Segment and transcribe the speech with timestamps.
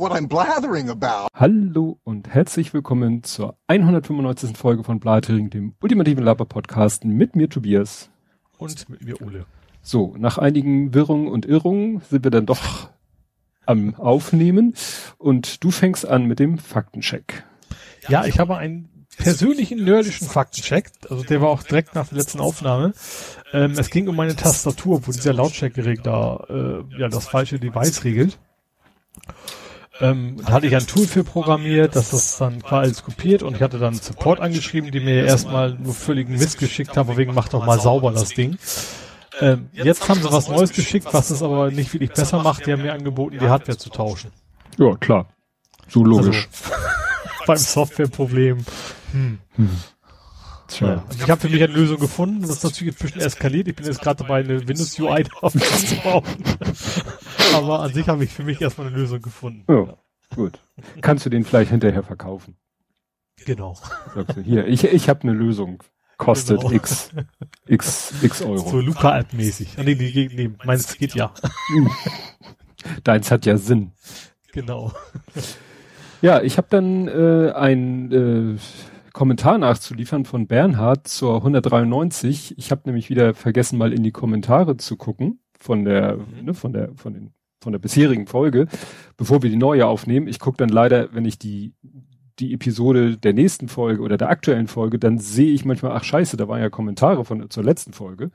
[0.00, 1.28] what I'm blathering about.
[1.34, 4.56] Hallo und herzlich willkommen zur 195.
[4.56, 8.08] Folge von Blathering, dem ultimativen Laber-Podcast mit mir Tobias.
[8.56, 9.44] Und mit mir Ole.
[9.82, 12.88] So, nach einigen Wirrungen und Irrungen sind wir dann doch
[13.66, 14.74] am Aufnehmen
[15.18, 17.44] und du fängst an mit dem Faktencheck.
[18.08, 22.40] Ja, ich habe einen persönlichen nerdischen Faktencheck, also der war auch direkt nach der letzten
[22.40, 22.94] Aufnahme.
[23.52, 26.02] Ähm, es ging um meine Tastatur, wo dieser Lautstärkeregler
[26.48, 28.38] da äh, ja das falsche Device regelt.
[30.00, 33.62] Ähm, da hatte ich ein Tool für programmiert, dass das dann quasi kopiert und ich
[33.62, 37.64] hatte dann Support angeschrieben, die mir erstmal nur völligen Mist geschickt haben, wegen macht doch
[37.64, 38.56] mal sauber das Ding.
[39.40, 42.66] Ähm, jetzt haben sie was Neues geschickt, was es aber nicht wirklich besser macht.
[42.66, 44.30] Die haben mir angeboten, die Hardware zu tauschen.
[44.78, 45.26] Ja, klar.
[45.88, 46.48] So logisch.
[46.48, 46.82] Also,
[47.46, 48.64] beim Softwareproblem.
[49.12, 49.38] Hm.
[49.56, 49.70] Hm.
[50.68, 51.04] Tja.
[51.08, 52.42] Also ich habe für mich eine Lösung gefunden.
[52.42, 53.68] Das ist natürlich inzwischen eskaliert.
[53.68, 56.24] Ich bin jetzt gerade dabei, eine Windows UI aufzubauen.
[57.54, 59.64] Aber an sich habe ich für mich erstmal eine Lösung gefunden.
[59.68, 59.96] Ja, ja.
[60.34, 60.60] gut.
[61.00, 62.56] Kannst du den vielleicht hinterher verkaufen?
[63.44, 63.76] Genau.
[64.14, 65.82] Sagst du, hier, ich, ich habe eine Lösung.
[66.18, 66.72] Kostet genau.
[66.72, 67.10] x,
[67.66, 68.68] x, x Euro.
[68.68, 69.78] So Luca-App-mäßig.
[69.78, 71.32] Ah, nee, nee, nee, meins geht ja.
[73.04, 73.92] Deins hat ja Sinn.
[74.52, 74.92] Genau.
[76.20, 78.58] Ja, ich habe dann äh, ein äh,
[79.12, 82.58] Kommentar nachzuliefern von Bernhard zur 193.
[82.58, 86.44] Ich habe nämlich wieder vergessen, mal in die Kommentare zu gucken von der, mhm.
[86.44, 88.66] ne, von der, von den, von der bisherigen Folge,
[89.16, 90.28] bevor wir die neue aufnehmen.
[90.28, 91.74] Ich gucke dann leider, wenn ich die
[92.40, 96.36] die Episode der nächsten Folge oder der aktuellen Folge, dann sehe ich manchmal, ach scheiße,
[96.36, 98.30] da waren ja Kommentare von zur letzten Folge.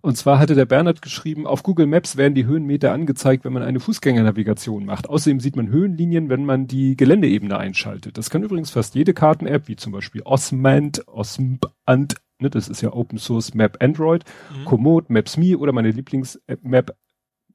[0.00, 3.62] Und zwar hatte der Bernhard geschrieben, auf Google Maps werden die Höhenmeter angezeigt, wenn man
[3.62, 5.08] eine Fußgängernavigation macht.
[5.08, 8.18] Außerdem sieht man Höhenlinien, wenn man die Geländeebene einschaltet.
[8.18, 12.92] Das kann übrigens fast jede Karten-App, wie zum Beispiel Osmand, Osmand, ne, das ist ja
[12.92, 14.64] Open Source Map Android, mhm.
[14.66, 16.94] Komoot, Maps.me oder meine Lieblings-Map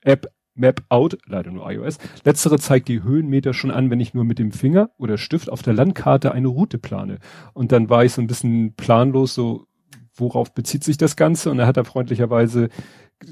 [0.02, 1.97] App Map Out, leider nur iOS.
[2.24, 5.62] Letztere zeigt die Höhenmeter schon an, wenn ich nur mit dem Finger oder Stift auf
[5.62, 7.20] der Landkarte eine Route plane.
[7.53, 9.66] Und dann war ich so ein bisschen planlos, so
[10.14, 11.50] worauf bezieht sich das Ganze?
[11.50, 12.69] Und er hat da freundlicherweise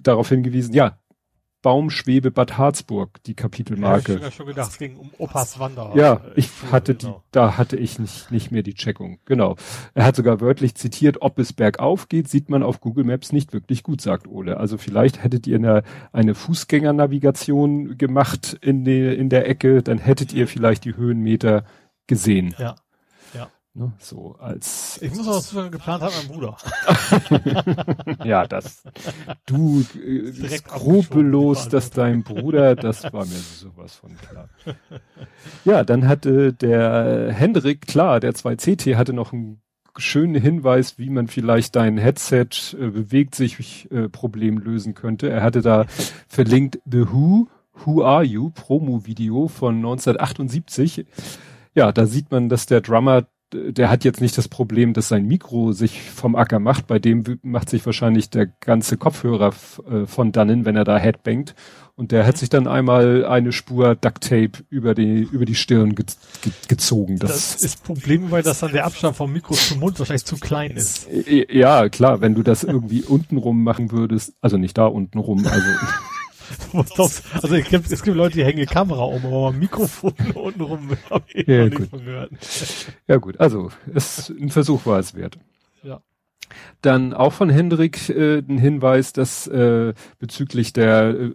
[0.04, 0.98] darauf hingewiesen, ja,
[1.62, 4.14] Baumschwebe Bad Harzburg, die Kapitelmarke.
[4.14, 5.96] Ja, ich habe schon gedacht, es ging um Opas Wanderer.
[5.96, 7.24] Ja, ich hatte die, genau.
[7.32, 9.20] da hatte ich nicht, nicht mehr die Checkung.
[9.26, 9.56] Genau.
[9.94, 13.54] Er hat sogar wörtlich zitiert, ob es bergauf geht, sieht man auf Google Maps nicht
[13.54, 14.58] wirklich gut, sagt Ole.
[14.58, 20.34] Also vielleicht hättet ihr eine, eine Fußgängernavigation gemacht in, die, in der Ecke, dann hättet
[20.34, 21.66] ihr vielleicht die Höhenmeter
[22.06, 22.56] gesehen.
[22.58, 22.76] Ja.
[23.78, 25.00] Ne, so als.
[25.04, 26.58] Ich muss auch was geplant haben, mein Bruder.
[28.26, 28.82] ja, das.
[29.46, 34.50] Du äh, skrupellos, dass dein Bruder, das war mir sowas von klar.
[35.64, 39.62] Ja, dann hatte der Hendrik, klar, der 2CT hatte noch einen
[39.96, 45.30] schönen Hinweis, wie man vielleicht dein Headset äh, bewegt sich äh, Problem lösen könnte.
[45.30, 45.86] Er hatte da
[46.28, 47.48] verlinkt The Who,
[47.86, 51.06] Who Are You, Promo-Video von 1978.
[51.76, 55.26] Ja, da sieht man, dass der Drummer der hat jetzt nicht das Problem, dass sein
[55.26, 56.88] Mikro sich vom Acker macht.
[56.88, 59.54] Bei dem macht sich wahrscheinlich der ganze Kopfhörer
[59.90, 61.56] äh, von dannen, wenn er da headbangt.
[61.96, 65.96] Und der hat sich dann einmal eine Spur Duct Tape über die, über die Stirn
[65.96, 66.06] ge
[66.44, 67.18] ge gezogen.
[67.18, 70.38] Das, das ist Problem, weil das dann der Abstand vom Mikro zum Mund wahrscheinlich zu
[70.38, 71.08] klein ist.
[71.50, 75.66] Ja, klar, wenn du das irgendwie untenrum machen würdest, also nicht da untenrum, also
[76.74, 80.90] also es gibt, es gibt Leute, die hängen die Kamera um, aber Mikrofon unten rum
[81.10, 82.32] habe ich ja, gehört.
[83.08, 85.38] Ja gut, also es, ein Versuch war es wert.
[85.84, 86.02] Ja.
[86.82, 91.34] Dann auch von Hendrik äh, ein Hinweis, dass äh, bezüglich der äh,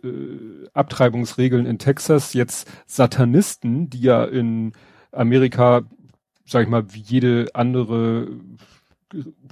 [0.73, 4.73] Abtreibungsregeln in Texas jetzt Satanisten, die ja in
[5.11, 5.83] Amerika,
[6.47, 8.29] sag ich mal, wie jede andere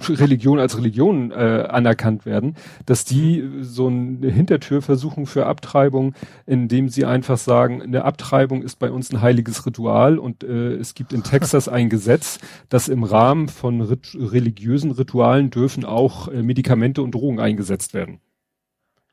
[0.09, 2.55] Religion als Religion äh, anerkannt werden,
[2.85, 6.13] dass die so eine Hintertür versuchen für Abtreibung,
[6.45, 10.93] indem sie einfach sagen, eine Abtreibung ist bei uns ein heiliges Ritual und äh, es
[10.93, 12.39] gibt in Texas ein Gesetz,
[12.69, 18.19] dass im Rahmen von rit religiösen Ritualen dürfen auch äh, Medikamente und Drogen eingesetzt werden.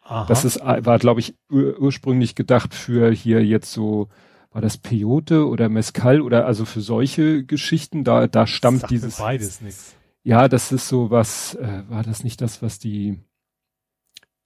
[0.03, 0.27] Aha.
[0.27, 4.09] Das ist, äh, war, glaube ich, ur ursprünglich gedacht für hier jetzt so
[4.51, 9.19] war das Peyote oder Mescal oder also für solche Geschichten, da, da stammt dieses.
[9.19, 9.98] Beides nichts.
[10.29, 13.19] Ja, das ist so was, äh, war das nicht das, was die,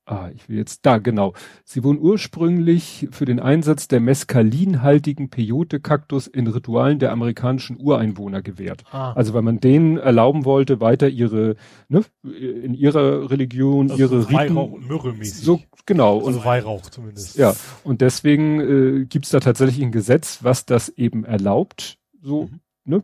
[0.07, 1.33] ah, ich will jetzt, da, genau.
[1.65, 8.85] Sie wurden ursprünglich für den Einsatz der meskalinhaltigen Peyote-Kaktus in Ritualen der amerikanischen Ureinwohner gewährt.
[8.93, 9.13] Ah.
[9.15, 11.57] Also weil man denen erlauben wollte, weiter ihre,
[11.89, 14.35] ne, in ihrer Religion, also ihre Riten.
[14.35, 15.45] Weihrauch und Myrrhe mäßig.
[15.45, 16.25] So, genau.
[16.25, 17.37] Also und, Weihrauch zumindest.
[17.37, 18.61] Ja, und deswegen
[19.01, 22.61] äh, gibt's da tatsächlich ein Gesetz, was das eben erlaubt, so, mhm.
[22.85, 23.03] ne,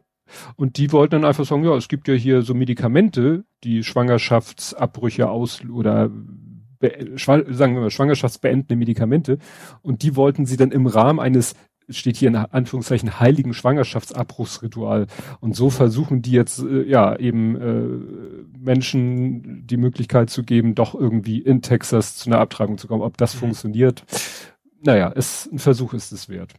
[0.56, 5.28] und die wollten dann einfach sagen, ja, es gibt ja hier so Medikamente, die Schwangerschaftsabbrüche
[5.28, 6.10] aus oder
[6.80, 9.38] sagen wir mal schwangerschaftsbeendende Medikamente
[9.82, 11.54] und die wollten sie dann im Rahmen eines
[11.90, 15.06] steht hier in Anführungszeichen heiligen Schwangerschaftsabbruchsritual.
[15.40, 20.94] Und so versuchen die jetzt äh, ja eben äh, Menschen die Möglichkeit zu geben, doch
[20.94, 23.02] irgendwie in Texas zu einer Abtreibung zu kommen.
[23.02, 23.38] Ob das mhm.
[23.38, 24.04] funktioniert,
[24.82, 26.54] naja, ist, ein Versuch ist es wert.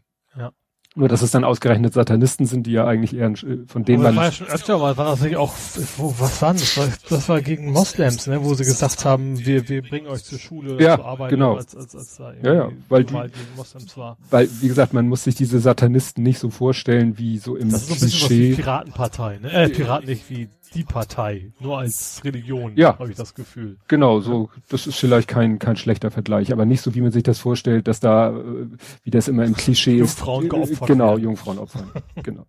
[0.95, 3.31] Nur, dass es dann ausgerechnet Satanisten sind, die ja eigentlich eher
[3.67, 4.15] von denen man.
[4.15, 5.53] Das war ja schon öfter mal, war das nicht auch,
[5.97, 6.61] wo, was war das?
[6.61, 10.23] Das war, das war gegen Moslems, ne, wo sie gesagt haben, wir, wir bringen euch
[10.23, 11.57] zur Schule, ja, zur Arbeit, genau.
[11.57, 13.13] als, als, als da ja, ja, weil die,
[13.55, 14.17] Moslems war.
[14.31, 17.83] Weil, wie gesagt, man muss sich diese Satanisten nicht so vorstellen, wie so im Das
[17.83, 18.51] ist so ein bisschen Klischee.
[18.51, 19.51] was wie Piratenpartei, ne?
[19.51, 23.77] Äh, Piraten nicht wie die Partei, nur als Religion, ja, habe ich das Gefühl.
[23.87, 27.23] Genau, so, das ist vielleicht kein, kein schlechter Vergleich, aber nicht so, wie man sich
[27.23, 28.67] das vorstellt, dass da, äh,
[29.03, 30.51] wie das immer im Klischee Jungfrauen ist.
[30.53, 31.89] Jungfrauen Genau, Jungfrauen opfern.
[32.23, 32.45] genau.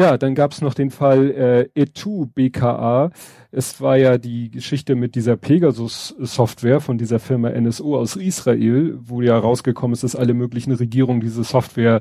[0.00, 1.30] Ja, dann gab's noch den Fall
[1.74, 3.10] äh, Etu BKA.
[3.50, 9.20] Es war ja die Geschichte mit dieser Pegasus-Software von dieser Firma NSO aus Israel, wo
[9.20, 12.00] ja rausgekommen ist, dass alle möglichen Regierungen diese Software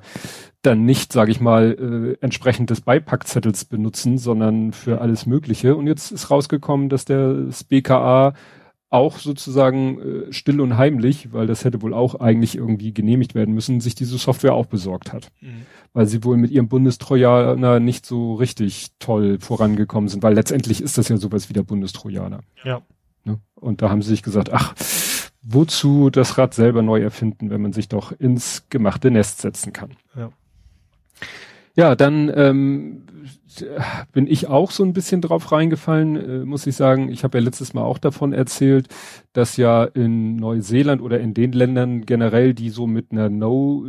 [0.62, 5.75] dann nicht, sage ich mal, äh, entsprechend des Beipackzettels benutzen, sondern für alles Mögliche.
[5.75, 8.34] Und jetzt ist rausgekommen, dass der das BKA
[8.90, 13.54] auch sozusagen äh, still und heimlich, weil das hätte wohl auch eigentlich irgendwie genehmigt werden
[13.54, 15.31] müssen, sich diese Software auch besorgt hat.
[15.42, 15.66] Mhm.
[15.94, 20.97] Weil sie wohl mit ihrem Bundestrojaner nicht so richtig toll vorangekommen sind, weil letztendlich ist
[20.97, 22.41] das ja sowas wie der Bundestrojaner.
[22.63, 22.81] Ja.
[23.24, 23.39] Ne?
[23.56, 24.75] Und da haben sie sich gesagt, ach,
[25.41, 29.91] wozu das Rad selber neu erfinden, wenn man sich doch ins gemachte Nest setzen kann.
[30.15, 30.30] Ja.
[31.75, 33.03] Ja, dann ähm,
[34.12, 37.09] bin ich auch so ein bisschen drauf reingefallen, äh, muss ich sagen.
[37.09, 38.88] Ich habe ja letztes Mal auch davon erzählt,
[39.31, 43.86] dass ja in Neuseeland oder in den Ländern generell, die so mit einer No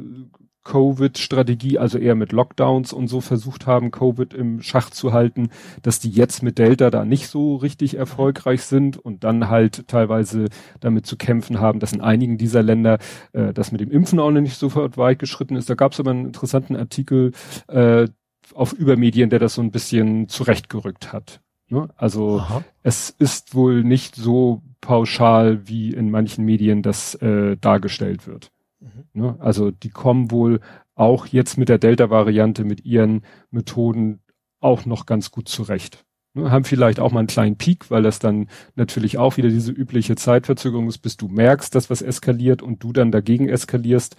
[0.65, 5.49] Covid-Strategie, also eher mit Lockdowns und so versucht haben, Covid im Schach zu halten,
[5.83, 10.49] dass die jetzt mit Delta da nicht so richtig erfolgreich sind und dann halt teilweise
[10.81, 12.99] damit zu kämpfen haben, dass in einigen dieser Länder
[13.33, 15.71] äh, das mit dem Impfen auch noch nicht sofort weit geschritten ist.
[15.71, 17.33] Da gab es aber einen interessanten Artikel
[17.69, 18.09] äh,
[18.55, 21.41] auf Übermedien, der das so ein bisschen zurechtgerückt hat.
[21.69, 21.89] Ne?
[21.97, 22.65] Also Aha.
[22.83, 28.51] es ist wohl nicht so pauschal, wie in manchen Medien das äh, dargestellt wird.
[28.81, 29.05] Mhm.
[29.13, 29.37] Ne?
[29.39, 30.61] Also die kommen wohl
[30.95, 34.21] auch jetzt mit der Delta-Variante, mit ihren Methoden
[34.61, 36.05] auch noch ganz gut zurecht.
[36.35, 36.51] Ne?
[36.51, 40.17] Haben vielleicht auch mal einen kleinen Peak, weil das dann natürlich auch wieder diese übliche
[40.17, 44.17] Zeitverzögerung ist, bis du merkst, dass was eskaliert und du dann dagegen eskalierst,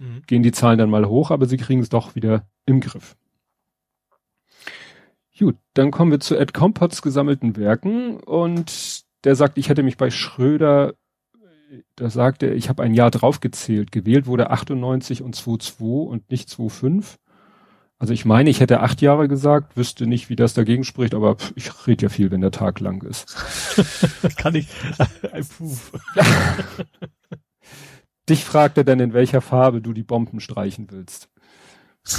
[0.00, 0.22] mhm.
[0.26, 3.16] gehen die Zahlen dann mal hoch, aber sie kriegen es doch wieder im Griff.
[5.38, 9.98] Gut, dann kommen wir zu Ed Compots gesammelten Werken und der sagt, ich hätte mich
[9.98, 10.94] bei Schröder
[11.96, 13.92] da sagt er, ich habe ein Jahr draufgezählt.
[13.92, 17.18] Gewählt wurde 98 und 22 und nicht 25.
[17.98, 21.36] Also ich meine, ich hätte acht Jahre gesagt, wüsste nicht, wie das dagegen spricht, aber
[21.54, 23.34] ich rede ja viel, wenn der Tag lang ist.
[24.36, 24.68] Kann ich.
[28.28, 31.30] Dich fragt er dann, in welcher Farbe du die Bomben streichen willst.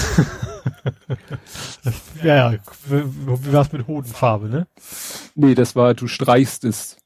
[2.24, 4.68] ja, ja, wie war's mit Hodenfarbe, ne?
[5.36, 6.98] Nee, das war, du streichst es.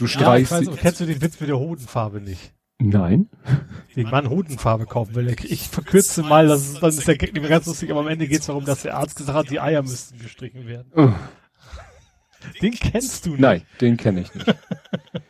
[0.00, 0.50] Du streichst.
[0.50, 2.54] Ja, weiß, kennst du den Witz mit der Hodenfarbe nicht?
[2.78, 3.28] Nein.
[3.94, 5.36] Den Mann Hodenfarbe kaufen will.
[5.44, 8.08] Ich verkürze mal, das ist, dann ist der Gag nicht mehr ganz lustig, aber am
[8.08, 10.90] Ende geht es darum, dass der Arzt gesagt hat, die Eier müssten gestrichen werden.
[10.96, 11.12] Oh.
[12.62, 13.40] Den kennst du nicht.
[13.40, 14.46] Nein, den kenne ich nicht.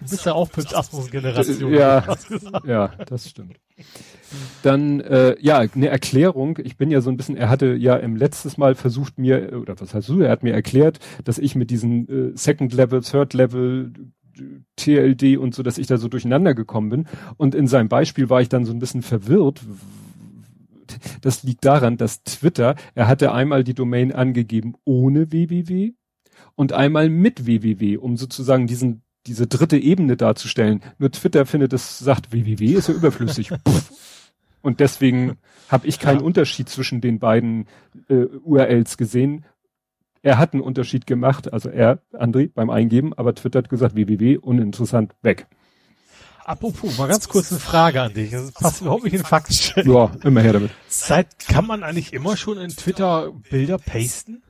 [0.00, 1.72] du bist ja auch Prinz Asmus Generation.
[1.72, 2.04] Ja,
[2.66, 3.58] ja, das stimmt.
[4.62, 6.58] Dann, äh, ja, eine Erklärung.
[6.62, 9.80] Ich bin ja so ein bisschen, er hatte ja im letztes Mal versucht mir, oder
[9.80, 13.34] was heißt du, er hat mir erklärt, dass ich mit diesen äh, Second Level, Third
[13.34, 13.92] Level,
[14.76, 17.06] TLD und so, dass ich da so durcheinander gekommen bin.
[17.36, 19.62] Und in seinem Beispiel war ich dann so ein bisschen verwirrt.
[21.20, 25.92] Das liegt daran, dass Twitter, er hatte einmal die Domain angegeben ohne www
[26.56, 30.82] und einmal mit www, um sozusagen diesen diese dritte Ebene darzustellen.
[30.98, 33.50] Nur Twitter findet es, sagt www ist ja überflüssig.
[34.62, 35.36] Und deswegen
[35.68, 36.24] habe ich keinen ja.
[36.24, 37.66] Unterschied zwischen den beiden
[38.08, 39.44] äh, URLs gesehen.
[40.22, 44.38] Er hat einen Unterschied gemacht, also er, André, beim Eingeben, aber Twitter hat gesagt www,
[44.38, 45.46] uninteressant, weg.
[46.46, 48.30] Apropos, mal ganz kurz eine Frage an dich.
[48.30, 49.90] Das passt überhaupt nicht in Fakten.
[49.90, 50.70] Ja, immer her damit.
[50.88, 54.42] Seit, kann man eigentlich immer schon in Twitter Bilder pasten?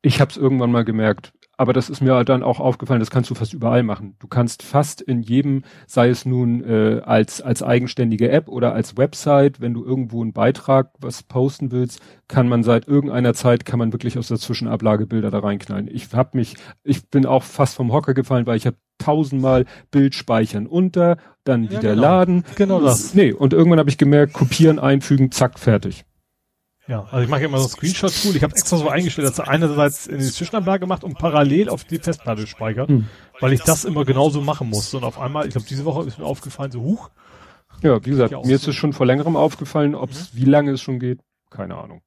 [0.00, 3.28] Ich habe es irgendwann mal gemerkt aber das ist mir dann auch aufgefallen, das kannst
[3.30, 4.14] du fast überall machen.
[4.20, 8.96] Du kannst fast in jedem, sei es nun äh, als als eigenständige App oder als
[8.96, 13.80] Website, wenn du irgendwo einen Beitrag was posten willst, kann man seit irgendeiner Zeit kann
[13.80, 15.88] man wirklich aus der Zwischenablage Bilder da reinknallen.
[15.92, 20.14] Ich habe mich, ich bin auch fast vom Hocker gefallen, weil ich habe tausendmal Bild
[20.14, 22.02] speichern unter, dann ja, wieder genau.
[22.02, 22.44] laden.
[22.54, 23.14] Genau das.
[23.14, 26.04] Nee, und irgendwann habe ich gemerkt, kopieren, einfügen, zack, fertig.
[26.88, 28.34] Ja, also ich mache immer so ein Screenshot-Tool.
[28.34, 31.84] Ich habe extra so eingestellt, dass er einerseits in die Zwischenablage macht und parallel auf
[31.84, 33.06] die Festplatte speichert, hm.
[33.40, 34.94] weil ich das immer genauso machen muss.
[34.94, 37.10] Und auf einmal, ich glaube, diese Woche ist mir aufgefallen, so huch,
[37.82, 40.38] Ja, wie gesagt, mir ist es schon vor längerem aufgefallen, ob es, mhm.
[40.38, 42.00] wie lange es schon geht, keine Ahnung.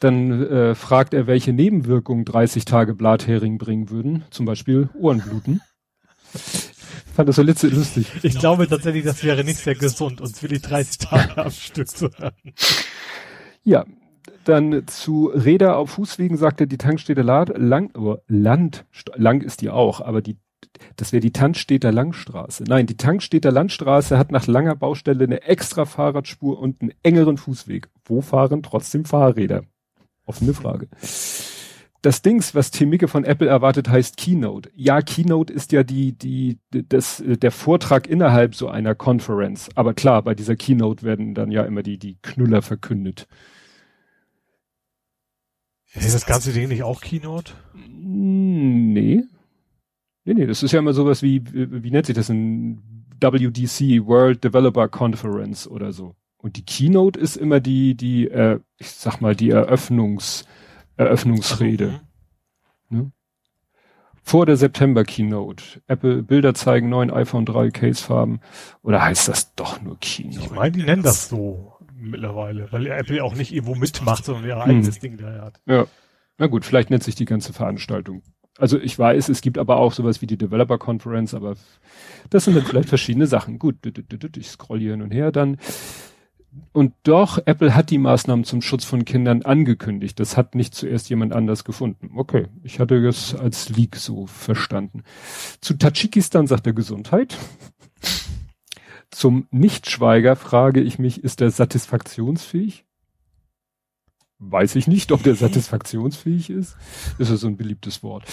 [0.00, 4.24] Dann äh, fragt er, welche Nebenwirkungen 30 Tage Blathering bringen würden.
[4.30, 5.60] Zum Beispiel Ohrenbluten.
[7.14, 8.06] Fand das so lustig.
[8.22, 11.88] Ich glaube tatsächlich, das wäre nicht sehr gesund, uns für die 30 Tage am Stück
[11.88, 12.32] zu hören.
[13.68, 13.84] Ja,
[14.44, 19.68] dann zu Räder auf Fußwegen sagt er, die Tankstätte Lang, oh, Land, lang ist die
[19.68, 20.38] auch, aber die,
[20.96, 22.64] das wäre die Tankstädter Langstraße.
[22.66, 27.90] Nein, die Tankstädter Landstraße hat nach langer Baustelle eine extra Fahrradspur und einen engeren Fußweg.
[28.06, 29.64] Wo fahren trotzdem Fahrräder?
[30.24, 30.88] Offene Frage.
[32.00, 34.70] Das Dings, was Tim Micke von Apple erwartet, heißt Keynote.
[34.76, 39.68] Ja, Keynote ist ja die, die, das, der Vortrag innerhalb so einer Conference.
[39.74, 43.26] Aber klar, bei dieser Keynote werden dann ja immer die, die Knüller verkündet.
[45.94, 47.54] Ist das ganze Ding nicht auch Keynote?
[47.74, 49.24] Nee.
[50.24, 52.82] Nee, nee, das ist ja immer sowas wie, wie, nennt sich das, ein
[53.20, 56.14] WDC, World Developer Conference oder so.
[56.36, 60.44] Und die Keynote ist immer die, die, äh, ich sag mal, die Eröffnungs,
[60.96, 61.86] Eröffnungsrede.
[61.86, 62.00] Also,
[62.90, 63.12] ne?
[64.22, 65.80] Vor der September Keynote.
[65.86, 68.40] Apple Bilder zeigen neuen iPhone 3 Casefarben.
[68.82, 70.40] Oder heißt das doch nur Keynote?
[70.40, 74.56] Ich meine, die nennen das so mittlerweile, weil Apple auch nicht irgendwo mitmacht, sondern ihr
[74.56, 75.00] eigenes hm.
[75.00, 75.60] Ding da hat.
[75.66, 75.86] Ja.
[76.38, 78.22] Na gut, vielleicht nennt sich die ganze Veranstaltung.
[78.58, 81.56] Also ich weiß, es gibt aber auch sowas wie die Developer Conference, aber
[82.30, 83.58] das sind dann vielleicht verschiedene Sachen.
[83.58, 83.76] Gut,
[84.36, 85.58] ich scroll hier hin und her dann.
[86.72, 90.18] Und doch, Apple hat die Maßnahmen zum Schutz von Kindern angekündigt.
[90.18, 92.10] Das hat nicht zuerst jemand anders gefunden.
[92.16, 95.02] Okay, ich hatte das als Leak so verstanden.
[95.60, 97.36] Zu Tadschikistan sagt er Gesundheit.
[99.10, 102.84] Zum Nichtschweiger frage ich mich, ist er satisfaktionsfähig?
[104.38, 106.76] Weiß ich nicht, ob der satisfaktionsfähig ist.
[107.18, 108.24] Das ist so ein beliebtes Wort.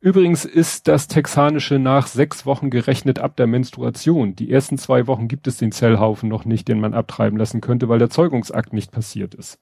[0.00, 4.34] Übrigens ist das Texanische nach sechs Wochen gerechnet ab der Menstruation.
[4.34, 7.88] Die ersten zwei Wochen gibt es den Zellhaufen noch nicht, den man abtreiben lassen könnte,
[7.88, 9.60] weil der Zeugungsakt nicht passiert ist.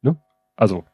[0.00, 0.22] Ne?
[0.56, 0.84] Also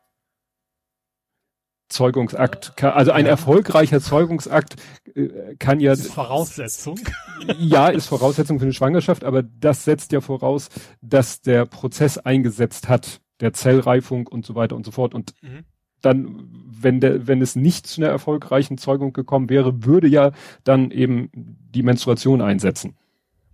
[1.88, 4.76] Zeugungsakt, kann, also ein erfolgreicher Zeugungsakt
[5.14, 5.92] äh, kann ja.
[5.92, 6.98] Ist Voraussetzung.
[7.56, 12.88] Ja, ist Voraussetzung für eine Schwangerschaft, aber das setzt ja voraus, dass der Prozess eingesetzt
[12.88, 15.14] hat, der Zellreifung und so weiter und so fort.
[15.14, 15.64] Und mhm.
[16.02, 20.32] dann, wenn der, wenn es nicht zu einer erfolgreichen Zeugung gekommen wäre, würde ja
[20.64, 22.96] dann eben die Menstruation einsetzen.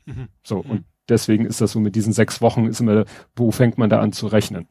[0.07, 0.29] Mhm.
[0.43, 0.71] So, mhm.
[0.71, 3.05] und deswegen ist das so mit diesen sechs Wochen, ist immer,
[3.37, 4.67] wo fängt man da an zu rechnen?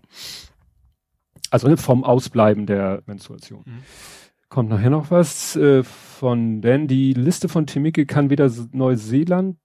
[1.53, 3.62] Also ne, vom Ausbleiben der Menstruation.
[3.67, 3.83] Mhm.
[4.50, 6.88] Kommt nachher noch was äh, von Dan.
[6.88, 9.60] Die Liste von Timike kann weder Neuseeland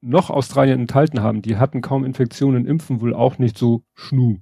[0.00, 1.42] noch Australien enthalten haben.
[1.42, 4.38] Die hatten kaum Infektionen, impfen wohl auch nicht so Schnu.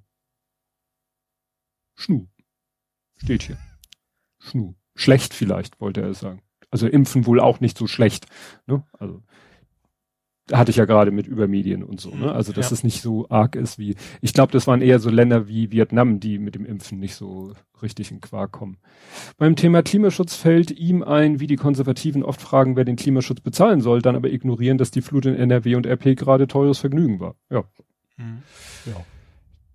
[1.97, 2.29] Schnu.
[3.17, 3.59] Steht hier.
[4.39, 4.75] Schnu.
[4.95, 6.43] Schlecht vielleicht, wollte er sagen.
[6.71, 8.27] Also impfen wohl auch nicht so schlecht.
[8.69, 8.87] Ne?
[8.93, 9.21] Also
[10.53, 12.33] hatte ich ja gerade mit Übermedien und so, ne?
[12.33, 12.75] Also dass ja.
[12.75, 13.97] es nicht so arg ist wie.
[14.21, 17.55] Ich glaube, das waren eher so Länder wie Vietnam, die mit dem Impfen nicht so
[17.83, 18.77] richtig in Quark kommen.
[19.39, 23.81] Beim Thema Klimaschutz fällt ihm ein, wie die Konservativen oft fragen, wer den Klimaschutz bezahlen
[23.81, 27.37] soll, dann aber ignorieren, dass die Flut in NRW und RP gerade teures Vergnügen war.
[27.51, 27.65] Ja.
[28.17, 28.43] Mhm.
[28.87, 28.97] ja.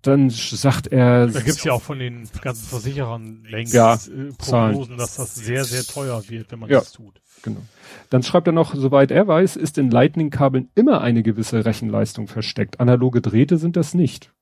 [0.02, 1.26] Dann sagt er.
[1.26, 5.64] Da gibt's ja auch von den ganzen Versicherern längst ja, äh, Prognosen, dass das sehr,
[5.64, 6.78] sehr teuer wird, wenn man ja.
[6.78, 7.20] das tut.
[7.42, 7.60] Genau.
[8.08, 12.80] Dann schreibt er noch, soweit er weiß, ist in Lightning-Kabeln immer eine gewisse Rechenleistung versteckt.
[12.80, 14.32] Analoge Drähte sind das nicht.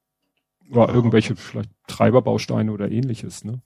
[0.68, 0.94] War ja.
[0.94, 3.62] irgendwelche vielleicht Treiberbausteine oder ähnliches, ne?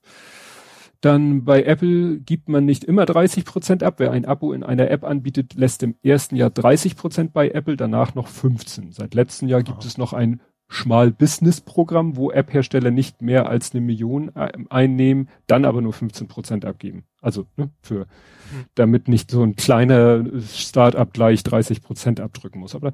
[1.02, 3.94] Dann bei Apple gibt man nicht immer 30 Prozent ab.
[3.98, 7.76] Wer ein Abo in einer App anbietet, lässt im ersten Jahr 30 Prozent bei Apple,
[7.76, 8.92] danach noch 15.
[8.92, 9.86] Seit letztem Jahr gibt Aha.
[9.88, 10.40] es noch ein
[10.72, 16.64] Schmal-Business-Programm, wo App-Hersteller nicht mehr als eine Million äh, einnehmen, dann aber nur 15 Prozent
[16.64, 17.04] abgeben.
[17.20, 18.64] Also ne, für, mhm.
[18.74, 22.74] damit nicht so ein kleiner Start-up gleich 30 Prozent abdrücken muss.
[22.74, 22.92] Aber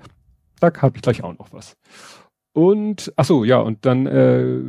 [0.61, 1.77] da, da habe ich gleich auch noch was.
[2.53, 4.61] Und, ach so, ja, und dann äh,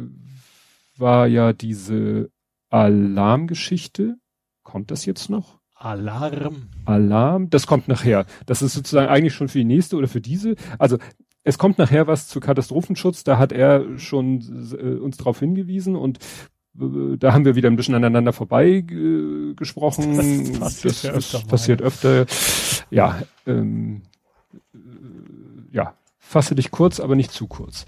[0.97, 2.29] war ja diese
[2.69, 4.17] Alarmgeschichte.
[4.63, 5.59] Kommt das jetzt noch?
[5.73, 6.67] Alarm.
[6.85, 8.25] Alarm, das kommt nachher.
[8.45, 10.55] Das ist sozusagen eigentlich schon für die nächste oder für diese.
[10.77, 10.97] Also
[11.49, 14.39] es kommt nachher was zu Katastrophenschutz, da hat er schon
[14.79, 16.19] äh, uns darauf hingewiesen und
[16.79, 20.15] äh, da haben wir wieder ein bisschen aneinander vorbei äh, gesprochen.
[20.15, 22.25] Das passiert, das, ja öfter, passiert öfter.
[22.91, 24.03] Ja, ähm,
[24.53, 24.77] äh,
[25.71, 27.85] ja, fasse dich kurz, aber nicht zu kurz.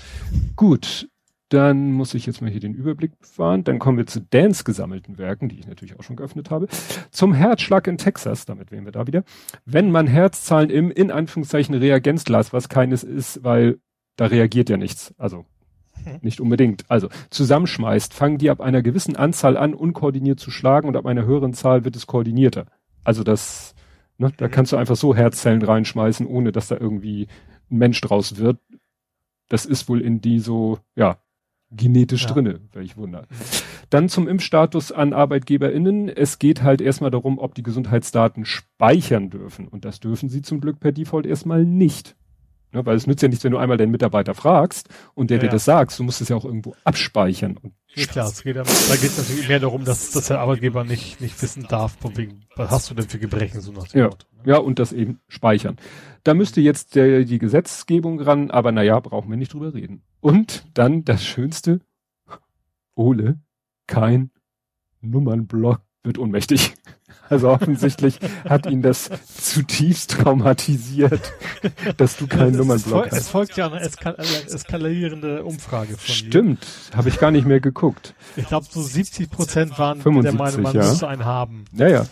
[0.55, 1.07] Gut,
[1.53, 3.63] dann muss ich jetzt mal hier den Überblick fahren.
[3.63, 6.67] Dann kommen wir zu Dans gesammelten Werken, die ich natürlich auch schon geöffnet habe.
[7.11, 9.23] Zum Herzschlag in Texas, damit wären wir da wieder.
[9.65, 13.79] Wenn man Herzzahlen im, in Anführungszeichen, Reagenzglas, was keines ist, weil
[14.15, 15.13] da reagiert ja nichts.
[15.17, 15.45] Also
[16.03, 16.19] hm.
[16.21, 16.85] nicht unbedingt.
[16.89, 21.25] Also zusammenschmeißt, fangen die ab einer gewissen Anzahl an, unkoordiniert zu schlagen und ab einer
[21.25, 22.67] höheren Zahl wird es koordinierter.
[23.03, 23.75] Also das
[24.21, 24.31] Ne?
[24.37, 24.51] Da mhm.
[24.51, 27.27] kannst du einfach so Herzzellen reinschmeißen, ohne dass da irgendwie
[27.71, 28.59] ein Mensch draus wird.
[29.49, 31.17] Das ist wohl in die so, ja,
[31.71, 32.31] genetisch ja.
[32.31, 33.23] drinne, welch Wunder.
[33.29, 33.35] Mhm.
[33.89, 36.09] Dann zum Impfstatus an ArbeitgeberInnen.
[36.09, 39.67] Es geht halt erstmal darum, ob die Gesundheitsdaten speichern dürfen.
[39.67, 42.15] Und das dürfen sie zum Glück per Default erstmal nicht.
[42.73, 45.41] Ne, weil es nützt ja nichts, wenn du einmal deinen Mitarbeiter fragst und der ja,
[45.41, 45.51] dir ja.
[45.51, 45.97] das sagt.
[45.99, 47.57] Du musst es ja auch irgendwo abspeichern.
[47.57, 50.85] Und ja, klar, es geht, da geht es natürlich mehr darum, dass, dass der Arbeitgeber
[50.85, 53.99] nicht, nicht wissen darf, von wegen, was hast du denn für Gebrechen, so nach dem
[53.99, 54.07] ja.
[54.07, 54.25] Motto.
[54.37, 54.53] Ne?
[54.53, 55.75] Ja, und das eben speichern.
[56.23, 60.03] Da müsste jetzt der, die Gesetzgebung ran, aber naja, brauchen wir nicht drüber reden.
[60.19, 61.81] Und dann das Schönste,
[62.95, 63.39] Ole,
[63.87, 64.31] kein
[65.01, 66.73] Nummernblock wird ohnmächtig.
[67.29, 71.33] Also offensichtlich hat ihn das zutiefst traumatisiert,
[71.97, 73.17] dass du keinen Nummernblock hast.
[73.17, 78.15] Es folgt ja eine eskal eskalierende Umfrage von Stimmt, habe ich gar nicht mehr geguckt.
[78.35, 80.89] Ich glaube, so 70 Prozent waren 75, der Meinung, man ja.
[80.89, 81.65] müsste einen haben.
[81.73, 82.05] Ja, ja.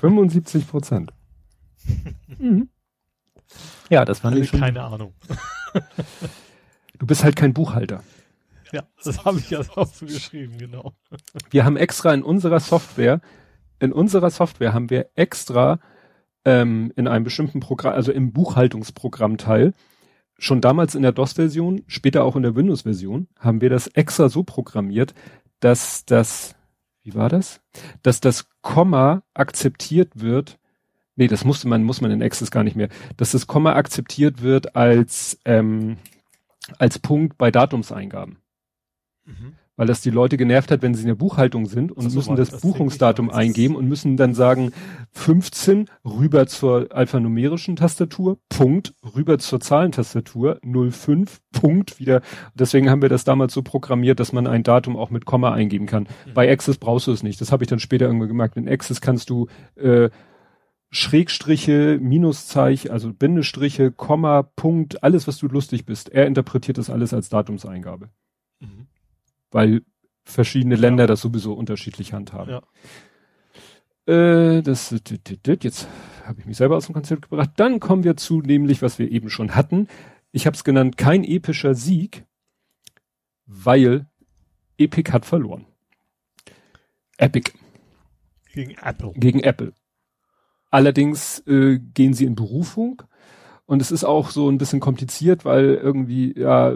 [0.00, 1.12] 75 Prozent.
[2.38, 2.68] mhm.
[3.90, 4.52] Ja, das war nicht.
[4.52, 5.12] Keine Ahnung.
[6.98, 8.02] du bist halt kein Buchhalter.
[8.72, 10.94] Ja, das habe ich ja auch so geschrieben, genau.
[11.50, 13.20] Wir haben extra in unserer Software,
[13.80, 15.80] in unserer Software haben wir extra
[16.44, 19.74] ähm, in einem bestimmten Programm, also im Buchhaltungsprogrammteil,
[20.38, 24.44] schon damals in der DOS-Version, später auch in der Windows-Version, haben wir das extra so
[24.44, 25.14] programmiert,
[25.58, 26.54] dass das,
[27.02, 27.60] wie war das?
[28.02, 30.58] Dass das Komma akzeptiert wird.
[31.16, 32.88] Nee, das musste man, muss man in Access gar nicht mehr.
[33.16, 35.96] Dass das Komma akzeptiert wird als, ähm,
[36.78, 38.38] als Punkt bei Datumseingaben.
[39.24, 39.54] Mhm.
[39.76, 42.36] Weil das die Leute genervt hat, wenn sie in der Buchhaltung sind und so, müssen
[42.36, 44.72] das, das Buchungsdatum eingeben und müssen dann sagen
[45.12, 52.20] 15 rüber zur alphanumerischen Tastatur, Punkt, rüber zur Zahlentastatur, 05, Punkt, wieder.
[52.54, 55.86] Deswegen haben wir das damals so programmiert, dass man ein Datum auch mit Komma eingeben
[55.86, 56.02] kann.
[56.26, 56.34] Mhm.
[56.34, 57.40] Bei Access brauchst du es nicht.
[57.40, 58.58] Das habe ich dann später irgendwann gemerkt.
[58.58, 60.10] In Access kannst du äh,
[60.90, 66.08] Schrägstriche, Minuszeichen, also Bindestriche, Komma, Punkt, alles, was du lustig bist.
[66.08, 68.10] Er interpretiert das alles als Datumseingabe.
[68.60, 68.88] Mhm
[69.50, 69.82] weil
[70.24, 70.80] verschiedene ja.
[70.80, 72.60] Länder das sowieso unterschiedlich handhaben.
[74.06, 74.54] Ja.
[74.56, 74.94] Äh, das,
[75.62, 75.88] jetzt
[76.24, 77.50] habe ich mich selber aus dem Konzept gebracht.
[77.56, 79.88] Dann kommen wir zu nämlich, was wir eben schon hatten.
[80.32, 82.24] Ich habe es genannt, kein epischer Sieg,
[83.46, 84.06] weil
[84.78, 85.66] Epic hat verloren.
[87.18, 87.52] Epic.
[88.52, 89.12] Gegen Apple.
[89.14, 89.72] Gegen Apple.
[90.70, 93.02] Allerdings äh, gehen sie in Berufung.
[93.66, 96.74] Und es ist auch so ein bisschen kompliziert, weil irgendwie, ja,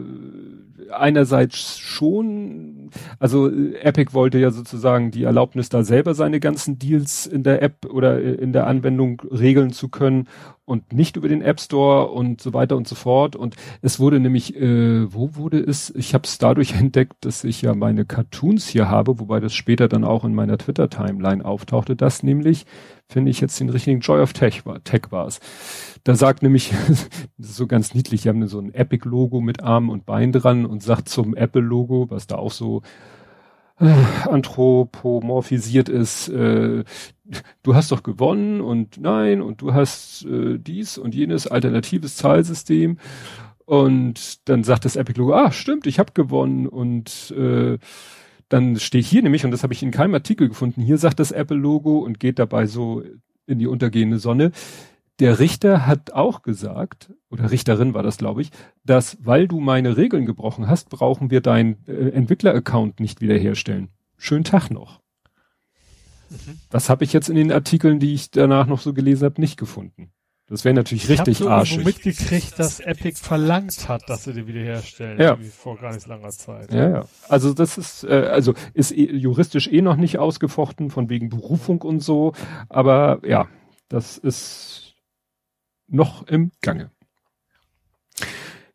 [0.90, 7.26] einerseits schon, also äh, Epic wollte ja sozusagen die Erlaubnis, da selber seine ganzen Deals
[7.26, 10.28] in der App oder äh, in der Anwendung regeln zu können
[10.66, 13.36] und nicht über den App Store und so weiter und so fort.
[13.36, 15.90] Und es wurde nämlich, äh, wo wurde es?
[15.94, 19.88] Ich habe es dadurch entdeckt, dass ich ja meine Cartoons hier habe, wobei das später
[19.88, 22.64] dann auch in meiner Twitter-Timeline auftauchte, dass nämlich,
[23.08, 25.40] finde ich jetzt den richtigen Joy of Tech war, Tech war es.
[26.04, 26.72] Da sagt nämlich,
[27.38, 30.64] das ist so ganz niedlich, die haben so ein Epic-Logo mit Arm und Bein dran
[30.74, 32.82] und sagt zum Apple-Logo, was da auch so
[33.78, 33.92] äh,
[34.28, 36.82] anthropomorphisiert ist, äh,
[37.62, 42.98] du hast doch gewonnen und nein und du hast äh, dies und jenes alternatives Zahlsystem
[43.64, 47.78] und dann sagt das Epic Logo, ah stimmt, ich habe gewonnen und äh,
[48.48, 51.30] dann steht hier nämlich, und das habe ich in keinem Artikel gefunden, hier sagt das
[51.30, 53.02] Apple Logo und geht dabei so
[53.46, 54.50] in die untergehende Sonne.
[55.20, 58.50] Der Richter hat auch gesagt, oder Richterin war das, glaube ich,
[58.84, 63.90] dass weil du meine Regeln gebrochen hast, brauchen wir deinen äh, Entwickler-Account nicht wiederherstellen.
[64.16, 65.00] Schönen Tag noch.
[66.30, 66.58] Mhm.
[66.70, 69.56] Das habe ich jetzt in den Artikeln, die ich danach noch so gelesen habe, nicht
[69.56, 70.10] gefunden.
[70.46, 71.78] Das wäre natürlich ich richtig arschig.
[71.78, 75.18] Ich habe mitgekriegt, dass Epic verlangt hat, dass sie die wiederherstellen.
[75.18, 75.36] Ja.
[75.36, 76.72] Vor gar nicht langer Zeit.
[76.72, 77.04] Ja, ja.
[77.28, 81.80] Also das ist, äh, also ist eh, juristisch eh noch nicht ausgefochten, von wegen Berufung
[81.80, 82.34] und so.
[82.68, 83.48] Aber ja,
[83.88, 84.83] das ist
[85.88, 86.90] noch im Gange.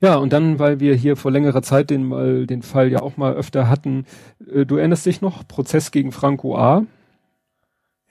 [0.02, 3.18] Ja, und dann, weil wir hier vor längerer Zeit den mal, den Fall ja auch
[3.18, 4.06] mal öfter hatten,
[4.54, 6.86] äh, du erinnerst dich noch, Prozess gegen Franco A.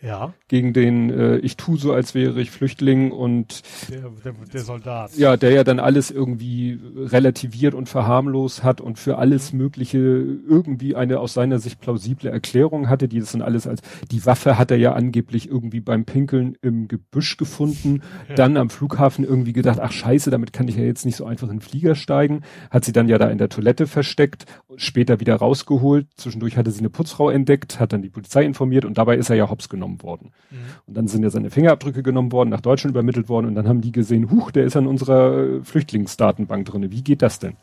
[0.01, 0.33] Ja.
[0.47, 5.17] Gegen den, äh, ich tu so, als wäre ich Flüchtling und der, der, der Soldat.
[5.17, 9.59] Ja, der ja dann alles irgendwie relativiert und verharmlos hat und für alles mhm.
[9.59, 13.81] Mögliche irgendwie eine aus seiner Sicht plausible Erklärung hatte, die das dann alles als,
[14.13, 18.37] die Waffe hat er ja angeblich irgendwie beim Pinkeln im Gebüsch gefunden, ja.
[18.37, 21.49] dann am Flughafen irgendwie gedacht, ach scheiße, damit kann ich ja jetzt nicht so einfach
[21.49, 25.35] in den Flieger steigen, hat sie dann ja da in der Toilette versteckt, später wieder
[25.35, 29.29] rausgeholt, zwischendurch hatte sie eine Putzfrau entdeckt, hat dann die Polizei informiert und dabei ist
[29.29, 30.33] er ja hops genommen genommen worden.
[30.51, 30.57] Mhm.
[30.87, 33.81] Und dann sind ja seine Fingerabdrücke genommen worden, nach Deutschland übermittelt worden und dann haben
[33.81, 36.91] die gesehen, huch, der ist an unserer äh, Flüchtlingsdatenbank drinne.
[36.91, 37.57] Wie geht das denn?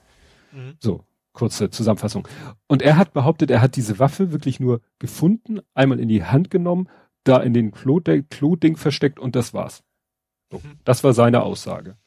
[0.52, 0.74] Mhm.
[0.80, 2.28] So, kurze Zusammenfassung.
[2.68, 6.50] Und er hat behauptet, er hat diese Waffe wirklich nur gefunden, einmal in die Hand
[6.50, 6.90] genommen,
[7.24, 9.84] da in den Klo-Ding versteckt und das war's.
[10.52, 10.80] So, mhm.
[10.84, 11.98] Das war seine Aussage.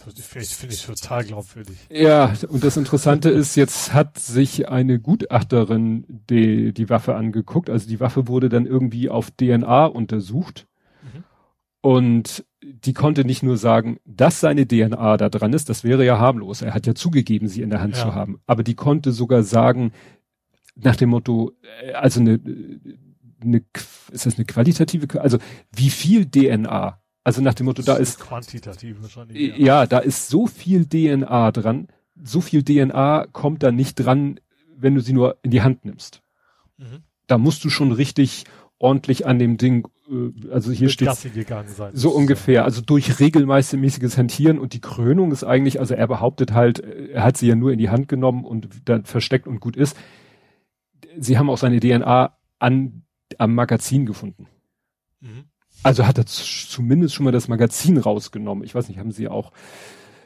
[0.00, 1.76] Finde ich, total glaubwürdig.
[1.90, 7.68] Ja, und das Interessante ist, jetzt hat sich eine Gutachterin die, die Waffe angeguckt.
[7.68, 10.66] Also die Waffe wurde dann irgendwie auf DNA untersucht.
[11.02, 11.24] Mhm.
[11.82, 16.18] Und die konnte nicht nur sagen, dass seine DNA da dran ist, das wäre ja
[16.18, 16.62] harmlos.
[16.62, 18.02] Er hat ja zugegeben, sie in der Hand ja.
[18.02, 18.40] zu haben.
[18.46, 19.92] Aber die konnte sogar sagen,
[20.76, 22.40] nach dem Motto, äh, also eine,
[23.42, 23.64] eine
[24.12, 25.38] ist das eine qualitative, also
[25.74, 29.56] wie viel DNA also nach dem Motto, da ist quantitativ wahrscheinlich.
[29.56, 29.56] Ja.
[29.56, 31.86] ja, da ist so viel DNA dran.
[32.20, 34.40] So viel DNA kommt da nicht dran,
[34.76, 36.22] wenn du sie nur in die Hand nimmst.
[36.76, 37.04] Mhm.
[37.28, 38.46] Da musst du schon richtig
[38.78, 41.08] ordentlich an dem Ding, äh, also hier steht
[41.92, 46.80] so ungefähr, also durch regelmäßiges Hantieren und die Krönung ist eigentlich, also er behauptet halt,
[46.80, 49.96] er hat sie ja nur in die Hand genommen und dann versteckt und gut ist.
[51.16, 53.02] Sie haben auch seine DNA an
[53.38, 54.48] am Magazin gefunden.
[55.20, 55.44] Mhm.
[55.82, 58.64] Also hat er zumindest schon mal das Magazin rausgenommen.
[58.64, 59.52] Ich weiß nicht, haben sie auch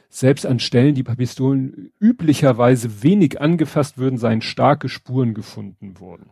[0.08, 6.30] selbst an Stellen, die bei Pistolen üblicherweise wenig angefasst würden, seien starke Spuren gefunden worden.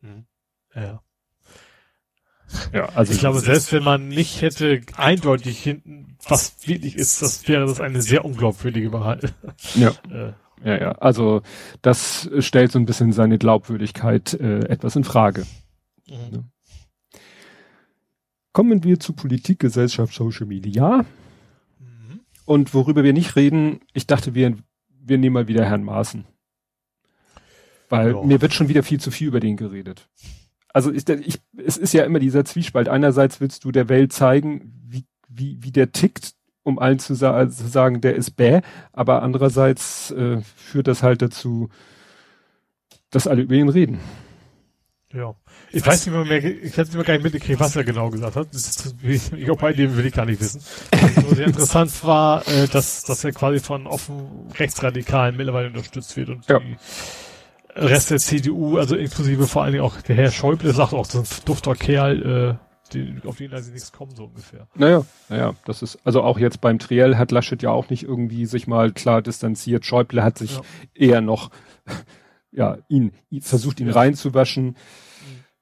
[0.00, 0.26] Hm.
[0.74, 1.00] Ja.
[2.72, 7.48] Ja, also ich glaube, selbst wenn man nicht hätte eindeutig hinten, was wirklich ist, das
[7.48, 9.34] wäre das eine sehr unglaubwürdige Wahrheit.
[9.74, 9.90] Ja.
[10.10, 10.32] äh.
[10.64, 10.92] Ja, ja.
[10.92, 11.42] Also
[11.82, 15.46] das stellt so ein bisschen seine Glaubwürdigkeit äh, etwas in Frage.
[16.08, 16.50] Mhm.
[18.56, 21.04] Kommen wir zu Politik, Gesellschaft, Social Media.
[21.78, 22.20] Mhm.
[22.46, 24.56] Und worüber wir nicht reden, ich dachte, wir,
[24.88, 26.24] wir nehmen mal wieder Herrn Maaßen.
[27.90, 28.22] Weil ja.
[28.22, 30.08] mir wird schon wieder viel zu viel über den geredet.
[30.72, 32.88] Also der, ich, es ist ja immer dieser Zwiespalt.
[32.88, 37.46] Einerseits willst du der Welt zeigen, wie, wie, wie der tickt, um allen zu, sa
[37.50, 41.68] zu sagen, der ist bäh, aber andererseits äh, führt das halt dazu,
[43.10, 44.00] dass alle über ihn reden.
[45.14, 45.34] Ja.
[45.72, 48.48] Ich weiß nicht mehr, ich hätte mir gar nicht mitgekriegt, was er genau gesagt hat.
[48.52, 50.60] Das, ich, ich auch bei dem will ich gar nicht wissen.
[50.90, 56.30] Also sehr interessant war, äh, dass, dass er quasi von offen Rechtsradikalen mittlerweile unterstützt wird
[56.30, 56.58] und ja.
[56.58, 56.76] die
[57.76, 61.20] Rest der CDU, also inklusive vor allen Dingen auch der Herr Schäuble, sagt auch, so
[61.20, 64.66] ein dufter Kerl, äh, die, auf den also nichts kommen, so ungefähr.
[64.74, 68.46] Naja, naja, das ist, also auch jetzt beim Triell hat Laschet ja auch nicht irgendwie
[68.46, 69.84] sich mal klar distanziert.
[69.84, 70.62] Schäuble hat sich ja.
[70.94, 71.50] eher noch,
[72.56, 73.92] ja, ihn, versucht ihn ja.
[73.92, 74.74] reinzuwaschen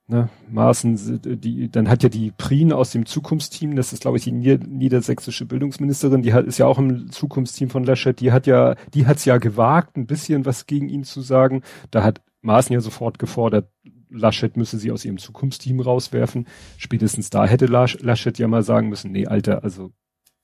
[0.07, 4.24] ne, Maßen, die, dann hat ja die Prien aus dem Zukunftsteam, das ist glaube ich
[4.24, 8.74] die niedersächsische Bildungsministerin, die hat, ist ja auch im Zukunftsteam von Laschet, die hat ja,
[8.92, 11.62] die hat's ja gewagt, ein bisschen was gegen ihn zu sagen.
[11.90, 13.70] Da hat Maaßen ja sofort gefordert,
[14.11, 16.46] Laschet müsse sie aus ihrem Zukunftsteam rauswerfen.
[16.76, 19.90] Spätestens da hätte Laschet ja mal sagen müssen, nee, Alter, also,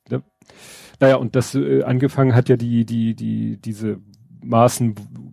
[0.08, 0.22] ne?
[0.98, 4.00] Naja, und das äh, angefangen hat ja die, die, die, diese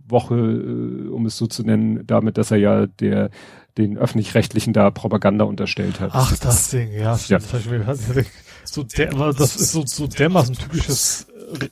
[0.07, 3.29] Maßenwoche, äh, um es so zu nennen, damit, dass er ja der
[3.77, 6.09] den öffentlich-rechtlichen da Propaganda unterstellt hat.
[6.13, 7.43] Ach, das Ding, ja, stimmt.
[7.51, 7.93] Ja.
[8.63, 11.27] So der, das ist so, so dermaßen typisches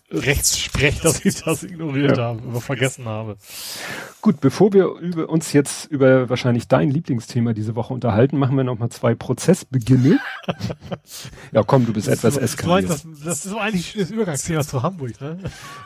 [0.10, 2.24] Rechtssprech, dass ich das ignoriert ja.
[2.26, 3.36] habe, oder vergessen habe.
[4.22, 8.64] Gut, bevor wir über uns jetzt über wahrscheinlich dein Lieblingsthema diese Woche unterhalten, machen wir
[8.64, 10.20] noch mal zwei Prozessbeginne.
[11.52, 12.90] ja, komm, du bist das etwas eskaliert.
[12.90, 15.40] Das, das ist so eigentlich das Übergangsthema zu Hamburg, ne?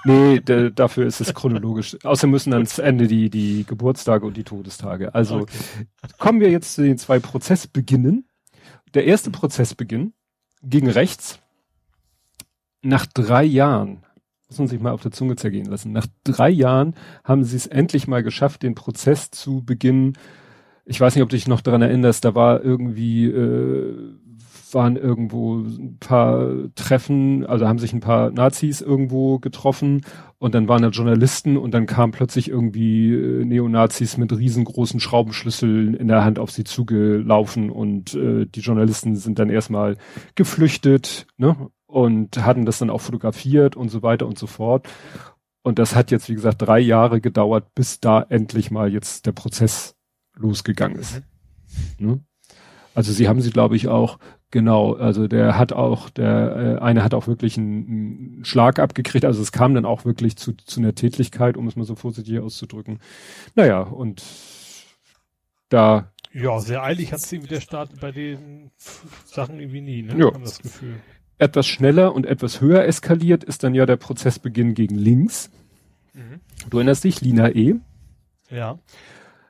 [0.05, 1.97] Nee, de, dafür ist es chronologisch.
[2.03, 5.15] Außerdem müssen ans Ende die, die Geburtstage und die Todestage.
[5.15, 5.57] Also okay.
[6.19, 8.27] kommen wir jetzt zu den zwei Prozessbeginnen.
[8.93, 10.13] Der erste Prozessbeginn
[10.61, 11.39] gegen rechts
[12.81, 14.03] nach drei Jahren,
[14.47, 17.67] muss man sich mal auf der Zunge zergehen lassen, nach drei Jahren haben sie es
[17.67, 20.13] endlich mal geschafft, den Prozess zu beginnen.
[20.85, 23.95] Ich weiß nicht, ob du dich noch daran erinnerst, da war irgendwie, äh,
[24.71, 30.01] waren irgendwo ein paar Treffen, also haben sich ein paar Nazis irgendwo getroffen
[30.37, 35.93] und dann waren da Journalisten und dann kamen plötzlich irgendwie äh, Neonazis mit riesengroßen Schraubenschlüsseln
[35.93, 39.97] in der Hand auf sie zugelaufen und äh, die Journalisten sind dann erstmal
[40.35, 41.69] geflüchtet, ne?
[41.89, 44.87] Und hatten das dann auch fotografiert und so weiter und so fort.
[45.63, 49.31] Und das hat jetzt, wie gesagt, drei Jahre gedauert, bis da endlich mal jetzt der
[49.31, 49.95] Prozess
[50.35, 51.21] losgegangen ist.
[51.97, 52.07] Mhm.
[52.07, 52.19] Ne?
[52.93, 54.19] Also sie haben sie, glaube ich, auch,
[54.51, 59.25] genau, also der hat auch, der äh, eine hat auch wirklich einen, einen Schlag abgekriegt,
[59.25, 62.39] also es kam dann auch wirklich zu, zu einer Tätlichkeit, um es mal so vorsichtig
[62.39, 62.99] auszudrücken.
[63.55, 64.23] Naja, und
[65.69, 68.69] da ja, sehr eilig hat sie der Staat bei den
[69.25, 70.15] Sachen irgendwie nie, ne?
[70.17, 70.33] Ja.
[70.33, 70.97] Haben das Gefühl
[71.39, 75.49] etwas schneller und etwas höher eskaliert ist dann ja der Prozessbeginn gegen links.
[76.13, 76.41] Mhm.
[76.69, 77.75] Du erinnerst dich, Lina E.
[78.49, 78.77] Ja.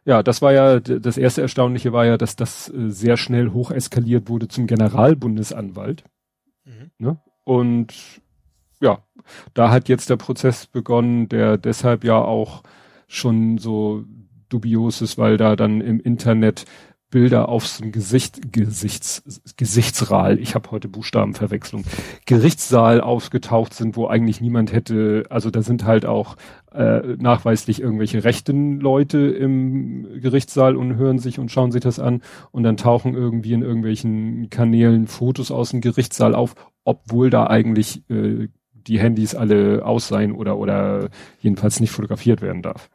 [0.05, 3.71] Ja, das war ja, das erste Erstaunliche war ja, dass das äh, sehr schnell hoch
[3.71, 6.03] eskaliert wurde zum Generalbundesanwalt.
[6.65, 6.91] Mhm.
[6.97, 7.19] Ne?
[7.43, 7.93] Und
[8.81, 9.03] ja,
[9.53, 12.63] da hat jetzt der Prozess begonnen, der deshalb ja auch
[13.07, 14.05] schon so
[14.47, 16.65] dubios ist, weil da dann im Internet
[17.09, 21.83] Bilder auf so einem Gesicht, Gesichts, Gesichtsrahl, ich habe heute Buchstabenverwechslung,
[22.25, 26.35] Gerichtssaal aufgetaucht sind, wo eigentlich niemand hätte, also da sind halt auch
[26.71, 32.21] äh, nachweislich irgendwelche rechten Leute im Gerichtssaal und hören sich und schauen sich das an
[32.51, 38.03] und dann tauchen irgendwie in irgendwelchen Kanälen Fotos aus dem Gerichtssaal auf, obwohl da eigentlich
[38.09, 41.09] äh, die Handys alle aus sein oder oder
[41.41, 42.89] jedenfalls nicht fotografiert werden darf.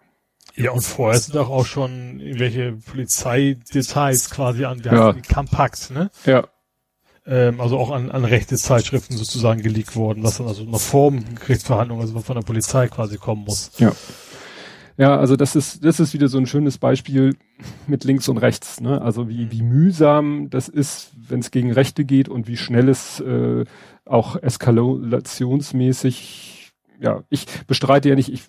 [0.57, 5.12] Ja, und vorher sind doch auch schon irgendwelche Polizeidetails quasi an der ja.
[5.14, 6.11] Kampakt, ne?
[6.27, 6.47] Ja.
[7.27, 11.12] Ähm, also auch an, an rechte Zeitschriften sozusagen geleakt worden, was dann also noch vor
[11.40, 13.73] Gerichtsverhandlung, also von der Polizei quasi kommen muss.
[13.79, 13.93] Ja.
[14.97, 17.35] Ja, also das ist, das ist wieder so ein schönes Beispiel
[17.88, 19.03] mit links und rechts, ne?
[19.03, 23.19] Also wie, wie mühsam das ist, wenn es gegen Rechte geht und wie schnell es
[23.19, 23.64] äh,
[24.05, 26.54] auch eskalationsmäßig,
[27.05, 28.45] ja, ich bestreite ja nicht, ich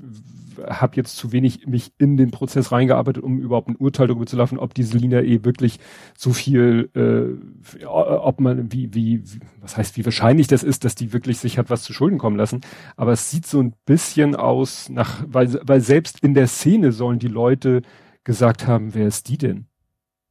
[0.65, 4.37] habe jetzt zu wenig mich in den Prozess reingearbeitet, um überhaupt ein Urteil darüber zu
[4.37, 5.77] laufen, ob diese Lina eh wirklich
[6.17, 9.23] so viel, äh, ob man, wie, wie,
[9.59, 12.37] was heißt, wie wahrscheinlich das ist, dass die wirklich sich hat was zu Schulden kommen
[12.37, 12.61] lassen.
[12.95, 17.19] Aber es sieht so ein bisschen aus nach, weil, weil selbst in der Szene sollen
[17.19, 17.81] die Leute
[18.23, 19.67] gesagt haben, wer ist die denn?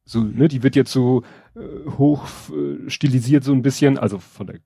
[0.07, 4.47] So, ne, die wird jetzt so äh, hoch äh, stilisiert so ein bisschen, also von
[4.47, 4.61] der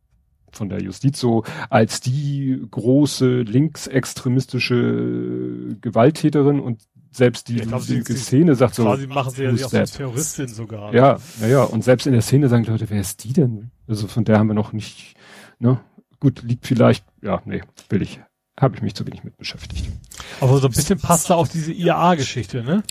[0.53, 8.15] von der Justiz so als die große linksextremistische Gewalttäterin und selbst die, glaub, die, die
[8.15, 8.85] Szene sagt so.
[8.85, 10.95] Quasi machen sie ja sie auch als Terroristin sogar.
[10.95, 13.71] Ja, naja, und selbst in der Szene sagen Leute, wer ist die denn?
[13.87, 15.15] Also von der haben wir noch nicht,
[15.59, 15.81] ne?
[16.21, 18.21] Gut, liegt vielleicht, ja, nee, will ich,
[18.59, 19.89] habe ich mich zu wenig mit beschäftigt.
[20.41, 22.83] Aber so ein bisschen passt da auch diese IAA-Geschichte, ne?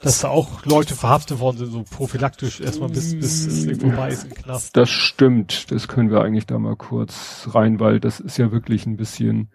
[0.00, 4.10] Dass da auch Leute verhaftet worden sind, so prophylaktisch erstmal bis, bis es Ding vorbei
[4.10, 4.76] ist im Knast.
[4.76, 5.70] Das stimmt.
[5.70, 9.50] Das können wir eigentlich da mal kurz rein, weil das ist ja wirklich ein bisschen,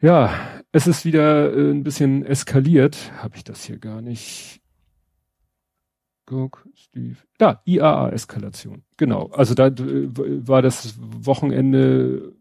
[0.00, 0.32] ja,
[0.72, 3.12] es ist wieder äh, ein bisschen eskaliert.
[3.18, 4.60] Habe ich das hier gar nicht.
[6.26, 7.16] Guck, Steve.
[7.38, 8.84] Da, IAA-Eskalation.
[8.96, 9.30] Genau.
[9.32, 12.32] Also da war das Wochenende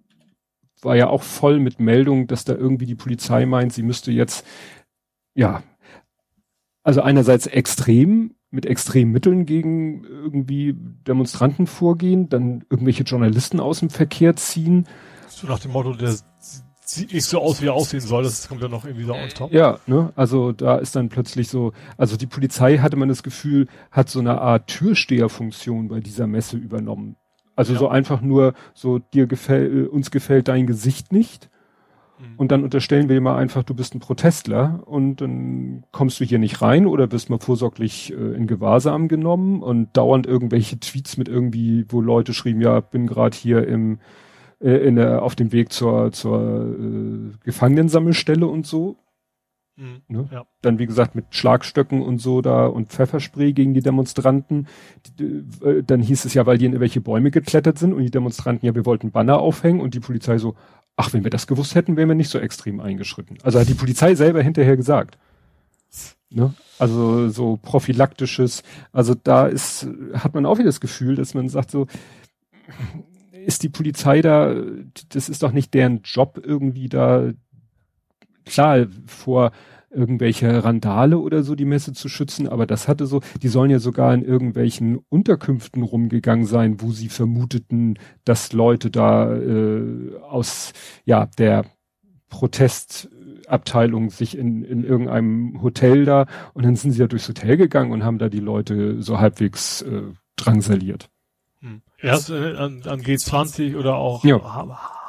[0.82, 4.46] war ja auch voll mit Meldungen, dass da irgendwie die Polizei meint, sie müsste jetzt
[5.34, 5.64] ja
[6.90, 13.92] also einerseits extrem mit extremen Mitteln gegen irgendwie Demonstranten vorgehen, dann irgendwelche Journalisten aus dem
[13.92, 14.88] Verkehr ziehen.
[15.28, 16.16] So nach dem Motto, der
[16.84, 19.30] sieht nicht so aus, wie er aussehen soll, das kommt ja noch irgendwie so on
[19.30, 19.54] top.
[19.54, 23.68] Ja, ne, also da ist dann plötzlich so, also die Polizei hatte man das Gefühl,
[23.92, 27.18] hat so eine Art Türsteherfunktion bei dieser Messe übernommen.
[27.56, 27.80] Also ja.
[27.80, 31.52] so einfach nur so, dir gefällt, uns gefällt dein Gesicht nicht
[32.20, 32.36] Mhm.
[32.38, 36.40] Und dann unterstellen wir mal einfach, du bist ein Protestler und dann kommst du hier
[36.40, 41.28] nicht rein oder bist mal vorsorglich äh, in Gewahrsam genommen und dauernd irgendwelche Tweets mit
[41.28, 44.00] irgendwie, wo Leute schrieben, ja, bin gerade hier im
[44.62, 48.98] äh, in der, auf dem Weg zur, zur äh, Gefangenensammelstelle und so.
[49.78, 50.30] Mhm, ne?
[50.32, 50.46] ja.
[50.62, 54.68] Dann, wie gesagt, mit Schlagstöcken und so da und Pfefferspray gegen die Demonstranten.
[55.18, 58.12] Die, äh, dann hieß es ja, weil die in irgendwelche Bäume geklettert sind und die
[58.12, 60.56] Demonstranten, ja, wir wollten Banner aufhängen und die Polizei so,
[61.00, 63.38] ach, wenn wir das gewusst hätten, wären wir nicht so extrem eingeschritten.
[63.42, 65.18] Also hat die Polizei selber hinterher gesagt.
[66.30, 66.54] Ne?
[66.78, 71.72] Also so prophylaktisches, also da ist, hat man auch wieder das Gefühl, dass man sagt
[71.72, 71.88] so,
[73.46, 74.54] ist die Polizei da,
[75.08, 77.32] das ist doch nicht deren Job irgendwie da,
[78.46, 79.54] klar, vor
[79.92, 83.80] irgendwelche Randale oder so die Messe zu schützen, aber das hatte so, die sollen ja
[83.80, 90.74] sogar in irgendwelchen Unterkünften rumgegangen sein, wo sie vermuteten, dass Leute da äh, aus
[91.06, 91.66] ja der
[92.30, 97.92] Protestabteilung sich in, in irgendeinem Hotel da und dann sind sie ja durchs Hotel gegangen
[97.92, 100.04] und haben da die Leute so halbwegs äh,
[100.36, 101.10] drangsaliert.
[101.62, 101.82] Hm.
[101.98, 104.38] Erst äh, an, an G20 oder auch ja.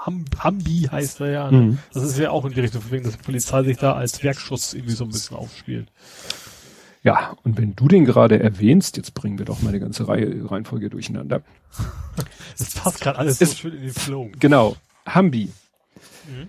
[0.07, 1.51] Ham, Hambi heißt er ja.
[1.51, 1.59] Ne?
[1.59, 1.79] Mhm.
[1.93, 4.73] Das ist ja auch in die Richtung, wegen dass die Polizei sich da als Werkschutz
[4.73, 5.89] irgendwie so ein bisschen aufspielt.
[7.03, 10.51] Ja, und wenn du den gerade erwähnst, jetzt bringen wir doch mal eine ganze Reihe
[10.51, 11.43] Reihenfolge durcheinander.
[12.59, 14.31] Das passt gerade alles so schön in den Flow.
[14.39, 14.77] Genau.
[15.07, 15.51] Hambi.
[16.27, 16.49] Mhm.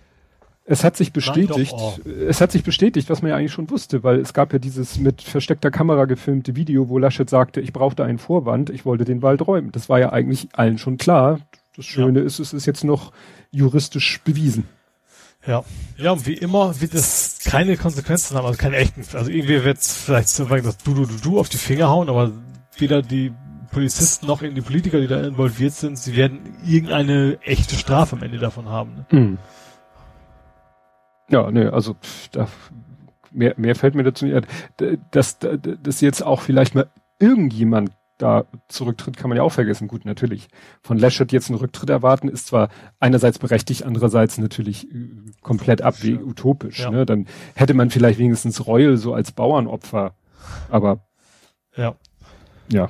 [0.65, 2.09] Es hat sich bestätigt, doch, oh.
[2.09, 4.99] es hat sich bestätigt, was man ja eigentlich schon wusste, weil es gab ja dieses
[4.99, 9.21] mit versteckter Kamera gefilmte Video, wo Laschet sagte, ich brauchte einen Vorwand, ich wollte den
[9.21, 9.71] Wald räumen.
[9.71, 11.39] Das war ja eigentlich allen schon klar.
[11.81, 12.25] Das Schöne ja.
[12.25, 13.11] ist, es ist jetzt noch
[13.49, 14.67] juristisch bewiesen.
[15.47, 15.63] Ja.
[15.97, 19.03] Ja, und wie immer wird es keine Konsequenzen haben, also keine echten.
[19.17, 22.07] Also irgendwie wird es vielleicht so dass du, du, du, du auf die Finger hauen,
[22.07, 22.33] aber
[22.77, 23.33] weder die
[23.71, 28.21] Polizisten noch in die Politiker, die da involviert sind, sie werden irgendeine echte Strafe am
[28.21, 29.05] Ende davon haben.
[29.09, 29.19] Ne?
[29.19, 29.37] Mhm.
[31.29, 31.95] Ja, ne, also
[32.31, 32.47] da,
[33.31, 34.47] mehr, mehr fällt mir dazu nicht.
[35.09, 37.89] Dass, dass, dass jetzt auch vielleicht mal irgendjemand
[38.21, 39.87] da zurücktritt, kann man ja auch vergessen.
[39.87, 40.47] Gut, natürlich.
[40.81, 45.09] Von Laschet jetzt einen Rücktritt erwarten, ist zwar einerseits berechtigt, andererseits natürlich äh,
[45.41, 46.79] komplett abwegig, utopisch.
[46.79, 46.91] Ja.
[46.91, 47.05] Ne?
[47.05, 50.15] Dann hätte man vielleicht wenigstens Reul so als Bauernopfer.
[50.69, 51.05] Aber
[51.75, 51.95] ja.
[52.71, 52.89] Ja.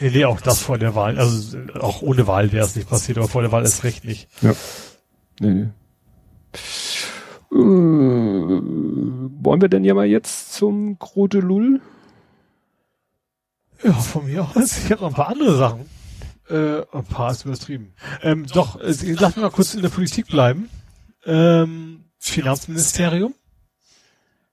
[0.00, 1.18] Nee, auch das vor der Wahl.
[1.18, 4.28] Also auch ohne Wahl wäre es nicht passiert, aber vor der Wahl ist recht nicht.
[4.40, 4.54] Ja.
[5.40, 5.68] Nee, nee.
[7.52, 11.80] Äh, wollen wir denn ja mal jetzt zum Grote Lull?
[13.82, 14.78] Ja, von mir aus.
[14.84, 15.88] Ich habe noch ein paar andere Sachen.
[16.48, 17.92] Äh, ein paar ist übertrieben.
[18.22, 20.68] Ähm, doch, äh, lass mich mal kurz in der Politik bleiben.
[21.24, 23.34] Ähm, Finanzministerium.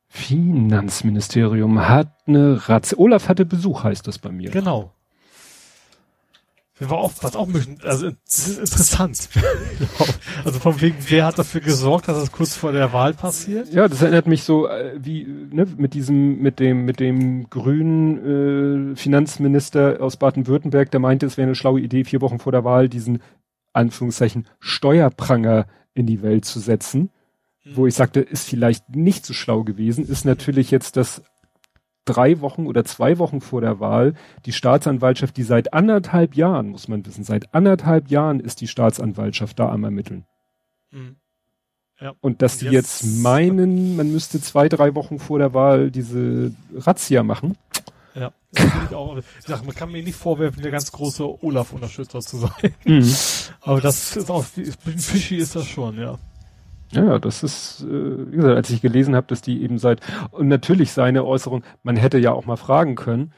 [0.07, 2.99] Finanzministerium hat eine Ratze.
[2.99, 4.49] Olaf hatte Besuch, heißt das bei mir.
[4.51, 4.93] Genau.
[6.79, 9.29] War auch, was auch ein bisschen, also das ist interessant.
[10.45, 13.73] also von wegen, wer hat dafür gesorgt, dass das kurz vor der Wahl passiert?
[13.73, 18.91] Ja, das erinnert mich so äh, wie ne, mit diesem, mit dem, mit dem grünen
[18.93, 22.63] äh, Finanzminister aus Baden-Württemberg, der meinte, es wäre eine schlaue Idee, vier Wochen vor der
[22.63, 23.23] Wahl diesen
[23.73, 27.09] Anführungszeichen Steuerpranger in die Welt zu setzen.
[27.63, 27.75] Hm.
[27.75, 31.23] Wo ich sagte, ist vielleicht nicht so schlau gewesen, ist natürlich jetzt das
[32.07, 34.13] drei Wochen oder zwei Wochen vor der Wahl
[34.45, 39.59] die Staatsanwaltschaft, die seit anderthalb Jahren, muss man wissen, seit anderthalb Jahren ist die Staatsanwaltschaft
[39.59, 40.25] da am Ermitteln.
[40.91, 41.17] Mhm.
[41.99, 42.13] Ja.
[42.21, 46.53] Und dass die jetzt, jetzt, meinen, man müsste zwei, drei Wochen vor der Wahl diese
[46.75, 47.57] Razzia machen.
[48.13, 49.17] Ja, das ich auch.
[49.17, 52.73] Ich sag, man kann mir nicht vorwerfen, der ganz große Olaf-Unterstützer zu sein.
[52.85, 53.13] Mhm.
[53.61, 56.17] Aber das ist auch, ein bisschen fishy ist das schon, ja.
[56.91, 60.47] Ja, das ist, äh, wie gesagt, als ich gelesen habe, dass die eben seit und
[60.47, 63.33] natürlich seine Äußerung, man hätte ja auch mal fragen können.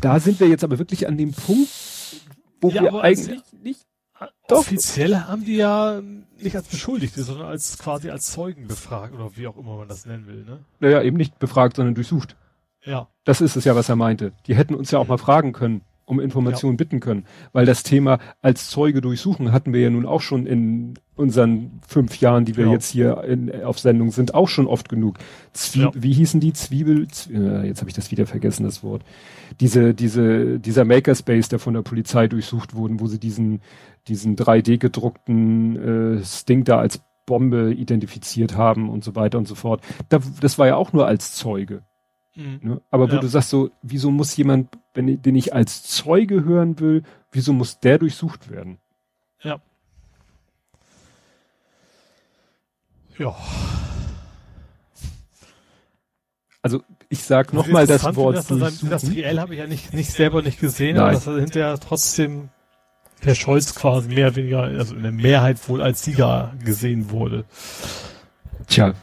[0.00, 1.70] Da sind wir jetzt aber wirklich an dem Punkt,
[2.60, 3.86] wo ja, wir eigentlich als, nicht.
[4.48, 4.58] Doch.
[4.58, 6.00] Offiziell haben die ja
[6.40, 10.06] nicht als Beschuldigte, sondern als quasi als Zeugen befragt oder wie auch immer man das
[10.06, 10.64] nennen will, ne?
[10.80, 12.36] Naja, eben nicht befragt, sondern durchsucht.
[12.84, 13.08] Ja.
[13.24, 14.32] Das ist es ja, was er meinte.
[14.46, 16.78] Die hätten uns ja auch mal fragen können um Informationen ja.
[16.78, 17.24] bitten können.
[17.52, 22.20] Weil das Thema als Zeuge durchsuchen hatten wir ja nun auch schon in unseren fünf
[22.20, 22.74] Jahren, die wir genau.
[22.74, 25.18] jetzt hier in, auf Sendung sind, auch schon oft genug.
[25.52, 25.90] Zwie ja.
[25.94, 27.06] Wie hießen die Zwiebel?
[27.08, 29.02] Zwie äh, jetzt habe ich das wieder vergessen, das Wort.
[29.60, 33.60] Diese, diese, dieser Makerspace, der von der Polizei durchsucht wurden, wo sie diesen,
[34.08, 39.54] diesen 3D gedruckten äh, Sting da als Bombe identifiziert haben und so weiter und so
[39.54, 39.80] fort.
[40.08, 41.82] Da, das war ja auch nur als Zeuge.
[42.34, 42.60] Mhm.
[42.62, 42.80] Ne?
[42.90, 43.20] Aber wo ja.
[43.20, 47.80] du sagst so, wieso muss jemand, wenn, den ich als Zeuge hören will, wieso muss
[47.80, 48.78] der durchsucht werden?
[49.42, 49.60] Ja.
[53.18, 53.36] Ja.
[56.62, 58.36] Also ich sag nochmal das Wort.
[58.36, 61.04] Das, das industriell habe ich ja nicht, nicht selber nicht gesehen, Nein.
[61.04, 62.48] aber dass er hinterher trotzdem
[63.22, 67.44] der Scholz quasi mehr oder weniger, also in der Mehrheit wohl als Sieger gesehen wurde.
[68.66, 68.94] Tja,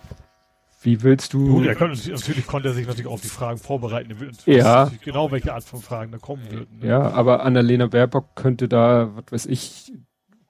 [0.83, 1.47] wie willst du?
[1.47, 4.15] Gut, er konnte, natürlich konnte er sich natürlich auf die Fragen vorbereiten.
[4.45, 4.91] Ja.
[5.03, 6.79] Genau, welche Art von Fragen da kommen würden.
[6.79, 6.87] Ne?
[6.87, 9.93] Ja, aber Annalena Baerbock könnte da, was weiß ich,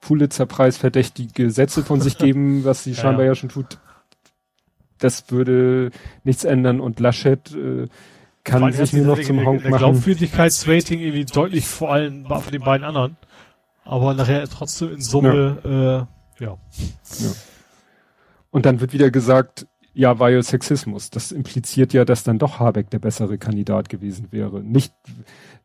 [0.00, 3.32] Pulitzer-Preis verdächtige Sätze von sich geben, was sie scheinbar ja.
[3.32, 3.34] ja.
[3.34, 3.78] schon tut.
[4.98, 5.90] Das würde
[6.24, 7.88] nichts ändern und Laschet äh,
[8.44, 9.78] kann sich nur noch zum Honk machen.
[9.78, 13.16] Glaubwürdigkeitsrating irgendwie deutlich vor allem von den beiden anderen.
[13.84, 15.70] Aber nachher trotzdem in Summe, ja.
[15.70, 16.58] Äh, ja.
[17.18, 17.32] ja.
[18.50, 21.10] Und dann wird wieder gesagt, ja, weil Sexismus.
[21.10, 24.62] Das impliziert ja, dass dann doch Habeck der bessere Kandidat gewesen wäre.
[24.62, 24.94] Nicht,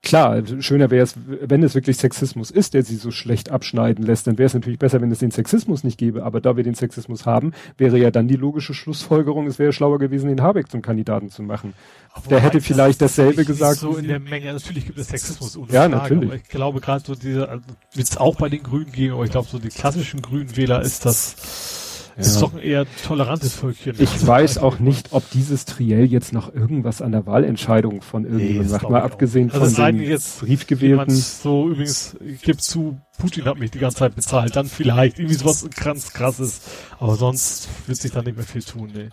[0.03, 4.27] klar, schöner wäre es, wenn es wirklich Sexismus ist, der sie so schlecht abschneiden lässt,
[4.27, 6.23] dann wäre es natürlich besser, wenn es den Sexismus nicht gäbe.
[6.23, 9.97] Aber da wir den Sexismus haben, wäre ja dann die logische Schlussfolgerung, es wäre schlauer
[9.97, 11.73] gewesen, den Habeck zum Kandidaten zu machen.
[12.13, 13.79] Aber der hätte vielleicht das dasselbe gesagt.
[13.79, 15.55] So in der Menge, natürlich gibt es Sexismus.
[15.55, 16.41] Ohne ja, Frage, natürlich.
[16.41, 17.63] ich glaube gerade so diese, also,
[17.93, 20.81] wird es auch bei den Grünen geben, aber ich glaube so die klassischen Grünen Wähler
[20.81, 21.86] ist das,
[22.17, 22.23] ja.
[22.23, 23.95] Ist doch ein eher tolerantes Völkchen.
[23.99, 28.65] Ich weiß auch nicht, ob dieses Triell jetzt noch irgendwas an der Wahlentscheidung von irgendjemandem
[28.65, 28.89] nee, macht.
[28.89, 31.13] Mal abgesehen also von den jetzt Briefgewählten.
[31.13, 34.55] So übrigens, ich gebe zu, Putin hat mich die ganze Zeit bezahlt.
[34.55, 36.61] Dann vielleicht irgendwie sowas ganz krasses.
[36.99, 39.09] Aber sonst wird sich da nicht mehr viel tun, nee.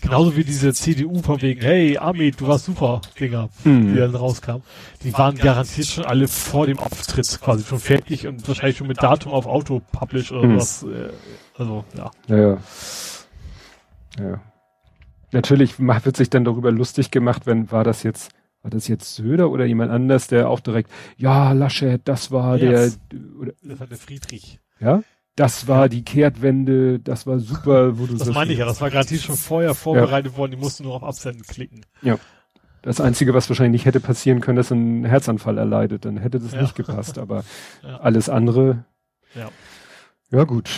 [0.00, 3.92] Genauso wie diese CDU von wegen, hey, Amit, du warst super, Dinger, mhm.
[3.92, 4.62] die dann rauskam.
[5.02, 9.02] Die waren garantiert schon alle vor dem Auftritt quasi schon fertig und wahrscheinlich schon mit
[9.02, 10.56] Datum auf Auto publish oder mhm.
[10.56, 10.82] was.
[10.82, 11.10] Äh,
[11.56, 12.10] also, ja.
[12.28, 12.58] Ja, ja.
[14.18, 14.40] ja.
[15.32, 18.30] Natürlich wird sich dann darüber lustig gemacht, wenn, war das jetzt,
[18.62, 23.00] war das jetzt Söder oder jemand anders, der auch direkt, ja, Laschet, das war yes.
[23.10, 24.60] der, oder, das war der Friedrich.
[24.78, 25.02] Ja?
[25.36, 28.90] Das war die Kehrtwende, das war super, wo du Das meine ich ja, das war
[28.90, 30.38] gerade schon vorher vorbereitet ja.
[30.38, 31.84] worden, die mussten nur auf Absenden klicken.
[32.02, 32.18] Ja.
[32.82, 36.52] Das Einzige, was wahrscheinlich nicht hätte passieren können, dass ein Herzanfall erleidet, dann hätte das
[36.52, 36.62] ja.
[36.62, 37.44] nicht gepasst, aber
[37.82, 37.96] ja.
[37.96, 38.84] alles andere.
[39.34, 39.48] Ja.
[40.30, 40.70] Ja, gut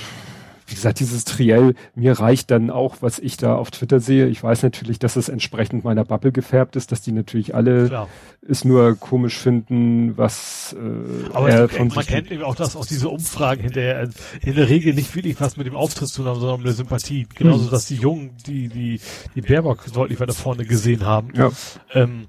[0.67, 4.27] wie gesagt, dieses Triell, mir reicht dann auch, was ich da auf Twitter sehe.
[4.27, 8.09] Ich weiß natürlich, dass es entsprechend meiner Bubble gefärbt ist, dass die natürlich alle Klar.
[8.47, 12.89] es nur komisch finden, was äh, Aber er von man kennt eben auch das aus
[12.89, 14.09] dieser Umfragen hinterher
[14.43, 16.75] in der Regel nicht wirklich was mit dem Auftritt zu tun haben, sondern mit der
[16.75, 17.27] Sympathie.
[17.35, 17.71] Genauso, hm.
[17.71, 19.01] dass die Jungen, die, die,
[19.35, 21.33] die Baerbock deutlich weiter vorne gesehen haben.
[21.37, 21.53] Ja.
[21.95, 22.27] Ähm,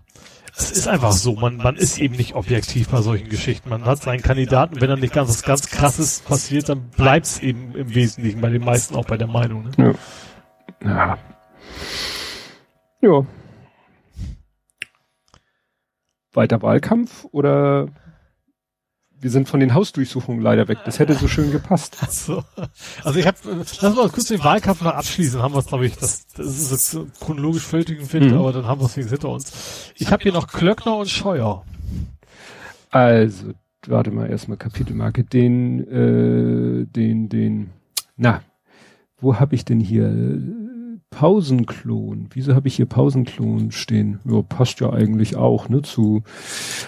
[0.58, 3.70] es ist einfach so, man, man ist eben nicht objektiv bei solchen Geschichten.
[3.70, 7.76] Man hat seinen Kandidaten, wenn dann nicht ganz was ganz krasses passiert, dann bleibt's eben
[7.76, 9.70] im Wesentlichen bei den meisten auch bei der Meinung.
[9.78, 9.95] Ne?
[10.84, 10.89] Ja.
[10.89, 11.18] ja.
[13.01, 13.26] Ja.
[16.34, 17.89] Weiter Wahlkampf oder
[19.20, 20.80] wir sind von den Hausdurchsuchungen leider weg.
[20.86, 21.97] Das hätte so schön gepasst.
[22.01, 22.43] Also,
[23.03, 23.38] also ich habe,
[23.82, 25.41] lass mal kurz den Wahlkampf noch abschließen.
[25.41, 28.38] Haben wir es, glaube ich, das, das ist jetzt chronologisch völlig finde, mhm.
[28.38, 29.91] aber dann haben wir es hinter uns.
[29.95, 31.63] Ich habe hier noch Klöckner und Scheuer.
[32.91, 33.53] Also,
[33.88, 35.24] warte mal, erstmal Kapitelmarke.
[35.24, 37.72] Den, äh, den, den,
[38.15, 38.41] na,
[39.20, 40.07] wo habe ich denn hier?
[41.10, 42.30] Pausenklon.
[42.34, 44.20] Wieso habe ich hier Pausenklon stehen?
[44.26, 46.24] Ja, passt ja eigentlich auch, ne, zu,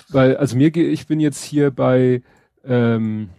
[0.10, 2.22] weil, also mir, ich bin jetzt hier bei,
[2.64, 3.30] ähm,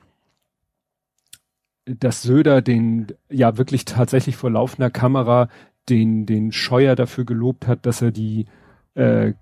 [1.85, 5.49] dass Söder den, ja, wirklich tatsächlich vor laufender Kamera
[5.89, 8.47] den, den Scheuer dafür gelobt hat, dass er die,
[8.95, 9.35] äh,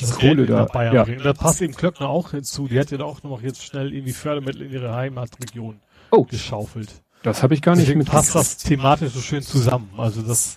[0.00, 1.04] die Kohle da, Bayern ja.
[1.04, 2.68] Da passt eben Klöckner auch hinzu.
[2.68, 6.24] Die hat ja auch noch jetzt schnell irgendwie Fördermittel in ihre Heimatregion oh.
[6.24, 7.02] geschaufelt.
[7.22, 8.14] Das habe ich gar Deswegen nicht mit.
[8.14, 9.90] passt das thematisch so schön zusammen.
[9.96, 10.56] Also das,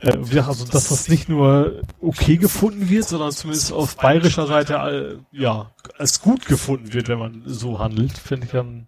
[0.00, 5.36] äh, also dass das nicht nur okay gefunden wird, sondern zumindest auf bayerischer Seite äh,
[5.36, 8.86] ja als gut gefunden wird, wenn man so handelt, finde ich dann.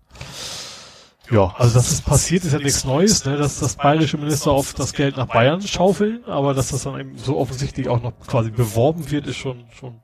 [1.31, 4.79] Ja, also dass es passiert, ist ja nichts Neues, ne, dass das bayerische Minister oft
[4.79, 8.51] das Geld nach Bayern schaufeln, aber dass das dann eben so offensichtlich auch noch quasi
[8.51, 10.01] beworben wird, ist schon schon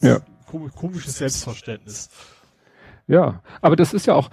[0.00, 0.20] ja.
[0.74, 2.10] komisches Selbstverständnis.
[3.06, 4.30] Ja, aber das ist ja auch,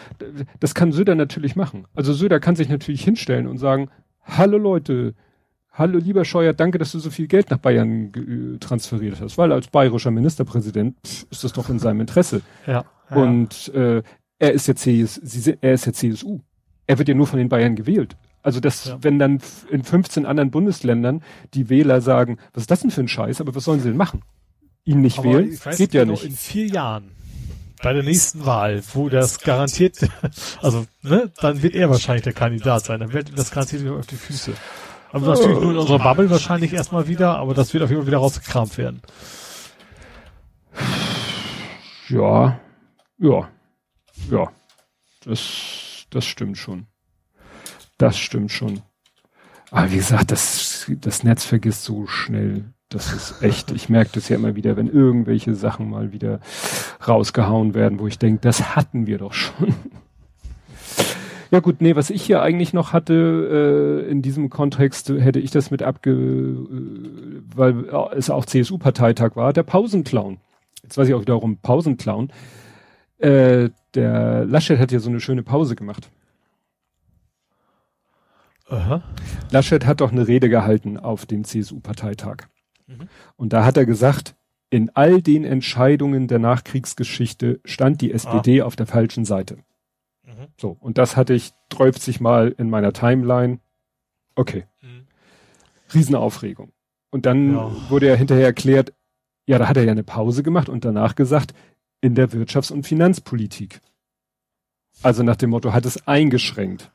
[0.59, 1.88] das kann Söder natürlich machen.
[1.93, 3.89] Also Söder kann sich natürlich hinstellen und sagen,
[4.24, 5.13] hallo Leute,
[5.72, 9.67] hallo lieber Scheuer, danke, dass du so viel Geld nach Bayern transferiert hast, weil als
[9.67, 12.41] bayerischer Ministerpräsident pff, ist das doch in seinem Interesse.
[12.65, 12.86] Ja.
[13.09, 13.15] ja.
[13.15, 14.03] Und äh,
[14.39, 15.17] er ist ja CS,
[15.61, 16.39] er ist ja CSU.
[16.88, 18.15] Er wird ja nur von den Bayern gewählt.
[18.41, 18.97] Also das, ja.
[19.01, 21.22] wenn dann in 15 anderen Bundesländern
[21.53, 23.97] die Wähler sagen, was ist das denn für ein Scheiß, aber was sollen sie denn
[23.97, 24.24] machen?
[24.84, 25.59] Ihn nicht aber wählen?
[25.78, 26.26] Geht ja genau, nicht.
[26.26, 27.11] In vier Jahren
[27.82, 29.97] bei der nächsten Wahl, wo das garantiert,
[30.61, 34.07] also, ne, dann wird er wahrscheinlich der Kandidat sein, dann wird ihm das garantiert auf
[34.07, 34.53] die Füße.
[35.11, 38.01] Aber also natürlich nur in unserer Bubble wahrscheinlich erstmal wieder, aber das wird auf jeden
[38.01, 39.01] Fall wieder rausgekramt werden.
[42.07, 42.59] Ja,
[43.17, 43.49] ja,
[44.29, 44.51] ja,
[45.25, 46.88] das, das stimmt schon.
[47.97, 48.82] Das stimmt schon.
[49.69, 52.73] Aber wie gesagt, das, das Netz vergisst so schnell.
[52.91, 56.41] Das ist echt, ich merke das ja immer wieder, wenn irgendwelche Sachen mal wieder
[57.07, 59.73] rausgehauen werden, wo ich denke, das hatten wir doch schon.
[61.51, 65.51] Ja gut, nee, was ich hier eigentlich noch hatte, äh, in diesem Kontext hätte ich
[65.51, 70.39] das mit abge, äh, weil es auch CSU-Parteitag war, der Pausenclown.
[70.83, 72.31] Jetzt weiß ich auch wiederum Pausenclown.
[73.19, 76.09] Äh, der Laschet hat ja so eine schöne Pause gemacht.
[78.67, 79.01] Aha.
[79.49, 82.47] Laschet hat doch eine Rede gehalten auf dem CSU-Parteitag.
[82.97, 83.07] Mhm.
[83.35, 84.35] Und da hat er gesagt,
[84.69, 88.65] in all den Entscheidungen der Nachkriegsgeschichte stand die SPD ah.
[88.65, 89.57] auf der falschen Seite.
[90.23, 90.47] Mhm.
[90.59, 93.59] So, und das hatte ich 30 Mal in meiner Timeline.
[94.35, 94.65] Okay.
[94.81, 95.07] Mhm.
[95.93, 96.71] Riesenaufregung.
[97.09, 97.89] Und dann ja.
[97.89, 98.93] wurde ja hinterher erklärt,
[99.45, 101.53] ja, da hat er ja eine Pause gemacht und danach gesagt,
[101.99, 103.81] in der Wirtschafts- und Finanzpolitik.
[105.03, 106.91] Also nach dem Motto, hat es eingeschränkt.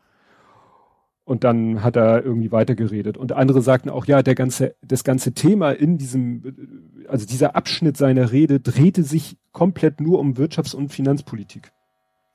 [1.27, 3.17] Und dann hat er irgendwie weitergeredet.
[3.17, 7.97] Und andere sagten auch, ja, der ganze, das ganze Thema in diesem, also dieser Abschnitt
[7.97, 11.73] seiner Rede drehte sich komplett nur um Wirtschafts- und Finanzpolitik.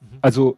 [0.02, 0.18] Mhm.
[0.22, 0.58] Also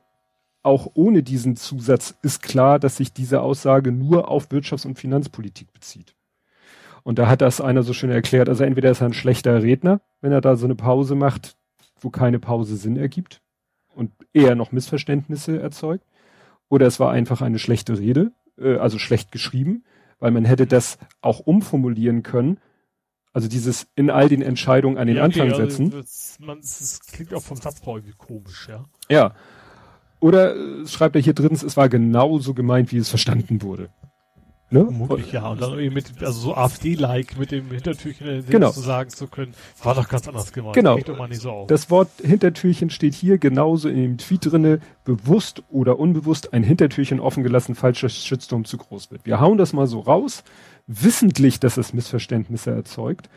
[0.64, 5.72] auch ohne diesen Zusatz ist klar, dass sich diese Aussage nur auf Wirtschafts- und Finanzpolitik
[5.72, 6.16] bezieht.
[7.04, 10.02] Und da hat das einer so schön erklärt, also entweder ist er ein schlechter Redner,
[10.22, 11.56] wenn er da so eine Pause macht,
[12.02, 13.44] wo keine Pause Sinn ergibt
[13.94, 16.04] und eher noch Missverständnisse erzeugt
[16.74, 19.84] oder es war einfach eine schlechte Rede, äh, also schlecht geschrieben,
[20.18, 22.58] weil man hätte das auch umformulieren können.
[23.32, 25.92] Also dieses in all den Entscheidungen an den ja, Anfang okay, also setzen.
[25.92, 28.86] Das, man, das klingt auch vom Satzbau irgendwie komisch, ja.
[29.08, 29.36] Ja.
[30.20, 33.92] Oder äh, schreibt er hier drittens, es war genauso gemeint, wie es verstanden wurde.
[34.74, 34.86] Ne?
[34.86, 35.48] Vermutlich, ja.
[35.50, 38.72] Und dann irgendwie mit, also so AfD-like mit dem Hintertürchen genau.
[38.72, 39.54] zu sagen zu können,
[39.84, 40.74] war doch ganz anders gemeint.
[40.74, 40.98] Genau.
[41.32, 46.64] So das Wort Hintertürchen steht hier genauso in dem Tweet drinne, bewusst oder unbewusst ein
[46.64, 49.28] Hintertürchen offen gelassen, falscher Shitstorm zu groß wird.
[49.28, 50.44] Wir hauen das mal so raus,
[50.88, 53.30] wissentlich, dass es Missverständnisse erzeugt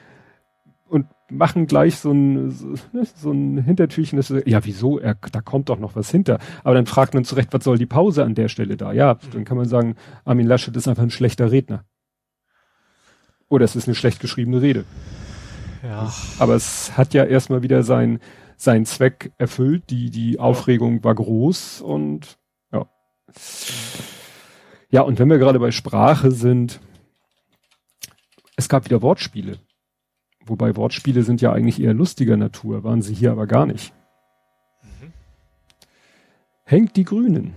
[0.88, 2.74] und machen gleich so ein, so,
[3.16, 6.38] so ein Hintertürchen, das ist, ja, wieso, er, da kommt doch noch was hinter.
[6.62, 8.92] Aber dann fragt man zurecht, was soll die Pause an der Stelle da?
[8.92, 11.84] Ja, dann kann man sagen, Armin Laschet ist einfach ein schlechter Redner.
[13.48, 14.84] Oder es ist eine schlecht geschriebene Rede.
[15.82, 16.12] Ja.
[16.38, 18.20] Aber es hat ja erstmal wieder sein,
[18.56, 19.90] seinen Zweck erfüllt.
[19.90, 22.38] Die, die Aufregung war groß und
[22.72, 22.86] ja.
[24.90, 26.80] Ja, und wenn wir gerade bei Sprache sind,
[28.56, 29.58] es gab wieder Wortspiele
[30.46, 33.92] Wobei Wortspiele sind ja eigentlich eher lustiger Natur, waren sie hier aber gar nicht.
[34.82, 35.12] Mhm.
[36.64, 37.54] Hängt die Grünen.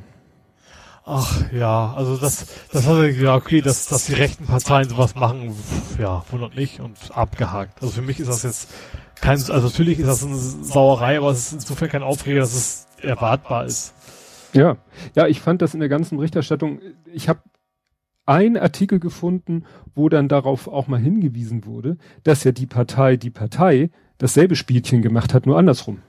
[1.11, 5.55] Ach ja, also das, das hat ja okay, dass, dass die rechten Parteien sowas machen,
[5.97, 7.81] ja, wundert mich und abgehakt.
[7.81, 8.69] Also für mich ist das jetzt
[9.15, 12.87] kein, also natürlich ist das eine Sauerei, aber es ist insofern kein Aufreger, dass es
[13.01, 13.95] erwartbar ist.
[14.53, 14.77] Ja,
[15.15, 16.79] ja, ich fand das in der ganzen Berichterstattung,
[17.11, 17.39] ich habe
[18.29, 19.65] einen Artikel gefunden,
[19.95, 25.01] wo dann darauf auch mal hingewiesen wurde, dass ja die Partei, die Partei dasselbe Spielchen
[25.01, 26.01] gemacht hat, nur andersrum.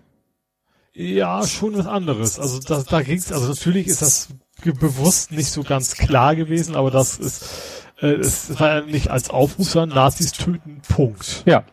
[0.93, 2.39] Ja, schon was anderes.
[2.39, 4.29] Also da, da ging's, also natürlich ist das
[4.62, 9.31] bewusst nicht so ganz klar gewesen, aber das ist, äh, es war ja nicht als
[9.31, 11.43] Aufruf, sondern Nazis töten, Punkt.
[11.47, 11.64] Ja.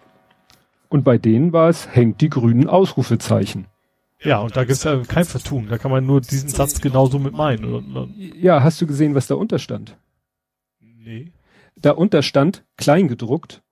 [0.88, 3.66] Und bei denen war es, hängt die grünen Ausrufezeichen.
[4.22, 5.68] Ja, und da gibt's ja kein Vertun.
[5.70, 8.14] Da kann man nur diesen Satz genauso mit meinen.
[8.40, 9.98] Ja, hast du gesehen, was da unterstand?
[11.08, 11.32] Nee.
[11.78, 13.64] Da unterstand, kleingedruckt.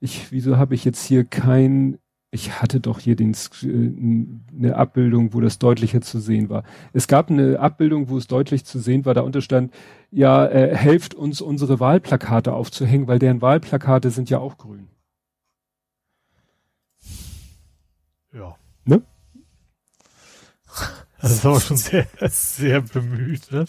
[0.00, 1.98] Ich, wieso habe ich jetzt hier kein
[2.30, 6.64] ich hatte doch hier den, äh, eine Abbildung, wo das deutlicher zu sehen war.
[6.92, 9.72] Es gab eine Abbildung, wo es deutlich zu sehen war, da unterstand,
[10.10, 14.88] ja, äh, helft uns unsere Wahlplakate aufzuhängen, weil deren Wahlplakate sind ja auch grün.
[18.32, 18.56] Ja.
[18.84, 19.00] Ne?
[21.20, 23.64] Das ist aber schon sehr, sehr bemüht, ne?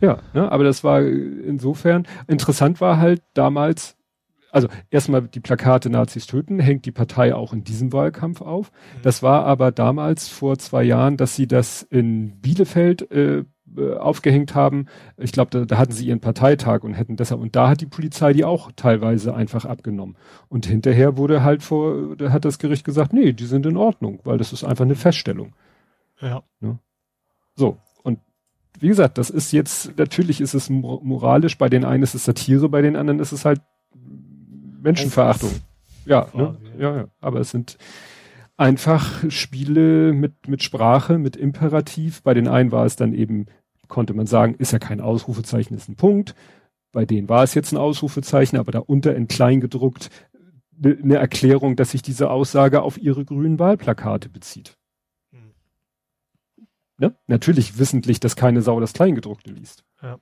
[0.00, 3.96] Ja, ne, aber das war insofern, interessant war halt damals,
[4.50, 8.70] also erstmal die Plakate Nazis töten, hängt die Partei auch in diesem Wahlkampf auf.
[8.70, 9.02] Mhm.
[9.02, 13.44] Das war aber damals vor zwei Jahren, dass sie das in Bielefeld äh,
[13.76, 14.86] äh, aufgehängt haben.
[15.16, 17.86] Ich glaube, da, da hatten sie ihren Parteitag und hätten deshalb, und da hat die
[17.86, 20.16] Polizei die auch teilweise einfach abgenommen.
[20.48, 24.20] Und hinterher wurde halt vor, da hat das Gericht gesagt, nee, die sind in Ordnung,
[24.24, 25.54] weil das ist einfach eine Feststellung.
[26.20, 26.42] Ja.
[26.60, 26.78] Ne?
[27.56, 27.78] So.
[28.80, 32.68] Wie gesagt, das ist jetzt, natürlich ist es moralisch, bei den einen ist es Satire,
[32.68, 33.60] bei den anderen ist es halt
[34.80, 35.50] Menschenverachtung.
[36.06, 36.56] Ja, ne?
[36.78, 37.08] ja, ja.
[37.20, 37.76] Aber es sind
[38.56, 42.22] einfach Spiele mit, mit Sprache, mit Imperativ.
[42.22, 43.46] Bei den einen war es dann eben,
[43.88, 46.34] konnte man sagen, ist ja kein Ausrufezeichen, ist ein Punkt.
[46.92, 50.10] Bei denen war es jetzt ein Ausrufezeichen, aber da unter in klein gedruckt
[50.82, 54.77] eine ne Erklärung, dass sich diese Aussage auf ihre grünen Wahlplakate bezieht.
[56.98, 57.14] Ne?
[57.28, 59.84] Natürlich wissentlich, dass keine Sau das Kleingedruckte liest.
[60.02, 60.18] Ja.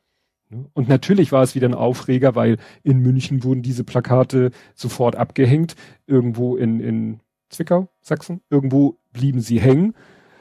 [0.50, 0.66] Ne?
[0.74, 5.74] Und natürlich war es wieder ein Aufreger, weil in München wurden diese Plakate sofort abgehängt.
[6.06, 9.94] Irgendwo in, in Zwickau, Sachsen, irgendwo blieben sie hängen.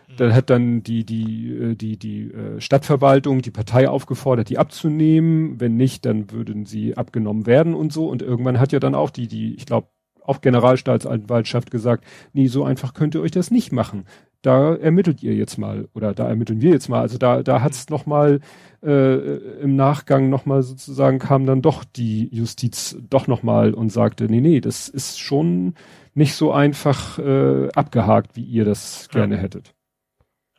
[0.08, 0.18] Mhm.
[0.18, 5.60] Da hat dann die, die, äh, die, die äh, Stadtverwaltung, die Partei aufgefordert, die abzunehmen.
[5.60, 8.10] Wenn nicht, dann würden sie abgenommen werden und so.
[8.10, 9.88] Und irgendwann hat ja dann auch die, die, ich glaube,
[10.22, 14.06] auch Generalstaatsanwaltschaft gesagt, nee, so einfach könnt ihr euch das nicht machen
[14.46, 17.02] da ermittelt ihr jetzt mal oder da ermitteln wir jetzt mal.
[17.02, 18.42] Also da, da hat es nochmal
[18.84, 19.16] äh,
[19.62, 24.62] im Nachgang nochmal sozusagen kam dann doch die Justiz doch nochmal und sagte, nee, nee,
[24.62, 25.74] das ist schon
[26.14, 29.22] nicht so einfach äh, abgehakt, wie ihr das ja.
[29.22, 29.74] gerne hättet.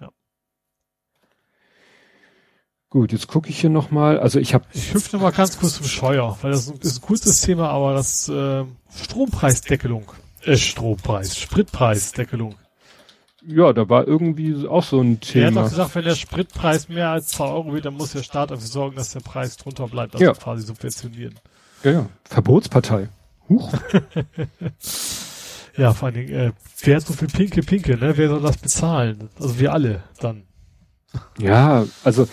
[0.01, 0.11] Ja.
[2.91, 4.19] Gut, jetzt gucke ich hier nochmal.
[4.19, 4.65] Also ich habe.
[4.73, 8.29] Ich hüpfe nochmal ganz kurz zum Steuer, weil das ist ein kurzes Thema, aber das
[8.29, 10.11] äh, Strompreisdeckelung.
[10.43, 12.57] Äh, Strompreis, Spritpreisdeckelung.
[13.49, 15.45] Ja, da war irgendwie auch so ein Thema.
[15.45, 18.23] Er hat doch gesagt, wenn der Spritpreis mehr als 2 Euro wird, dann muss der
[18.23, 20.33] Staat dafür sorgen, dass der Preis drunter bleibt, also ja.
[20.33, 21.35] quasi subventionieren.
[21.85, 22.07] Ja, ja.
[22.25, 23.09] Verbotspartei.
[23.49, 23.73] Huch.
[25.77, 28.17] ja, vor allen Dingen, äh, wer hat so viel Pinke Pinke, ne?
[28.17, 29.31] Wer soll das bezahlen?
[29.39, 30.43] Also wir alle dann.
[31.39, 32.27] Ja, also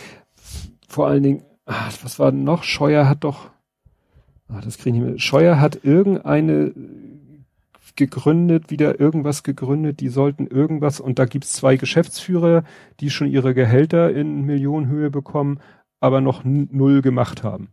[0.88, 2.64] vor allen Dingen, ach, was war noch?
[2.64, 3.51] Scheuer hat doch,
[4.47, 5.20] ach, das kriege ich nicht mehr.
[5.20, 6.74] Scheuer hat irgendeine
[7.95, 12.63] gegründet, wieder irgendwas gegründet, die sollten irgendwas, und da gibt's zwei Geschäftsführer,
[12.99, 15.59] die schon ihre Gehälter in Millionenhöhe bekommen,
[15.99, 17.69] aber noch null gemacht haben.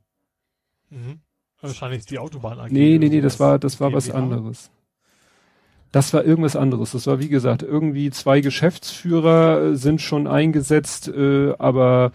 [0.91, 1.21] Mhm.
[1.61, 2.71] Wahrscheinlich die Autobahn AG.
[2.71, 4.71] Nee, nee, nee, das war, das war was anderes.
[5.93, 6.93] Das war irgendwas anderes.
[6.93, 12.13] Das war, wie gesagt, irgendwie zwei Geschäftsführer sind schon eingesetzt, äh, aber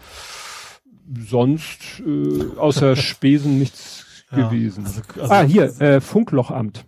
[1.14, 4.84] sonst äh, außer Spesen nichts ja, gewesen.
[4.86, 6.86] Also, also ah, hier, äh, Funklochamt.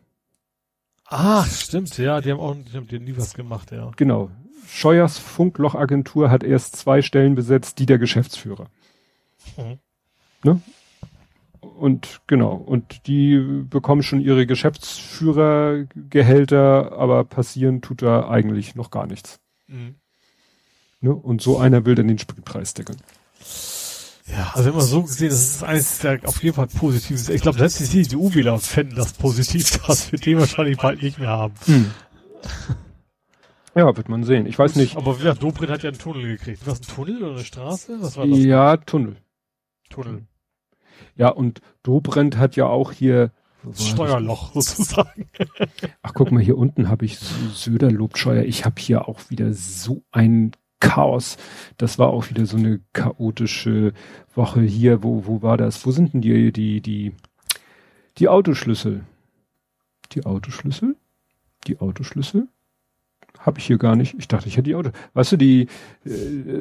[1.11, 3.91] Ach, stimmt, ja, die haben auch die haben nie was gemacht, ja.
[3.97, 4.31] Genau.
[4.67, 8.67] Scheuers Funklochagentur hat erst zwei Stellen besetzt, die der Geschäftsführer.
[9.57, 9.79] Mhm.
[10.45, 10.61] Ne?
[11.61, 19.07] Und genau, und die bekommen schon ihre Geschäftsführergehälter, aber passieren tut da eigentlich noch gar
[19.07, 19.41] nichts.
[19.67, 19.95] Mhm.
[21.01, 21.15] Ne?
[21.15, 22.99] Und so einer will dann den Spritpreis deckeln.
[24.31, 27.29] Ja, also immer so gesehen, das ist eines der auf jeden Fall Positives.
[27.29, 31.31] Ich glaube, selbst die CDU-Wähler fänden das positiv, dass wir den wahrscheinlich bald nicht mehr
[31.31, 31.55] haben.
[31.65, 31.91] Hm.
[33.75, 34.47] Ja, wird man sehen.
[34.47, 34.97] Ich weiß nicht.
[34.97, 36.67] Aber ja, Dobrindt hat ja einen Tunnel gekriegt.
[36.67, 37.97] Was, ein Tunnel oder eine Straße?
[38.01, 38.39] Was war das?
[38.39, 39.17] Ja, Tunnel.
[39.89, 40.27] Tunnel.
[41.15, 43.33] Ja, und Dobrindt hat ja auch hier
[43.75, 45.29] Steuerloch sozusagen.
[46.03, 48.45] Ach, guck mal, hier unten habe ich Söder lobt Scheuer.
[48.45, 51.37] Ich habe hier auch wieder so ein Chaos.
[51.77, 53.93] Das war auch wieder so eine chaotische
[54.35, 55.03] Woche hier.
[55.03, 55.85] Wo, wo war das?
[55.87, 57.13] Wo sind denn die, die, die,
[58.19, 59.05] die Autoschlüssel?
[60.13, 60.97] Die Autoschlüssel?
[61.67, 62.49] Die Autoschlüssel?
[63.39, 64.15] Habe ich hier gar nicht.
[64.19, 64.91] Ich dachte, ich hätte die Auto.
[65.15, 65.69] Weißt du, die,
[66.05, 66.11] äh,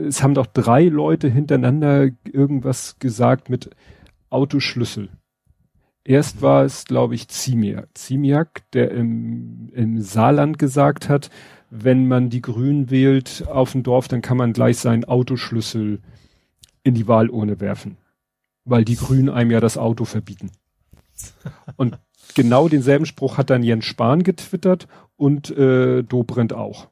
[0.08, 3.70] es haben doch drei Leute hintereinander irgendwas gesagt mit
[4.30, 5.10] Autoschlüssel.
[6.04, 7.90] Erst war es, glaube ich, Ziemiak.
[7.94, 11.30] Ziemiak, der im, im Saarland gesagt hat,
[11.70, 16.00] wenn man die Grünen wählt auf dem Dorf, dann kann man gleich seinen Autoschlüssel
[16.84, 17.98] in die Wahlurne werfen.
[18.64, 20.52] Weil die Grünen einem ja das Auto verbieten.
[21.76, 21.98] Und
[22.36, 26.90] genau denselben Spruch hat dann Jens Spahn getwittert und äh, Dobrindt auch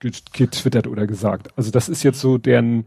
[0.00, 1.56] getwittert oder gesagt.
[1.56, 2.86] Also das ist jetzt so deren,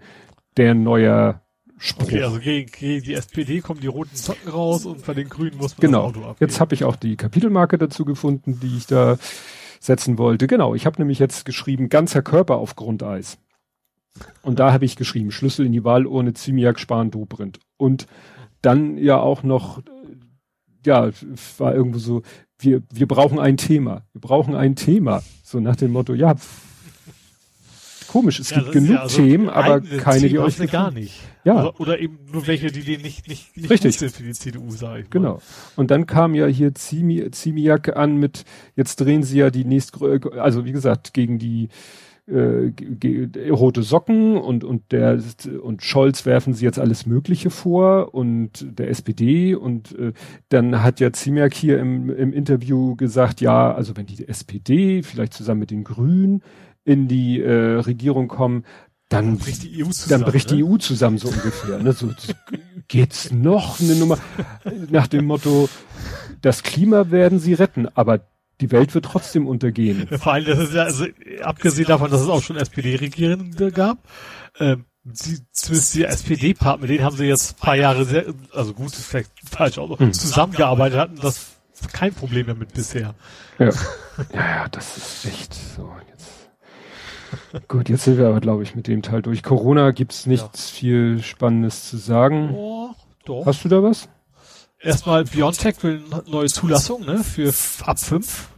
[0.56, 1.42] deren neuer
[1.80, 2.06] Spruch.
[2.06, 5.58] Okay, also gegen, gegen die SPD kommen die roten Socken raus und bei den Grünen
[5.58, 6.08] muss man genau.
[6.08, 6.50] das Auto abgeben.
[6.50, 9.18] Jetzt habe ich auch die Kapitelmarke dazu gefunden, die ich da
[9.80, 10.48] setzen wollte.
[10.48, 13.38] Genau, ich habe nämlich jetzt geschrieben, ganzer Körper auf Grundeis.
[14.42, 17.60] Und da habe ich geschrieben, Schlüssel in die Wahlurne, Ziemiak, Spahn, Dobrindt.
[17.78, 18.08] Und
[18.62, 19.82] dann ja auch noch,
[20.86, 21.12] ja,
[21.58, 22.24] war irgendwo so,
[22.60, 24.04] wir, wir brauchen ein Thema.
[24.14, 25.22] Wir brauchen ein Thema.
[25.44, 26.36] So nach dem Motto, ja,
[28.08, 31.22] komisch, es ja, gibt genug ja also Themen, aber keine, die euch gar nicht.
[31.44, 31.56] Ja.
[31.56, 33.98] Oder, oder, eben nur welche, die denen nicht, nicht, nicht Richtig.
[33.98, 35.10] sind für die CDU, sage ich mal.
[35.10, 35.42] Genau.
[35.76, 38.44] Und dann kam ja hier Zimi, Zimiak an mit,
[38.76, 41.70] jetzt drehen sie ja die nächste, also wie gesagt, gegen die
[42.28, 42.74] äh,
[43.50, 45.18] rote Socken und und der
[45.62, 50.12] und Scholz werfen sie jetzt alles Mögliche vor und der SPD und äh,
[50.50, 55.34] dann hat ja Ziemiak hier im, im Interview gesagt, ja, also wenn die SPD vielleicht
[55.34, 56.44] zusammen mit den Grünen
[56.88, 58.64] in die äh, Regierung kommen,
[59.10, 60.58] dann, dann bricht die EU zusammen, dann bricht ne?
[60.58, 61.80] die EU zusammen so ungefähr.
[61.80, 61.92] Ne?
[61.92, 62.14] So,
[62.88, 64.18] geht's noch eine Nummer
[64.90, 65.70] nach dem Motto,
[66.42, 68.22] das Klima werden sie retten, aber
[68.62, 70.08] die Welt wird trotzdem untergehen.
[70.18, 71.06] Vor allem, das ist ja, also,
[71.44, 73.98] abgesehen davon, dass es auch schon SPD-Regierende gab,
[74.60, 78.88] ähm, die, zumindest die SPD-Partner, mit denen haben sie jetzt paar Jahre sehr, also gut,
[78.88, 80.14] ist vielleicht falsch, auch hm.
[80.14, 81.58] zusammengearbeitet hatten, das
[81.94, 83.14] kein Problem damit bisher.
[83.60, 83.72] Ja,
[84.34, 85.92] ja, das ist echt so.
[87.68, 89.44] Gut, jetzt sind wir aber, glaube ich, mit dem Teil durch.
[89.44, 90.78] Corona gibt's nichts ja.
[90.78, 92.54] viel Spannendes zu sagen.
[92.54, 92.90] Oh,
[93.26, 93.46] doch.
[93.46, 94.10] Hast du da was?
[94.80, 97.52] Erstmal Biontech will eine neue Zulassung, ne, für
[97.86, 98.50] ab 5.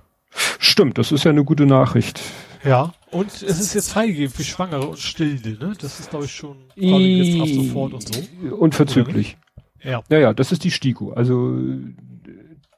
[0.59, 2.22] Stimmt, das ist ja eine gute Nachricht.
[2.63, 5.74] Ja, und es ist jetzt freigegeben für Schwangere und Stillende, ne?
[5.80, 8.55] Das ist, glaube ich, schon jetzt ab sofort und so.
[8.55, 9.38] Unverzüglich.
[9.82, 10.03] Ja.
[10.09, 11.13] Ja, ja, das ist die STIKO.
[11.13, 11.57] Also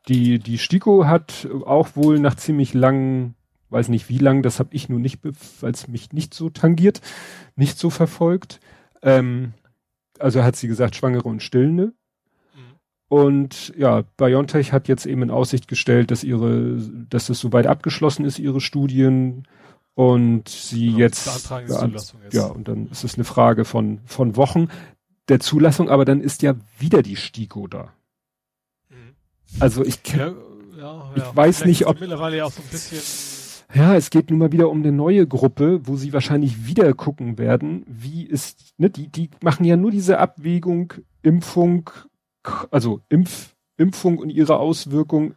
[0.08, 3.36] die, die STIKO hat auch wohl nach ziemlich langen
[3.72, 5.20] weiß nicht wie lang, das habe ich nur nicht,
[5.62, 7.02] weil es mich nicht so tangiert,
[7.56, 8.60] nicht so verfolgt.
[9.02, 9.54] Ähm,
[10.20, 11.94] also hat sie gesagt, Schwangere und Stillende.
[12.54, 12.76] Mhm.
[13.08, 16.78] Und ja, BioNTech hat jetzt eben in Aussicht gestellt, dass ihre,
[17.10, 19.48] dass es soweit abgeschlossen ist, ihre Studien
[19.94, 24.70] und sie genau, jetzt, jetzt, ja, und dann ist es eine Frage von, von Wochen
[25.28, 27.94] der Zulassung, aber dann ist ja wieder die STIKO da.
[28.90, 29.16] Mhm.
[29.60, 30.34] Also ich, ja,
[30.78, 31.36] ja, ich ja.
[31.36, 33.41] weiß nicht, ob mittlerweile auch so ein bisschen
[33.74, 37.38] ja, es geht nun mal wieder um eine neue Gruppe, wo sie wahrscheinlich wieder gucken
[37.38, 41.90] werden, wie ist, ne, die, die machen ja nur diese Abwägung Impfung,
[42.72, 45.36] also Impf, Impfung und ihre Auswirkung,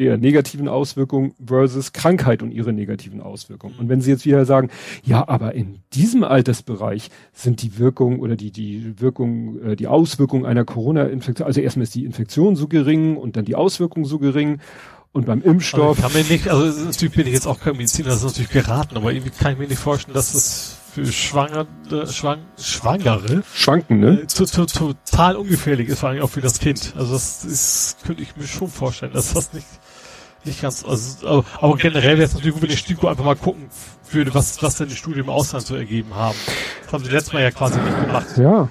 [0.00, 3.74] eher negativen Auswirkungen versus Krankheit und ihre negativen Auswirkungen.
[3.78, 4.70] Und wenn sie jetzt wieder sagen,
[5.04, 10.46] ja, aber in diesem Altersbereich sind die Wirkung oder die, die Wirkung, äh, die Auswirkung
[10.46, 14.60] einer Corona-Infektion, also erstmal ist die Infektion so gering und dann die Auswirkung so gering
[15.12, 15.98] und beim Impfstoff.
[15.98, 18.50] Also kann mir nicht, also natürlich bin ich jetzt auch kein Mediziner, das ist natürlich
[18.50, 21.66] geraten, aber irgendwie kann ich mir nicht vorstellen, dass das für Schwangere,
[22.08, 24.22] Schwang, Schwangere Schwanken, ne?
[24.22, 26.94] Äh, to, to, total ungefährlich ist, vor allem auch für das Kind.
[26.96, 29.66] Also das ist, könnte ich mir schon vorstellen, dass das nicht,
[30.44, 33.36] nicht ganz, also, aber, aber generell wäre es natürlich gut, wenn die STIKO einfach mal
[33.36, 33.68] gucken
[34.10, 36.36] würde, was, was denn die Studien im Ausland so ergeben haben.
[36.82, 38.26] Das haben sie letztes Mal ja quasi nicht gemacht.
[38.36, 38.68] Ja.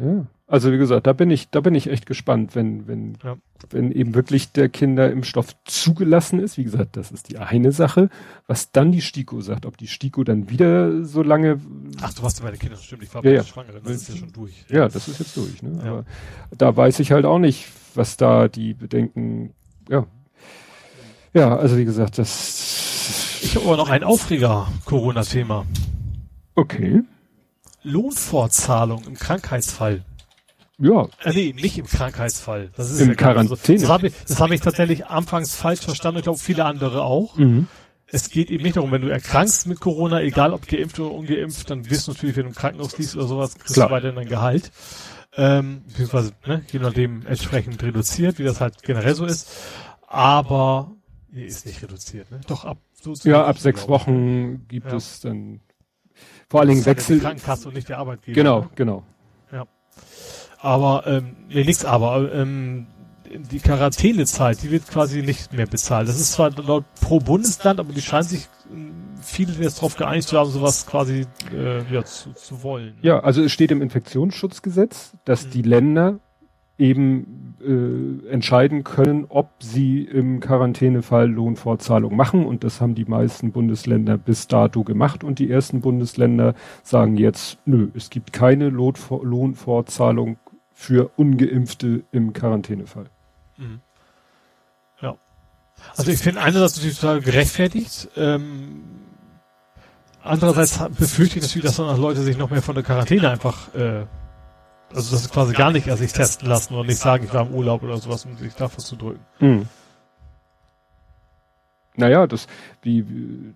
[0.00, 0.26] Ja.
[0.48, 3.36] Also wie gesagt, da bin ich, da bin ich echt gespannt, wenn, wenn, ja.
[3.70, 6.56] wenn eben wirklich der Kinderimpfstoff zugelassen ist.
[6.56, 8.10] Wie gesagt, das ist die eine Sache.
[8.46, 11.60] Was dann die STIKO sagt, ob die STIKO dann wieder so lange.
[12.00, 13.44] Ach, du warst bei den Kindern, stimmt, ich war ja, ja.
[13.44, 14.64] Schwangere, das ist ja schon durch.
[14.68, 15.80] Ja, das ist jetzt durch, ne?
[15.84, 15.90] Ja.
[15.90, 16.04] Aber
[16.56, 17.66] da weiß ich halt auch nicht,
[17.96, 19.52] was da die Bedenken,
[19.88, 20.06] ja.
[21.34, 23.40] Ja, also wie gesagt, das.
[23.42, 25.66] Ich habe aber noch ein Aufreger-Corona-Thema.
[26.54, 27.02] Okay.
[27.82, 30.04] Lohnfortzahlung im Krankheitsfall.
[30.78, 31.08] Ja.
[31.22, 32.70] Äh, nee, nicht im Krankheitsfall.
[32.76, 33.78] Das ist Im ja Quarantäne.
[33.78, 33.84] So.
[33.86, 36.18] Das habe ich, das hab ich tatsächlich anfangs falsch verstanden.
[36.18, 37.36] Ich glaube, viele andere auch.
[37.36, 37.66] Mhm.
[38.08, 41.70] Es geht eben nicht darum, wenn du erkrankst mit Corona, egal ob geimpft oder ungeimpft,
[41.70, 43.88] dann wirst du natürlich, wenn du im Krankenhaus liest oder sowas, kriegst Klar.
[43.88, 44.70] du weiterhin dein Gehalt.
[45.36, 49.50] ähm, beziehungsweise ne, je nachdem entsprechend reduziert, wie das halt generell so ist.
[50.06, 50.92] Aber
[51.32, 52.40] nee, ist nicht reduziert, ne?
[52.46, 54.96] Doch ab so Ja, ab sechs Wochen gibt ja.
[54.96, 55.60] es dann
[56.48, 57.16] vor allen Dingen Wechsel.
[57.16, 58.34] Die Krankenkasse und nicht der Arbeitgeber.
[58.34, 58.70] Genau, ne?
[58.76, 59.02] genau.
[60.60, 62.86] Aber ähm, nee, nix aber ähm,
[63.50, 66.08] die Quarantänezeit, die wird quasi nicht mehr bezahlt.
[66.08, 68.48] Das ist zwar laut pro Bundesland, aber die scheinen sich
[69.20, 72.94] viele jetzt darauf geeinigt zu haben, sowas quasi äh, ja, zu, zu wollen.
[73.02, 75.50] Ja, also es steht im Infektionsschutzgesetz, dass mhm.
[75.50, 76.20] die Länder
[76.78, 82.44] eben äh, entscheiden können, ob sie im Quarantänefall Lohnfortzahlung machen.
[82.44, 85.24] Und das haben die meisten Bundesländer bis dato gemacht.
[85.24, 90.36] Und die ersten Bundesländer sagen jetzt, nö, es gibt keine Lohnfortzahlung
[90.78, 93.06] für Ungeimpfte im Quarantänefall.
[93.56, 93.80] Mhm.
[95.00, 95.16] Ja.
[95.96, 98.08] Also ich finde einerseits natürlich total gerechtfertigt.
[98.14, 98.84] Ähm,
[100.22, 103.74] andererseits befürchte ich natürlich, dass dann auch Leute sich noch mehr von der Quarantäne einfach,
[103.74, 104.04] äh,
[104.94, 107.46] also das ist quasi gar nicht erst sich testen lassen und nicht sagen, ich war
[107.46, 109.24] im Urlaub oder sowas, um sich dafür zu drücken.
[109.40, 109.68] Mhm.
[111.94, 112.48] Naja, das,
[112.82, 113.54] wie,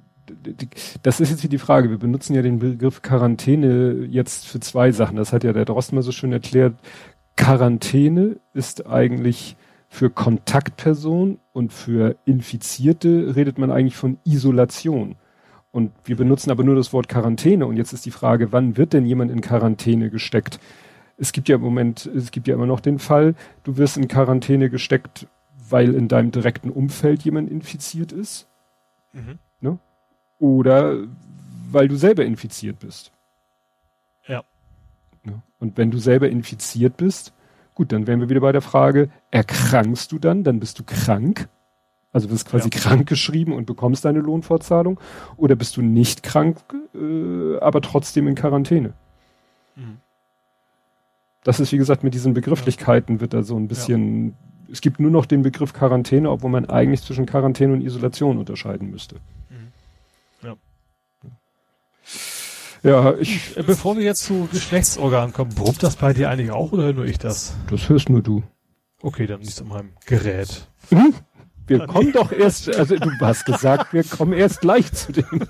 [1.02, 1.90] das ist jetzt hier die Frage.
[1.90, 5.16] Wir benutzen ja den Begriff Quarantäne jetzt für zwei Sachen.
[5.16, 6.74] Das hat ja der Drosten mal so schön erklärt.
[7.36, 9.56] Quarantäne ist eigentlich
[9.88, 15.16] für Kontaktpersonen und für Infizierte redet man eigentlich von Isolation.
[15.72, 17.66] Und wir benutzen aber nur das Wort Quarantäne.
[17.66, 20.60] Und jetzt ist die Frage, wann wird denn jemand in Quarantäne gesteckt?
[21.16, 24.08] Es gibt ja im Moment, es gibt ja immer noch den Fall, du wirst in
[24.08, 25.26] Quarantäne gesteckt,
[25.68, 28.48] weil in deinem direkten Umfeld jemand infiziert ist.
[29.12, 29.38] Mhm.
[29.60, 29.78] Ne?
[30.38, 30.96] Oder
[31.70, 33.12] weil du selber infiziert bist.
[35.24, 35.42] Ne?
[35.58, 37.32] Und wenn du selber infiziert bist,
[37.80, 41.48] Gut, dann wären wir wieder bei der Frage, erkrankst du dann, dann bist du krank,
[42.12, 42.78] also wirst quasi ja.
[42.78, 45.00] krank geschrieben und bekommst deine Lohnfortzahlung,
[45.38, 46.58] oder bist du nicht krank,
[46.94, 48.92] äh, aber trotzdem in Quarantäne.
[49.76, 49.96] Mhm.
[51.42, 54.34] Das ist, wie gesagt, mit diesen Begrifflichkeiten wird da so ein bisschen, ja.
[54.72, 58.90] es gibt nur noch den Begriff Quarantäne, obwohl man eigentlich zwischen Quarantäne und Isolation unterscheiden
[58.90, 59.16] müsste.
[62.82, 63.56] Ja, ich.
[63.56, 67.04] Äh, bevor wir jetzt zu Geschlechtsorganen kommen, brummt das bei dir eigentlich auch oder nur
[67.04, 67.54] ich das?
[67.68, 68.42] Das hörst nur du.
[69.02, 70.68] Okay, dann nicht an meinem Gerät.
[70.90, 71.14] Mhm.
[71.66, 75.46] Wir kommen doch erst, also du hast gesagt, wir kommen erst gleich zu dem.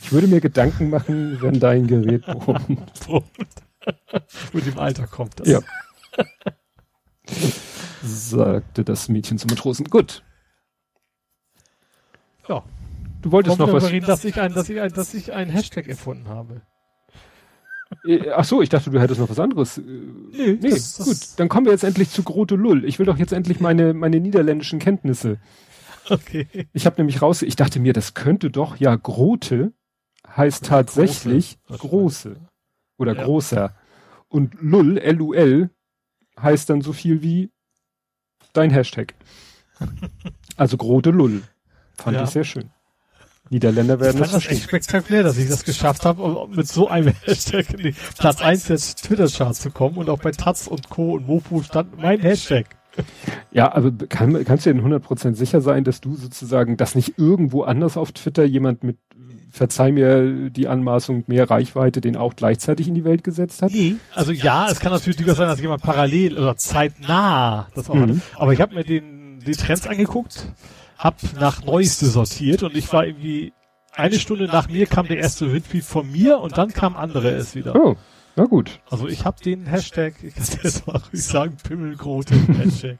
[0.00, 2.78] Ich würde mir Gedanken machen, wenn dein Gerät brummt.
[4.52, 5.48] Mit dem Alter kommt das.
[5.48, 5.60] Ja.
[8.02, 9.86] Sagte das Mädchen zum Matrosen.
[9.86, 10.22] Gut.
[12.48, 12.62] Ja.
[13.22, 13.90] Du wolltest noch was.
[13.90, 16.62] Reden, dass ich ein, dass ich ein, dass ich ein Hashtag erfunden habe.
[18.04, 19.78] Äh, ach so, ich dachte, du hättest noch was anderes.
[19.78, 21.08] Äh, nee, nee das, gut.
[21.08, 22.84] Das dann kommen wir jetzt endlich zu Grote Lull.
[22.84, 25.38] Ich will doch jetzt endlich meine, meine niederländischen Kenntnisse.
[26.08, 26.48] Okay.
[26.72, 29.72] Ich habe nämlich raus, ich dachte mir, das könnte doch, ja, Grote
[30.36, 32.36] heißt tatsächlich große, große
[32.98, 33.24] oder ja.
[33.24, 33.74] großer.
[34.28, 35.70] Und Lull, L-U-L,
[36.40, 37.50] heißt dann so viel wie
[38.52, 39.14] dein Hashtag.
[40.58, 41.42] Also Grote Lull.
[41.94, 42.24] Fand ja.
[42.24, 42.70] ich sehr schön.
[43.52, 46.88] Niederländer werden ich fand das echt spektakulär, dass ich das geschafft habe, um mit so
[46.88, 50.88] einem Hashtag in die Platz 1 des Twitter-Charts zu kommen und auch bei Taz und
[50.88, 51.12] Co.
[51.12, 52.64] und Mofu stand mein Hashtag.
[53.50, 57.62] Ja, aber kann, kannst du dir 100% sicher sein, dass du sozusagen, dass nicht irgendwo
[57.62, 58.96] anders auf Twitter jemand mit,
[59.50, 63.72] verzeih mir die Anmaßung, mehr Reichweite, den auch gleichzeitig in die Welt gesetzt hat?
[63.72, 67.94] Nee, also ja, es kann natürlich durchaus sein, dass jemand parallel oder zeitnah das auch
[67.94, 68.00] mhm.
[68.00, 68.16] hat.
[68.36, 70.46] Aber ich habe mir den, die Trends angeguckt
[71.02, 73.52] hab nach Neueste sortiert und ich war irgendwie
[73.94, 77.54] eine Stunde nach mir kam der erste Retweet von mir und dann kam andere es
[77.54, 77.74] wieder.
[77.74, 77.96] Oh,
[78.36, 78.80] na gut.
[78.88, 82.98] Also ich habe den Hashtag, ich kann jetzt mal ruhig sagen, Pimmelgrote Hashtag,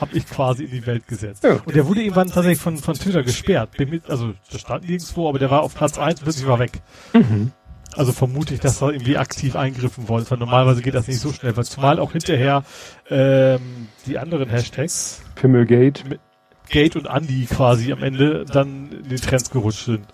[0.00, 1.44] habe ich quasi in die Welt gesetzt.
[1.44, 1.60] Ja.
[1.64, 3.70] Und der wurde irgendwann tatsächlich von, von Twitter gesperrt.
[4.08, 6.82] Also der stand nirgendwo, aber der war auf Platz eins und plötzlich war weg.
[7.14, 7.52] Mhm.
[7.96, 11.32] Also vermute ich, dass er irgendwie aktiv eingriffen wollte, weil normalerweise geht das nicht so
[11.32, 12.64] schnell, weil zumal auch hinterher
[13.08, 16.20] ähm, die anderen Hashtags Pimmelgate mit,
[16.68, 20.06] Gate und Andy quasi am Ende dann in die Trends gerutscht sind.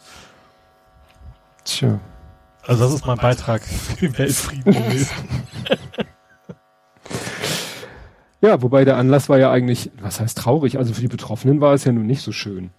[1.64, 2.00] Tja.
[2.66, 5.14] Also das ist mein Beitrag für den Weltfrieden gewesen.
[8.40, 11.74] ja, wobei der Anlass war ja eigentlich, was heißt traurig, also für die Betroffenen war
[11.74, 12.70] es ja nun nicht so schön.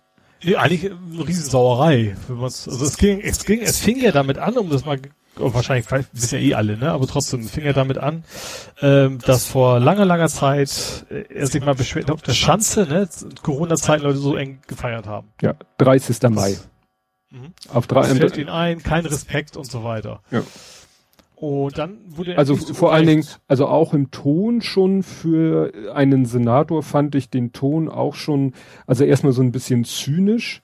[0.44, 2.16] Nee, eigentlich eine Riesensauerei.
[2.40, 5.00] Also es ging, es ging, es fing ja damit an, um das mal
[5.40, 6.92] oh, wahrscheinlich wissen ja eh alle, ne?
[6.92, 8.24] Aber trotzdem fing er damit an,
[8.82, 13.08] ähm, dass vor langer, langer Zeit äh, er sich mal beschwert auf der Schanze, ne?
[13.42, 15.30] Corona-Zeiten Leute so eng gefeiert haben.
[15.42, 16.30] Ja, 30.
[16.30, 16.58] Mai.
[17.32, 17.54] Mhm.
[17.74, 18.02] Auf drei.
[18.02, 20.22] Das fällt ihn ein, kein Respekt und so weiter.
[20.32, 20.44] Ja.
[21.42, 26.84] Und dann wurde also vor allen Dingen, also auch im Ton schon für einen Senator
[26.84, 28.54] fand ich den Ton auch schon,
[28.86, 30.62] also erstmal so ein bisschen zynisch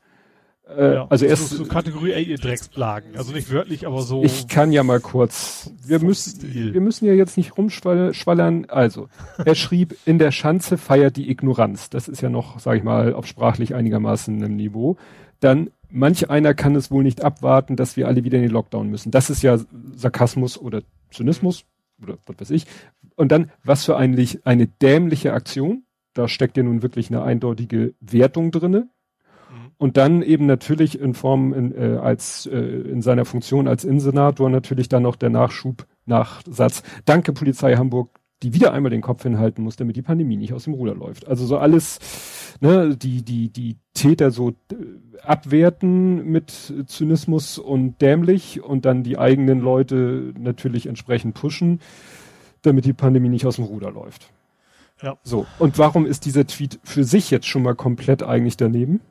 [0.76, 3.16] Äh, ja, also erst so, so Kategorie A, Drecksplagen.
[3.16, 4.24] Also nicht wörtlich, aber so.
[4.24, 5.72] Ich kann ja mal kurz.
[5.86, 8.66] Wir müssen, wir müssen ja jetzt nicht rumschwallern.
[8.68, 9.08] Also,
[9.44, 11.90] er schrieb, in der Schanze feiert die Ignoranz.
[11.90, 14.98] Das ist ja noch, sag ich mal, auf sprachlich einigermaßen im Niveau.
[15.40, 18.90] Dann, manch einer kann es wohl nicht abwarten, dass wir alle wieder in den Lockdown
[18.90, 19.12] müssen.
[19.12, 19.58] Das ist ja
[19.96, 21.64] Sarkasmus oder Zynismus
[22.02, 22.66] oder was weiß ich.
[23.16, 25.84] Und dann, was für eigentlich eine dämliche Aktion.
[26.14, 28.90] Da steckt ja nun wirklich eine eindeutige Wertung drinne
[29.78, 34.50] und dann eben natürlich in Form in, äh, als äh, in seiner Funktion als Innensenator
[34.50, 36.84] natürlich dann noch der Nachschub Nachsatz.
[37.06, 40.64] Danke Polizei Hamburg, die wieder einmal den Kopf hinhalten muss, damit die Pandemie nicht aus
[40.64, 41.28] dem Ruder läuft.
[41.28, 42.00] Also so alles,
[42.60, 44.54] ne, die die die Täter so äh,
[45.22, 51.82] abwerten mit Zynismus und dämlich und dann die eigenen Leute natürlich entsprechend pushen,
[52.62, 54.32] damit die Pandemie nicht aus dem Ruder läuft.
[55.04, 55.18] Ja.
[55.24, 55.46] So.
[55.60, 59.02] Und warum ist dieser Tweet für sich jetzt schon mal komplett eigentlich daneben?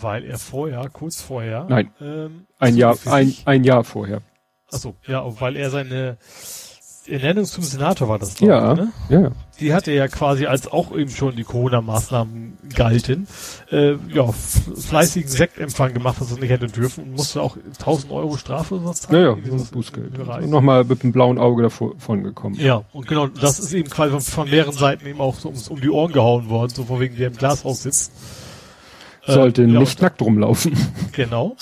[0.00, 1.66] Weil er vorher, kurz vorher.
[1.68, 1.90] Nein.
[2.00, 4.20] Ähm, ein Jahr, ein, ein Jahr vorher.
[4.70, 6.18] Achso, ja, weil er seine
[7.08, 8.92] Ernennung zum Senator war das, ja, ich, ne?
[9.08, 9.30] ja.
[9.60, 13.26] Die hatte ja quasi, als auch eben schon die Corona-Maßnahmen galten,
[13.70, 18.36] äh, ja, fleißigen Sektempfang gemacht, was er nicht hätte dürfen und musste auch 1000 Euro
[18.36, 19.22] Strafe oder was zahlen.
[19.22, 20.18] Ja, ja, so Bußgeld.
[20.18, 22.56] Und nochmal mit einem blauen Auge davon gekommen.
[22.56, 25.80] Ja, und genau, das ist eben quasi von mehreren Seiten eben auch so um, um
[25.80, 28.12] die Ohren gehauen worden, so von wegen, der im Glashaus sitzt.
[29.26, 30.76] Sollte äh, ja, nicht nackt rumlaufen.
[31.12, 31.56] Genau.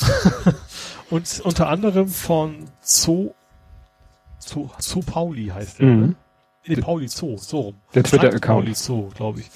[1.11, 3.33] und unter anderem von Zoo,
[4.39, 5.87] Zoo, Zoo Pauli heißt der.
[5.87, 6.17] Mhm.
[6.67, 7.75] Nee, Pauli Zoo, so rum.
[7.95, 8.65] Der Twitter-Account.
[8.65, 9.51] Pauli Zoo, glaube ich.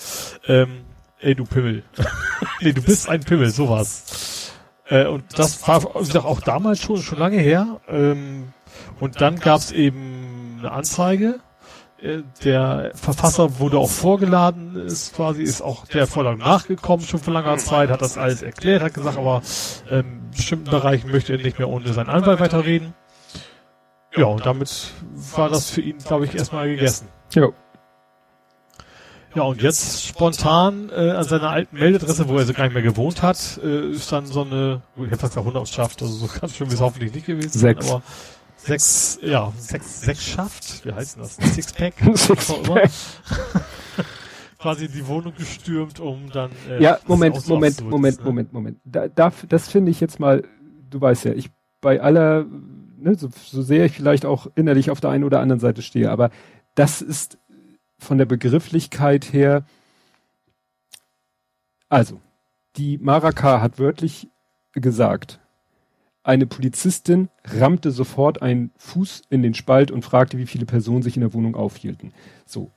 [0.47, 0.81] Ähm,
[1.21, 1.83] ey, du Pimmel.
[2.61, 4.53] nee, du bist ein Pimmel, sowas.
[4.89, 7.81] Äh, und das war wie auch damals schon, schon lange her.
[7.89, 8.53] Ähm,
[9.01, 11.48] und dann gab's eben eine Anzeige äh,
[12.45, 17.57] der Verfasser wurde auch vorgeladen, ist quasi, ist auch der Vorlage nachgekommen, schon vor langer
[17.59, 19.43] Zeit, hat das alles erklärt, hat gesagt, aber
[19.91, 22.95] ähm, in bestimmten Bereichen möchte er nicht mehr ohne seinen Anwalt weiterreden.
[24.17, 24.93] Ja, und damit
[25.37, 27.09] war das für ihn, glaube ich, erstmal gegessen.
[27.35, 27.49] Ja.
[29.35, 32.83] Ja, und jetzt spontan äh, an seiner alten Meldadresse, wo er so gar nicht mehr
[32.83, 36.71] gewohnt hat, äh, ist dann so eine, ich hätte fast Hundertschaft, also so ganz schön
[36.71, 37.87] wie es hoffentlich nicht gewesen Sechs.
[37.87, 38.03] Sein, aber
[38.69, 41.37] sechs, ja, sechs, sechs schafft, wie heißt das?
[41.37, 41.95] Sixpack?
[42.15, 42.91] Sixpack.
[44.59, 46.51] Quasi die Wohnung gestürmt, um dann.
[46.69, 48.25] Äh, ja, Moment, Moment, Moment?
[48.25, 48.81] Moment, Moment.
[48.85, 50.45] Da, da, das finde ich jetzt mal,
[50.91, 51.51] du weißt ja, ich
[51.81, 52.45] bei aller,
[52.99, 56.11] ne, so, so sehr ich vielleicht auch innerlich auf der einen oder anderen Seite stehe,
[56.11, 56.31] aber
[56.75, 57.39] das ist
[57.99, 59.65] von der Begrifflichkeit her,
[61.89, 62.21] also,
[62.77, 64.29] die Maraka hat wörtlich
[64.73, 65.41] gesagt,
[66.23, 71.17] eine Polizistin rammte sofort einen Fuß in den Spalt und fragte, wie viele Personen sich
[71.17, 72.13] in der Wohnung aufhielten.
[72.45, 72.71] So.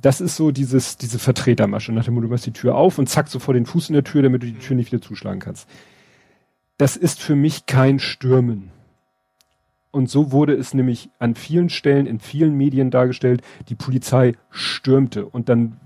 [0.00, 1.90] Das ist so dieses, diese Vertretermasche.
[1.90, 4.04] Nach dem Motto, du machst die Tür auf und zack, sofort den Fuß in der
[4.04, 5.68] Tür, damit du die Tür nicht wieder zuschlagen kannst.
[6.76, 8.70] Das ist für mich kein Stürmen.
[9.90, 15.26] Und so wurde es nämlich an vielen Stellen in vielen Medien dargestellt, die Polizei stürmte.
[15.26, 15.80] Und dann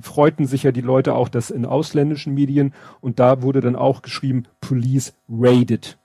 [0.00, 4.02] freuten sich ja die Leute auch, dass in ausländischen Medien und da wurde dann auch
[4.02, 5.98] geschrieben, Police raided.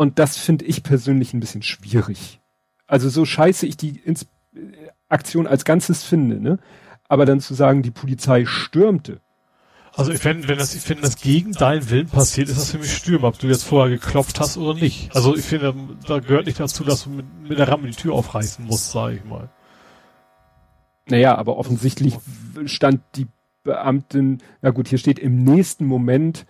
[0.00, 2.40] Und das finde ich persönlich ein bisschen schwierig.
[2.86, 4.26] Also so scheiße ich die Ins
[5.10, 6.58] Aktion als Ganzes finde, ne?
[7.06, 9.20] Aber dann zu sagen, die Polizei stürmte.
[9.92, 12.78] Also ich finde, wenn das, ich finde, das gegen deinen Willen passiert, ist das für
[12.78, 15.14] mich Stürmen, ob du jetzt vorher geklopft hast oder nicht.
[15.14, 15.74] Also ich finde,
[16.06, 19.16] da gehört nicht dazu, dass du mit, mit der Ramme die Tür aufreißen musst, sage
[19.16, 19.50] ich mal.
[21.10, 22.16] Naja, aber offensichtlich
[22.64, 23.26] stand die
[23.64, 26.46] Beamtin, na gut, hier steht im nächsten Moment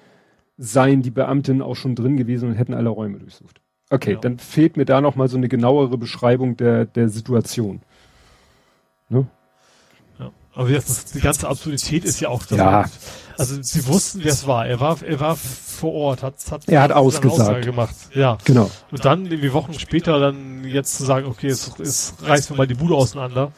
[0.63, 3.63] seien die Beamten auch schon drin gewesen und hätten alle Räume durchsucht.
[3.89, 4.19] Okay, ja.
[4.19, 7.81] dann fehlt mir da noch mal so eine genauere Beschreibung der, der Situation.
[9.09, 9.27] Ne?
[10.19, 10.31] Ja.
[10.53, 12.59] Aber jetzt, die ganze Absurdität ist ja auch das.
[12.59, 12.85] Ja.
[13.39, 14.67] Also sie wussten, wer es war.
[14.67, 17.97] Er war, er war vor Ort, hat, hat er hat ausgesagt gemacht.
[18.13, 18.71] Ja, genau.
[18.91, 22.67] Und dann irgendwie Wochen später dann jetzt zu sagen, okay, es, es reißt mir mal
[22.67, 23.51] die Bude auseinander.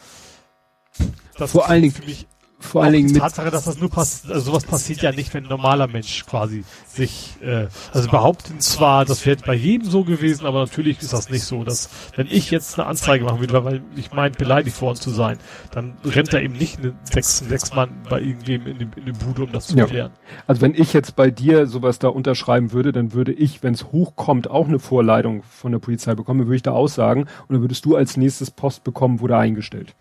[1.36, 2.28] Das vor allen Dingen für mich
[2.62, 5.44] vor allen Dingen die Tatsache, dass das nur passiert, also sowas passiert ja nicht, wenn
[5.44, 10.46] ein normaler Mensch quasi sich, äh, also behaupten zwar, das wäre bei jedem so gewesen,
[10.46, 13.82] aber natürlich ist das nicht so, dass wenn ich jetzt eine Anzeige machen würde, weil
[13.96, 15.38] ich meint, beleidigt worden zu sein,
[15.72, 19.52] dann rennt da eben nicht ein sechs, sechs Mann bei irgendwem in die Bude, um
[19.52, 19.86] das zu ja.
[19.86, 20.12] klären.
[20.46, 23.92] Also wenn ich jetzt bei dir sowas da unterschreiben würde, dann würde ich, wenn es
[23.92, 27.84] hochkommt, auch eine Vorleitung von der Polizei bekommen, würde ich da aussagen und dann würdest
[27.84, 29.94] du als nächstes Post bekommen, wurde eingestellt.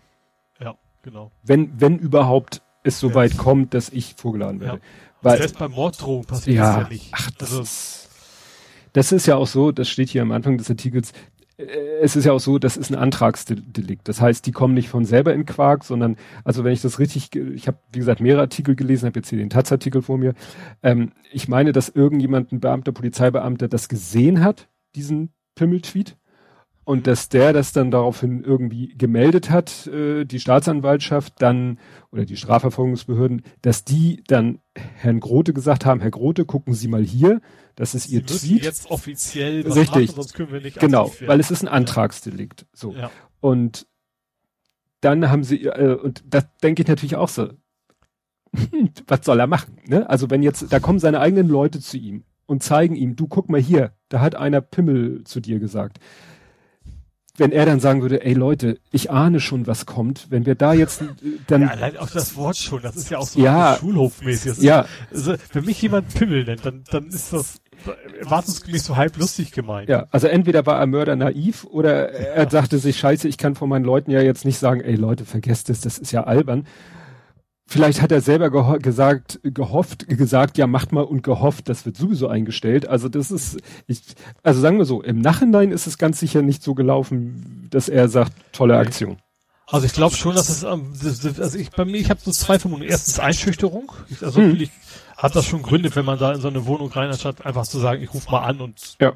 [1.02, 1.32] Genau.
[1.42, 4.78] Wenn, wenn überhaupt es so weit kommt, dass ich vorgeladen werde.
[4.78, 4.82] Ja.
[5.22, 7.08] Weil, Selbst beim Morddrohung passiert ja, das ja nicht.
[7.12, 8.08] Ach, das, also, ist,
[8.92, 11.12] das ist ja auch so, das steht hier am Anfang des Artikels,
[12.00, 14.08] es ist ja auch so, das ist ein Antragsdelikt.
[14.08, 17.34] Das heißt, die kommen nicht von selber in Quark, sondern, also wenn ich das richtig,
[17.34, 20.34] ich habe, wie gesagt, mehrere Artikel gelesen, habe jetzt hier den Taz-Artikel vor mir.
[20.82, 26.16] Ähm, ich meine, dass irgendjemand, ein Beamter, Polizeibeamter, das gesehen hat, diesen Pimmel-Tweet.
[26.84, 31.78] Und dass der das dann daraufhin irgendwie gemeldet hat, äh, die Staatsanwaltschaft dann
[32.10, 37.04] oder die Strafverfolgungsbehörden, dass die dann Herrn Grote gesagt haben, Herr Grote, gucken Sie mal
[37.04, 37.40] hier,
[37.76, 38.64] das ist Sie Ihr Tweet.
[38.64, 40.08] jetzt offiziell was Richtig.
[40.08, 42.66] machen, sonst können wir nicht Genau, weil es ist ein Antragsdelikt.
[42.72, 42.92] So.
[42.92, 43.12] Ja.
[43.40, 43.86] Und
[45.02, 47.50] dann haben sie, äh, und das denke ich natürlich auch so,
[49.06, 49.78] was soll er machen?
[49.86, 50.08] Ne?
[50.08, 53.48] Also wenn jetzt, da kommen seine eigenen Leute zu ihm und zeigen ihm, du guck
[53.48, 55.98] mal hier, da hat einer Pimmel zu dir gesagt.
[57.38, 60.74] Wenn er dann sagen würde, ey Leute, ich ahne schon, was kommt, wenn wir da
[60.74, 61.06] jetzt, äh,
[61.46, 63.78] dann, Ja, allein auch das Wort schon, das ist ja auch so Ja.
[63.80, 64.58] schulhofmäßig.
[64.58, 67.56] Ja, Also, wenn mich jemand Pimmel nennt, dann, dann ist das
[68.20, 69.88] erwartungsgemäß so halb lustig gemeint.
[69.88, 73.68] ja, also entweder war er Mörder naiv oder er dachte sich, scheiße, ich kann von
[73.70, 76.66] meinen Leuten ja jetzt nicht sagen, ey Leute, vergesst es, das ist ja albern.
[77.72, 81.96] Vielleicht hat er selber geho gesagt, gehofft, gesagt, ja, macht mal und gehofft, das wird
[81.96, 82.86] sowieso eingestellt.
[82.86, 84.02] Also das ist, ich,
[84.42, 88.10] also sagen wir so, im Nachhinein ist es ganz sicher nicht so gelaufen, dass er
[88.10, 88.76] sagt, tolle.
[88.76, 89.16] Aktion.
[89.66, 90.92] Also ich glaube schon, dass es, ähm,
[91.38, 92.90] also ich bei mir, ich habe so zwei Vermutungen.
[92.90, 93.90] Erstens Einschüchterung.
[94.20, 94.48] Also Hm.
[94.48, 94.70] natürlich
[95.16, 97.78] hat das schon Gründe, wenn man da in so eine Wohnung rein, anstatt einfach zu
[97.78, 99.14] sagen, ich rufe mal an und Ja.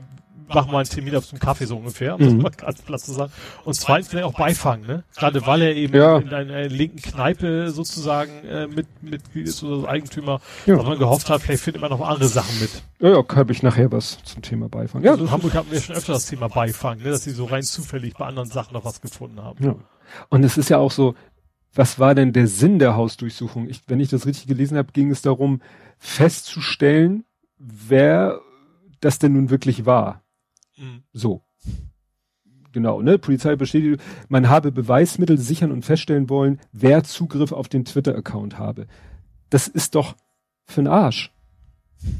[0.48, 2.42] Mach mal einen Termin auf zum Kaffee so ungefähr, um das Mhm.
[2.42, 3.32] mal ganz platt zu sagen.
[3.64, 5.04] Und zweitens vielleicht auch Beifang, ne?
[5.16, 6.18] Gerade weil er eben Ja.
[6.18, 10.76] in einer linken Kneipe sozusagen äh, mit Mitglied ist oder Eigentümer, Ja.
[10.76, 12.70] dass man gehofft hat, vielleicht findet man noch andere Sachen mit.
[13.00, 15.02] Ja, ja, habe ich nachher was zum Thema Beifang.
[15.02, 17.10] Ja, also in Hamburg hatten wir schon öfter das Thema Beifang, ne?
[17.10, 19.62] dass sie so rein zufällig bei anderen Sachen noch was gefunden haben.
[19.64, 19.74] Ja.
[20.28, 21.14] Und es ist ja auch so,
[21.74, 23.68] was war denn der Sinn der Hausdurchsuchung?
[23.68, 25.60] Ich, wenn ich das richtig gelesen habe, ging es darum,
[26.26, 27.24] festzustellen,
[27.58, 28.40] wer
[29.00, 30.22] das denn nun wirklich war.
[30.78, 31.02] Mhm.
[31.12, 31.42] So.
[32.72, 33.18] Genau, ne?
[33.18, 38.86] Polizei bestätigt, man habe Beweismittel sichern und feststellen wollen, wer Zugriff auf den Twitter-Account habe.
[39.48, 40.14] Das ist doch
[40.66, 41.32] für den Arsch.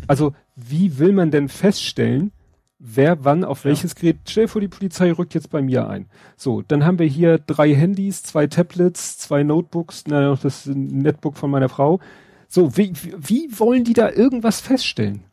[0.07, 2.33] Also, wie will man denn feststellen,
[2.79, 3.71] wer wann auf Ja.
[3.71, 6.09] welches Gerät, stell dir vor, die Polizei rückt jetzt bei mir ein.
[6.37, 11.37] So, dann haben wir hier drei Handys, zwei Tablets, zwei Notebooks, na, noch das Netbook
[11.37, 12.01] von meiner Frau.
[12.49, 15.25] So, wie, wie wollen die da irgendwas feststellen?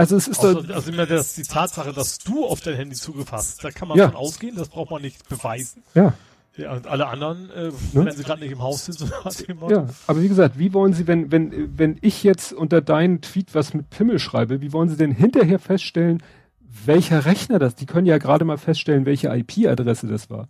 [0.00, 3.30] Also, es ist Also, also immer das, die Tatsache, dass du auf dein Handy Zugriff
[3.32, 4.08] hast, da kann man Ja.
[4.08, 5.82] von ausgehen, das braucht man nicht beweisen.
[5.94, 6.12] ja.
[6.56, 7.72] Ja, und alle anderen, äh, Ne?
[8.04, 9.06] wenn sie gerade nicht im Haus sind, so.
[9.70, 13.54] Ja, aber wie gesagt, wie wollen Sie, wenn, wenn, wenn ich jetzt unter deinen Tweet
[13.54, 16.22] was mit Pimmel schreibe, wie wollen Sie denn hinterher feststellen,
[16.60, 17.76] welcher Rechner das?
[17.76, 20.48] Die können ja gerade mal feststellen, welche IP-Adresse das war.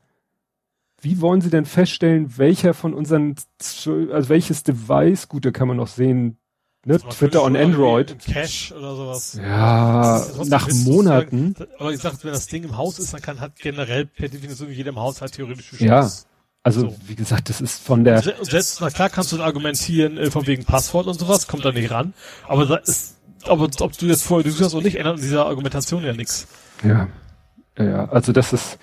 [1.02, 3.34] Wie wollen Sie denn feststellen, welcher von unseren,
[4.10, 6.38] also welches Device, gut, da kann man noch sehen,
[6.84, 8.16] ne, Also Twitter on Android.
[8.26, 9.38] Cache oder sowas.
[9.42, 11.48] Ja, Das ist trotzdem nach Monaten.
[11.48, 11.72] sozusagen.
[11.80, 14.70] Aber ich sag, wenn das Ding im Haus ist, dann kann hat generell per Definition
[14.70, 16.02] jeder im Haus halt theoretisch Ja.
[16.02, 16.26] Schutz.
[16.62, 16.96] Also, So.
[17.06, 20.46] wie gesagt, das ist von der, Se- Selbst, na klar kannst du argumentieren, äh, von
[20.46, 22.12] wegen Passwort und sowas, kommt da nicht ran.
[22.46, 25.46] Aber da ist, aber ob du jetzt vorher du hast oder nicht, ändert an dieser
[25.46, 26.46] Argumentation ja nichts.
[26.84, 27.08] Ja,
[27.78, 28.08] ja, ja.
[28.10, 28.78] Also das ist,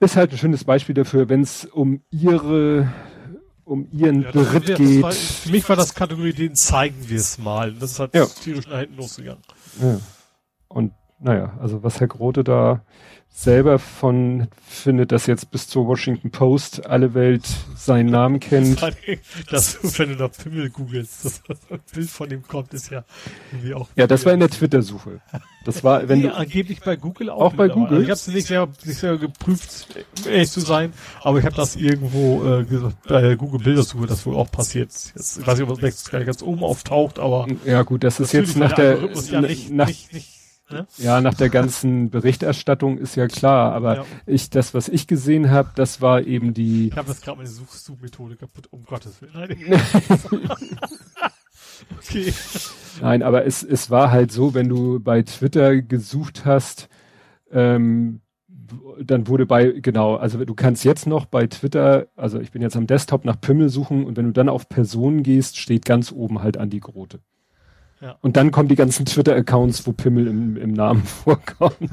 [0.00, 2.88] ist halt ein schönes Beispiel dafür, wenn es um ihre,
[3.64, 5.02] um ihren Ja, Beritt das geht.
[5.02, 7.72] war, für mich war das Kategorie, den zeigen wir es mal.
[7.72, 8.26] Das ist halt Ja.
[8.26, 9.42] tierisch nach hinten losgegangen.
[9.80, 9.98] Ja.
[10.68, 12.84] Und naja, also was Herr Grote da
[13.36, 17.42] selber von findet, dass jetzt bis zur Washington Post alle Welt
[17.76, 18.80] seinen Namen kennt.
[19.50, 21.58] Dass du, wenn du nach Pimmel googelst, das
[21.92, 23.04] Bild von ihm kommt, ist ja
[23.50, 23.88] irgendwie auch.
[23.96, 25.20] Ja, das war in der Twitter-Suche.
[25.64, 27.40] Das war, wenn nee, du, angeblich bei Google auch.
[27.40, 27.68] Auch bei.
[27.68, 27.98] Google?
[27.98, 29.88] Also ich habe es nicht sehr, nicht sehr geprüft,
[30.26, 34.36] ehrlich zu sein, aber ich habe das irgendwo äh, gesagt, bei Google Bildersuche, das wohl
[34.36, 34.92] auch passiert.
[34.92, 38.56] Jetzt, ich weiß nicht, ob das ganz oben auftaucht, aber ja gut, das ist jetzt
[38.56, 38.98] nach der,
[39.30, 40.33] ja nicht, nach, nicht, nicht,
[40.70, 40.86] ne?
[40.98, 44.04] ja, nach der ganzen Berichterstattung ist ja klar, aber Ja.
[44.26, 47.48] ich, das, was ich gesehen habe, das war eben die, Ich habe jetzt gerade meine
[47.48, 49.32] Such Suchmethode kaputt, um Gottes Willen.
[49.34, 49.80] Nein.
[51.98, 52.32] okay.
[53.00, 56.88] Nein, aber es, es war halt so, wenn du bei Twitter gesucht hast,
[57.50, 58.20] ähm,
[59.02, 62.76] dann wurde bei, genau, also du kannst jetzt noch bei Twitter, also ich bin jetzt
[62.76, 66.42] am Desktop nach Pimmel suchen und wenn du dann auf Personen gehst, steht ganz oben
[66.42, 67.20] halt Andi Grote.
[68.04, 68.18] Ja.
[68.20, 71.90] Und dann kommen die ganzen Twitter-Accounts, wo Pimmel im, im Namen vorkommt.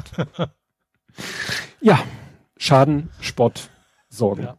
[1.79, 2.03] ja,
[2.57, 3.69] Schaden, Spott,
[4.09, 4.43] Sorgen.
[4.43, 4.57] Ja.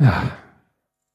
[0.00, 0.30] Ja.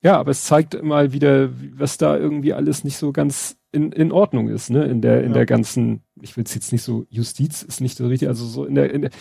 [0.03, 3.91] Ja, aber es zeigt mal wieder, wie- was da irgendwie alles nicht so ganz in,
[3.91, 4.85] in Ordnung ist, ne?
[4.85, 5.33] In der, in Ja.
[5.33, 8.65] der ganzen, ich will es jetzt nicht so, Justiz ist nicht so richtig, also so
[8.65, 9.11] in der, in der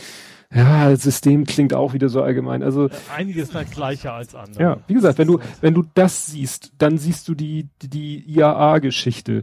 [0.53, 2.63] ja, System klingt auch wieder so allgemein.
[2.63, 4.63] Also, Einiges dann gleicher als andere.
[4.63, 8.39] ja, wie gesagt, wenn du, wenn du das siehst, dann siehst du die, die, die
[8.39, 9.43] IAA-Geschichte.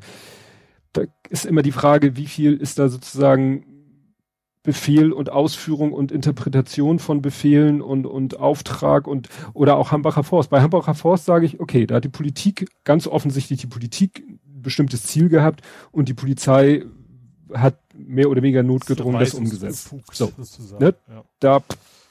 [0.92, 3.66] Da ist immer die Frage, wie viel ist da sozusagen
[4.64, 10.50] Befehl und Ausführung und Interpretation von Befehlen und, und Auftrag und oder auch Hambacher Forst.
[10.50, 14.62] Bei Hambacher Forst sage ich, okay, da hat die Politik ganz offensichtlich die Politik ein
[14.62, 16.84] bestimmtes Ziel gehabt und die Polizei
[17.54, 19.94] hat mehr oder weniger notgedrungen das umgesetzt.
[20.12, 20.32] So,
[20.80, 20.96] ne?
[21.08, 21.24] ja.
[21.40, 21.64] da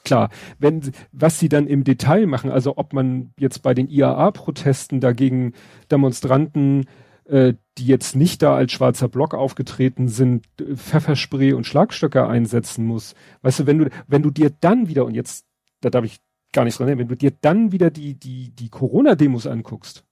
[0.04, 5.00] klar, wenn was sie dann im Detail machen, also ob man jetzt bei den IAA-Protesten
[5.00, 5.54] dagegen
[5.90, 6.86] Demonstranten
[7.28, 13.14] äh, die jetzt nicht da als schwarzer Block aufgetreten sind, Pfefferspray und Schlagstöcke einsetzen muss.
[13.42, 15.44] Weißt du, wenn du, wenn du dir dann wieder, und jetzt,
[15.80, 16.20] da darf ich
[16.52, 20.04] gar nicht dran wenn du dir dann wieder die, die, die Corona-Demos anguckst,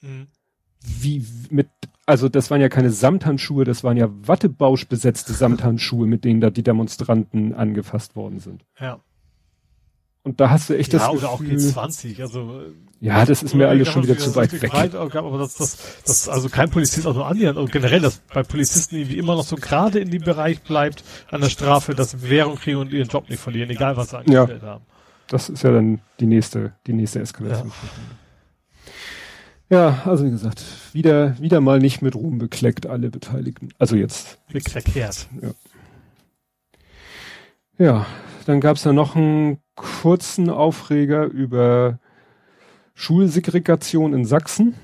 [0.00, 0.28] mhm.
[0.80, 1.68] wie mit,
[2.06, 6.50] also das waren ja keine Samthandschuhe, das waren ja Wattebausch besetzte Samthandschuhe, mit denen da
[6.50, 8.64] die Demonstranten angefasst worden sind.
[8.78, 9.00] Ja.
[10.22, 12.62] Und da hast du echt ja, das oder Gefühl, auch G20, also
[13.00, 14.70] ja, das ist mir alles schon wieder zu weit weg.
[14.70, 15.76] Breit, aber das, das,
[16.06, 19.44] das, also kein Polizist auch nur annähernd und generell, dass bei Polizisten irgendwie immer noch
[19.44, 23.08] so gerade in dem Bereich bleibt an der Strafe, dass sie Währung kriegen und ihren
[23.08, 24.84] Job nicht verlieren, egal was sie angestellt ja, haben.
[25.28, 27.68] Das ist ja dann die nächste, die nächste Eskalation.
[27.68, 27.74] Ja.
[29.70, 30.62] Ja, also wie gesagt,
[30.92, 33.70] wieder, wieder mal nicht mit Ruhm bekleckt, alle Beteiligten.
[33.78, 34.38] Also jetzt.
[34.52, 35.28] Bekleckert.
[35.40, 35.50] Ja.
[37.76, 38.06] Ja,
[38.46, 41.98] dann gab's da noch einen kurzen Aufreger über
[42.94, 44.74] Schulsegregation in Sachsen.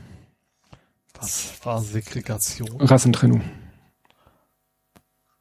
[1.14, 2.80] Was war Segregation?
[2.80, 3.42] Rassentrennung.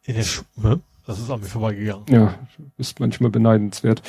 [0.03, 0.81] In der Schule?
[1.05, 2.05] Das ist an mir vorbeigegangen.
[2.09, 2.35] Ja,
[2.77, 4.03] ist manchmal beneidenswert.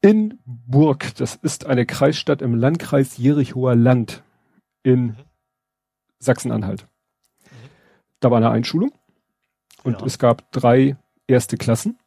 [0.00, 4.22] In Burg, das ist eine Kreisstadt im Landkreis Jerichower Land
[4.82, 5.16] in mhm.
[6.20, 6.82] Sachsen-Anhalt.
[6.82, 7.46] Mhm.
[8.20, 8.92] Da war eine Einschulung
[9.82, 10.06] und ja.
[10.06, 10.96] es gab drei
[11.26, 11.98] erste Klassen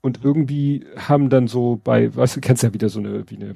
[0.00, 3.54] und irgendwie haben dann so bei, weißt du, kennst ja wieder so eine, wie eine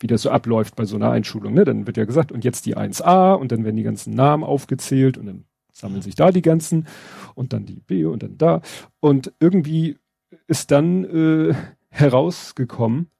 [0.00, 1.54] wie das so abläuft bei so einer Einschulung.
[1.54, 1.64] Ne?
[1.64, 5.18] Dann wird ja gesagt, und jetzt die 1a und dann werden die ganzen Namen aufgezählt
[5.18, 6.86] und dann sammeln sich da die ganzen
[7.34, 8.62] und dann die B und dann da.
[8.98, 9.98] Und irgendwie
[10.46, 11.54] ist dann äh,
[11.90, 13.10] herausgekommen,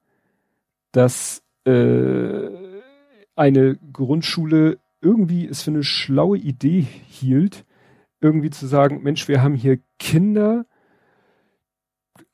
[0.92, 2.48] dass äh,
[3.36, 7.64] eine Grundschule irgendwie es für eine schlaue Idee hielt,
[8.20, 10.66] irgendwie zu sagen, Mensch, wir haben hier Kinder,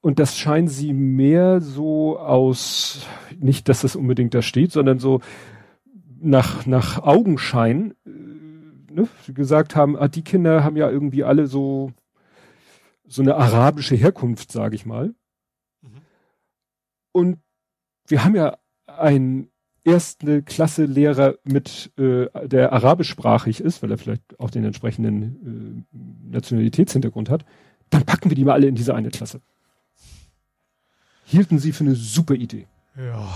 [0.06, 3.04] und das scheinen sie mehr so aus,
[3.40, 5.20] nicht, dass das unbedingt da steht, sondern so
[6.20, 11.90] nach, nach Augenschein, äh, ne, gesagt haben, ah, die Kinder haben ja irgendwie alle so,
[13.08, 15.12] so eine arabische Herkunft, sage ich mal.
[17.16, 17.38] Und
[18.06, 19.50] wir haben ja einen
[19.84, 26.32] erste Klasse Lehrer mit, äh, der arabischsprachig ist, weil er vielleicht auch den entsprechenden äh,
[26.32, 27.44] Nationalitätshintergrund hat,
[27.90, 29.40] dann packen wir die mal alle in diese eine Klasse
[31.26, 32.66] hielten sie für eine super Idee.
[32.96, 33.28] Ja.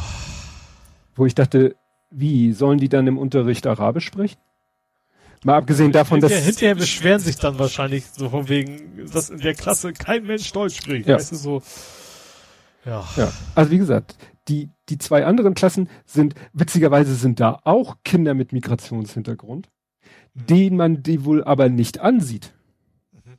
[1.14, 1.76] Wo ich dachte,
[2.10, 4.38] wie, sollen die dann im Unterricht Arabisch sprechen?
[5.44, 6.32] Mal abgesehen davon, dass...
[6.32, 10.76] Hinterher beschweren sich dann wahrscheinlich so von wegen, dass in der Klasse kein Mensch Deutsch
[10.76, 11.08] spricht.
[11.08, 11.16] Ja.
[11.16, 11.62] Weißt du, so...
[12.84, 13.06] Ja.
[13.16, 13.32] ja.
[13.54, 14.16] Also wie gesagt,
[14.48, 19.68] die, die zwei anderen Klassen sind, witzigerweise sind da auch Kinder mit Migrationshintergrund,
[20.34, 20.46] mhm.
[20.46, 22.52] den man die wohl aber nicht ansieht.
[23.12, 23.38] Mhm.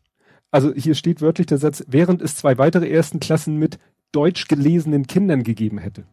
[0.51, 3.79] Also hier steht wörtlich der Satz, während es zwei weitere ersten Klassen mit
[4.11, 6.05] deutsch gelesenen Kindern gegeben hätte.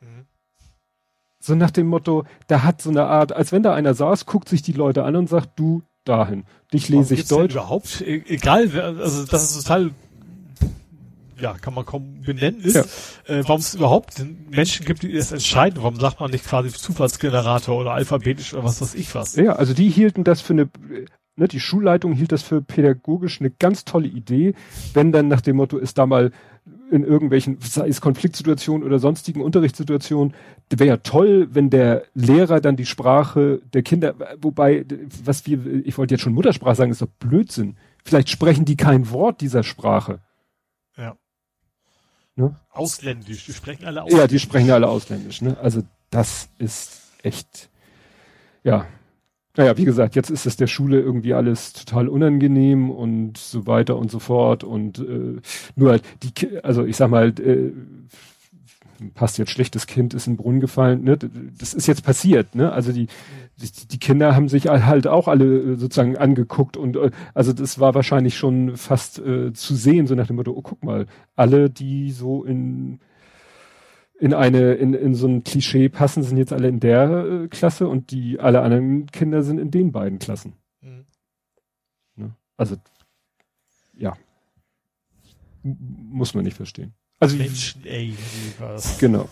[0.00, 0.26] Mhm.
[1.38, 4.48] So nach dem Motto, da hat so eine Art, als wenn da einer saß, guckt
[4.48, 6.44] sich die Leute an und sagt, du dahin.
[6.72, 7.54] Dich lese ich Deutsch.
[7.54, 9.90] Überhaupt, e-, egal, also das ist total
[11.40, 12.82] ja, kann man kaum benennen, ist, ja.
[13.34, 15.82] äh, warum es überhaupt Menschen gibt, die das entscheiden.
[15.82, 19.36] Warum sagt man nicht quasi Zufallsgenerator oder alphabetisch oder was weiß ich was?
[19.36, 20.68] Ja, also die hielten das für eine,
[21.36, 24.54] ne, die Schulleitung hielt das für pädagogisch eine ganz tolle Idee,
[24.94, 26.32] wenn dann nach dem Motto ist da mal
[26.90, 30.34] in irgendwelchen, sei es Konfliktsituationen oder sonstigen Unterrichtssituationen,
[30.70, 34.84] wäre ja toll, wenn der Lehrer dann die Sprache der Kinder, wobei,
[35.24, 37.76] was wir, ich wollte jetzt schon Muttersprache sagen, ist doch Blödsinn.
[38.04, 40.20] Vielleicht sprechen die kein Wort dieser Sprache.
[42.40, 42.56] Ne?
[42.70, 44.20] Ausländisch, die sprechen alle ausländisch.
[44.20, 45.56] Ja, die sprechen alle ausländisch, ne?
[45.60, 47.68] Also das ist echt,
[48.64, 48.86] ja,
[49.56, 53.96] naja, wie gesagt, jetzt ist es der Schule irgendwie alles total unangenehm und so weiter
[53.96, 55.40] und so fort und äh,
[55.76, 57.72] nur halt die, also ich sag mal, äh,
[59.14, 61.18] passt jetzt schlechtes Kind ist in den Brunnen gefallen, ne?
[61.58, 62.72] Das ist jetzt passiert, ne?
[62.72, 63.06] Also die,
[63.56, 67.78] die, die Kinder haben sich halt auch alle äh, sozusagen angeguckt und äh, also das
[67.78, 71.06] war wahrscheinlich schon fast äh, zu sehen, so nach dem Motto, oh guck mal,
[71.36, 73.00] alle, die so in
[74.20, 77.88] in eine, in, in so ein Klischee passen, sind jetzt alle in der äh, Klasse
[77.88, 80.52] und die alle anderen Kinder sind in den beiden Klassen.
[80.82, 81.06] Mhm.
[82.16, 82.36] Ne?
[82.58, 82.76] Also,
[83.96, 84.14] ja.
[85.64, 85.76] M
[86.12, 86.92] muss man nicht verstehen.
[87.20, 88.14] Also, Menschen, ey,
[88.58, 88.98] was.
[88.98, 89.28] Genau.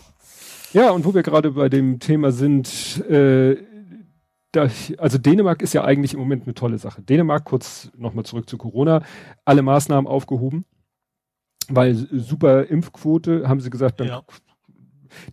[0.74, 3.56] Ja, und wo wir gerade bei dem Thema sind, äh,
[4.52, 7.02] da, also Dänemark ist ja eigentlich im Moment eine tolle Sache.
[7.02, 9.02] Dänemark, kurz nochmal zurück zu Corona,
[9.46, 10.66] alle Maßnahmen aufgehoben,
[11.68, 14.22] weil super Impfquote, haben sie gesagt, dann, Ja.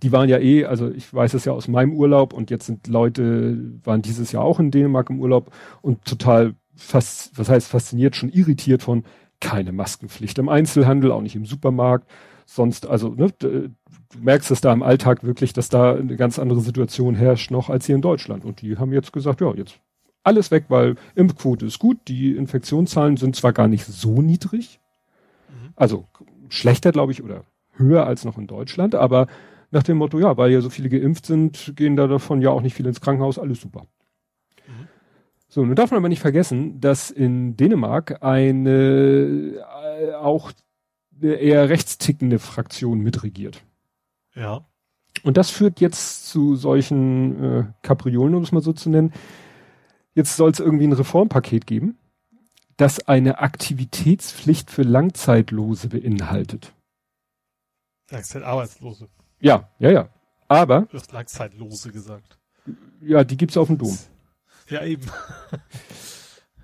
[0.01, 2.87] die waren ja eh, also ich weiß es ja aus meinem Urlaub und jetzt sind
[2.87, 5.51] Leute, waren dieses Jahr auch in Dänemark im Urlaub
[5.81, 9.03] und total fast, was heißt fasziniert, schon irritiert von
[9.41, 12.09] keine Maskenpflicht im Einzelhandel, auch nicht im Supermarkt,
[12.45, 13.69] sonst, also ne, du
[14.19, 17.85] merkst es da im Alltag wirklich, dass da eine ganz andere Situation herrscht noch als
[17.85, 18.45] hier in Deutschland.
[18.45, 19.79] Und die haben jetzt gesagt, ja, jetzt
[20.23, 24.79] alles weg, weil Impfquote ist gut, die Infektionszahlen sind zwar gar nicht so niedrig,
[25.49, 25.73] Mhm.
[25.75, 26.05] also
[26.49, 27.43] schlechter, glaube ich, oder
[27.73, 29.27] höher als noch in Deutschland, aber
[29.71, 32.61] nach dem Motto, ja, weil ja so viele geimpft sind, gehen da davon ja auch
[32.61, 33.85] nicht viele ins Krankenhaus, alles super.
[34.67, 34.87] Mhm.
[35.47, 39.59] So, nun darf man aber nicht vergessen, dass in Dänemark eine
[39.99, 40.51] äh, auch
[41.21, 43.63] eine eher rechtstickende Fraktion mitregiert.
[44.33, 44.65] Ja.
[45.23, 49.13] Und das führt jetzt zu solchen äh, Kapriolen, um es mal so zu nennen.
[50.13, 51.97] Jetzt soll es irgendwie ein Reformpaket geben,
[52.77, 56.73] das eine Aktivitätspflicht für Langzeitlose beinhaltet.
[58.11, 59.07] Langzeitarbeitslose.
[59.39, 60.09] Ja, ja, ja.
[60.47, 62.37] Aber, Du hast Langzeitlose gesagt.
[63.01, 63.97] ja, die gibt's auf dem Dom.
[64.69, 65.05] Ja, eben.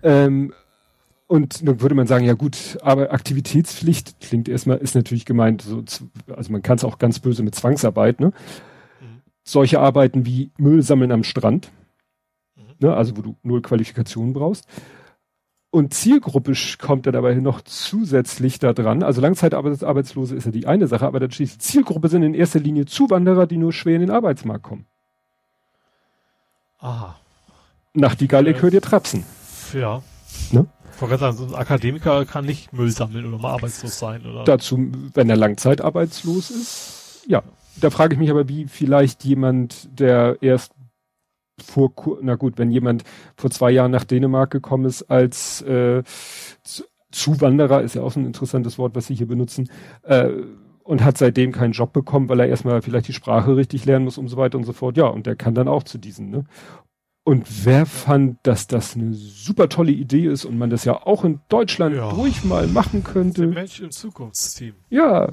[0.04, 0.54] Ähm,
[1.32, 5.82] und dann würde man sagen, ja gut, aber Aktivitätspflicht klingt erstmal, ist natürlich gemeint, so,
[6.36, 8.34] also man kann es auch ganz böse mit Zwangsarbeit, ne?
[9.00, 9.22] Mhm.
[9.46, 11.72] Solche Arbeiten wie Müll sammeln am Strand,
[12.58, 12.64] Mhm.
[12.80, 12.94] ne?
[12.94, 14.68] also wo du null Qualifikationen brauchst.
[15.70, 19.02] Und Zielgruppe kommt da dabei noch zusätzlich da dran.
[19.02, 22.88] Also Langzeitarbeitslose ist ja die eine Sache, aber dann steht, Zielgruppe sind in erster Linie
[22.88, 24.86] Zuwanderer, die nur schwer in den Arbeitsmarkt kommen.
[26.80, 27.16] Aha.
[27.94, 29.24] Nachtigall, ich Äh, hör dir trapsen.
[29.72, 30.04] Ja.
[30.52, 30.66] Ne?
[31.02, 34.44] Wollte gerade sagen, so ein Akademiker kann nicht Müll sammeln oder mal arbeitslos sein, oder?
[34.44, 37.26] dazu, wenn er langzeitarbeitslos ist.
[37.28, 37.44] Ja,
[37.80, 40.74] da frage ich mich aber, wie vielleicht jemand, der erst
[41.64, 41.92] vor,
[42.22, 43.04] na gut, wenn jemand
[43.36, 46.04] vor zwei Jahren nach Dänemark gekommen ist als äh,
[46.64, 49.70] Zu- Zuwanderer, ist ja auch so ein interessantes Wort, was Sie hier benutzen,
[50.04, 50.30] äh,
[50.84, 54.18] und hat seitdem keinen Job bekommen, weil er erstmal vielleicht die Sprache richtig lernen muss
[54.18, 54.98] und so weiter und so fort.
[54.98, 56.46] Ja, und der kann dann auch zu diesen, ne?
[57.24, 61.24] Und wer fand, dass das eine super tolle Idee ist und man das ja auch
[61.24, 62.10] in Deutschland Ja.
[62.10, 63.48] ruhig mal machen Der könnte?
[63.48, 64.74] Mensch im Zukunftsteam.
[64.90, 65.30] Ja.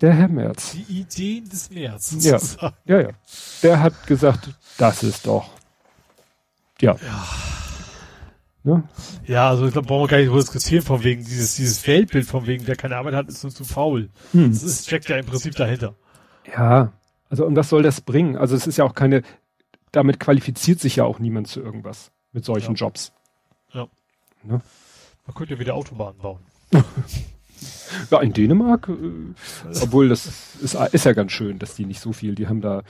[0.00, 0.72] Der Herr Merz.
[0.72, 2.16] Die Ideen des März.
[2.20, 2.38] Ja.
[2.38, 2.74] sozusagen.
[2.86, 3.08] Ja, ja.
[3.62, 5.50] Der hat gesagt, das ist doch.
[6.80, 6.96] Ja.
[8.62, 8.82] Ne?
[9.26, 12.26] Ja, also ich glaube, brauchen wir gar nicht drüber diskutieren, von wegen dieses, dieses Weltbild,
[12.26, 14.10] von wegen, wer keine Arbeit hat, ist nur zu faul.
[14.32, 14.50] Hm.
[14.50, 15.94] Das ist, steckt ja im Prinzip dahinter.
[16.56, 16.92] Ja.
[17.28, 18.36] Also, und was soll das bringen?
[18.36, 19.22] Also, es ist ja auch keine,
[19.92, 22.86] damit qualifiziert sich ja auch niemand zu irgendwas mit solchen Ja.
[22.86, 23.12] Jobs.
[24.42, 26.40] Man könnte ja wieder Autobahnen bauen.
[28.10, 28.92] Ja, in Dänemark, äh,
[29.82, 30.24] obwohl das
[30.62, 32.82] ist, ist ja ganz schön, dass die nicht so viel, die haben da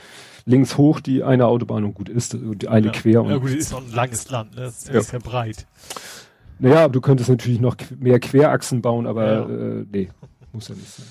[0.45, 2.93] links hoch die eine Autobahn und gut ist, und die eine ja.
[2.93, 4.61] quer und Ja gut, das ist noch ein langes Land, ne?
[4.61, 5.01] Das ist ja, Ja.
[5.01, 5.65] sehr breit.
[6.59, 9.49] Naja, du könntest natürlich noch mehr Querachsen bauen, aber Ja.
[9.49, 10.09] äh, nee,
[10.53, 11.07] muss ja nicht sein.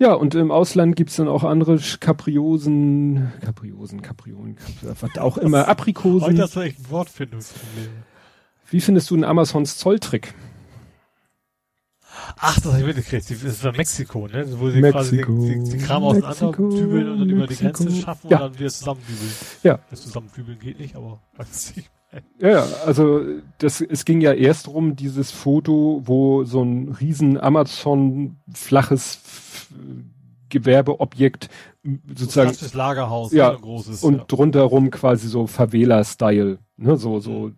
[0.00, 5.60] Ja, und im Ausland gibt's dann auch andere Kapriosen, Kapriosen, Kapriolen, Kapri was auch immer,
[5.60, 6.40] Heute Aprikosen.
[6.40, 7.88] hast du echt ein Wortfindungsproblem.
[8.70, 10.34] Wie findest du den Amazons Zolltrick?
[12.40, 13.44] Ach, das habe ich mitgekriegt.
[13.44, 14.44] Das war Mexiko, ne?
[14.60, 17.64] Wo sie Mexiko, quasi den, den, den Kram auseinander Mexiko, dübeln und dann über die
[17.64, 17.84] Mexiko.
[17.84, 18.36] Grenze schaffen Ja.
[18.38, 19.30] und dann wieder zusammendübeln.
[19.62, 19.78] Ja.
[19.90, 21.90] Das zusammendübeln geht nicht, aber weiß ich.
[22.40, 23.20] Ja, ja, also
[23.58, 29.47] das, es ging ja erst drum, dieses Foto, wo so ein riesen Amazon flaches F-
[30.50, 31.48] Gewerbeobjekt
[32.14, 34.02] sozusagen Klassisches Lagerhaus, Ja, ne, ein großes.
[34.02, 34.24] und ja.
[34.26, 37.52] drunter rum quasi so Favela-Style, ne, so, so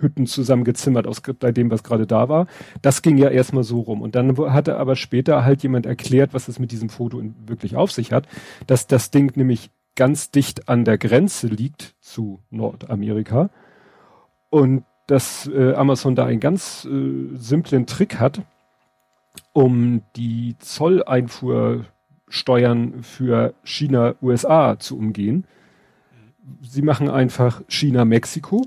[0.00, 2.46] Hütten zusammengezimmert aus bei dem, was gerade da war.
[2.80, 4.02] Das ging ja erstmal so rum.
[4.02, 7.92] Und dann hatte aber später halt jemand erklärt, was es mit diesem Foto wirklich auf
[7.92, 8.26] sich hat,
[8.66, 13.50] dass das Ding nämlich ganz dicht an der Grenze liegt zu Nordamerika
[14.50, 18.42] und dass äh, Amazon da einen ganz äh, simplen Trick hat,
[19.52, 25.44] um die Zolleinfuhrsteuern für China, USA zu umgehen.
[26.62, 28.66] Sie machen einfach China-Mexiko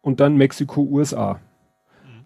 [0.00, 1.40] und dann Mexiko-USA.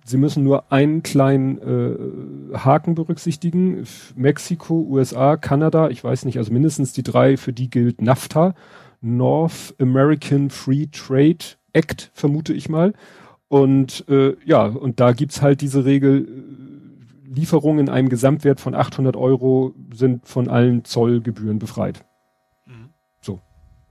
[0.06, 3.86] Sie müssen nur einen kleinen äh, Haken berücksichtigen.
[4.14, 8.54] Mexiko, USA, Kanada, ich weiß nicht, also mindestens die drei, für die gilt NAFTA,
[9.00, 11.38] North American Free Trade
[11.72, 12.92] Act, vermute ich mal.
[13.48, 16.73] Und äh, ja, und da gibt's halt diese Regel, äh,
[17.34, 22.04] Lieferungen in einem Gesamtwert von 800 Euro sind von allen Zollgebühren befreit.
[22.66, 22.90] Mhm.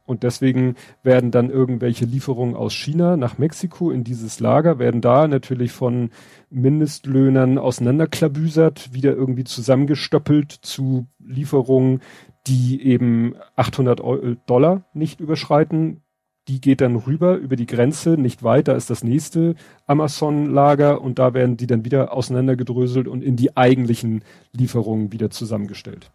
[0.05, 5.27] Und deswegen werden dann irgendwelche Lieferungen aus China nach Mexiko in dieses Lager, werden da
[5.27, 6.09] natürlich von
[6.49, 12.01] Mindestlöhnern auseinanderklabüsert, wieder irgendwie zusammengestöppelt zu Lieferungen,
[12.47, 14.01] die eben 800
[14.45, 16.01] Dollar nicht überschreiten.
[16.49, 19.55] Die geht dann rüber über die Grenze, nicht weiter ist das nächste
[19.87, 26.11] Amazon-Lager und da werden die dann wieder auseinandergedröselt und in die eigentlichen Lieferungen wieder zusammengestellt.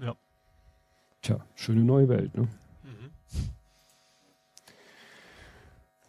[0.00, 0.16] Ja.
[1.22, 2.48] Tja, schöne neue Welt, ne?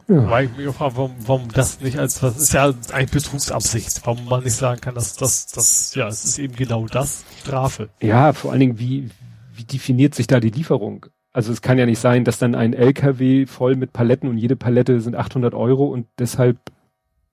[0.10, 0.28] Ja.
[0.28, 4.26] Weil ich mich frage, warum, warum das nicht als, was ist ja eigentlich Betrugsabsicht, warum
[4.26, 7.90] man nicht sagen kann, dass das, das, ja, es ist eben genau das, Strafe.
[8.02, 9.12] Ja, vor allen Dingen, wie,
[9.54, 11.06] wie definiert sich da die Lieferung?
[11.32, 14.56] Also es kann ja nicht sein, dass dann ein LKW voll mit Paletten und jede
[14.56, 16.58] Palette sind 800 Euro und deshalb,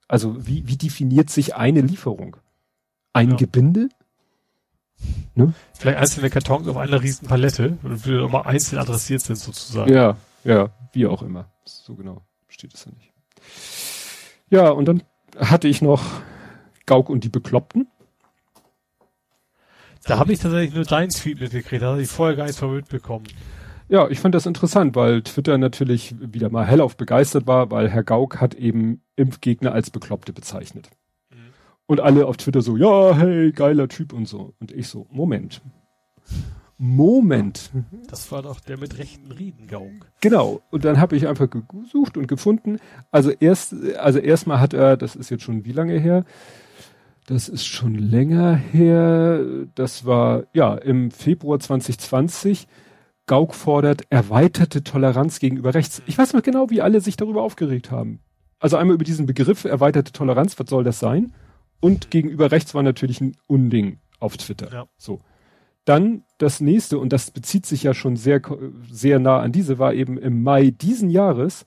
[0.06, 2.36] also wie, wie definiert sich eine Lieferung?
[3.12, 3.36] Ein ja.
[3.36, 3.88] Gebinde?
[5.34, 5.54] Ne?
[5.74, 9.92] Vielleicht einzelne Kartons auf einer riesen Palette, die nochmal einzeln adressiert sind sozusagen.
[9.92, 11.50] Ja, ja, wie auch immer.
[11.64, 13.12] So genau steht es ja nicht.
[14.48, 15.02] Ja, und dann
[15.38, 16.02] hatte ich noch
[16.86, 17.88] Gauk und die Bekloppten.
[20.04, 22.74] Da habe ich tatsächlich nur deinen Tweet mitgekriegt, da habe ich vorher gar nichts von
[22.74, 23.26] mitbekommen.
[23.88, 28.02] Ja, ich fand das interessant, weil Twitter natürlich wieder mal hellauf begeistert war, weil Herr
[28.02, 30.90] Gauck hat eben Impfgegner als Bekloppte bezeichnet.
[31.30, 31.36] Mhm.
[31.86, 34.54] Und alle auf Twitter so, ja, hey, geiler Typ und so.
[34.58, 35.62] Und ich so, Moment.
[36.78, 37.70] Moment.
[38.08, 40.10] Das war doch der mit rechten Riedengauk.
[40.20, 40.60] Genau.
[40.70, 42.78] Und dann habe ich einfach gesucht und gefunden.
[43.10, 46.24] Also erst, also erstmal hat er, das ist jetzt schon wie lange her?
[47.26, 49.40] Das ist schon länger her.
[49.74, 52.66] Das war, ja, im Februar 2020.
[53.26, 56.00] Gauck fordert erweiterte Toleranz gegenüber rechts.
[56.06, 58.20] Ich weiß noch genau, wie alle sich darüber aufgeregt haben.
[58.58, 61.32] Also einmal über diesen Begriff erweiterte Toleranz, was soll das sein?
[61.80, 64.72] Und gegenüber rechts war natürlich ein Unding auf Twitter.
[64.72, 64.86] Ja.
[64.96, 65.20] So.
[65.84, 68.40] Dann das nächste, und das bezieht sich ja schon sehr,
[68.90, 71.66] sehr nah an diese, war eben im Mai diesen Jahres,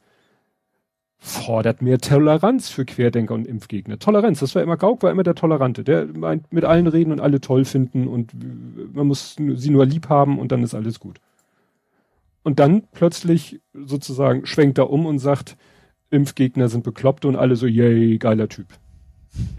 [1.17, 3.99] fordert mehr Toleranz für Querdenker und Impfgegner.
[3.99, 7.19] Toleranz, das war immer Gauck, war immer der Tolerante, der meint mit allen reden und
[7.19, 8.33] alle toll finden und
[8.93, 11.19] man muss sie nur lieb haben und dann ist alles gut.
[12.43, 15.57] Und dann plötzlich sozusagen schwenkt er um und sagt,
[16.09, 18.67] Impfgegner sind bekloppt und alle so, yay, geiler Typ.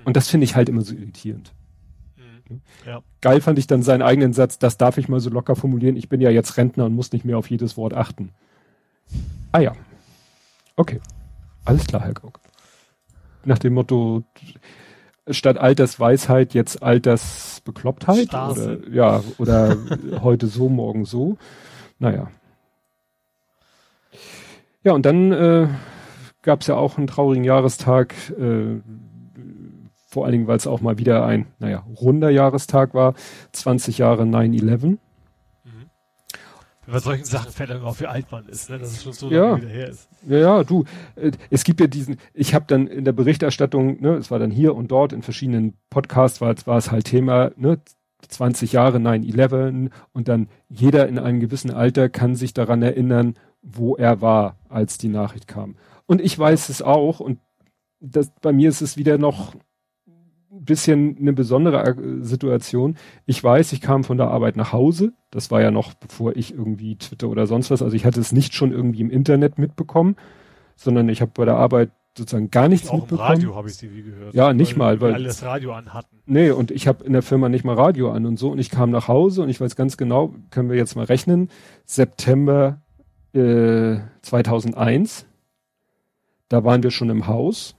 [0.05, 1.53] Und das finde ich halt immer so irritierend.
[2.85, 3.03] Ja.
[3.21, 6.09] Geil fand ich dann seinen eigenen Satz, das darf ich mal so locker formulieren, ich
[6.09, 8.33] bin ja jetzt Rentner und muss nicht mehr auf jedes Wort achten.
[9.53, 9.73] Ah ja.
[10.75, 11.01] Okay.
[11.65, 12.41] Alles klar, Herr Gauck.
[13.45, 14.25] Nach dem Motto,
[15.31, 18.83] statt Altersweisheit jetzt Altersbeklopptheit Stase.
[18.87, 19.77] oder ja oder
[20.23, 21.37] heute so morgen so
[21.99, 22.31] naja
[24.85, 25.69] ja und dann äh,
[26.43, 28.81] gab es ja auch einen traurigen Jahrestag äh,
[30.11, 33.15] vor allen Dingen, weil es auch mal wieder ein, naja, runder Jahrestag war,
[33.53, 34.87] 20 Jahre 9-11.
[34.87, 34.99] Mhm.
[36.89, 38.79] Bei solchen Sachen fällt einem auf, wie alt man ist, ne?
[38.79, 39.51] dass es schon so ja.
[39.51, 40.09] lange wieder her ist.
[40.27, 40.85] Ja, ja, du,
[41.15, 44.51] äh, es gibt ja diesen, ich habe dann in der Berichterstattung, ne, es war dann
[44.51, 47.79] hier und dort in verschiedenen Podcasts, war, war es halt Thema, ne,
[48.27, 53.97] 20 Jahre 9-11 und dann jeder in einem gewissen Alter kann sich daran erinnern, wo
[53.97, 55.77] er war, als die Nachricht kam.
[56.07, 57.39] Und ich weiß es auch und
[58.01, 59.55] das, bei mir ist es wieder noch
[60.51, 62.97] bisschen eine besondere äh, Situation.
[63.27, 65.13] Ich weiß, ich kam von der Arbeit nach Hause.
[65.31, 67.83] Das war ja noch bevor ich irgendwie Twitter oder sonst was.
[67.83, 70.17] Also ich hatte es nicht schon irgendwie im Internet mitbekommen,
[70.77, 73.29] sondern ich habe bei der Arbeit sozusagen gar nichts auch mitbekommen.
[73.29, 74.35] Im Radio habe ich sie wie gehört.
[74.35, 76.19] Ja, nicht mal, weil alle das Radio anhatten.
[76.27, 78.71] Nee, und ich habe in der Firma nicht mal Radio an und so und ich
[78.71, 81.49] kam nach Hause und ich weiß ganz genau, können wir jetzt mal rechnen,
[81.85, 82.83] September
[83.35, 85.27] äh, 2001.
[86.49, 87.77] Da waren wir schon im Haus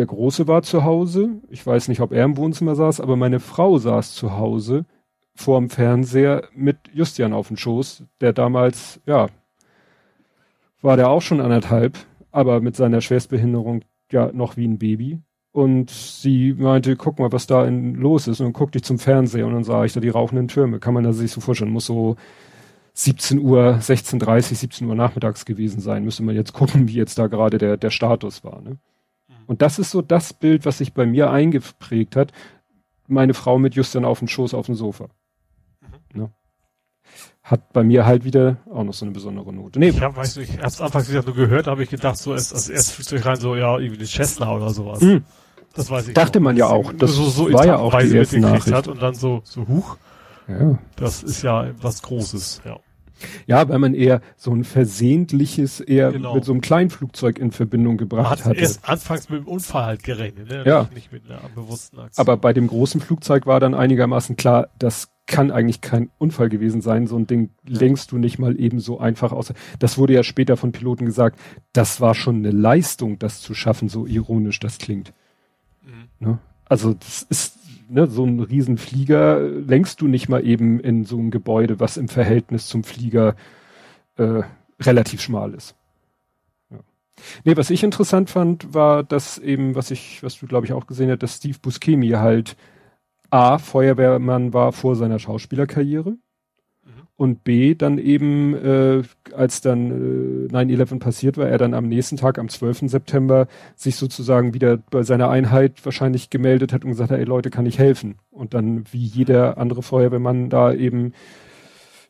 [0.00, 1.42] der Große war zu Hause.
[1.50, 4.86] Ich weiß nicht, ob er im Wohnzimmer saß, aber meine Frau saß zu Hause
[5.34, 9.28] vorm Fernseher mit Justian auf dem Schoß, der damals, ja,
[10.80, 11.98] war der auch schon anderthalb,
[12.30, 15.18] aber mit seiner Schwerstbehinderung ja noch wie ein Baby.
[15.52, 18.40] Und sie meinte, guck mal, was da in, los ist.
[18.40, 20.78] Und dann guckte ich zum Fernseher und dann sah ich da die rauchenden Türme.
[20.78, 21.72] Kann man da sich so vorstellen.
[21.72, 22.16] Muss so
[22.94, 26.04] 17 Uhr, 16.30, 17 Uhr nachmittags gewesen sein.
[26.04, 28.60] Müsste man jetzt gucken, wie jetzt da gerade der, der Status war.
[28.60, 28.78] Ne?
[29.46, 32.32] Und das ist so das Bild, was sich bei mir eingeprägt hat.
[33.08, 35.08] Meine Frau mit Justin auf dem Schoß auf dem Sofa.
[35.80, 36.20] Mhm.
[36.20, 36.30] Ne?
[37.42, 39.80] Hat bei mir halt wieder auch noch so eine besondere Note.
[39.80, 42.32] Nee, ich habe weißt du, ich hab's anfangs gesagt, nur gehört, habe ich gedacht, so
[42.32, 45.00] als, als erstes Flugzeug rein, so ja, irgendwie eine Cessna oder sowas.
[45.00, 45.24] Mhm.
[45.74, 46.14] Das weiß ich.
[46.14, 46.44] Dachte noch.
[46.44, 46.92] man ja auch.
[46.92, 48.72] Das so, so war ja auch die erste Nachricht.
[48.72, 49.96] Hat und dann so, so huch.
[50.50, 50.78] Ja.
[50.96, 52.78] Das ist ja was Großes, ja.
[53.46, 56.34] Ja, weil man eher so ein versehentliches eher genau.
[56.34, 58.56] mit so einem kleinen Flugzeug in Verbindung gebracht hat.
[58.56, 60.64] erst anfangs mit dem Unfall halt gerechnet, ne?
[60.66, 60.88] Ja.
[60.94, 62.26] Nicht mit einer bewussten Aktion.
[62.26, 66.80] Aber bei dem großen Flugzeug war dann einigermaßen klar, das kann eigentlich kein Unfall gewesen
[66.80, 67.06] sein.
[67.06, 69.52] So ein Ding lenkst du nicht mal eben so einfach aus.
[69.78, 71.38] Das wurde ja später von Piloten gesagt,
[71.72, 75.12] das war schon eine Leistung, das zu schaffen, so ironisch das klingt.
[75.84, 76.08] Mhm.
[76.26, 76.38] Ne?
[76.64, 77.59] Also das ist
[77.90, 82.08] ne, so ein Riesenflieger lenkst du nicht mal eben in so ein Gebäude, was im
[82.08, 83.34] Verhältnis zum Flieger
[84.16, 84.42] äh,
[84.80, 85.74] relativ schmal ist.
[86.70, 86.78] Ja.
[87.44, 90.86] Nee, was ich interessant fand, war, dass eben, was ich, was du glaube ich auch
[90.86, 92.56] gesehen hast, dass Steve Buscemi halt
[93.30, 96.16] A, Feuerwehrmann war vor seiner Schauspielerkarriere
[97.20, 99.02] und B, dann eben, äh,
[99.34, 102.88] als dann äh, 9-11 passiert war, er dann am nächsten Tag, am 12.
[102.88, 107.50] September, sich sozusagen wieder bei seiner Einheit wahrscheinlich gemeldet hat und gesagt hat, ey Leute,
[107.50, 108.14] kann ich helfen?
[108.30, 111.12] Und dann, wie jeder andere Feuerwehrmann da eben,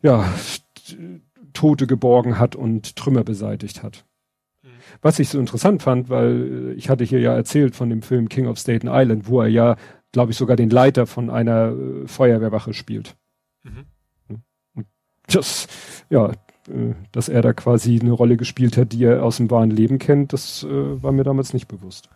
[0.01, 0.33] ja,
[1.55, 4.05] Tote geborgen hat und Trümmer beseitigt hat.
[4.63, 4.69] Mhm.
[5.03, 8.29] Was ich so interessant fand, weil äh, ich hatte hier ja erzählt von dem Film
[8.29, 9.75] King of Staten Island, wo er ja,
[10.13, 13.17] glaube ich, sogar den Leiter von einer äh, Feuerwehrwache spielt.
[13.65, 13.87] Mhm
[15.35, 15.67] das,
[16.09, 16.31] ja,
[16.69, 19.99] äh, dass er da quasi eine Rolle gespielt hat, die er aus dem wahren Leben
[19.99, 22.09] kennt, das äh, war mir damals nicht bewusst.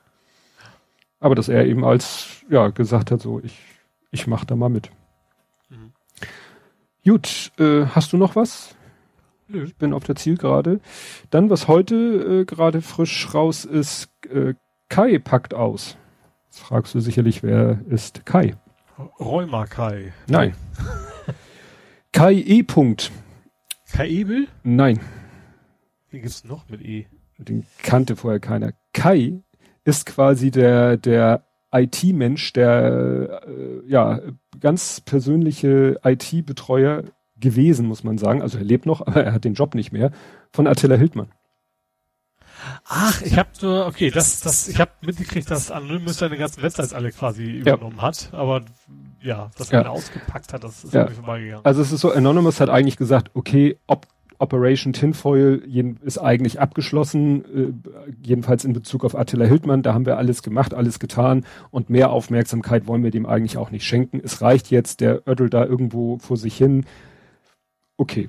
[1.21, 3.59] Aber dass er eben als, ja, gesagt hat, so, ich,
[4.11, 4.91] ich mach da mal mit.
[5.71, 5.93] Mhm.
[7.05, 8.77] Gut, äh, hast du noch was?
[9.49, 9.65] Nö.
[9.65, 10.81] Ich bin auf der Zielgerade.
[11.31, 14.55] Dann, was heute äh, gerade frisch raus ist, äh,
[14.89, 15.97] Kai packt aus.
[16.47, 18.57] Jetzt fragst du sicherlich, wer ist Kai?
[19.19, 20.13] Rheuma Kai.
[20.29, 20.55] Nein.
[22.15, 22.63] Kai E.
[22.63, 23.11] Punkt.
[23.91, 24.47] Kai Ebel?
[24.63, 25.01] Nein.
[26.11, 27.09] Wie gibt's noch mit E?
[27.39, 28.73] Den kannte vorher keiner.
[28.93, 29.43] Kai
[29.83, 34.21] ist quasi der, der IT-Mensch, der äh, ja
[34.61, 37.03] ganz persönliche IT-Betreuer
[37.37, 38.43] gewesen, muss man sagen.
[38.43, 40.13] Also er lebt noch, aber er hat den Job nicht mehr,
[40.53, 41.33] von Attila Hildmann.
[42.85, 46.93] Ach, ich habe nur, okay, das, das, ich habe mitgekriegt, dass Anonymous seine ganzen Websites
[46.93, 48.03] alle quasi übernommen ja.
[48.03, 48.65] hat, aber
[49.25, 49.89] ja, dass er ja.
[49.89, 51.01] ausgepackt hat, das ist ja.
[51.03, 51.65] irgendwie vorbeigegangen.
[51.65, 54.07] Also es ist so, Anonymous hat eigentlich gesagt, okay, ob
[54.39, 55.63] Operation Tinfoil
[56.03, 59.83] ist eigentlich abgeschlossen, äh, jedenfalls in Bezug auf Attila Hildmann.
[59.83, 63.71] Da haben wir alles gemacht, alles getan und mehr Aufmerksamkeit wollen wir dem eigentlich auch
[63.71, 64.21] nicht schenken.
[64.23, 66.85] Es reicht jetzt, der Ödel da irgendwo vor sich hin.
[67.97, 68.29] Okay,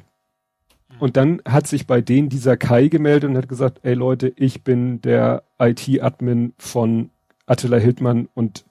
[1.00, 4.64] und dann hat sich bei denen dieser Kai gemeldet und hat gesagt, ey Leute, ich
[4.64, 7.10] bin der IT-Admin von
[7.46, 8.66] Attila Hildmann und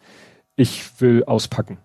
[0.57, 1.79] ich will auspacken.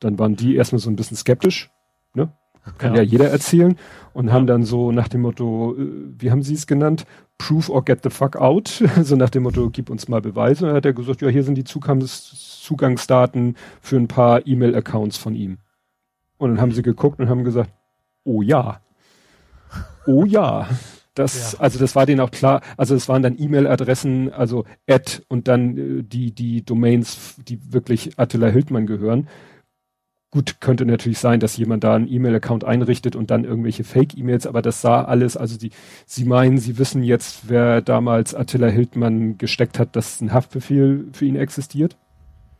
[0.00, 1.70] Dann waren die erstmal so ein bisschen skeptisch,
[2.14, 2.32] ne?
[2.78, 3.76] Kann ja, ja jeder erzählen.
[4.12, 4.32] Und ja.
[4.32, 5.86] haben dann so nach dem Motto, äh,
[6.18, 7.06] wie haben sie es genannt?
[7.38, 8.68] Proof or get the fuck out.
[9.02, 10.64] so nach dem Motto, gib uns mal Beweise.
[10.64, 15.34] Und dann hat er gesagt, ja, hier sind die Zugangsdaten für ein paar E-Mail-Accounts von
[15.34, 15.58] ihm.
[16.38, 17.70] Und dann haben sie geguckt und haben gesagt,
[18.24, 18.80] oh ja,
[20.06, 20.68] Oh ja.
[21.14, 21.60] Das, ja.
[21.60, 25.78] also das war denen auch klar, also es waren dann E-Mail-Adressen, also Ad und dann
[25.78, 29.28] äh, die, die Domains, die wirklich Attila Hildmann gehören.
[30.36, 34.60] Gut, könnte natürlich sein, dass jemand da einen E-Mail-Account einrichtet und dann irgendwelche Fake-E-Mails, aber
[34.60, 35.70] das sah alles, also die,
[36.04, 41.24] sie meinen, sie wissen jetzt, wer damals Attila Hildmann gesteckt hat, dass ein Haftbefehl für
[41.24, 41.96] ihn existiert.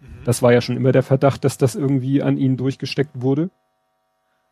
[0.01, 0.07] Mhm.
[0.25, 3.51] Das war ja schon immer der Verdacht, dass das irgendwie an ihn durchgesteckt wurde.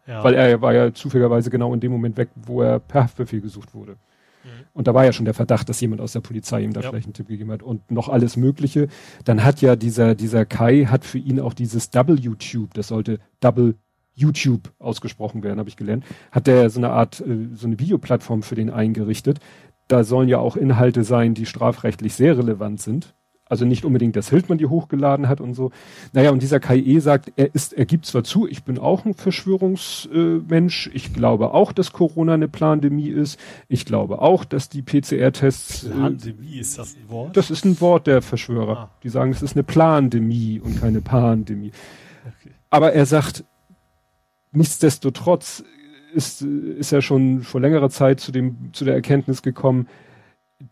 [0.06, 0.22] Ja.
[0.22, 3.72] Weil er war ja zufälligerweise genau in dem Moment weg, wo er per Haftbefehl gesucht
[3.72, 3.96] wurde.
[4.44, 4.66] Mhm.
[4.72, 6.90] Und da war ja schon der Verdacht, dass jemand aus der Polizei ihm da ja.
[6.90, 8.88] vielleicht einen Tipp gegeben hat und noch alles Mögliche.
[9.24, 13.18] Dann hat ja dieser, dieser Kai hat für ihn auch dieses Double YouTube, das sollte
[13.40, 13.74] Double
[14.14, 18.42] YouTube ausgesprochen werden, habe ich gelernt, hat der so eine Art, äh, so eine Videoplattform
[18.42, 19.40] für den eingerichtet.
[19.88, 23.14] Da sollen ja auch Inhalte sein, die strafrechtlich sehr relevant sind.
[23.46, 25.70] Also nicht unbedingt, dass Hildmann die hochgeladen hat und so.
[26.14, 29.12] Naja, und dieser KIE sagt, er ist, er gibt zwar zu, ich bin auch ein
[29.12, 30.90] Verschwörungsmensch.
[30.94, 33.38] Ich glaube auch, dass Corona eine Plandemie ist.
[33.68, 35.90] Ich glaube auch, dass die PCR-Tests.
[35.90, 37.36] Plandemie, äh, ist das ein Wort?
[37.36, 38.78] Das ist ein Wort der Verschwörer.
[38.78, 38.90] Ah.
[39.02, 41.72] Die sagen, es ist eine Plandemie und keine Pandemie.
[42.24, 42.54] Okay.
[42.70, 43.44] Aber er sagt,
[44.52, 45.64] nichtsdestotrotz
[46.14, 49.86] ist, ist er schon vor längerer Zeit zu dem, zu der Erkenntnis gekommen,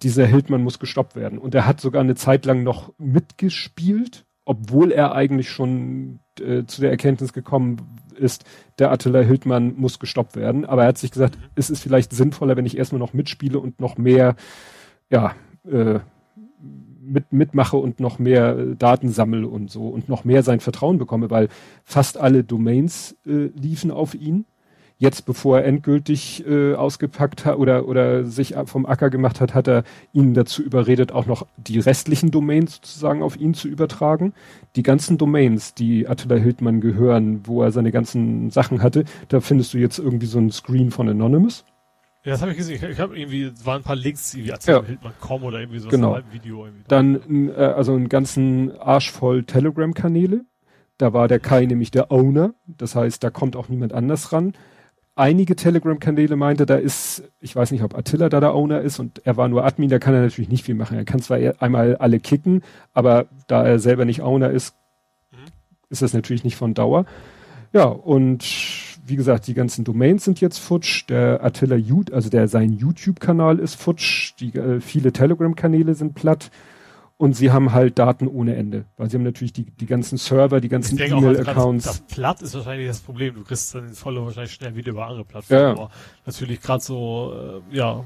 [0.03, 1.39] dieser Hildmann muss gestoppt werden.
[1.39, 6.81] Und er hat sogar eine Zeit lang noch mitgespielt, obwohl er eigentlich schon äh, zu
[6.81, 7.77] der Erkenntnis gekommen
[8.17, 8.45] ist,
[8.79, 10.65] der Attila Hildmann muss gestoppt werden.
[10.65, 11.45] Aber er hat sich gesagt, mhm.
[11.55, 14.37] es ist vielleicht sinnvoller, wenn ich erstmal noch mitspiele und noch mehr,
[15.11, 15.35] ja,
[15.71, 16.01] äh,
[17.05, 20.99] mit, mitmache und noch mehr äh, Daten sammle und so und noch mehr sein Vertrauen
[20.99, 21.49] bekomme, weil
[21.85, 24.47] fast alle Domains äh, liefen auf ihn
[25.03, 29.67] Jetzt, bevor er endgültig äh, ausgepackt hat oder, oder sich vom Acker gemacht hat, hat
[29.67, 34.33] er ihn dazu überredet, auch noch die restlichen Domains sozusagen auf ihn zu übertragen.
[34.77, 39.75] Die ganzen Domains, die Attila Hildmann gehören, wo er seine ganzen Sachen hatte, da findest
[39.75, 41.65] du jetzt irgendwie so ein Screen von Anonymous.
[42.23, 42.77] Ja, das habe ich gesehen.
[42.77, 44.85] Ich, ich habe irgendwie, waren ein paar Links, irgendwie Attila ja.
[44.85, 46.15] Hildmann.com oder irgendwie so genau.
[46.15, 46.65] ein Video.
[46.65, 46.85] Irgendwie.
[46.87, 50.45] Dann, äh, also einen ganzen Arsch voll Telegram-Kanäle.
[50.97, 52.55] Da war der Kai nämlich der Owner.
[52.69, 54.53] Das heißt, da kommt auch niemand anders ran
[55.23, 59.25] einige Telegram-Kanäle meinte, da ist, ich weiß nicht, ob Attila da der Owner ist und
[59.25, 60.97] er war nur Admin, da kann er natürlich nicht viel machen.
[60.97, 62.63] Er kann zwar einmal alle kicken,
[62.93, 64.75] aber da er selber nicht Owner ist,
[65.31, 65.37] mhm.
[65.91, 67.07] ist das natürlich nicht von Dauer.
[67.73, 68.45] Ja, und
[69.07, 71.09] wie gesagt, die ganzen Domains sind jetzt futsch.
[71.09, 71.77] Der Attila,
[72.11, 74.35] also der sein YouTube-Kanal ist futsch.
[74.41, 76.51] Die, äh, viele Telegram-Kanäle sind platt.
[77.23, 78.85] Und sie haben halt Daten ohne Ende.
[78.97, 81.85] Weil sie haben natürlich die, die ganzen Server, die ganzen E-Mail-Accounts.
[81.85, 83.37] Das, platt ist wahrscheinlich das Problem.
[83.37, 85.63] Du kriegst dann den Follower wahrscheinlich schnell wieder über andere Plattformen.
[85.63, 85.71] Ja.
[85.71, 85.91] Aber
[86.27, 88.03] natürlich gerade so, äh, ja,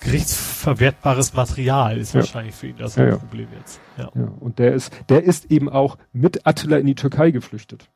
[0.00, 2.20] gerichtsverwertbares Material ist ja.
[2.20, 3.78] wahrscheinlich für ihn das ja, Problem jetzt.
[3.98, 4.10] Ja.
[4.14, 4.32] ja.
[4.40, 7.90] Und der ist, der ist eben auch mit Attila in die Türkei geflüchtet.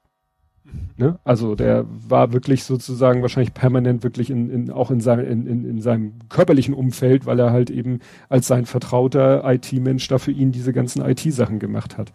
[0.96, 1.18] Ne?
[1.24, 5.64] Also der war wirklich sozusagen wahrscheinlich permanent wirklich in, in auch in, sein, in, in,
[5.64, 10.52] in seinem körperlichen Umfeld, weil er halt eben als sein vertrauter IT-Mensch da für ihn
[10.52, 12.12] diese ganzen IT-Sachen gemacht hat.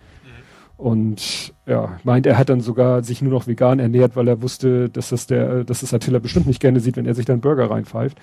[0.78, 4.90] Und ja, meint, er hat dann sogar sich nur noch vegan ernährt, weil er wusste,
[4.90, 7.72] dass das der, dass das Attila bestimmt nicht gerne sieht, wenn er sich dann Burger
[7.72, 8.18] reinpfeift.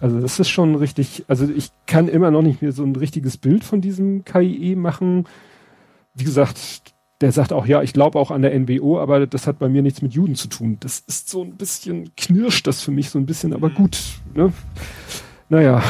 [0.00, 3.36] Also das ist schon richtig, also ich kann immer noch nicht mehr so ein richtiges
[3.36, 5.28] Bild von diesem KIE machen.
[6.14, 9.58] Wie gesagt, der sagt auch, ja, ich glaube auch an der NWO, aber das hat
[9.58, 10.78] bei mir nichts mit Juden zu tun.
[10.80, 13.74] Das ist so ein bisschen, knirscht das für mich so ein bisschen, aber mhm.
[13.74, 13.98] gut.
[14.34, 14.52] Ne?
[15.50, 15.82] Naja,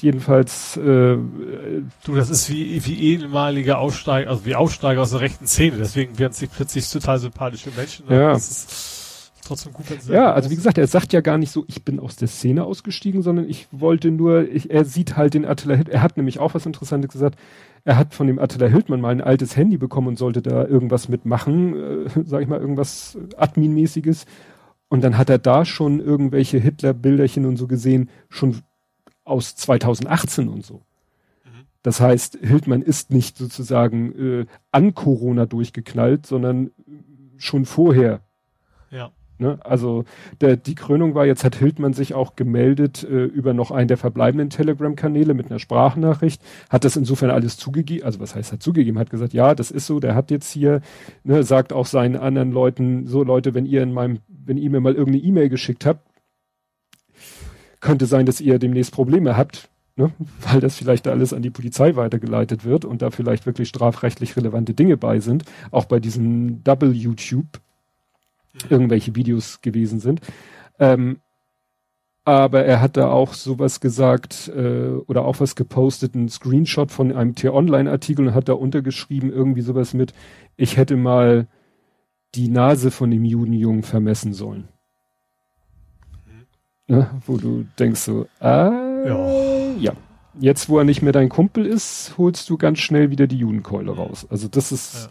[0.00, 0.76] jedenfalls.
[0.76, 5.76] Äh, du, das ist wie, wie ehemalige Aussteiger, also wie Aussteiger aus der rechten Szene,
[5.78, 8.06] deswegen werden sie plötzlich total sympathische Menschen.
[8.08, 8.20] Ne?
[8.20, 8.32] Ja.
[8.32, 9.86] Das ist trotzdem gut.
[10.08, 12.64] Ja, also wie gesagt, er sagt ja gar nicht so, ich bin aus der Szene
[12.64, 16.54] ausgestiegen, sondern ich wollte nur, ich, er sieht halt den Attila Er hat nämlich auch
[16.54, 17.38] was Interessantes gesagt
[17.84, 21.08] er hat von dem Attila Hildmann mal ein altes Handy bekommen und sollte da irgendwas
[21.08, 24.26] mitmachen, äh, sag ich mal, irgendwas Admin-mäßiges.
[24.88, 28.62] Und dann hat er da schon irgendwelche Hitler-Bilderchen und so gesehen, schon
[29.24, 30.82] aus 2018 und so.
[31.82, 36.70] Das heißt, Hildmann ist nicht sozusagen äh, an Corona durchgeknallt, sondern
[37.36, 38.22] schon vorher.
[39.38, 39.58] Ne?
[39.64, 40.04] Also
[40.40, 43.96] der, die Krönung war, jetzt hat Hildmann sich auch gemeldet äh, über noch einen der
[43.96, 46.40] verbleibenden Telegram-Kanäle mit einer Sprachnachricht,
[46.70, 49.86] hat das insofern alles zugegeben, also was heißt hat zugegeben, hat gesagt, ja, das ist
[49.86, 50.82] so, der hat jetzt hier,
[51.24, 54.80] ne, sagt auch seinen anderen Leuten, so Leute, wenn ihr in meinem, wenn ihr mir
[54.80, 56.06] mal irgendeine E-Mail geschickt habt,
[57.80, 60.12] könnte sein, dass ihr demnächst Probleme habt, ne,
[60.48, 64.74] weil das vielleicht alles an die Polizei weitergeleitet wird und da vielleicht wirklich strafrechtlich relevante
[64.74, 67.60] Dinge bei sind, auch bei diesem Double YouTube
[68.68, 70.20] irgendwelche Videos gewesen sind.
[70.78, 71.18] Ähm,
[72.24, 77.12] aber er hat da auch sowas gesagt äh, oder auch was gepostet, ein Screenshot von
[77.12, 80.14] einem T-Online-Artikel und hat da untergeschrieben irgendwie sowas mit,
[80.56, 81.48] ich hätte mal
[82.34, 84.68] die Nase von dem Judenjungen vermessen sollen.
[86.26, 86.94] Mhm.
[86.96, 88.72] Ja, wo du denkst so, ah,
[89.06, 89.74] ja.
[89.78, 89.92] ja.
[90.40, 93.92] Jetzt, wo er nicht mehr dein Kumpel ist, holst du ganz schnell wieder die Judenkeule
[93.92, 94.26] raus.
[94.30, 95.10] Also das ist ja.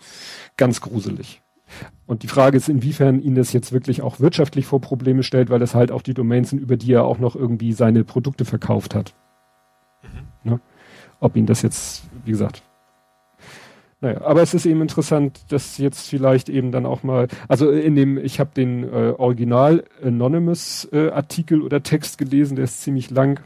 [0.57, 1.42] ganz gruselig.
[2.13, 5.57] Und die Frage ist, inwiefern ihn das jetzt wirklich auch wirtschaftlich vor Probleme stellt, weil
[5.57, 8.93] das halt auch die Domains sind, über die er auch noch irgendwie seine Produkte verkauft
[8.93, 9.15] hat.
[10.03, 10.51] Mhm.
[10.51, 10.59] Ne?
[11.19, 12.61] Ob ihn das jetzt, wie gesagt.
[13.99, 17.95] Naja, aber es ist eben interessant, dass jetzt vielleicht eben dann auch mal, also in
[17.95, 23.09] dem, ich habe den äh, Original Anonymous äh, Artikel oder Text gelesen, der ist ziemlich
[23.09, 23.43] lang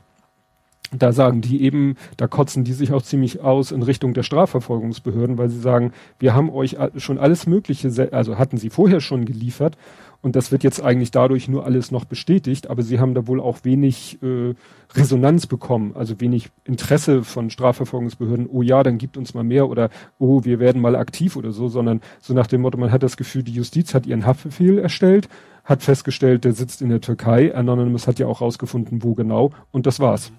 [0.92, 5.38] da sagen die eben, da kotzen die sich auch ziemlich aus in Richtung der Strafverfolgungsbehörden,
[5.38, 9.78] weil sie sagen, wir haben euch schon alles Mögliche, also hatten sie vorher schon geliefert
[10.22, 13.40] und das wird jetzt eigentlich dadurch nur alles noch bestätigt, aber sie haben da wohl
[13.40, 14.56] auch wenig äh,
[14.94, 19.90] Resonanz bekommen, also wenig Interesse von Strafverfolgungsbehörden, oh ja, dann gibt uns mal mehr oder
[20.20, 23.18] oh, wir werden mal aktiv oder so, sondern so nach dem Motto, man hat das
[23.18, 25.28] Gefühl, die Justiz hat ihren Haftbefehl erstellt,
[25.64, 29.86] hat festgestellt, der sitzt in der Türkei, Anonymous hat ja auch rausgefunden, wo genau und
[29.86, 30.32] das war's.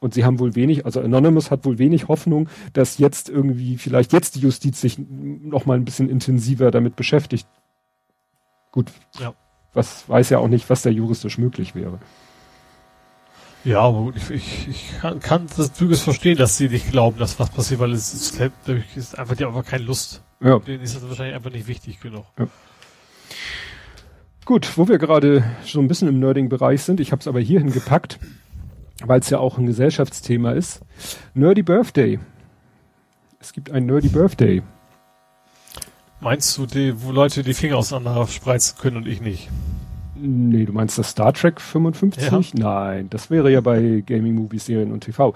[0.00, 4.14] Und sie haben wohl wenig, also Anonymous hat wohl wenig Hoffnung, dass jetzt irgendwie vielleicht
[4.14, 7.46] jetzt die Justiz sich noch mal ein bisschen intensiver damit beschäftigt.
[8.72, 8.90] Gut.
[9.18, 9.34] Ja.
[9.74, 11.98] Was weiß ja auch nicht, was da juristisch möglich wäre.
[13.62, 17.18] Ja, aber gut, ich, ich, ich kann, kann das durchaus verstehen, dass sie nicht glauben,
[17.18, 18.40] dass was passiert, weil es ist,
[18.96, 20.22] ist einfach die einfach keine Lust.
[20.42, 20.58] Ja.
[20.60, 22.24] Denen ist das wahrscheinlich einfach nicht wichtig genug.
[22.38, 22.46] Ja.
[24.46, 27.70] Gut, wo wir gerade so ein bisschen im Nerding-Bereich sind, ich habe es aber hierhin
[27.70, 28.18] gepackt
[29.06, 30.80] weil es ja auch ein Gesellschaftsthema ist.
[31.34, 32.18] Nerdy Birthday.
[33.40, 34.62] Es gibt ein Nerdy Birthday.
[36.20, 39.48] Meinst du, die, wo Leute die Finger auseinander spreizen können und ich nicht?
[40.14, 42.30] Nee, du meinst das Star Trek 55?
[42.30, 42.40] Ja.
[42.52, 45.34] Nein, das wäre ja bei Gaming, Movies, Serien und TV.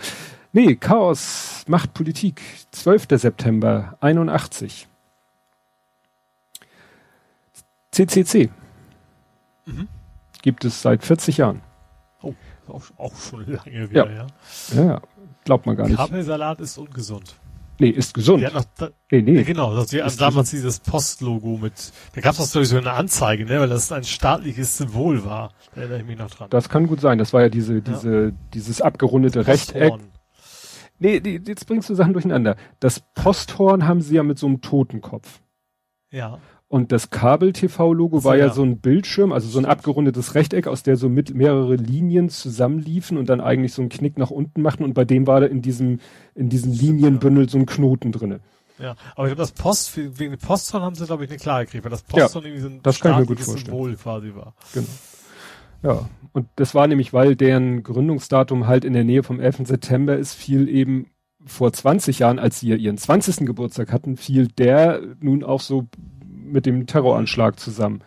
[0.53, 2.43] Nee, Chaos macht Politik.
[2.73, 3.07] 12.
[3.12, 4.86] September 81.
[7.93, 8.51] CCC.
[9.65, 9.89] Mhm.
[10.43, 11.62] Gibt es seit 40 Jahren.
[12.69, 14.27] Auch, auch schon lange wieder, ja.
[14.74, 15.03] Ja, ja
[15.45, 15.97] glaubt man gar nicht.
[15.97, 17.36] Kabelsalat ist ungesund.
[17.78, 18.41] Nee, ist gesund.
[18.41, 19.39] Die noch da, nee, nee.
[19.39, 20.65] Ja, genau, das, die hatten damals gesund.
[20.65, 24.78] dieses Postlogo mit, da gab es doch so eine Anzeige, ne, weil das ein staatliches
[24.78, 25.53] Symbol war.
[25.74, 26.51] Da erinnere ich mich noch dran.
[26.51, 27.19] Das kann gut sein.
[27.19, 28.32] Das war ja diese, diese, ja.
[28.55, 29.95] dieses abgerundete Rechteck.
[31.01, 32.57] Nee, die, jetzt bringst du Sachen durcheinander.
[32.78, 35.41] Das Posthorn haben sie ja mit so einem Totenkopf.
[36.15, 36.39] Ja.
[36.69, 40.66] Und das Kabel-TV-Logo so, war ja, ja, so ein Bildschirm, also so ein abgerundetes Rechteck,
[40.66, 44.62] aus der so mit mehrere Linien zusammenliefen und dann eigentlich so einen Knick nach unten
[44.62, 44.85] machten.
[44.85, 46.01] Und bei dem war da in diesem,
[46.35, 48.41] in diesem Linienbündel so ein Knoten drinne.
[48.78, 51.69] Ja, aber ich glaube, das Post, wegen dem Posthorn haben sie, glaube ich, eine Klarheit
[51.69, 53.66] gekriegt, weil das Posthorn ja, irgendwie so ein das kann ich mir gut vorstellen.
[53.66, 54.55] Symbol quasi war.
[54.73, 54.86] Genau.
[55.82, 59.69] Ja, und das war nämlich, weil deren Gründungsdatum halt in der Nähe vom 11.
[59.69, 61.07] September ist, fiel eben
[61.47, 63.47] vor 20 Jahren, als sie ihren 20.
[63.47, 65.87] Geburtstag hatten, fiel der nun auch so
[66.27, 68.03] mit dem Terroranschlag zusammen.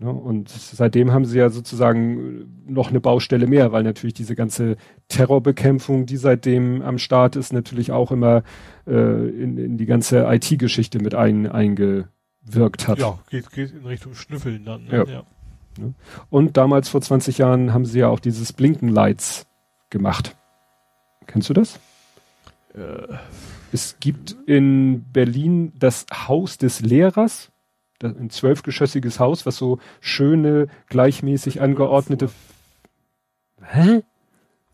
[0.00, 0.10] Ne?
[0.10, 4.76] Und seitdem haben sie ja sozusagen noch eine Baustelle mehr, weil natürlich diese ganze
[5.08, 8.42] Terrorbekämpfung, die seitdem am Start ist, natürlich auch immer
[8.86, 8.92] äh,
[9.28, 12.98] in, in die ganze IT-Geschichte mit ein, eingewirkt hat.
[12.98, 14.84] Ja, geht, geht in Richtung Schnüffeln dann.
[14.84, 14.90] Ne?
[14.90, 15.04] Ja.
[15.04, 15.22] ja.
[15.78, 15.94] Ne?
[16.30, 19.46] Und damals vor 20 Jahren haben sie ja auch dieses Blinkenlights
[19.90, 20.36] gemacht.
[21.26, 21.78] Kennst du das?
[22.74, 23.16] Äh.
[23.72, 27.50] Es gibt in Berlin das Haus des Lehrers
[28.02, 32.30] ein zwölfgeschossiges Haus, was so schöne, gleichmäßig angeordnete.
[33.62, 34.02] Hä?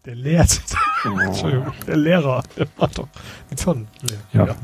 [0.04, 0.60] Der lehrt.
[1.04, 1.18] Oh.
[1.24, 2.42] Entschuldigung, der Lehrer.
[2.56, 3.08] Der macht doch
[3.56, 3.88] Tonnen.
[4.32, 4.46] Ja.
[4.46, 4.56] ja.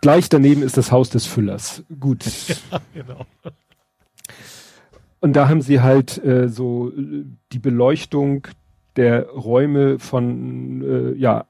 [0.00, 1.84] Gleich daneben ist das Haus des Füllers.
[1.98, 2.24] Gut.
[2.70, 3.26] Ja, genau.
[5.20, 6.92] Und da haben sie halt äh, so
[7.52, 8.46] die Beleuchtung
[8.96, 11.46] der Räume von äh, ja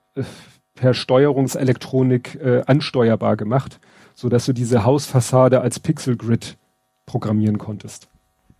[0.80, 3.78] per Steuerungselektronik äh, ansteuerbar gemacht
[4.20, 6.58] so dass du diese Hausfassade als Pixel-Grid
[7.06, 8.08] programmieren konntest.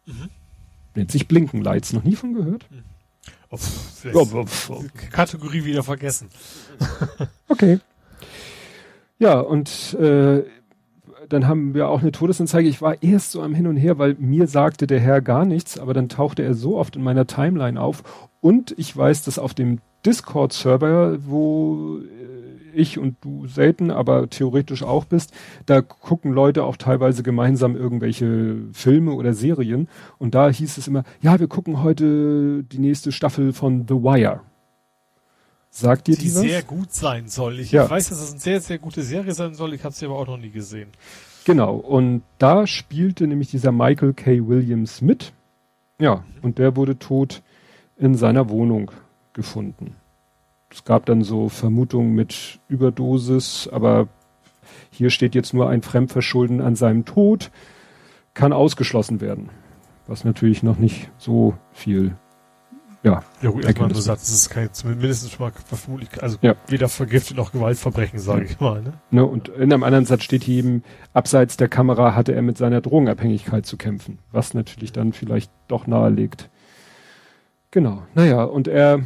[0.06, 0.30] Mhm.
[0.94, 1.92] Nennt sich Blinkenlights.
[1.92, 2.66] Noch nie von gehört?
[2.70, 2.84] Mhm.
[3.51, 6.28] Uff, uff, uff, Kategorie wieder vergessen.
[7.48, 7.80] okay.
[9.18, 10.44] Ja, und äh,
[11.28, 12.68] dann haben wir auch eine Todesanzeige.
[12.68, 15.78] Ich war erst so am Hin und Her, weil mir sagte der Herr gar nichts,
[15.78, 18.02] aber dann tauchte er so oft in meiner Timeline auf.
[18.40, 22.01] Und ich weiß, dass auf dem Discord-Server, wo
[22.72, 25.32] ich und du selten, aber theoretisch auch bist,
[25.66, 29.89] da gucken Leute auch teilweise gemeinsam irgendwelche Filme oder Serien.
[30.18, 34.40] Und da hieß es immer, ja, wir gucken heute die nächste Staffel von The Wire.
[35.70, 37.60] Sagt dir die, die sehr gut sein soll.
[37.60, 37.89] Ich ja.
[37.89, 39.72] weiß, dass es eine sehr, sehr gute Serie sein soll.
[39.72, 40.89] Ich habe sie aber auch noch nie gesehen.
[41.44, 41.77] Genau.
[41.77, 44.48] Und da spielte nämlich dieser Michael K.
[44.48, 45.32] Williams mit.
[46.01, 46.24] Ja.
[46.43, 47.43] Und der wurde tot
[47.97, 48.90] in seiner Wohnung
[49.40, 49.96] gefunden
[50.70, 54.08] es gab dann so Vermutungen mit Überdosis, aber
[54.90, 57.50] hier steht jetzt nur ein Fremdverschulden an seinem Tod,
[58.34, 59.50] kann ausgeschlossen werden.
[60.06, 62.16] Was natürlich noch nicht so viel,
[63.02, 63.22] ja.
[63.42, 66.54] Ja gut, erstmal nur sagt, es ist kein, mindestens schon mal vermutlich, also ja.
[66.68, 68.82] weder Vergiftet noch Gewaltverbrechen, sage ich mal.
[68.82, 68.92] Ne?
[69.10, 69.26] ne?
[69.26, 72.80] Und in einem anderen Satz steht hier eben, abseits der Kamera hatte er mit seiner
[72.80, 76.50] Drogenabhängigkeit zu kämpfen, was natürlich dann vielleicht doch nahelegt.
[77.70, 79.00] Genau, naja, und er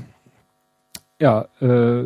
[1.20, 2.04] ja, äh,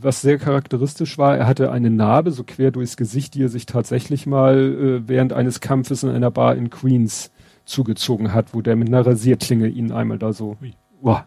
[0.00, 3.66] was sehr charakteristisch war, er hatte eine Narbe so quer durchs Gesicht, die er sich
[3.66, 7.30] tatsächlich mal äh, während eines Kampfes in einer Bar in Queens
[7.64, 10.56] zugezogen hat, wo der mit einer Rasierklinge ihn einmal da so.
[11.00, 11.22] Wow.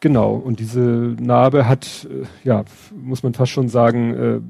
[0.00, 2.64] Genau, und diese Narbe hat, äh, ja,
[2.94, 4.40] muss man fast schon sagen, äh,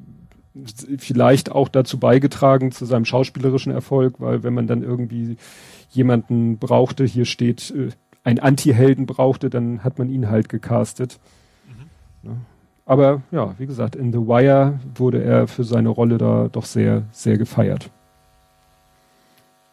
[0.99, 5.37] vielleicht auch dazu beigetragen zu seinem schauspielerischen Erfolg, weil wenn man dann irgendwie
[5.91, 7.89] jemanden brauchte, hier steht, äh,
[8.25, 11.21] ein Anti-Helden brauchte, dann hat man ihn halt gecastet.
[12.27, 12.37] Ne?
[12.85, 17.03] Aber ja, wie gesagt, in The Wire wurde er für seine Rolle da doch sehr,
[17.11, 17.91] sehr gefeiert.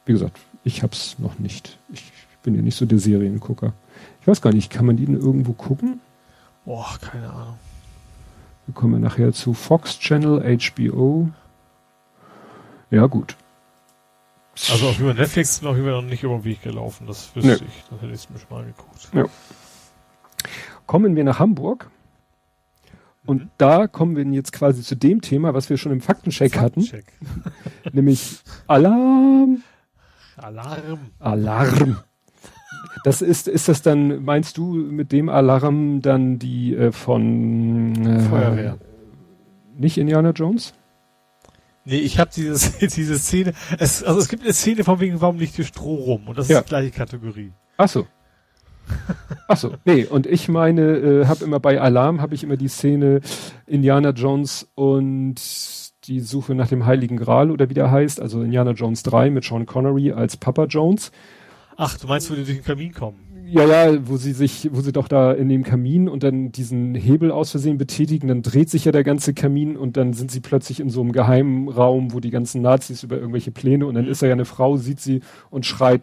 [0.05, 1.77] Wie gesagt, ich hab's noch nicht.
[1.91, 2.11] Ich
[2.41, 3.73] bin ja nicht so der Seriengucker.
[4.21, 5.99] Ich weiß gar nicht, kann man die denn irgendwo gucken?
[6.65, 7.57] Boah, keine Ahnung.
[8.65, 11.29] Wir kommen nachher zu Fox Channel, HBO.
[12.89, 13.35] Ja, gut.
[14.69, 17.67] Also auf über Netflix noch über noch nicht über den Weg gelaufen, das wüsste nee.
[17.67, 17.83] ich.
[17.89, 19.09] Dann hätte ich es mir schon mal angeguckt.
[19.13, 19.25] Ja.
[20.85, 21.89] Kommen wir nach Hamburg.
[23.25, 23.49] Und mhm.
[23.57, 27.05] da kommen wir jetzt quasi zu dem Thema, was wir schon im Faktencheck, Faktencheck.
[27.05, 27.91] hatten.
[27.93, 29.63] nämlich Alarm.
[30.35, 30.99] Alarm.
[31.19, 31.97] Alarm.
[33.03, 38.19] Das ist, ist das dann, meinst du mit dem Alarm dann die äh, von äh,
[38.21, 38.77] Feuerwehr?
[39.77, 40.73] Nicht Indiana Jones?
[41.85, 45.37] Nee, ich habe dieses, diese Szene, es, also es gibt eine Szene von wegen, warum
[45.37, 46.27] liegt hier Stroh rum?
[46.27, 46.59] Und das ja.
[46.59, 47.51] ist die gleiche Kategorie.
[47.77, 48.07] Ach so.
[49.47, 52.67] Ach so, nee, und ich meine, äh, habe immer bei Alarm, habe ich immer die
[52.67, 53.21] Szene
[53.67, 55.35] Indiana Jones und
[56.05, 59.43] die Suche nach dem Heiligen Gral oder wie der heißt, also Indiana Jones 3 mit
[59.43, 61.11] Sean Connery als Papa Jones.
[61.77, 63.17] Ach, du meinst, wo die durch den Kamin kommen?
[63.45, 66.95] Ja, ja, wo sie sich, wo sie doch da in dem Kamin und dann diesen
[66.95, 70.39] Hebel aus Versehen betätigen, dann dreht sich ja der ganze Kamin und dann sind sie
[70.39, 74.07] plötzlich in so einem geheimen Raum, wo die ganzen Nazis über irgendwelche Pläne und dann
[74.07, 75.19] ist da ja eine Frau, sieht sie
[75.49, 76.01] und schreit,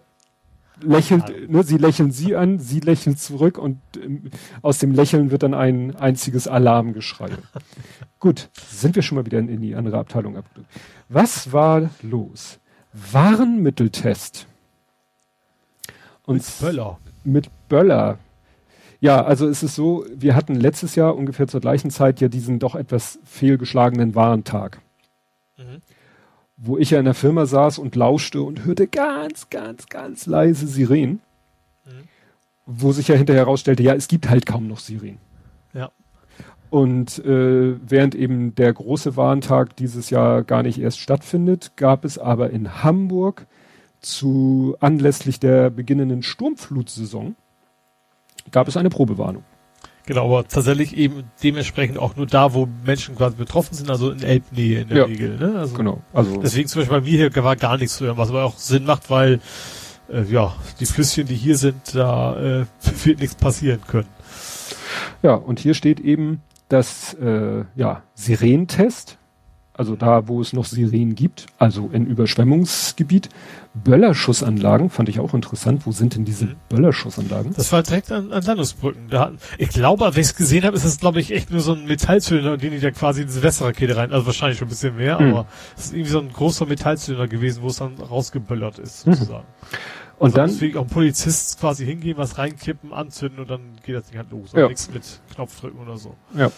[0.83, 4.31] lächelt, ne, sie lächeln sie an, sie lächeln zurück und ähm,
[4.63, 7.31] aus dem Lächeln wird dann ein einziges Alarmgeschrei.
[8.19, 10.69] Gut, sind wir schon mal wieder in, in die andere Abteilung abgedrückt.
[11.09, 12.59] Was war los?
[12.93, 14.47] Warenmitteltest.
[16.27, 16.99] Und mit Böller.
[17.25, 18.19] Mit Böller.
[19.01, 22.59] Ja, also es ist so, wir hatten letztes Jahr ungefähr zur gleichen Zeit ja diesen
[22.59, 24.83] doch etwas fehlgeschlagenen Warentag.
[25.57, 25.81] Mhm.
[26.63, 30.67] Wo ich ja in der Firma saß und lauschte und hörte ganz, ganz, ganz leise
[30.67, 31.21] Sirenen.
[31.87, 32.09] Mhm.
[32.67, 35.19] Wo sich ja hinterher herausstellte, ja, es gibt halt kaum noch Sirenen.
[35.73, 35.91] Ja.
[36.69, 42.19] Und äh, während eben der große Warentag dieses Jahr gar nicht erst stattfindet, gab es
[42.19, 43.47] aber in Hamburg
[44.01, 47.37] zu anlässlich der beginnenden Sturmflutsaison
[48.51, 49.45] gab es eine Probewarnung.
[50.11, 54.25] Genau, aber tatsächlich eben dementsprechend auch nur da, wo Menschen quasi betroffen sind, also in
[54.25, 55.39] Elbnähe in der ja, Regel.
[55.39, 55.57] Ne?
[55.57, 56.01] Also genau.
[56.13, 58.59] Also deswegen zum Beispiel bei mir hier war gar nichts zu hören, was aber auch
[58.59, 59.39] Sinn macht, weil
[60.13, 62.67] äh, ja die Flüsschen, die hier sind, da äh,
[63.05, 64.09] wird nichts passieren können.
[65.23, 69.17] Ja, und hier steht eben das äh, ja Sirenentest
[69.81, 73.31] also da, wo es noch Sirenen gibt, also in Überschwemmungsgebiet.
[73.73, 75.87] Böllerschussanlagen fand ich auch interessant.
[75.87, 76.57] Wo sind denn diese mhm.
[76.69, 77.55] Böllerschussanlagen?
[77.55, 79.09] Das war direkt an, an Landungsbrücken.
[79.09, 81.73] Da, ich glaube, wenn ich es gesehen habe, ist das, glaube ich, echt nur so
[81.73, 84.97] ein Metallzylinder, den ich da quasi in diese Wässerrakete rein, also wahrscheinlich schon ein bisschen
[84.97, 85.33] mehr, mhm.
[85.33, 85.47] aber
[85.79, 89.15] es ist irgendwie so ein großer Metallzylinder gewesen, wo es dann rausgeböllert ist, mhm.
[89.15, 89.47] sozusagen.
[89.47, 89.79] Mhm.
[90.19, 93.97] Und also dann deswegen auch ein Polizist quasi hingehen, was reinkippen, anzünden und dann geht
[93.97, 94.53] das Ding halt los.
[94.53, 94.69] Ja.
[94.69, 96.15] Nichts mit Knopfdrücken oder so.
[96.37, 96.51] Ja.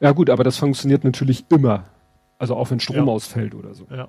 [0.00, 1.84] Ja gut, aber das funktioniert natürlich immer.
[2.44, 3.04] Also auch wenn Strom ja.
[3.04, 3.86] ausfällt oder so.
[3.90, 4.08] Ja.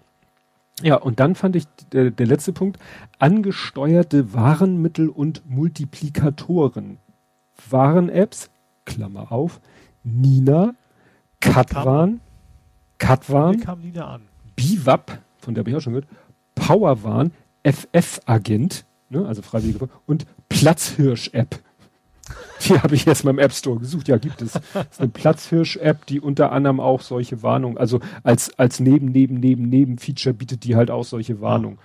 [0.81, 1.63] Ja, und dann fand ich
[1.93, 2.79] der, der letzte Punkt,
[3.17, 6.97] angesteuerte Warenmittel und Multiplikatoren.
[7.69, 8.49] Waren-Apps,
[8.83, 9.61] Klammer auf,
[10.03, 10.75] Nina,
[11.39, 12.19] Katwan,
[12.97, 13.63] Katwan,
[14.57, 16.09] Biwap, von der habe ich auch schon gehört,
[16.55, 17.31] Powerwan,
[17.63, 21.57] FF-Agent, ne, also Freiwillige, und Platzhirsch-App.
[22.67, 24.07] Die habe ich erstmal im App Store gesucht.
[24.07, 24.53] Ja, gibt es.
[24.53, 29.39] Das ist eine Platzhirsch-App, die unter anderem auch solche Warnungen, also als, als Neben, Neben,
[29.39, 31.79] Neben, Neben-Feature bietet die halt auch solche Warnungen.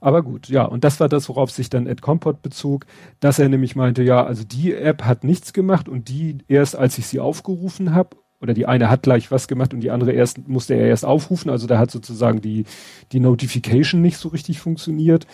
[0.00, 2.84] Aber gut, ja, und das war das, worauf sich dann Ed Compot bezog,
[3.20, 6.98] dass er nämlich meinte, ja, also die App hat nichts gemacht und die erst, als
[6.98, 10.46] ich sie aufgerufen habe, oder die eine hat gleich was gemacht und die andere erst
[10.46, 12.66] musste er erst aufrufen, also da hat sozusagen die,
[13.12, 15.26] die Notification nicht so richtig funktioniert.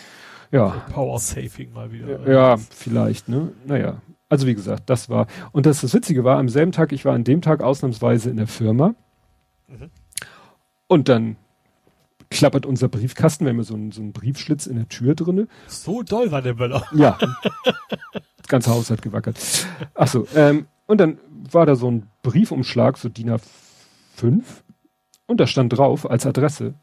[0.53, 0.85] Ja.
[0.93, 2.31] Power Saving mal wieder.
[2.31, 3.51] Ja, vielleicht, ne?
[3.67, 4.01] Naja,
[4.31, 7.15] also wie gesagt, das war, und das, das Witzige war, am selben Tag, ich war
[7.15, 8.95] an dem Tag ausnahmsweise in der Firma
[9.69, 9.91] mhm.
[10.87, 11.37] und dann
[12.31, 15.49] klappert unser Briefkasten, wir haben so einen, so einen Briefschlitz in der Tür drinne.
[15.67, 16.87] So doll war der Böller.
[16.93, 17.19] Ja.
[18.37, 19.67] das ganze Haus hat gewackelt.
[19.95, 21.19] Ach so, ähm, und dann
[21.51, 24.43] war da so ein Briefumschlag, so DIN A5
[25.27, 26.75] und da stand drauf als Adresse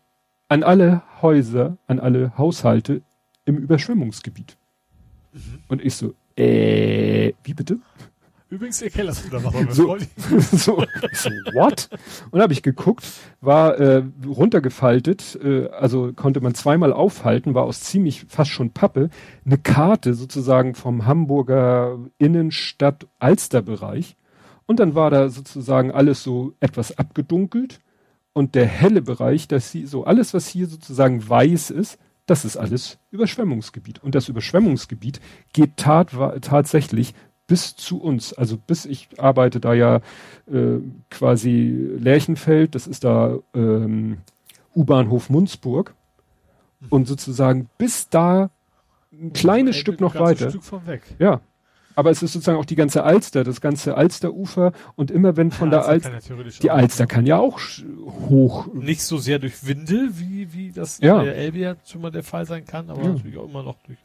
[0.50, 3.02] an alle Häuser, an alle Haushalte
[3.46, 4.58] im Überschwemmungsgebiet.
[5.32, 5.64] Mhm.
[5.70, 7.80] Und ich so, äh, wie bitte?
[8.50, 9.98] Übrigens, ihr Keller ist wieder was so,
[10.40, 11.90] so, so, what?
[12.32, 13.06] Und habe ich geguckt,
[13.42, 19.10] war äh, runtergefaltet, äh, also konnte man zweimal aufhalten, war aus ziemlich fast schon Pappe,
[19.46, 24.16] eine Karte sozusagen vom Hamburger Innenstadt Alsterbereich.
[24.66, 27.82] Und dann war da sozusagen alles so etwas abgedunkelt
[28.32, 31.98] und der helle Bereich, dass sie so alles, was hier sozusagen weiß ist,
[32.28, 34.04] das ist alles Überschwemmungsgebiet.
[34.04, 35.20] Und das Überschwemmungsgebiet
[35.54, 37.16] geht tat, tatsächlich
[37.48, 38.34] bis zu uns.
[38.34, 40.02] Also bis ich arbeite da ja
[40.52, 40.80] äh,
[41.10, 44.20] quasi Lerchenfeld, das ist da ähm,
[44.76, 45.96] U-Bahnhof Munzburg.
[46.82, 46.88] Mhm.
[46.90, 48.52] Und sozusagen bis da
[49.12, 50.52] ein kleines Stück noch weiter.
[50.52, 50.64] Stück.
[51.18, 51.42] Ja,
[51.98, 55.72] aber es ist sozusagen auch die ganze Alster, das ganze Alsterufer und immer wenn von
[55.72, 57.60] ja, der Alster, ja die Alster kann ja auch
[58.30, 58.72] hoch.
[58.72, 61.18] Nicht so sehr durch Windel, wie, wie das ja.
[61.18, 63.10] bei der Elbe ja schon mal der Fall sein kann, aber ja.
[63.14, 63.98] natürlich auch immer noch durch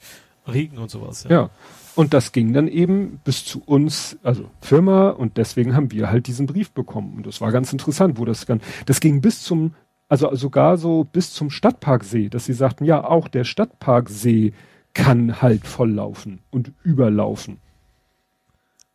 [0.50, 1.24] Regen und sowas.
[1.24, 1.30] Ja.
[1.30, 1.50] ja.
[1.94, 6.28] Und das ging dann eben bis zu uns, also Firma, und deswegen haben wir halt
[6.28, 7.18] diesen Brief bekommen.
[7.18, 9.74] Und das war ganz interessant, wo das dann, das ging bis zum,
[10.08, 14.54] also sogar so bis zum Stadtparksee, dass sie sagten, ja, auch der Stadtparksee
[14.94, 17.58] kann halt volllaufen und überlaufen.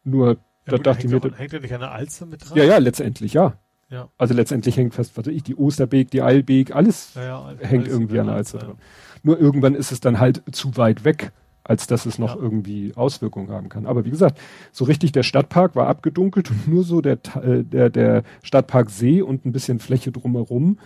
[0.07, 1.21] Nur, ja, da dachte ich mir.
[1.35, 2.57] Hängt er nicht an der Alster mit dran?
[2.57, 3.57] Ja, ja, letztendlich, ja.
[3.89, 4.09] Ja.
[4.17, 7.85] Also letztendlich hängt fest, was weiß ich, die Osterbeek, die Eilbeek, alles ja, ja, hängt
[7.85, 8.77] alles irgendwie an der Alster dran.
[9.23, 11.31] Nur irgendwann ist es dann halt zu weit weg,
[11.63, 13.85] als dass es noch irgendwie Auswirkungen haben kann.
[13.85, 14.39] Aber wie gesagt,
[14.73, 19.21] so richtig der Stadtpark war abgedunkelt und nur so der, äh, der, der Stadtpark See
[19.21, 20.79] und ein bisschen Fläche drumherum,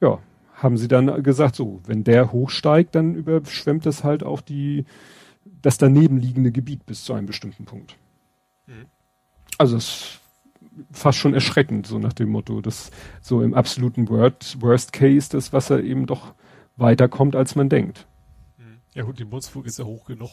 [0.00, 0.18] ja,
[0.54, 4.84] haben sie dann gesagt, so, wenn der hochsteigt, dann überschwemmt es halt auch die,
[5.62, 7.96] das daneben liegende Gebiet bis zu einem bestimmten Punkt.
[9.58, 10.18] Also es
[10.92, 12.90] fast schon erschreckend, so nach dem Motto, dass
[13.20, 16.34] so im absoluten Word, Worst Case das Wasser eben doch
[16.76, 18.06] weiterkommt, als man denkt.
[18.56, 18.78] Mhm.
[18.94, 20.30] Ja gut, die Mundsburg ist ja hoch genug.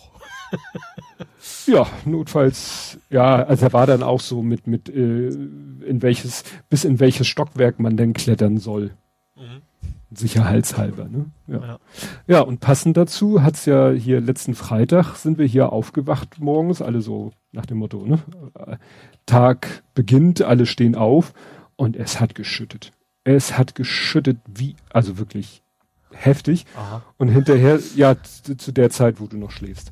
[1.65, 6.85] ja, notfalls, ja, also er war dann auch so mit, mit äh, in welches, bis
[6.85, 8.91] in welches Stockwerk man denn klettern soll.
[9.35, 9.61] Mhm
[10.17, 11.05] sicherheitshalber.
[11.05, 11.25] Ne?
[11.47, 11.59] Ja.
[11.59, 11.79] ja.
[12.27, 17.01] ja, und passend dazu hat's ja hier letzten Freitag sind wir hier aufgewacht morgens, alle
[17.01, 18.19] so nach dem Motto, ne?
[19.25, 21.33] Tag beginnt, alle stehen auf
[21.75, 22.91] und es hat geschüttet.
[23.23, 25.63] Es hat geschüttet wie, also wirklich
[26.11, 26.65] heftig.
[26.75, 27.01] Aha.
[27.17, 29.91] Und hinterher, ja, zu der Zeit, wo du noch schläfst.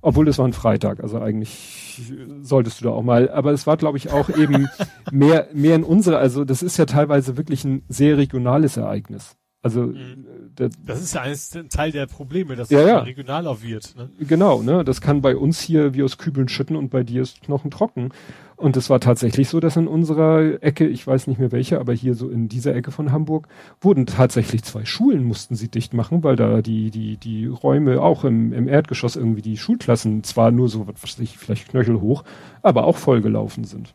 [0.00, 2.00] Obwohl es war ein Freitag, also eigentlich
[2.42, 4.68] solltest du da auch mal, aber es war, glaube ich, auch eben
[5.10, 9.36] mehr, mehr in unsere, also das ist ja teilweise wirklich ein sehr regionales Ereignis.
[9.60, 10.54] Also mhm.
[10.56, 12.98] der, das ist ja eines, ein Teil der Probleme, dass ja, es ja.
[13.00, 13.96] regionaler wird.
[13.96, 14.08] Ne?
[14.20, 14.84] Genau, ne?
[14.84, 18.10] Das kann bei uns hier wie aus Kübeln schütten und bei dir ist Knochen trocken.
[18.54, 21.92] Und es war tatsächlich so, dass in unserer Ecke, ich weiß nicht mehr welche, aber
[21.92, 23.48] hier so in dieser Ecke von Hamburg,
[23.80, 28.24] wurden tatsächlich zwei Schulen mussten sie dicht machen, weil da die, die, die Räume auch
[28.24, 32.22] im, im Erdgeschoss irgendwie die Schulklassen zwar nur so, was weiß ich, vielleicht knöchelhoch,
[32.62, 33.94] aber auch vollgelaufen sind.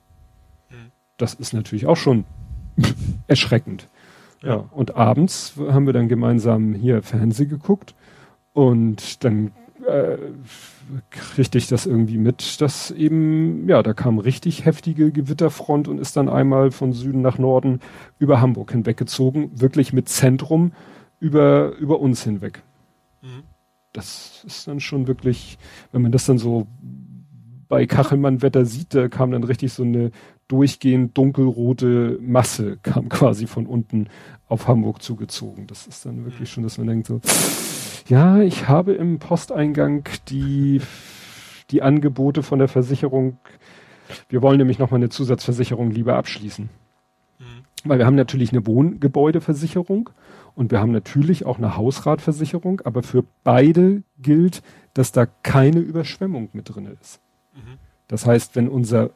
[0.70, 0.92] Mhm.
[1.18, 2.26] Das ist natürlich auch schon
[3.28, 3.90] erschreckend.
[4.44, 4.66] Ja.
[4.72, 7.96] Und abends haben wir dann gemeinsam hier Fernsehen geguckt
[8.52, 9.52] und dann
[9.88, 10.18] äh,
[11.10, 16.18] kriegte ich das irgendwie mit, dass eben, ja, da kam richtig heftige Gewitterfront und ist
[16.18, 17.80] dann einmal von Süden nach Norden
[18.20, 20.74] über Hamburg hinweggezogen, wirklich mit Zentrum
[21.20, 22.64] über, über uns hinweg.
[23.22, 23.44] Mhm.
[23.94, 25.58] Das ist dann schon wirklich,
[25.92, 26.68] wenn man das dann so
[27.70, 30.12] bei Kachelmann-Wetter sieht, da kam dann richtig so eine
[30.54, 34.08] durchgehend dunkelrote Masse, kam quasi von unten
[34.48, 35.66] auf Hamburg zugezogen.
[35.66, 37.22] Das ist dann wirklich schon, dass man denkt so,
[38.08, 40.80] ja, ich habe im Posteingang die,
[41.72, 43.40] die Angebote von der Versicherung,
[44.30, 46.70] wir wollen nämlich nochmal eine Zusatzversicherung lieber abschließen.
[47.40, 47.46] Mhm.
[47.86, 50.12] Weil wir haben natürlich eine Wohngebäudeversicherung
[50.54, 54.62] und wir haben natürlich auch eine Hausratversicherung, aber für beide gilt,
[54.94, 57.22] dass da keine Überschwemmung mit drin ist.
[57.56, 57.80] Mhm.
[58.08, 59.10] Das heißt, wenn unser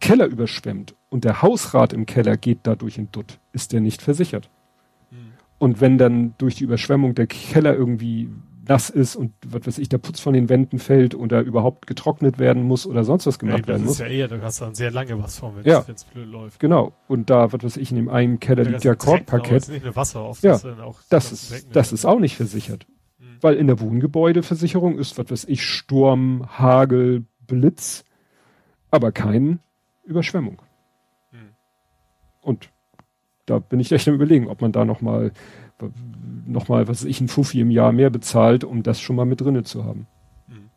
[0.00, 4.50] Keller überschwemmt und der Hausrat im Keller geht dadurch in Dutt, ist der nicht versichert.
[5.60, 8.30] Und wenn dann durch die Überschwemmung der Keller irgendwie
[8.66, 12.38] nass ist und was weiß ich, der Putz von den Wänden fällt oder überhaupt getrocknet
[12.38, 13.98] werden muss oder sonst was gemacht ja, werden muss.
[13.98, 15.84] Das ist ja eher, du hast dann sehr lange was vor, wenn ja.
[15.86, 16.60] es blöd läuft.
[16.60, 16.94] Genau.
[17.08, 19.68] Und da, was weiß ich, in dem einen Keller ja, liegt ja Korkparkett.
[19.68, 22.86] Nicht nur Wasser ja, das, das ist, das ist auch nicht versichert.
[23.18, 23.24] Mhm.
[23.42, 28.04] Weil in der Wohngebäudeversicherung ist, was weiß ich, Sturm, Hagel, Blitz,
[28.90, 29.60] aber kein
[30.10, 30.60] Überschwemmung.
[31.32, 31.54] Mhm.
[32.42, 32.68] Und
[33.46, 35.32] da bin ich echt am überlegen, ob man da nochmal,
[36.46, 39.24] noch mal, was weiß ich, ein Fuffi im Jahr mehr bezahlt, um das schon mal
[39.24, 40.06] mit drinne zu haben.
[40.46, 40.70] Mhm.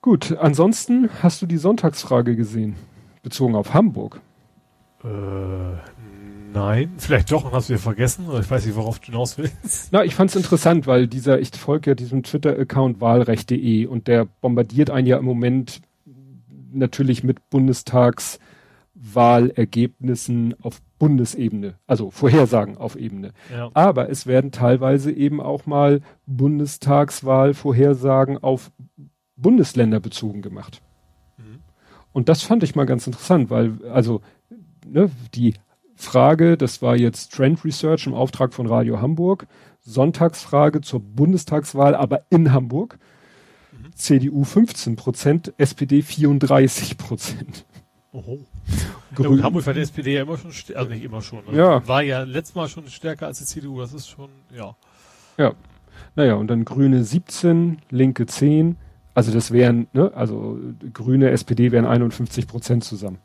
[0.00, 2.76] Gut, ansonsten hast du die Sonntagsfrage gesehen,
[3.22, 4.20] bezogen auf Hamburg.
[5.04, 5.08] Äh,
[6.52, 9.92] nein, vielleicht doch, hast du ja vergessen, oder ich weiß nicht, worauf du hinaus willst.
[9.92, 14.90] Na, ich fand's interessant, weil dieser, ich folge ja diesem Twitter-Account wahlrecht.de und der bombardiert
[14.90, 15.82] einen ja im Moment
[16.72, 18.38] natürlich mit Bundestags
[18.94, 23.32] Wahlergebnissen auf Bundesebene, also Vorhersagen auf Ebene.
[23.52, 23.70] Ja.
[23.74, 28.70] Aber es werden teilweise eben auch mal Bundestagswahlvorhersagen auf
[29.36, 30.80] Bundesländer bezogen gemacht.
[31.38, 31.60] Mhm.
[32.12, 34.20] Und das fand ich mal ganz interessant, weil also
[34.86, 35.54] ne, die
[35.96, 39.46] Frage, das war jetzt Trend Research im Auftrag von Radio Hamburg,
[39.80, 42.98] Sonntagsfrage zur Bundestagswahl, aber in Hamburg.
[43.94, 47.64] CDU 15 Prozent, SPD 34 Prozent.
[48.12, 48.40] Oho.
[49.18, 51.40] Ja, Hamburg war die SPD ja immer schon, also nicht immer schon.
[51.46, 51.86] Also ja.
[51.86, 54.74] War ja letztes Mal schon stärker als die CDU, das ist schon, ja.
[55.36, 55.54] Ja.
[56.14, 58.76] Naja, und dann Grüne 17, Linke 10.
[59.14, 60.58] Also das wären, ne, also
[60.92, 63.18] Grüne, SPD wären 51 Prozent zusammen.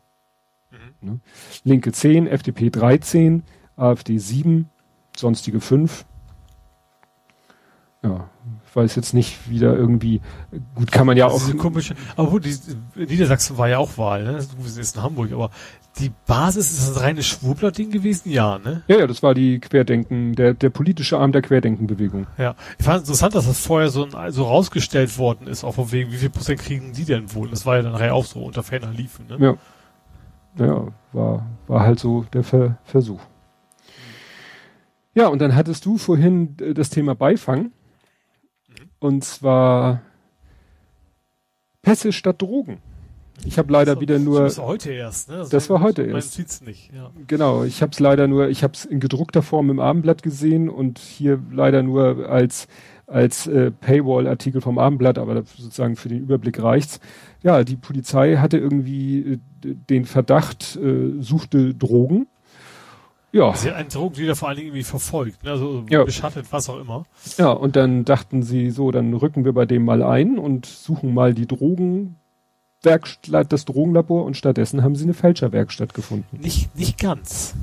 [0.72, 1.10] Mhm.
[1.10, 1.20] Ne?
[1.64, 3.44] Linke 10, FDP 13,
[3.76, 4.70] AfD 7,
[5.16, 6.06] sonstige 5.
[8.04, 8.30] Ja,
[8.76, 10.22] weiß jetzt nicht wieder irgendwie,
[10.76, 11.42] gut kann man ja auch.
[11.58, 12.58] Komische, aber gut, die,
[12.96, 14.34] Niedersachsen war ja auch Wahl, ne?
[14.38, 15.50] Du bist jetzt in Hamburg, aber
[16.00, 18.30] die Basis ist das reine Schwurbler-Ding gewesen?
[18.30, 18.84] Ja, ne?
[18.88, 22.28] Ja, ja, das war die Querdenken, der, der politische Arm der Querdenkenbewegung.
[22.38, 22.56] Ja.
[22.78, 26.12] Ich fand es interessant, dass das vorher so, so rausgestellt worden ist, auch von wegen,
[26.12, 27.50] wie viel Prozent kriegen die denn wohl?
[27.50, 29.38] Das war ja dann auch so unter ferner liefen, ne?
[29.40, 29.56] Ja.
[30.56, 33.22] Naja, war, war halt so der Ver Versuch.
[35.14, 37.72] Ja, und dann hattest du vorhin äh, das Thema Beifang.
[39.00, 40.02] Und zwar
[41.82, 42.80] Pässe statt Drogen.
[43.46, 44.42] Ich habe leider so, wieder nur.
[44.42, 45.38] Das war heute erst, ne?
[45.38, 46.66] Das, das war heute erst.
[46.66, 47.12] nicht, ja.
[47.28, 50.70] Genau, ich habe es leider nur, ich habe es in gedruckter Form im Abendblatt gesehen
[50.70, 52.68] und hier leider nur als
[53.06, 57.00] als äh, Paywall-Artikel vom Abendblatt, aber sozusagen für den Überblick reicht's.
[57.42, 62.28] Ja, die Polizei hatte irgendwie äh, den Verdacht, äh, suchte Drogen.
[63.38, 63.56] Ja.
[63.56, 65.52] Sie hat einen Drogendealer vor allen Dingen irgendwie verfolgt, ne?
[65.52, 66.04] also ja.
[66.04, 67.04] beschattet, was auch immer.
[67.38, 71.14] Ja, und dann dachten sie so, dann rücken wir bei dem mal ein und suchen
[71.14, 72.16] mal die Drogen
[72.82, 76.40] Werkstatt, das Drogenlabor und stattdessen haben sie eine Fälscherwerkstatt gefunden.
[76.40, 77.54] Nicht, nicht ganz.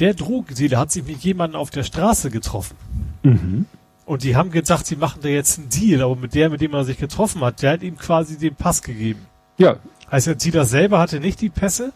[0.00, 2.76] Der Drogendealer hat sich mit jemandem auf der Straße getroffen.
[3.22, 3.66] Mhm.
[4.04, 6.72] Und die haben gedacht, sie machen da jetzt einen Deal, aber mit der, mit dem
[6.72, 9.26] er sich getroffen hat, der hat ihm quasi den Pass gegeben.
[9.58, 9.76] Ja.
[10.10, 11.92] Heißt, der Dealer selber hatte nicht die Pässe,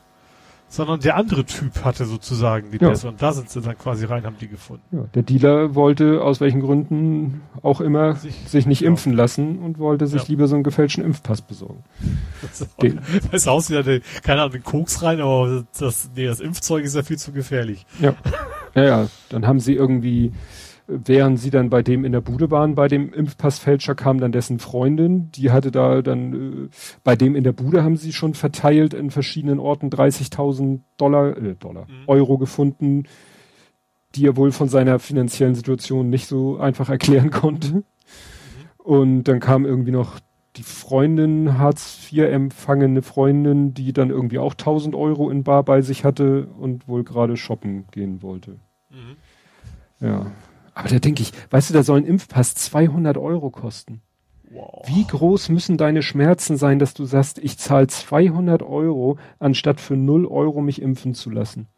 [0.72, 2.88] sondern der andere Typ hatte sozusagen die ja.
[2.88, 4.82] Pässe und da sind sie dann quasi rein, haben die gefunden.
[4.90, 8.88] Ja, der Dealer wollte aus welchen Gründen auch immer sich, sich nicht ja.
[8.88, 10.28] impfen lassen und wollte sich ja.
[10.28, 11.84] lieber so einen gefälschten Impfpass besorgen.
[12.80, 13.00] Den.
[13.30, 17.02] Das aussieht, ja, keine Ahnung, den Koks rein, aber das, nee, das Impfzeug ist ja
[17.02, 17.84] viel zu gefährlich.
[18.00, 18.14] Ja.
[18.74, 20.32] Ja, ja, dann haben sie irgendwie
[21.04, 24.58] während sie dann bei dem in der Bude waren, bei dem Impfpassfälscher kam dann dessen
[24.58, 26.68] Freundin, die hatte da dann, äh,
[27.04, 31.54] bei dem in der Bude haben sie schon verteilt in verschiedenen Orten 30.000 Dollar, äh,
[31.54, 32.04] Dollar, mhm.
[32.06, 33.04] Euro gefunden,
[34.14, 37.74] die er wohl von seiner finanziellen Situation nicht so einfach erklären konnte.
[37.74, 37.84] Mhm.
[38.78, 40.18] Und dann kam irgendwie noch
[40.56, 45.80] die Freundin, Hartz IV empfangene Freundin, die dann irgendwie auch 1000 Euro in Bar bei
[45.80, 48.58] sich hatte und wohl gerade shoppen gehen wollte.
[48.90, 49.16] Mhm.
[50.00, 50.32] Ja,
[50.82, 54.02] aber da denke ich, weißt du, da soll ein Impfpass 200 Euro kosten.
[54.50, 54.82] Wow.
[54.86, 59.96] Wie groß müssen deine Schmerzen sein, dass du sagst, ich zahle 200 Euro, anstatt für
[59.96, 61.68] 0 Euro mich impfen zu lassen?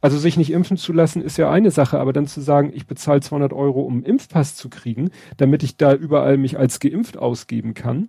[0.00, 2.88] Also sich nicht impfen zu lassen ist ja eine Sache, aber dann zu sagen, ich
[2.88, 7.16] bezahle 200 Euro, um einen Impfpass zu kriegen, damit ich da überall mich als geimpft
[7.16, 8.08] ausgeben kann,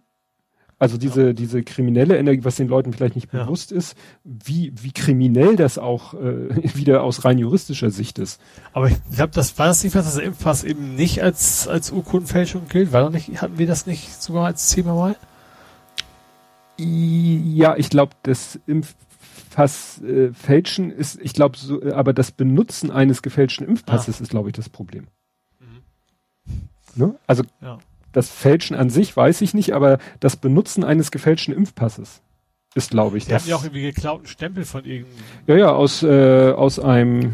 [0.80, 1.34] also diese, ja.
[1.34, 3.44] diese kriminelle Energie, was den Leuten vielleicht nicht ja.
[3.44, 8.42] bewusst ist, wie, wie kriminell das auch äh, wieder aus rein juristischer Sicht ist.
[8.74, 12.68] Aber ich glaube, das war das nicht, was das Impfpass eben nicht als, als Urkundenfälschung
[12.68, 12.92] gilt?
[12.92, 15.16] War doch nicht, hatten wir das nicht sogar als Thema mal?
[16.78, 23.22] Ja, ich glaube, das Impfpass äh, fälschen ist, ich glaube, so, aber das Benutzen eines
[23.22, 24.24] gefälschten Impfpasses ah.
[24.24, 25.08] ist, glaube ich, das Problem.
[25.60, 26.64] Mhm.
[26.96, 27.16] Ne?
[27.28, 27.78] Also ja
[28.14, 32.22] das Fälschen an sich weiß ich nicht, aber das Benutzen eines gefälschten Impfpasses
[32.76, 33.44] ist, glaube ich, Die das.
[33.44, 35.18] haben ja auch irgendwie geklauten Stempel von irgendeinem.
[35.48, 37.34] Ja, ja, aus, äh, aus einem,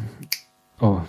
[0.82, 1.00] oh,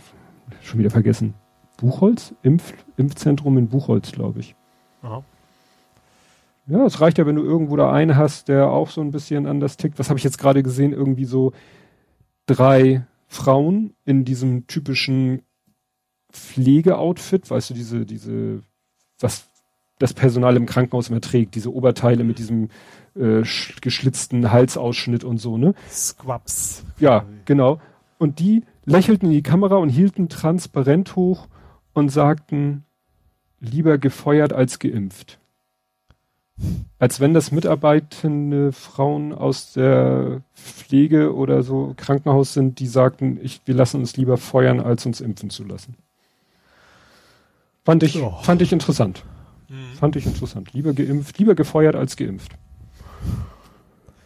[0.63, 1.35] schon wieder vergessen.
[1.79, 2.35] Buchholz?
[2.43, 4.55] Impf, Impfzentrum in Buchholz, glaube ich.
[5.03, 5.25] Aha.
[6.67, 9.47] Ja, es reicht ja, wenn du irgendwo da einen hast, der auch so ein bisschen
[9.47, 9.99] anders tickt.
[9.99, 10.93] Was habe ich jetzt gerade gesehen?
[10.93, 11.53] Irgendwie so
[12.47, 15.43] drei Frauen in diesem typischen
[16.33, 18.61] Pflegeoutfit, weißt du, diese, diese,
[19.19, 19.50] was
[20.01, 22.71] das Personal im Krankenhaus immer trägt, diese Oberteile mit diesem
[23.15, 23.43] äh,
[23.81, 25.75] geschlitzten Halsausschnitt und so, ne?
[25.89, 26.85] Squabs.
[26.99, 27.81] Ja, genau.
[28.19, 31.47] Und die lächelten in die Kamera und hielten transparent hoch
[31.93, 32.85] und sagten,
[33.61, 35.39] lieber gefeuert als geimpft.
[36.99, 43.61] Als wenn das mitarbeitende Frauen aus der Pflege oder so Krankenhaus sind, die sagten, ich,
[43.67, 45.95] wir lassen uns lieber feuern, als uns impfen zu lassen.
[47.85, 48.39] Fand ich, oh.
[48.43, 49.25] fand ich interessant.
[49.71, 49.95] Mhm.
[49.95, 50.73] Fand ich interessant.
[50.73, 52.53] Lieber geimpft, lieber gefeuert als geimpft.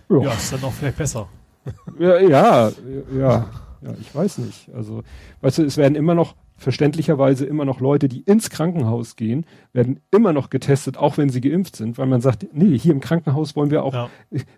[0.08, 1.28] Ja, ja ist dann auch vielleicht besser.
[1.98, 2.72] ja, ja,
[3.16, 3.50] ja,
[3.82, 4.70] ja, ich weiß nicht.
[4.74, 5.02] Also,
[5.42, 10.00] weißt du, es werden immer noch, verständlicherweise immer noch Leute, die ins Krankenhaus gehen, werden
[10.10, 13.54] immer noch getestet, auch wenn sie geimpft sind, weil man sagt, nee, hier im Krankenhaus
[13.56, 14.10] wollen wir auch, ja.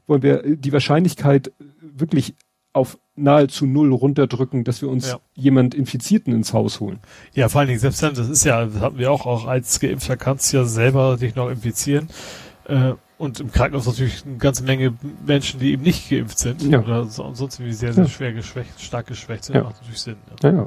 [0.06, 2.36] wollen wir die Wahrscheinlichkeit wirklich
[2.72, 5.18] auf nahezu null runterdrücken, dass wir uns ja.
[5.34, 6.98] jemand Infizierten ins Haus holen.
[7.34, 9.80] Ja, vor allen Dingen, selbst dann, das ist ja, das hatten wir auch, auch als
[9.80, 12.08] Geimpfter kannst du ja selber dich noch infizieren.
[12.66, 14.92] Äh, und im Krankenhaus natürlich eine ganze Menge
[15.26, 16.80] Menschen, die eben nicht geimpft sind ja.
[16.80, 18.10] oder so, sonst irgendwie sehr, sehr ja.
[18.10, 19.62] schwer geschwächt, stark geschwächt sind, ja.
[19.62, 20.16] macht natürlich Sinn.
[20.42, 20.66] Ja.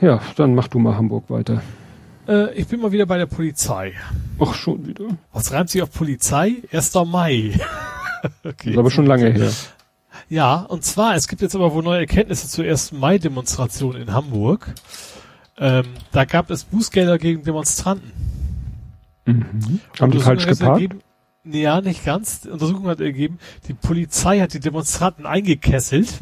[0.00, 1.60] ja, dann mach du mal Hamburg weiter.
[2.26, 3.92] Äh, ich bin mal wieder bei der Polizei.
[4.38, 5.04] Ach, schon wieder.
[5.32, 6.62] Was reimt sich auf Polizei?
[6.72, 6.94] 1.
[7.06, 7.52] Mai.
[8.44, 8.54] Okay.
[8.64, 9.50] Das ist aber schon lange her.
[10.28, 12.92] Ja, und zwar, es gibt jetzt aber wohl neue Erkenntnisse zur 1.
[12.92, 14.74] Mai-Demonstration in Hamburg.
[15.58, 18.12] Ähm, da gab es Bußgelder gegen Demonstranten.
[19.26, 19.80] Mhm.
[20.00, 20.96] Haben die falsch geparkt?
[21.44, 22.42] ja, nicht ganz.
[22.42, 23.38] Die Untersuchung hat ergeben,
[23.68, 26.20] die Polizei hat die Demonstranten eingekesselt.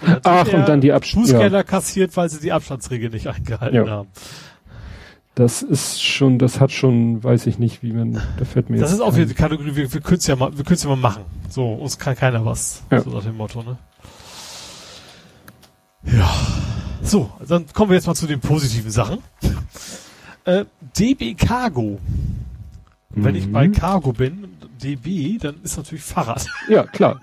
[0.00, 1.26] Und Ach, und dann die Abstand.
[1.26, 1.62] Bußgelder ja.
[1.62, 3.88] kassiert, weil sie die Abstandsregel nicht eingehalten ja.
[3.88, 4.08] haben.
[5.34, 8.92] Das ist schon, das hat schon, weiß ich nicht, wie man, da fällt mir Das
[8.92, 10.96] ist auch wieder die Kategorie, wir, wir können es ja mal, wir können ja mal
[10.96, 11.24] machen.
[11.50, 12.82] So, uns kann keiner was.
[12.92, 13.00] Ja.
[13.00, 13.76] So nach dem Motto, ne?
[16.04, 16.30] Ja.
[17.02, 19.18] So, dann kommen wir jetzt mal zu den positiven Sachen.
[20.46, 20.66] Äh,
[20.98, 21.98] DB Cargo.
[23.08, 23.52] Wenn ich Mhm.
[23.52, 24.46] bei Cargo bin,
[24.82, 26.44] DB, dann ist natürlich Fahrrad.
[26.68, 27.18] Ja, klar.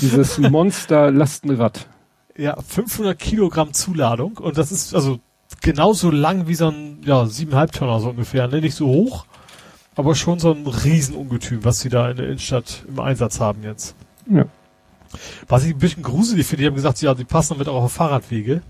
[0.00, 1.86] Dieses Monster-Lastenrad.
[2.34, 5.18] Ja, 500 Kilogramm Zuladung und das ist also
[5.62, 8.60] genauso lang wie so ein, ja, siebeneinhalb Tonner so ungefähr, ne?
[8.60, 9.24] Nicht so hoch,
[9.94, 13.94] aber schon so ein Riesenungetüm, was sie da in der Innenstadt im Einsatz haben jetzt.
[14.28, 14.44] Ja.
[15.48, 17.92] Was ich ein bisschen gruselig finde, die haben gesagt, ja, die passen damit auch auf
[17.92, 18.62] Fahrradwege.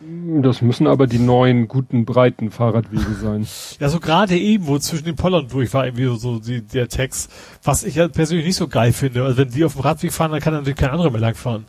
[0.00, 3.46] Das müssen aber die neuen, guten, breiten Fahrradwege sein.
[3.80, 7.32] Ja, so gerade eben, wo zwischen den Pollern durch war irgendwie so die, der Text,
[7.64, 9.24] was ich ja persönlich nicht so geil finde.
[9.24, 11.64] Also wenn die auf dem Radweg fahren, dann kann natürlich kein anderer mehr langfahren.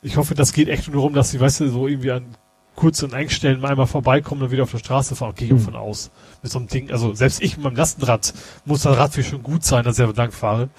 [0.00, 2.24] Ich hoffe, das geht echt nur darum, dass sie, weißt du, so irgendwie an
[2.80, 5.34] kurzen Engstellen einmal vorbeikommen und wieder auf der Straße fahren.
[5.36, 5.64] Gehe ich auch Hm.
[5.64, 6.10] von aus.
[6.42, 8.32] Mit so einem Ding, also selbst ich mit meinem Lastenrad
[8.64, 10.70] muss das Radweg schon gut sein, dass ich lang fahre.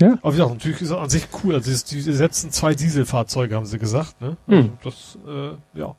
[0.00, 0.12] Ja.
[0.22, 1.54] Aber wie gesagt, natürlich ist es an sich cool.
[1.54, 4.36] Also die, die setzen zwei Dieselfahrzeuge, haben sie gesagt, ne?
[4.46, 4.70] Hm.
[4.84, 5.96] Das, äh, ja,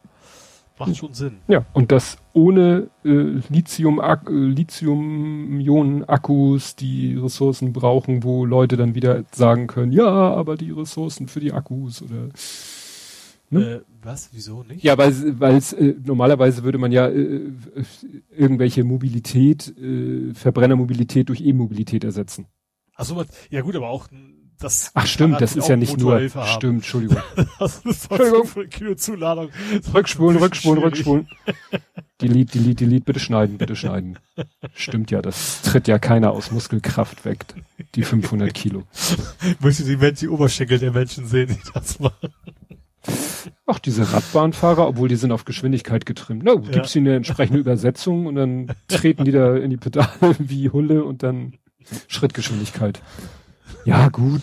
[0.79, 1.37] macht schon Sinn.
[1.47, 9.23] Ja, und das ohne äh, Lithium, äh, Lithium-Ionen-Akkus, die Ressourcen brauchen, wo Leute dann wieder
[9.31, 12.29] sagen können, ja, aber die Ressourcen für die Akkus oder
[13.49, 13.59] Ne?
[13.61, 14.29] Äh, was?
[14.33, 14.83] Wieso nicht?
[14.83, 17.51] Ja, weil weil äh, normalerweise würde man ja äh,
[18.35, 22.47] irgendwelche Mobilität, äh, Verbrennermobilität durch E-Mobilität ersetzen.
[22.95, 24.07] Ach so, ja gut, aber auch
[24.59, 24.91] das.
[24.93, 26.15] Ach stimmt, das ist ja nicht nur.
[26.15, 26.47] Haben.
[26.47, 27.17] Stimmt, Entschuldigung.
[27.59, 28.45] Das ist Entschuldigung.
[28.45, 29.49] 500 Kilo Zuladung.
[29.93, 31.27] Rückspulen, rückspulen, rückspulen.
[32.21, 34.17] Delete, delete, delete, bitte schneiden, bitte schneiden.
[34.73, 37.45] Stimmt ja, das tritt ja keiner aus Muskelkraft weg.
[37.95, 38.83] Die 500 Kilo.
[39.59, 42.29] Möchte die die Oberschenkel der Menschen sehen, die das machen.
[43.65, 46.43] Ach, diese Radbahnfahrer, obwohl die sind auf Geschwindigkeit getrimmt.
[46.43, 46.71] Na, gut, Ja.
[46.73, 50.09] gibt's ihnen eine entsprechende Übersetzung und dann treten die da in die Pedale
[50.39, 51.53] wie Hulle und dann
[52.07, 53.01] Schrittgeschwindigkeit.
[53.85, 54.41] Ja, gut.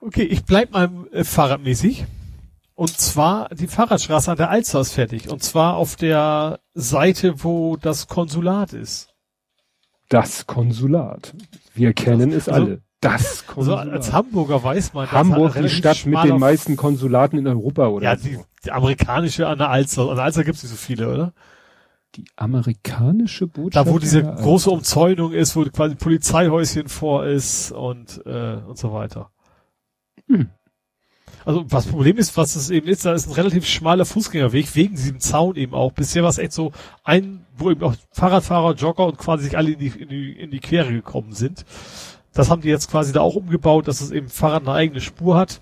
[0.00, 2.06] Okay, ich bleib mal äh, fahrradmäßig.
[2.74, 5.28] Und zwar, die Fahrradstraße an der Alster ist fertig.
[5.28, 9.08] Und zwar auf der Seite, wo das Konsulat ist.
[10.08, 11.34] Das Konsulat.
[11.74, 12.82] Wir kennen es also- alle.
[13.00, 13.88] Das Also Konsulat.
[13.88, 17.88] als Hamburger weiß man, dass Hamburg, ein die Stadt mit den meisten Konsulaten in Europa,
[17.88, 18.04] oder?
[18.04, 18.28] Ja, so.
[18.28, 20.08] die, die amerikanische an der Alster.
[20.08, 21.32] An der Alster gibt's nicht so viele, oder?
[22.16, 23.86] die amerikanische Botschaft.
[23.86, 28.78] Da, wo diese Ja, große Umzäunung ist, wo quasi Polizeihäuschen vor ist und, äh, und
[28.78, 29.30] so weiter.
[30.26, 30.50] Hm.
[31.44, 34.94] Also was Problem ist, was es eben ist, da ist ein relativ schmaler Fußgängerweg, wegen
[34.94, 35.92] diesem Zaun eben auch.
[35.92, 36.72] Bisher war es echt so
[37.02, 40.50] ein, wo eben auch Fahrradfahrer, Jogger und quasi sich alle in die, in die, in
[40.50, 41.64] die Quere gekommen sind.
[42.32, 45.36] Das haben die jetzt quasi da auch umgebaut, dass es eben Fahrrad eine eigene Spur
[45.36, 45.60] hat,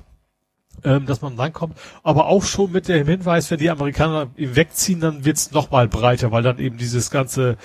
[0.85, 1.77] ähm, dass man rankommt.
[2.03, 5.89] Aber auch schon mit dem Hinweis, wenn die Amerikaner eben wegziehen, dann wird's noch mal
[5.89, 7.57] breiter, weil dann eben dieses ganze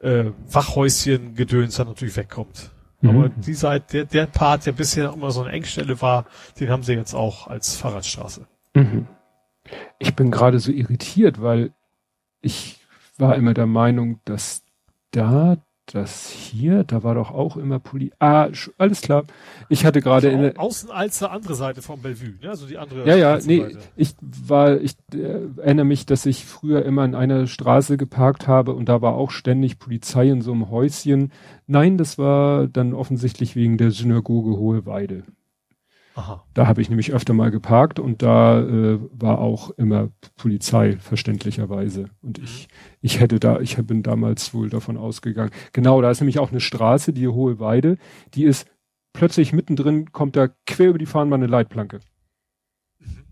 [0.00, 2.70] äh, Wachhäuschen-Gedöns dann natürlich wegkommt.
[3.02, 3.32] Aber Mhm.
[3.40, 6.26] die Seite, der, der Part, der bisher immer so eine Engstelle war,
[6.60, 8.46] den haben sie jetzt auch als Fahrradstraße.
[8.74, 9.06] Mhm.
[9.98, 11.72] Ich bin gerade so irritiert, weil
[12.40, 12.78] ich
[13.18, 14.62] war immer der Meinung, dass
[15.12, 15.56] da,
[15.86, 18.12] das hier, da war doch auch immer Poli.
[18.18, 18.48] Ah,
[18.78, 19.24] alles klar.
[19.68, 22.50] Ich hatte gerade in Also der, au- außen als der andere Seite vom Bellevue, ne?
[22.50, 23.06] Also die andere.
[23.06, 23.78] ja, ja, nee, Straßenseite.
[23.96, 28.74] ich war, ich äh, erinnere mich, dass ich früher immer in einer Straße geparkt habe
[28.74, 31.32] und da war auch ständig Polizei in so einem Häuschen.
[31.66, 35.24] Nein, das war dann offensichtlich wegen der Synagoge Hoheweide.
[36.14, 36.44] Aha.
[36.52, 42.10] Da habe ich nämlich öfter mal geparkt und da äh, war auch immer Polizei, verständlicherweise.
[42.20, 42.68] Und ich,
[43.00, 45.50] ich hätte da, ich bin damals wohl davon ausgegangen.
[45.72, 47.96] Genau, da ist nämlich auch eine Straße, die Hohe Weide,
[48.34, 48.66] die ist
[49.14, 52.00] plötzlich mittendrin, kommt da quer über die Fahnenbahn eine Leitplanke.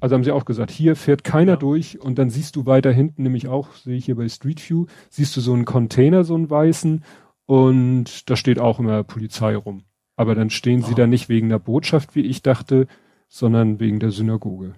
[0.01, 1.57] Also haben sie auch gesagt, hier fährt keiner Ja.
[1.57, 4.87] durch und dann siehst du weiter hinten, nämlich auch, sehe ich hier bei Street View,
[5.11, 7.05] siehst du so einen Container, so einen weißen
[7.45, 9.85] und da steht auch immer Polizei rum.
[10.17, 12.87] Aber dann stehen sie da nicht wegen der Botschaft, wie ich dachte,
[13.29, 14.75] sondern wegen der Synagoge.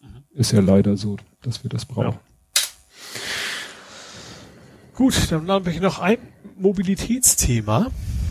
[0.00, 0.24] Mhm.
[0.32, 2.18] Ist ja leider so, dass wir das brauchen.
[4.94, 6.18] Gut, dann habe ich noch ein
[6.58, 7.86] Mobilitätsthema.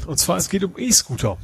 [0.06, 1.38] Und zwar, es geht um E-Scooter.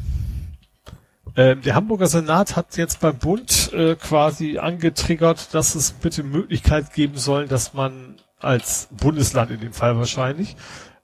[1.35, 6.93] Ähm, der Hamburger Senat hat jetzt beim Bund äh, quasi angetriggert, dass es bitte Möglichkeit
[6.93, 10.55] geben soll, dass man als Bundesland in dem Fall wahrscheinlich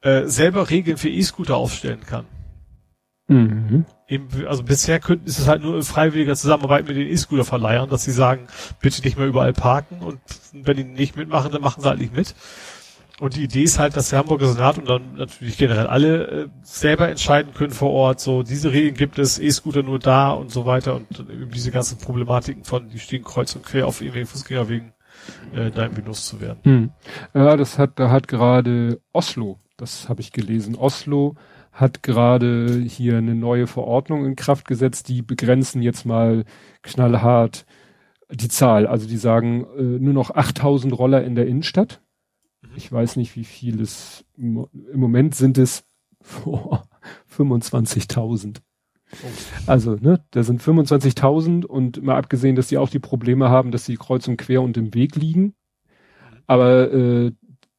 [0.01, 2.25] äh, selber Regeln für E-Scooter aufstellen kann.
[3.31, 3.85] Mhm.
[4.07, 8.03] Eben, also bisher könnten, ist es halt nur in freiwilliger Zusammenarbeit mit den E-Scooter-Verleihern, dass
[8.03, 8.47] sie sagen,
[8.81, 10.19] bitte nicht mehr überall parken und
[10.51, 12.35] wenn die nicht mitmachen, dann machen sie halt nicht mit.
[13.19, 16.47] Und die Idee ist halt, dass der Hamburger Senat und dann natürlich generell alle äh,
[16.63, 20.65] selber entscheiden können vor Ort, so diese Regeln gibt es, E-Scooter nur da und so
[20.65, 24.93] weiter und eben diese ganzen Problematiken von, die stehen kreuz und quer auf irgendwelchen Fußgängerwegen.
[25.55, 26.59] äh, da irgendwie loszuwerden.
[26.63, 26.89] Hm.
[27.33, 31.35] Ja, das hat, da hat gerade Oslo, das habe ich gelesen, Oslo
[31.71, 36.43] hat gerade hier eine neue Verordnung in Kraft gesetzt, die begrenzen jetzt mal
[36.81, 37.65] knallhart
[38.29, 38.87] die Zahl.
[38.87, 42.01] Also die sagen äh, nur noch 8000 Roller in der Innenstadt.
[42.61, 42.69] Mhm.
[42.75, 45.85] Ich weiß nicht, wie viel es im Moment sind es
[46.45, 46.77] oh,
[47.35, 48.57] 25.000.
[49.67, 53.85] Also, ne, da sind 25.000 und mal abgesehen, dass die auch die Probleme haben, dass
[53.85, 55.53] sie kreuz und quer und im Weg liegen.
[56.47, 57.31] Aber äh,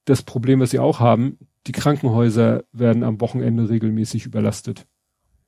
[0.05, 4.87] das Problem, was sie auch haben, die Krankenhäuser werden am Wochenende regelmäßig überlastet.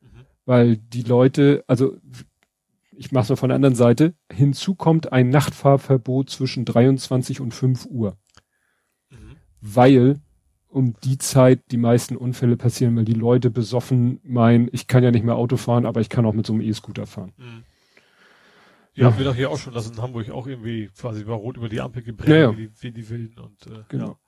[0.00, 0.24] Mhm.
[0.44, 1.96] Weil die Leute, also
[2.96, 7.52] ich mache es mal von der anderen Seite, hinzu kommt ein Nachtfahrverbot zwischen 23 und
[7.52, 8.16] 5 Uhr.
[9.10, 9.36] Mhm.
[9.60, 10.20] Weil
[10.68, 15.12] um die Zeit die meisten Unfälle passieren, weil die Leute besoffen meinen, ich kann ja
[15.12, 17.32] nicht mehr Auto fahren, aber ich kann auch mit so einem E-Scooter fahren.
[17.36, 17.64] Mhm.
[18.96, 21.56] Ja, haben wir doch hier auch schon, dass in Hamburg auch irgendwie quasi über Rot
[21.56, 22.56] über die Ampel gebrennt, ja, ja.
[22.56, 24.06] Wie, die, wie die Wilden und äh, genau.
[24.06, 24.18] Ja.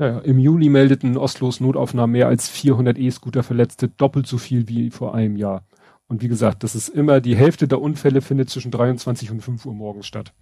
[0.00, 0.18] Ja.
[0.20, 5.14] Im Juli meldeten Oslos Notaufnahmen mehr als 400 E-Scooter Verletzte, doppelt so viel wie vor
[5.14, 5.64] einem Jahr.
[6.08, 9.66] Und wie gesagt, das ist immer, die Hälfte der Unfälle findet zwischen 23 und 5
[9.66, 10.32] Uhr morgens statt.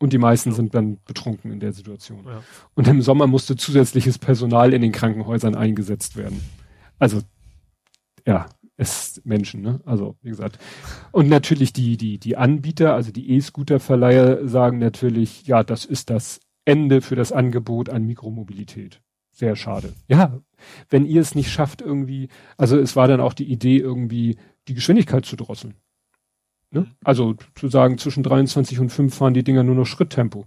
[0.00, 0.56] Und die meisten ja.
[0.56, 2.24] sind dann betrunken in der Situation.
[2.26, 2.42] Ja.
[2.74, 6.40] Und im Sommer musste zusätzliches Personal in den Krankenhäusern eingesetzt werden.
[6.98, 7.20] Also,
[8.26, 9.80] ja, es Menschen, ne?
[9.84, 10.58] Also, wie gesagt.
[11.12, 16.40] Und natürlich die, die, die Anbieter, also die E-Scooter-Verleiher sagen natürlich, ja, das ist das
[16.64, 19.00] Ende für das Angebot an Mikromobilität.
[19.30, 19.94] Sehr schade.
[20.08, 20.40] Ja,
[20.90, 24.36] wenn ihr es nicht schafft, irgendwie, also es war dann auch die Idee, irgendwie
[24.68, 25.74] die Geschwindigkeit zu drosseln.
[26.70, 26.80] Ne?
[26.80, 26.90] Mhm.
[27.02, 30.46] Also zu sagen, zwischen 23 und 5 fahren die Dinger nur noch Schritttempo.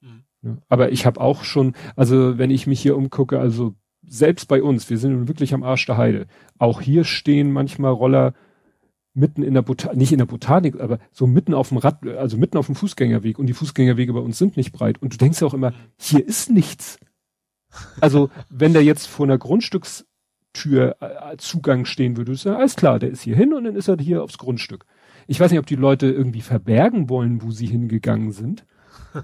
[0.00, 0.24] Mhm.
[0.42, 3.74] Ja, aber ich habe auch schon, also wenn ich mich hier umgucke, also
[4.04, 6.26] selbst bei uns, wir sind wirklich am Arsch der Heide.
[6.58, 8.34] Auch hier stehen manchmal Roller
[9.14, 12.36] mitten in der Botanik, nicht in der Botanik, aber so mitten auf dem Rad, also
[12.36, 15.00] mitten auf dem Fußgängerweg und die Fußgängerwege bei uns sind nicht breit.
[15.02, 16.98] Und du denkst ja auch immer, hier ist nichts.
[18.00, 22.98] Also wenn der jetzt vor einer Grundstückstür äh, Zugang stehen würde, ist ja alles klar,
[22.98, 24.86] der ist hier hin und dann ist er hier aufs Grundstück.
[25.26, 28.66] Ich weiß nicht, ob die Leute irgendwie verbergen wollen, wo sie hingegangen sind.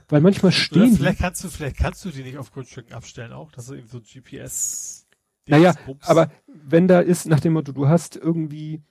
[0.09, 0.83] Weil manchmal stehen.
[0.83, 3.75] Oder vielleicht kannst du, vielleicht kannst du die nicht auf Grundstücken abstellen auch, dass du
[3.75, 5.07] eben so GPS.
[5.47, 8.83] Naja, aber wenn da ist, nach dem Motto, du hast irgendwie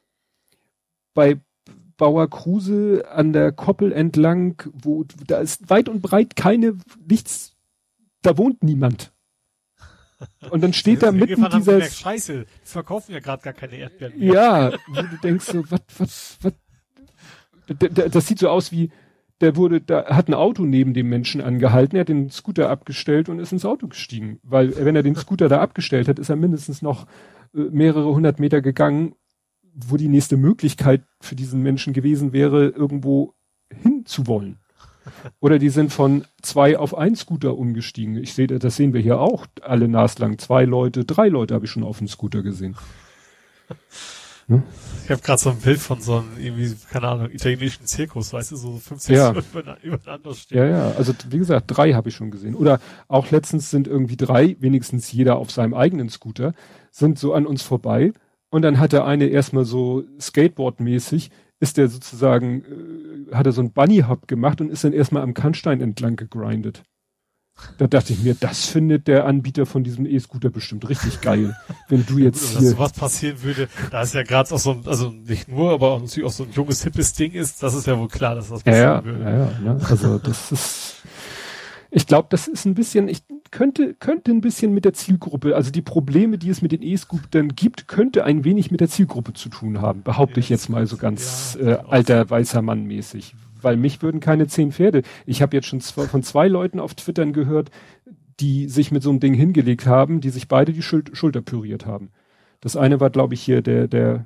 [1.17, 1.39] bei
[1.97, 6.77] Bauer Kruse an der Koppel entlang, wo da ist weit und breit keine,
[7.09, 7.55] nichts,
[8.21, 9.13] da wohnt niemand.
[10.51, 11.81] Und dann steht da mitten dieser...
[11.81, 14.31] Scheiße, die verkaufen ja gerade gar keine Erdbeeren mehr.
[14.31, 16.53] Ja, wo du denkst so, was, was, was,
[18.11, 18.91] das sieht so aus wie,
[19.41, 23.27] der wurde, da hat ein Auto neben dem Menschen angehalten, er hat den Scooter abgestellt
[23.27, 24.39] und ist ins Auto gestiegen.
[24.43, 27.07] Weil wenn er den Scooter da abgestellt hat, ist er mindestens noch
[27.55, 29.15] äh, mehrere hundert Meter gegangen,
[29.85, 33.33] wo die nächste Möglichkeit für diesen Menschen gewesen wäre, irgendwo
[33.69, 34.57] hinzuwollen.
[35.39, 38.17] Oder die sind von zwei auf ein Scooter umgestiegen.
[38.17, 40.37] Ich sehe, das sehen wir hier auch alle naslang.
[40.37, 42.75] Zwei Leute, drei Leute habe ich schon auf dem Scooter gesehen.
[44.49, 44.63] Ne?
[45.03, 48.51] Ich habe gerade so ein Bild von so einem, irgendwie, keine Ahnung, italienischen Zirkus, weißt
[48.51, 49.33] du, so 50 ja.
[49.83, 50.57] übereinander stehen.
[50.57, 52.55] Ja, ja, also wie gesagt, drei habe ich schon gesehen.
[52.55, 52.79] Oder
[53.09, 56.53] auch letztens sind irgendwie drei, wenigstens jeder auf seinem eigenen Scooter,
[56.91, 58.13] sind so an uns vorbei.
[58.49, 61.29] Und dann hat der eine erstmal so Skateboard-mäßig,
[61.59, 62.63] ist der sozusagen,
[63.31, 66.83] äh, hat er so ein Bunny-Hop gemacht und ist dann erstmal am Kannstein entlang gegrindet.
[67.79, 71.57] Da dachte ich mir, das findet der Anbieter von diesem E-Scooter bestimmt richtig geil.
[71.89, 72.69] Wenn du jetzt ja, hier...
[72.69, 75.93] Dass sowas passieren würde, da ist ja gerade auch so ein, also nicht nur, aber
[75.93, 78.49] auch natürlich auch so ein junges, hippes Ding ist, das ist ja wohl klar, dass
[78.49, 79.23] das passieren ja, würde.
[79.23, 80.93] Ja, ja, ja, also das ist...
[81.89, 85.71] Ich glaube, das ist ein bisschen, ich könnte, könnte ein bisschen mit der Zielgruppe, also
[85.71, 89.49] die Probleme, die es mit den E-Scootern gibt, könnte ein wenig mit der Zielgruppe zu
[89.49, 94.01] tun haben, behaupte ich jetzt mal so ganz äh, alter weißer Mann mäßig weil mich
[94.01, 95.01] würden keine zehn Pferde.
[95.25, 97.71] Ich habe jetzt schon zwei, von zwei Leuten auf Twittern gehört,
[98.39, 101.85] die sich mit so einem Ding hingelegt haben, die sich beide die Schul Schulter püriert
[101.85, 102.11] haben.
[102.61, 104.25] Das eine war, glaube ich, hier der, der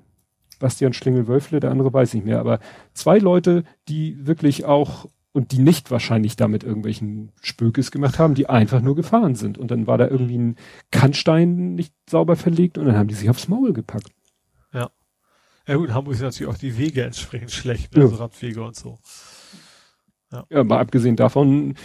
[0.60, 2.60] Bastian Schlingel-Wölfle, der andere weiß nicht mehr, aber
[2.94, 8.50] zwei Leute, die wirklich auch und die nicht wahrscheinlich damit irgendwelchen Spökes gemacht haben, die
[8.50, 9.58] einfach nur gefahren sind.
[9.58, 10.56] Und dann war da irgendwie ein
[10.92, 14.12] Kannstein nicht sauber verlegt und dann haben die sich aufs Maul gepackt.
[15.68, 18.04] Ja gut, in Hamburg sind natürlich auch die Wege entsprechend schlecht, ne?
[18.04, 18.98] also Radwege und so.
[20.32, 20.46] Ja.
[20.50, 21.76] ja, mal abgesehen davon,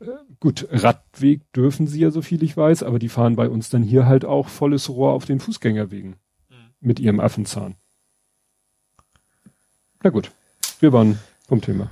[0.00, 0.06] äh,
[0.40, 3.82] gut, Radweg dürfen sie ja, so viel ich weiß, aber die fahren bei uns dann
[3.82, 6.16] hier halt auch volles Rohr auf den Fußgängerwegen.
[6.48, 6.54] Mhm.
[6.80, 7.76] Mit ihrem Affenzahn.
[10.02, 10.30] Na gut,
[10.80, 11.90] wir waren vom Thema.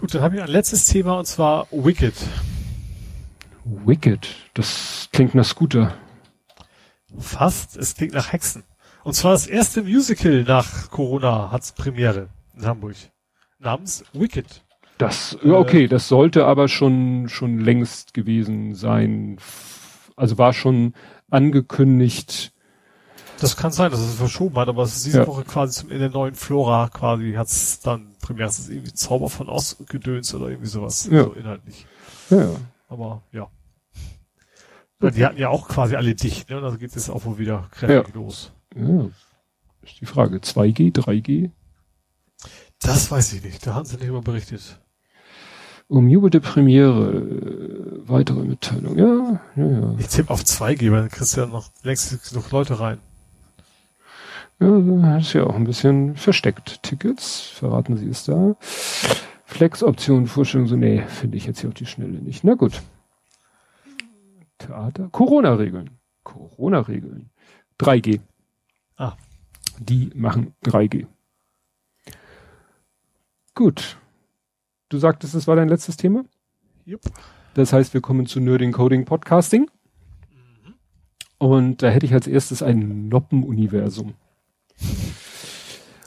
[0.00, 2.14] Gut, dann habe ich ein letztes Thema und zwar Wicked.
[3.64, 5.94] Wicked, das klingt nach Scooter.
[7.18, 8.64] Fast, es klingt nach Hexen.
[9.04, 12.96] Und zwar das erste Musical nach Corona hat's Premiere in Hamburg.
[13.58, 14.62] Namens Wicked.
[14.98, 19.38] Das, äh, okay, das sollte aber schon, schon längst gewesen sein.
[20.16, 20.94] Also war schon
[21.30, 22.52] angekündigt.
[23.40, 25.26] Das kann sein, dass es verschoben hat, aber es ist diese ja.
[25.26, 29.30] Woche quasi zum, in der neuen Flora quasi hat es dann primär ist irgendwie Zauber
[29.30, 31.08] von Ostgedöns oder irgendwie sowas.
[31.10, 31.24] Ja.
[31.24, 31.86] So inhaltlich.
[32.28, 32.50] Ja.
[32.88, 33.48] Aber ja.
[35.00, 35.14] Okay.
[35.14, 36.58] Die hatten ja auch quasi alle dicht, ne?
[36.58, 38.20] Und also geht es auch wohl wieder kräftig ja.
[38.20, 38.52] los.
[38.76, 39.06] Ja.
[39.82, 40.36] Ist die Frage.
[40.36, 41.50] 2G, 3G?
[42.82, 43.66] Das weiß ich nicht.
[43.66, 44.78] Da haben sie nicht immer berichtet.
[45.88, 49.94] Umjubelte Premiere, äh, weitere Mitteilung, ja, ja, ja.
[49.98, 53.00] Ich tippe auf 2G, weil dann kriegst du ja noch längst genug Leute rein.
[54.60, 56.82] Ja, ist ja auch ein bisschen versteckt.
[56.82, 58.56] Tickets, verraten Sie es da.
[59.46, 62.44] Flex-Option, Vorstellung, so, nee, finde ich jetzt hier auf die Schnelle nicht.
[62.44, 62.82] Na gut.
[64.58, 65.90] Theater, Corona-Regeln.
[66.24, 67.30] Corona-Regeln.
[67.80, 68.20] 3G.
[68.96, 69.16] Ah.
[69.78, 71.06] Die machen 3G.
[73.54, 73.98] Gut.
[74.90, 76.24] Du sagtest, es war dein letztes Thema?
[76.84, 77.00] Jupp.
[77.54, 79.70] Das heißt, wir kommen zu Nerding Coding Podcasting.
[80.30, 80.74] Mhm.
[81.38, 84.14] Und da hätte ich als erstes ein Noppen-Universum.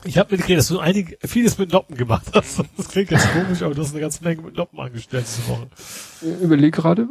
[0.06, 2.62] Ich habe mitgekriegt, dass du einige, vieles mit Noppen gemacht hast.
[2.76, 5.68] Das klingt jetzt komisch, aber du hast eine ganze Menge mit Noppen angestellt diese Woche.
[6.42, 7.08] Überleg gerade.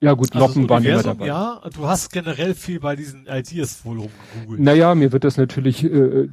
[0.00, 1.26] Ja gut, also Noppen waren immer dabei.
[1.26, 4.60] Ja, du hast generell viel bei diesen Ideas wohl rumgegoogelt.
[4.60, 6.28] Naja, mir wird das natürlich, äh,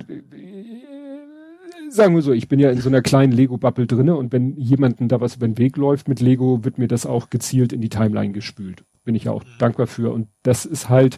[1.89, 5.09] sagen wir so, ich bin ja in so einer kleinen Lego-Bubble drinne und wenn jemanden
[5.09, 7.89] da was über den Weg läuft mit Lego, wird mir das auch gezielt in die
[7.89, 8.85] Timeline gespült.
[9.03, 9.57] Bin ich ja auch mhm.
[9.59, 10.13] dankbar für.
[10.13, 11.17] Und das ist halt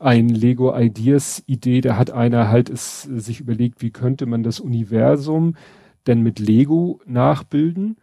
[0.00, 1.80] ein Lego Ideas Idee.
[1.80, 5.56] Da hat einer halt es sich überlegt, wie könnte man das Universum
[6.06, 7.96] denn mit Lego nachbilden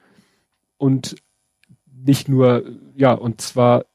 [0.78, 1.16] und
[1.92, 2.64] nicht nur,
[2.96, 3.86] ja, und zwar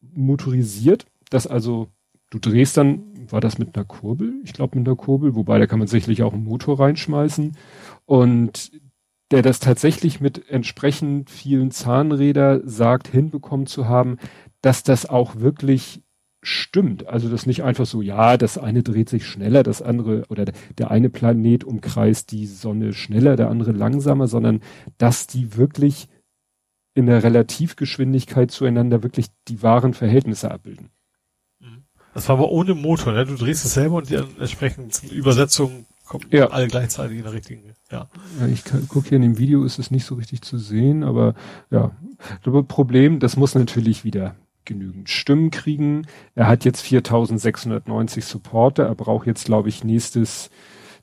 [0.00, 1.88] motorisiert, dass also
[2.30, 4.34] du drehst dann war das mit einer Kurbel?
[4.44, 7.56] Ich glaube mit einer Kurbel, wobei da kann man sicherlich auch einen Motor reinschmeißen.
[8.06, 8.72] Und
[9.30, 14.18] der das tatsächlich mit entsprechend vielen Zahnräder sagt, hinbekommen zu haben,
[14.60, 16.02] dass das auch wirklich
[16.42, 17.06] stimmt.
[17.06, 20.46] Also das nicht einfach so, ja, das eine dreht sich schneller, das andere oder
[20.78, 24.60] der eine Planet umkreist die Sonne schneller, der andere langsamer, sondern
[24.98, 26.08] dass die wirklich
[26.94, 30.90] in der Relativgeschwindigkeit zueinander wirklich die wahren Verhältnisse abbilden.
[32.14, 33.24] Das war aber ohne Motor, ne?
[33.24, 36.48] Du drehst es selber und die entsprechend Übersetzung kommen ja.
[36.48, 37.72] alle gleichzeitig in der richtigen.
[37.92, 38.08] Ja.
[38.40, 41.34] ja ich gucke hier in dem Video, ist es nicht so richtig zu sehen, aber
[41.70, 41.92] ja.
[42.42, 44.34] Das Problem, das muss natürlich wieder
[44.70, 46.06] genügend Stimmen kriegen.
[46.36, 48.84] Er hat jetzt 4690 Supporter.
[48.84, 50.48] Er braucht jetzt, glaube ich, nächstes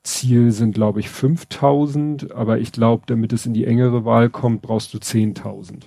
[0.03, 2.31] Ziel sind, glaube ich, 5000.
[2.31, 5.73] Aber ich glaube, damit es in die engere Wahl kommt, brauchst du 10.000.
[5.73, 5.84] Mhm.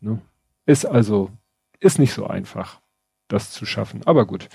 [0.00, 0.22] Ne?
[0.66, 1.30] Ist also,
[1.78, 2.80] ist nicht so einfach
[3.28, 4.00] das zu schaffen.
[4.04, 4.48] Aber gut,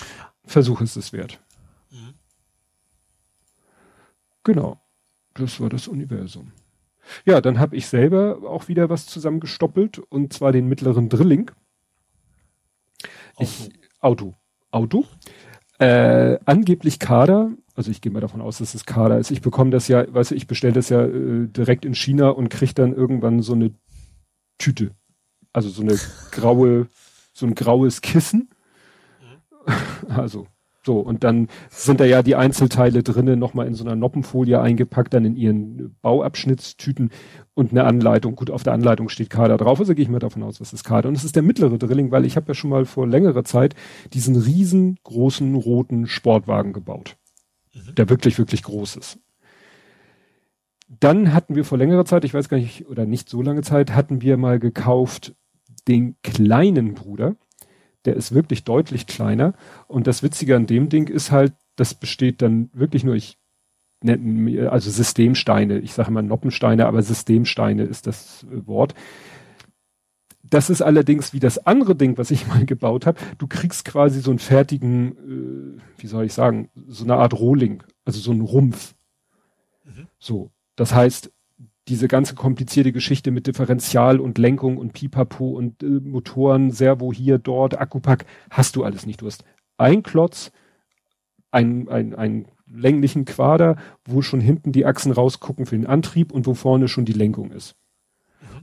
[0.43, 1.39] Versuch ist es wert.
[1.89, 2.15] Mhm.
[4.43, 4.81] Genau,
[5.35, 6.51] das war das Universum.
[7.25, 11.51] Ja, dann habe ich selber auch wieder was zusammengestoppelt und zwar den mittleren Drilling.
[13.39, 14.35] Ich, Auto.
[14.71, 15.05] Auto.
[15.79, 19.31] Äh, angeblich Kader, also ich gehe mal davon aus, dass es Kader ist.
[19.31, 22.49] Ich bekomme das ja, weißt du, ich bestelle das ja äh, direkt in China und
[22.49, 23.73] kriege dann irgendwann so eine
[24.57, 24.91] Tüte.
[25.53, 25.97] Also so eine
[26.31, 26.87] graue,
[27.33, 28.49] so ein graues Kissen
[30.09, 30.47] also
[30.89, 35.13] so, und dann sind da ja die Einzelteile drinnen, nochmal in so einer Noppenfolie eingepackt,
[35.13, 37.11] dann in ihren Bauabschnittstüten
[37.53, 38.35] und eine Anleitung.
[38.35, 40.83] Gut, auf der Anleitung steht Kader drauf, also gehe ich mal davon aus, was ist
[40.83, 41.07] Kader.
[41.07, 43.75] Und es ist der mittlere Drilling, weil ich habe ja schon mal vor längerer Zeit
[44.13, 47.17] diesen riesengroßen roten Sportwagen gebaut.
[47.75, 47.93] Mhm.
[47.93, 49.19] Der wirklich, wirklich groß ist.
[50.87, 53.93] Dann hatten wir vor längerer Zeit, ich weiß gar nicht, oder nicht so lange Zeit,
[53.93, 55.35] hatten wir mal gekauft
[55.87, 57.35] den kleinen Bruder
[58.05, 59.53] der ist wirklich deutlich kleiner.
[59.87, 63.37] Und das Witzige an dem Ding ist halt, das besteht dann wirklich nur, ich
[64.01, 68.93] nenne, also Systemsteine, ich sage immer Noppensteine, aber Systemsteine ist das äh, Wort.
[70.43, 73.19] Das ist allerdings wie das andere Ding, was ich mal gebaut habe.
[73.37, 77.83] Du kriegst quasi so einen fertigen, äh, wie soll ich sagen, so eine Art Rohling,
[78.05, 78.95] also so einen Rumpf.
[79.85, 80.07] Mhm.
[80.17, 80.51] So.
[80.75, 81.31] Das heißt,
[81.89, 87.37] diese ganze komplizierte Geschichte mit Differential und Lenkung und Pipapo und äh, Motoren, Servo hier,
[87.37, 89.21] dort, Akkupack, hast du alles nicht.
[89.21, 89.43] Du hast
[89.77, 90.51] ein Klotz,
[91.51, 96.45] ein, ein, ein länglichen Quader, wo schon hinten die Achsen rausgucken für den Antrieb und
[96.45, 97.75] wo vorne schon die Lenkung ist.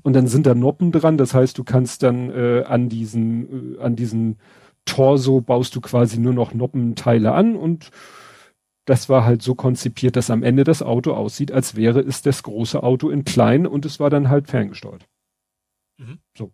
[0.02, 3.80] Und dann sind da Noppen dran, das heißt, du kannst dann äh, an diesen, äh,
[3.80, 4.38] an diesen
[4.84, 7.90] Torso baust du quasi nur noch Noppenteile an und
[8.86, 12.42] das war halt so konzipiert, dass am Ende das Auto aussieht, als wäre es das
[12.42, 15.06] große Auto in klein und es war dann halt ferngesteuert.
[15.98, 16.18] Mhm.
[16.36, 16.52] So.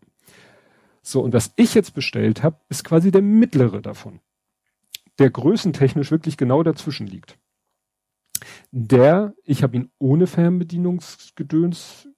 [1.02, 4.20] So, und was ich jetzt bestellt habe, ist quasi der mittlere davon.
[5.18, 7.38] Der größentechnisch wirklich genau dazwischen liegt.
[8.70, 12.08] Der, ich habe ihn ohne Fernbedienungsgedöns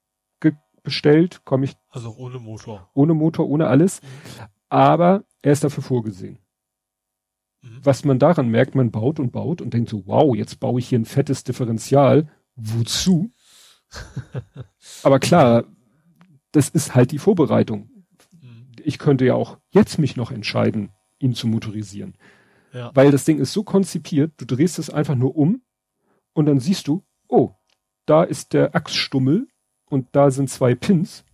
[0.85, 1.77] bestellt, komme ich.
[1.89, 2.89] Also ohne Motor.
[2.95, 4.01] Ohne Motor, ohne alles.
[4.01, 4.07] Mhm.
[4.69, 6.39] Aber er ist dafür vorgesehen.
[7.65, 7.79] Mhm.
[7.83, 10.89] Was man daran merkt, man baut und baut und denkt so, wow, jetzt baue ich
[10.89, 12.29] hier ein fettes Differential.
[12.57, 13.33] Wozu?
[15.03, 15.65] Aber klar,
[16.53, 17.91] das ist halt die Vorbereitung.
[18.41, 18.73] Mhm.
[18.83, 22.15] Ich könnte ja auch jetzt mich noch entscheiden, ihn zu motorisieren.
[22.73, 22.91] Ja.
[22.95, 25.63] Weil das Ding ist so konzipiert, du drehst es einfach nur um
[26.33, 27.53] und dann siehst du, oh,
[28.05, 29.49] da ist der Achsstummel
[29.87, 31.25] und da sind zwei Pins.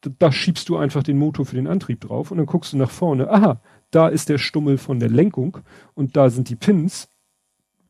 [0.00, 2.78] Da, da schiebst du einfach den Motor für den Antrieb drauf und dann guckst du
[2.78, 3.60] nach vorne, aha,
[3.94, 5.58] da ist der Stummel von der Lenkung
[5.94, 7.08] und da sind die Pins,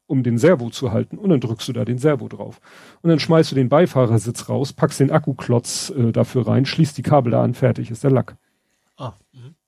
[0.06, 2.60] um den Servo zu halten und dann drückst du da den Servo drauf.
[3.02, 7.02] Und dann schmeißt du den Beifahrersitz raus, packst den Akkuklotz äh, dafür rein, schließt die
[7.02, 8.36] Kabel da an, fertig ist der Lack.
[8.96, 9.14] Ah,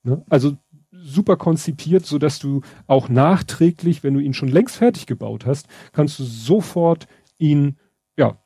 [0.03, 0.23] ne?
[0.29, 0.57] Also
[0.91, 5.67] super konzipiert, so dass du auch nachträglich, wenn du ihn schon längst fertig gebaut hast,
[5.91, 7.07] kannst du sofort
[7.37, 7.77] ihn
[8.17, 8.37] ja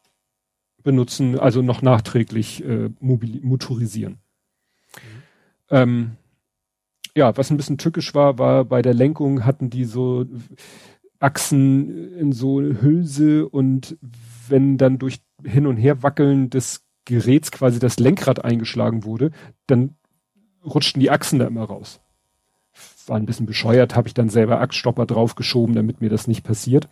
[0.84, 4.14] benutzen, also noch nachträglich äh, motorisieren.
[4.14, 5.22] Mhm.
[5.70, 6.12] Ähm,
[7.16, 10.26] ja, was ein bisschen tückisch war, war bei der Lenkung hatten die so
[11.20, 13.98] Achsen in so Hülse und
[14.48, 19.32] wenn dann durch hin und her wackeln des Geräts quasi das Lenkrad eingeschlagen wurde,
[19.68, 19.96] dann
[20.64, 22.00] rutschten die Achsen da immer raus.
[23.08, 26.88] War ein bisschen bescheuert, habe ich dann selber Achsstopper draufgeschoben, damit mir das nicht passiert.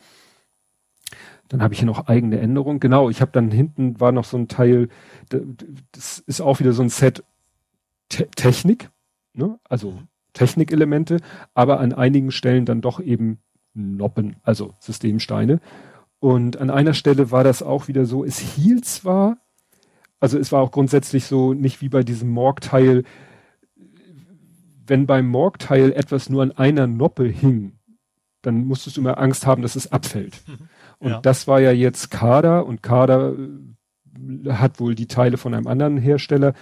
[1.48, 2.80] Dann habe ich hier noch eigene Änderungen.
[2.80, 4.90] Genau, ich habe dann hinten war noch so ein Teil,
[5.91, 7.24] das ist auch wieder so ein Set
[8.10, 8.90] Te Technik,
[9.34, 9.60] ne?
[9.68, 10.00] also
[10.34, 11.18] Technikelemente,
[11.54, 13.40] aber an einigen Stellen dann doch eben
[13.74, 15.60] Noppen, also Systemsteine.
[16.20, 19.38] Und an einer Stelle war das auch wieder so, es hielt zwar,
[20.20, 23.04] also es war auch grundsätzlich so, nicht wie bei diesem Morgteil,
[24.86, 27.80] wenn beim Morgteil etwas nur an einer Noppe hing,
[28.42, 30.42] dann musstest du immer Angst haben, dass es abfällt.
[30.48, 30.70] Mhm.
[31.00, 31.22] Und ja.
[31.22, 35.98] das war ja jetzt Kader und Kader äh, hat wohl die Teile von einem anderen
[35.98, 36.54] Hersteller.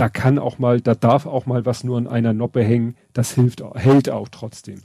[0.00, 2.96] Da kann auch mal, da darf auch mal was nur an einer Noppe hängen.
[3.12, 4.76] Das hilft, hält auch trotzdem.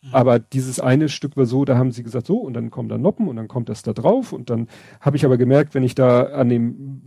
[0.00, 0.08] Mhm.
[0.14, 2.96] Aber dieses eine Stück war so, da haben sie gesagt, so, und dann kommen da
[2.96, 4.32] Noppen und dann kommt das da drauf.
[4.32, 4.68] Und dann
[5.02, 7.02] habe ich aber gemerkt, wenn ich da an dem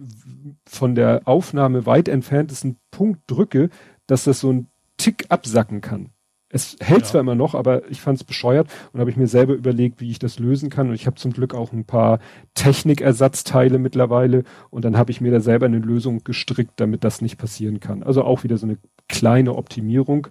[0.68, 3.70] von der Aufnahme weit entferntesten Punkt drücke,
[4.06, 4.68] dass das so ein
[4.98, 6.12] Tick absacken kann.
[6.56, 7.06] Es hält ja.
[7.08, 10.10] zwar immer noch, aber ich fand es bescheuert und habe ich mir selber überlegt, wie
[10.10, 10.88] ich das lösen kann.
[10.88, 12.20] Und ich habe zum Glück auch ein paar
[12.54, 17.38] Technikersatzteile mittlerweile und dann habe ich mir da selber eine Lösung gestrickt, damit das nicht
[17.38, 18.04] passieren kann.
[18.04, 18.78] Also auch wieder so eine
[19.10, 20.28] kleine Optimierung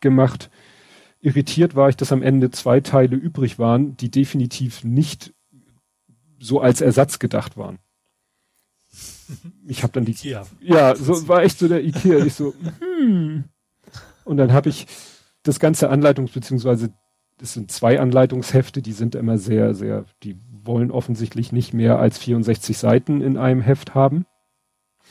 [0.00, 0.50] gemacht.
[1.20, 5.32] Irritiert war ich, dass am Ende zwei Teile übrig waren, die definitiv nicht
[6.40, 7.78] so als Ersatz gedacht waren.
[9.68, 10.44] Ich habe dann die Ikea.
[10.60, 12.24] Ja, so war echt so der Ikea.
[12.24, 13.44] Ich so, hm.
[14.24, 14.88] Und dann habe ich
[15.42, 16.90] das ganze Anleitungs- beziehungsweise
[17.38, 22.18] das sind zwei Anleitungshefte, die sind immer sehr, sehr, die wollen offensichtlich nicht mehr als
[22.18, 24.26] 64 Seiten in einem Heft haben.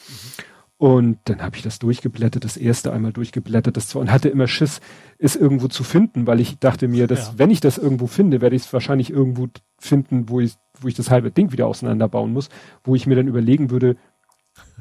[0.08, 0.44] Mhm.
[0.80, 4.48] Und dann habe ich das durchgeblättert, das erste einmal durchgeblättert, das zwar und hatte immer
[4.48, 4.80] Schiss,
[5.18, 7.34] es irgendwo zu finden, weil ich dachte mir, dass ja.
[7.38, 9.48] wenn ich das irgendwo finde, werde ich es wahrscheinlich irgendwo
[9.80, 12.50] finden, wo ich, wo ich das halbe Ding wieder auseinanderbauen muss,
[12.84, 13.98] wo ich mir dann überlegen würde,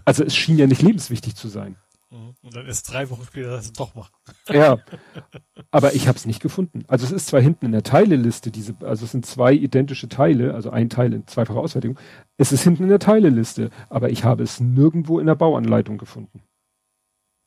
[0.05, 1.77] also es schien ja nicht lebenswichtig zu sein.
[2.11, 2.35] Mhm.
[2.43, 4.13] Und dann ist drei Wochen später das doch machen.
[4.49, 4.79] Ja,
[5.71, 6.85] aber ich habe es nicht gefunden.
[6.89, 10.55] Also es ist zwar hinten in der Teileliste, diese, also es sind zwei identische Teile,
[10.55, 11.99] also ein Teil in zweifacher Ausfertigung.
[12.37, 16.43] Es ist hinten in der Teileliste, aber ich habe es nirgendwo in der Bauanleitung gefunden.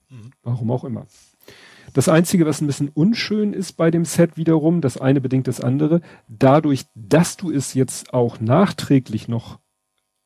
[0.09, 0.31] Mhm.
[0.43, 1.05] Warum auch immer.
[1.93, 5.59] Das Einzige, was ein bisschen unschön ist bei dem Set wiederum, das eine bedingt das
[5.59, 9.59] andere, dadurch, dass du es jetzt auch nachträglich noch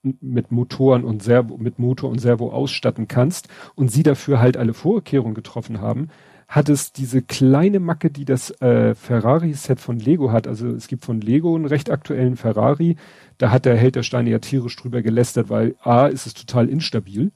[0.04, 4.74] mit Motoren und Servo, mit Motor und Servo ausstatten kannst und sie dafür halt alle
[4.74, 6.10] Vorkehrungen getroffen haben,
[6.48, 10.48] hat es diese kleine Macke, die das äh, Ferrari-Set von Lego hat.
[10.48, 12.98] Also es gibt von Lego einen recht aktuellen Ferrari.
[13.38, 16.70] Da hat der Held der Steine ja tierisch drüber gelästert, weil A, ist es total
[16.70, 17.32] instabil.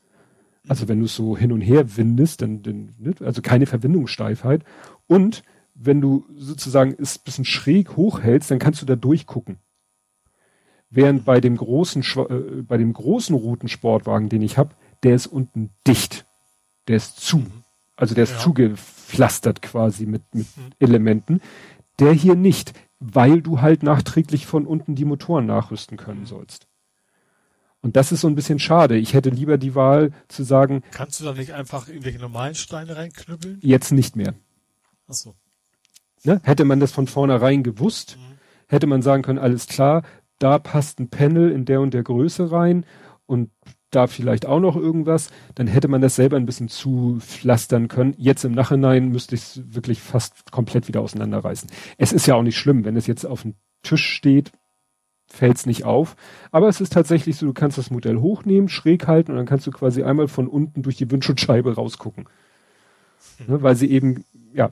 [0.68, 3.14] Also wenn du es so hin und her windest, dann, dann ne?
[3.22, 4.64] also keine Verbindungssteifheit.
[5.08, 9.58] Und wenn du sozusagen es bisschen schräg hochhältst, dann kannst du da durchgucken.
[10.90, 15.72] Während bei dem großen, äh, bei dem großen Routensportwagen, den ich habe, der ist unten
[15.86, 16.26] dicht.
[16.88, 17.46] Der ist zu.
[17.96, 18.40] Also der ist ja.
[18.40, 20.72] zugepflastert quasi mit, mit mhm.
[20.80, 21.42] Elementen.
[22.00, 26.68] Der hier nicht, weil du halt nachträglich von unten die Motoren nachrüsten können sollst.
[27.82, 28.98] Und das ist so ein bisschen schade.
[28.98, 30.84] Ich hätte lieber die Wahl zu sagen.
[30.92, 33.60] Kannst du da nicht einfach irgendwelche normalen Steine reinknüppeln?
[33.62, 34.34] Jetzt nicht mehr.
[35.08, 35.36] Ach so.
[36.24, 36.42] Ne?
[36.44, 38.40] Hätte man das von vornherein gewusst, mhm.
[38.68, 40.04] hätte man sagen können, alles klar,
[40.40, 42.86] da passt ein Panel in der und der Größe rein
[43.26, 43.50] und
[43.92, 48.16] da vielleicht auch noch irgendwas, dann hätte man das selber ein bisschen zupflastern können.
[48.18, 51.70] Jetzt im Nachhinein müsste ich es wirklich fast komplett wieder auseinanderreißen.
[51.98, 54.52] Es ist ja auch nicht schlimm, wenn es jetzt auf dem Tisch steht,
[55.28, 56.16] fällt's nicht auf.
[56.52, 59.68] Aber es ist tatsächlich so, du kannst das Modell hochnehmen, schräg halten und dann kannst
[59.68, 62.26] du quasi einmal von unten durch die Windschutzscheibe rausgucken.
[63.40, 63.54] Mhm.
[63.54, 64.70] Ne, weil sie eben, ja,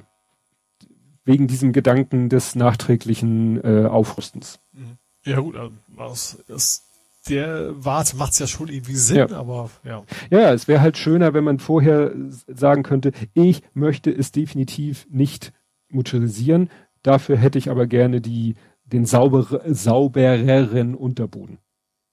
[1.24, 4.60] wegen diesem Gedanken des nachträglichen äh, Aufrüstens.
[4.74, 4.98] Mhm.
[5.26, 5.56] Ja gut,
[5.98, 6.86] also, das,
[7.28, 9.32] der Wart macht's ja schon irgendwie Sinn, ja.
[9.32, 10.04] aber ja.
[10.30, 12.14] Ja, es wäre halt schöner, wenn man vorher
[12.48, 15.52] sagen könnte, ich möchte es definitiv nicht
[15.90, 16.70] motorisieren,
[17.02, 21.58] dafür hätte ich aber gerne die den sauber, saubereren Unterboden.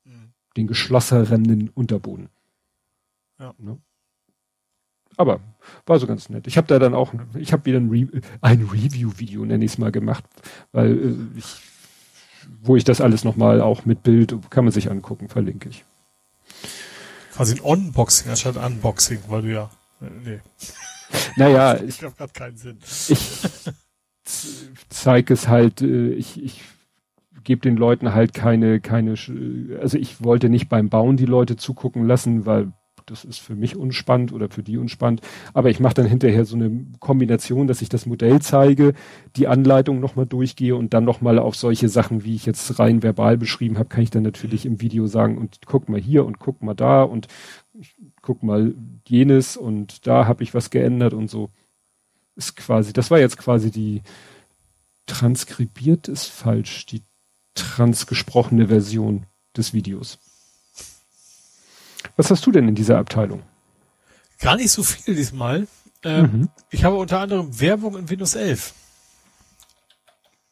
[0.04, 0.32] Mhm.
[0.56, 2.28] Den geschlossenen Unterboden.
[3.38, 3.54] Ja.
[3.58, 3.78] Ne?
[5.16, 5.40] Aber
[5.84, 6.46] war so ganz nett.
[6.46, 8.08] Ich habe da dann auch, ich habe wieder ein, Re
[8.40, 10.24] ein Review-Video, nenne ich es mal, gemacht,
[10.72, 11.60] weil äh, ich,
[12.62, 15.84] wo ich das alles nochmal auch mit Bild, kann man sich angucken, verlinke ich.
[17.32, 19.70] Quasi ein Unboxing anstatt Unboxing, weil du ja,
[20.00, 20.40] äh, nee.
[21.36, 22.78] Naja, ich glaube gerade keinen Sinn.
[23.08, 23.50] Ich
[24.88, 26.62] zeige es halt, äh, ich, ich
[27.44, 29.14] gebe den Leuten halt keine, keine,
[29.80, 32.72] also ich wollte nicht beim Bauen die Leute zugucken lassen, weil
[33.12, 35.20] das ist für mich unspannend oder für die unspannend.
[35.52, 38.94] Aber ich mache dann hinterher so eine Kombination, dass ich das Modell zeige,
[39.36, 43.36] die Anleitung nochmal durchgehe und dann nochmal auf solche Sachen, wie ich jetzt rein verbal
[43.36, 46.62] beschrieben habe, kann ich dann natürlich im Video sagen und guck mal hier und guck
[46.62, 47.28] mal da und
[48.22, 48.74] guck mal
[49.06, 51.50] jenes und da habe ich was geändert und so.
[52.34, 54.00] Ist quasi, das war jetzt quasi die
[55.04, 57.02] transkribiert ist falsch, die
[57.54, 60.18] transgesprochene Version des Videos.
[62.16, 63.42] Was hast du denn in dieser Abteilung?
[64.40, 65.66] Gar nicht so viel diesmal.
[66.04, 66.48] Ähm, mhm.
[66.70, 68.74] Ich habe unter anderem Werbung in Windows 11.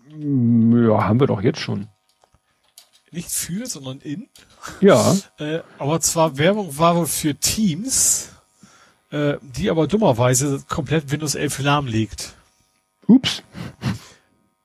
[0.08, 1.88] Mm, ja, haben wir doch jetzt schon.
[3.10, 4.28] Nicht für, sondern in.
[4.80, 5.16] Ja.
[5.38, 8.28] Äh, aber zwar Werbung war wohl für Teams,
[9.10, 12.34] äh, die aber dummerweise komplett Windows 11 lahmlegt.
[13.06, 13.42] Ups.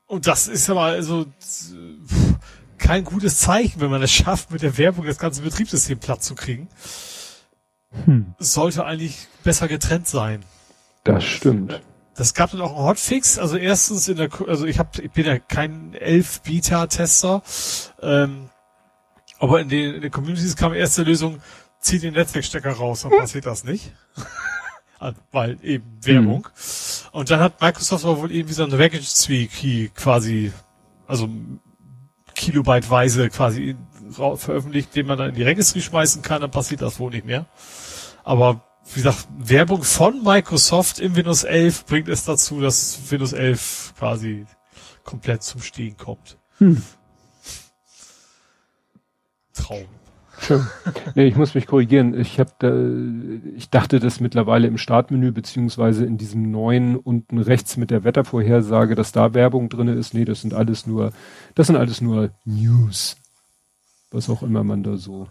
[0.05, 1.25] Und das ist aber also
[2.85, 6.35] kein gutes Zeichen, wenn man es schafft, mit der Werbung das ganze Betriebssystem platt zu
[6.35, 6.67] kriegen.
[8.05, 8.35] Hm.
[8.39, 10.43] sollte eigentlich besser getrennt sein.
[11.05, 11.81] Das stimmt.
[12.15, 13.39] Das gab dann auch einen Hotfix.
[13.39, 17.41] Also erstens in der, also ich hab, ich bin ja kein elf Beta-Tester,
[18.01, 18.49] ähm,
[19.39, 21.41] aber in den, in den Communities kam erste Lösung,
[21.79, 23.93] zieh den Netzwerkstecker raus, dann passiert das nicht.
[25.31, 26.47] Weil eben Werbung.
[26.47, 27.19] Mhm.
[27.19, 30.51] Und dann hat Microsoft aber wohl irgendwie so eine Package Key quasi,
[31.07, 31.29] also
[32.35, 33.75] kilobyteweise quasi
[34.11, 37.45] veröffentlicht, den man dann in die Registry schmeißen kann, dann passiert das wohl nicht mehr.
[38.23, 38.61] Aber
[38.93, 44.45] wie gesagt, Werbung von Microsoft im Windows 11 bringt es dazu, dass Windows 11 quasi
[45.03, 46.37] komplett zum Stehen kommt.
[46.59, 46.81] Hm.
[49.53, 49.87] Traum.
[50.39, 50.65] Schön.
[51.15, 52.19] Nee, ich muss mich korrigieren.
[52.19, 52.73] Ich habe da,
[53.55, 58.95] ich dachte, dass mittlerweile im Startmenü beziehungsweise in diesem neuen unten rechts mit der Wettervorhersage,
[58.95, 60.13] dass da Werbung drinne ist.
[60.13, 61.11] Nee, das sind alles nur,
[61.55, 63.17] das sind alles nur News.
[64.11, 65.27] Was auch immer man da so.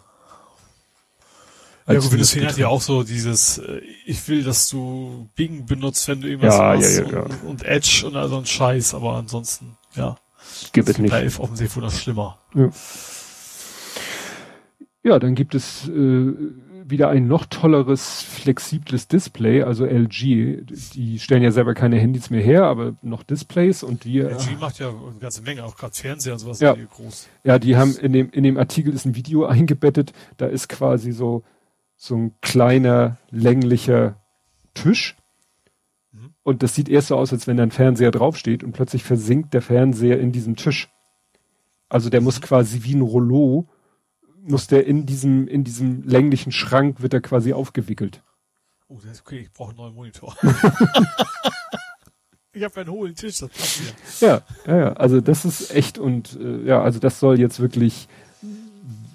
[1.86, 5.66] Ja, gut, Windows 10 hat ja auch so dieses, äh, ich will, dass du Bing
[5.66, 8.46] benutzt, wenn du irgendwas ja, machst ja, ja, und, und, Edge und all so ein
[8.46, 10.16] Scheiß, aber ansonsten, ja.
[10.72, 11.10] Gibt es nicht.
[11.10, 12.38] Bei 11 offensichtlich wohl noch schlimmer.
[12.54, 12.70] Ja.
[15.04, 16.34] Ja, dann gibt es äh,
[16.86, 20.64] wieder ein noch tolleres, flexibles Display, also LG.
[20.94, 24.20] Die stellen ja selber keine Handys mehr her, aber noch Displays und die.
[24.20, 27.28] LG macht ja eine ganze Menge, auch gerade Fernseher und sowas ja, groß.
[27.44, 31.12] Ja, die haben in dem, in dem Artikel ist ein Video eingebettet, da ist quasi
[31.12, 31.42] so,
[31.96, 34.16] so ein kleiner, länglicher
[34.72, 35.16] Tisch.
[36.12, 36.34] Mhm.
[36.42, 39.52] Und das sieht erst so aus, als wenn da ein Fernseher draufsteht und plötzlich versinkt
[39.52, 40.88] der Fernseher in diesem Tisch.
[41.90, 42.44] Also der muss mhm.
[42.44, 43.68] quasi wie ein Rollo
[44.46, 48.22] muss der in diesem, in diesem länglichen Schrank wird er quasi aufgewickelt.
[48.88, 50.36] Oh, das ist okay, ich brauche einen neuen Monitor.
[52.52, 54.28] ich habe einen hohen Tisch, das passt mir.
[54.28, 58.08] Ja, ja, ja, also das ist echt und äh, ja, also das soll jetzt wirklich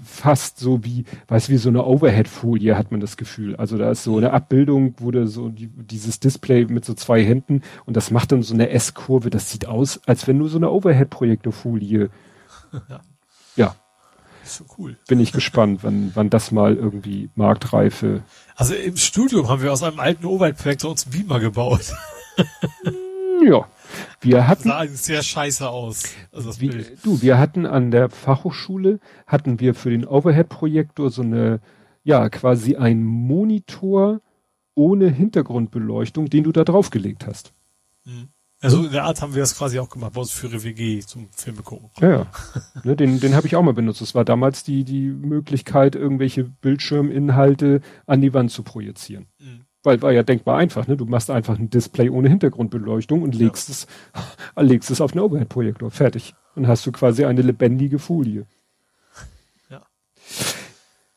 [0.03, 3.55] fast so wie, weißt du, wie so eine Overhead-Folie hat man das Gefühl.
[3.55, 7.23] Also da ist so eine Abbildung, wo da so die, dieses Display mit so zwei
[7.23, 9.29] Händen und das macht dann so eine S-Kurve.
[9.29, 12.09] Das sieht aus, als wenn du so eine Overhead-Projektorfolie.
[12.89, 12.99] Ja
[14.49, 14.97] so cool.
[15.07, 18.23] Bin ich gespannt, wann, wann das mal irgendwie Marktreife.
[18.55, 21.93] Also im Studium haben wir aus einem alten Overhead-Projektor uns Beamer gebaut.
[23.45, 23.67] ja.
[24.21, 24.69] Wir hatten.
[24.69, 26.03] Das sah sehr scheiße aus.
[26.31, 31.59] Also wie, du, wir hatten an der Fachhochschule, hatten wir für den Overhead-Projektor so eine,
[32.03, 34.21] ja, quasi ein Monitor
[34.75, 37.53] ohne Hintergrundbeleuchtung, den du da draufgelegt hast.
[38.05, 38.29] Mhm.
[38.61, 41.29] Also in der Art haben wir das quasi auch gemacht, bei uns für WG zum
[41.31, 41.89] Filme gucken.
[42.01, 42.27] Ja, ja.
[42.83, 44.01] ne, den, den habe ich auch mal benutzt.
[44.01, 49.27] Das war damals die, die Möglichkeit, irgendwelche Bildschirminhalte an die Wand zu projizieren.
[49.39, 49.61] Mhm.
[49.81, 50.97] Weil war ja denkbar einfach, ne?
[50.97, 53.73] Du machst einfach ein Display ohne Hintergrundbeleuchtung und legst ja.
[53.73, 53.87] es,
[54.57, 55.89] legst es auf einen Overhead-Projektor.
[55.89, 56.35] Fertig.
[56.55, 58.45] Dann hast du quasi eine lebendige Folie.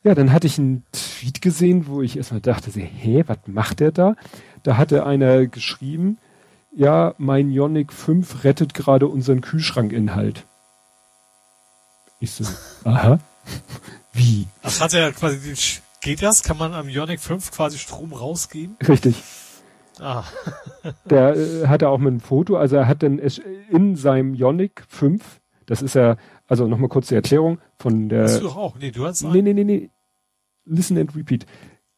[0.03, 3.93] Ja, dann hatte ich einen Tweet gesehen, wo ich erstmal dachte, hä, was macht der
[3.93, 4.15] da?
[4.63, 6.17] Da hatte einer geschrieben,
[6.75, 10.45] ja, mein Ionic 5 rettet gerade unseren Kühlschrankinhalt.
[12.19, 12.45] Ich so,
[12.89, 13.19] aha.
[14.13, 14.47] Wie?
[14.61, 15.55] Das hat er quasi,
[16.01, 16.43] geht das?
[16.43, 18.77] Kann man am Ionic 5 quasi Strom rausgeben?
[18.87, 19.23] Richtig.
[19.99, 20.23] Ah.
[21.05, 25.41] der äh, hatte auch mit einem Foto, also er hat dann in seinem Ionic 5,
[25.65, 26.17] das ist ja,
[26.47, 28.23] also nochmal kurz die Erklärung von der.
[28.23, 28.77] Hast du doch auch?
[28.77, 29.89] Nee, du hast Nee, nee, nee, nee.
[30.65, 31.45] Listen and repeat.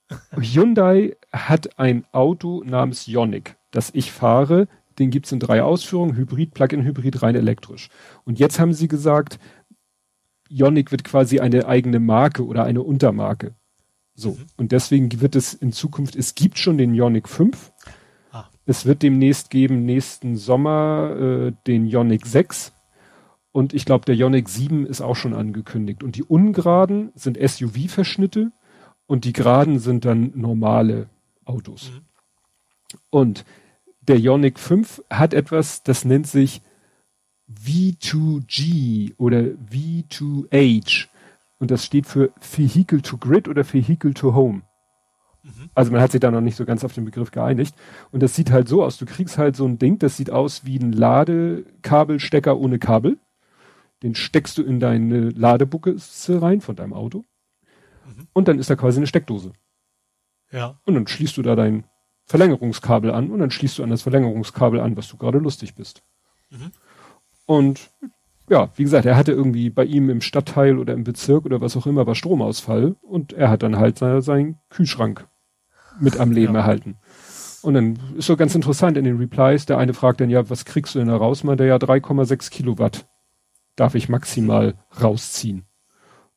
[0.35, 4.67] Hyundai hat ein Auto namens Ionic, das ich fahre.
[4.97, 7.89] Den gibt's in drei Ausführungen, Hybrid, Plug-in Hybrid, rein elektrisch.
[8.23, 9.39] Und jetzt haben sie gesagt,
[10.49, 13.55] Ionic wird quasi eine eigene Marke oder eine Untermarke.
[14.13, 14.31] So.
[14.31, 14.45] Mhm.
[14.57, 17.73] Und deswegen wird es in Zukunft, es gibt schon den Ionic 5.
[18.31, 18.45] Ah.
[18.65, 22.73] Es wird demnächst geben, nächsten Sommer, äh, den Ionic 6.
[23.51, 26.03] Und ich glaube, der Ionic 7 ist auch schon angekündigt.
[26.03, 28.51] Und die ungeraden sind SUV-Verschnitte
[29.07, 31.09] und die geraden sind dann normale
[31.43, 31.91] Autos.
[31.91, 32.01] Mhm.
[33.09, 33.45] Und
[34.07, 36.61] der Ionic 5 hat etwas, das nennt sich
[37.51, 41.07] V2G oder V2H.
[41.59, 44.63] Und das steht für Vehicle to Grid oder Vehicle to Home.
[45.43, 45.69] Mhm.
[45.73, 47.75] Also man hat sich da noch nicht so ganz auf den Begriff geeinigt.
[48.11, 48.97] Und das sieht halt so aus.
[48.97, 53.17] Du kriegst halt so ein Ding, das sieht aus wie ein Ladekabelstecker ohne Kabel.
[54.03, 57.23] Den steckst du in deine Ladebuchse rein von deinem Auto.
[58.05, 58.27] Mhm.
[58.33, 59.53] Und dann ist da quasi eine Steckdose.
[60.51, 60.79] Ja.
[60.85, 61.85] Und dann schließt du da dein
[62.25, 66.03] Verlängerungskabel an und dann schließt du an das Verlängerungskabel an, was du gerade lustig bist.
[66.49, 66.71] Mhm.
[67.45, 67.91] Und
[68.49, 71.75] ja, wie gesagt, er hatte irgendwie bei ihm im Stadtteil oder im Bezirk oder was
[71.77, 75.27] auch immer war Stromausfall und er hat dann halt seinen Kühlschrank
[75.99, 76.61] mit am Leben ja.
[76.61, 76.97] erhalten.
[77.61, 80.65] Und dann ist so ganz interessant in den Replies, der eine fragt dann ja, was
[80.65, 81.43] kriegst du denn da raus?
[81.43, 83.07] Meint er ja 3,6 Kilowatt
[83.75, 85.65] darf ich maximal rausziehen.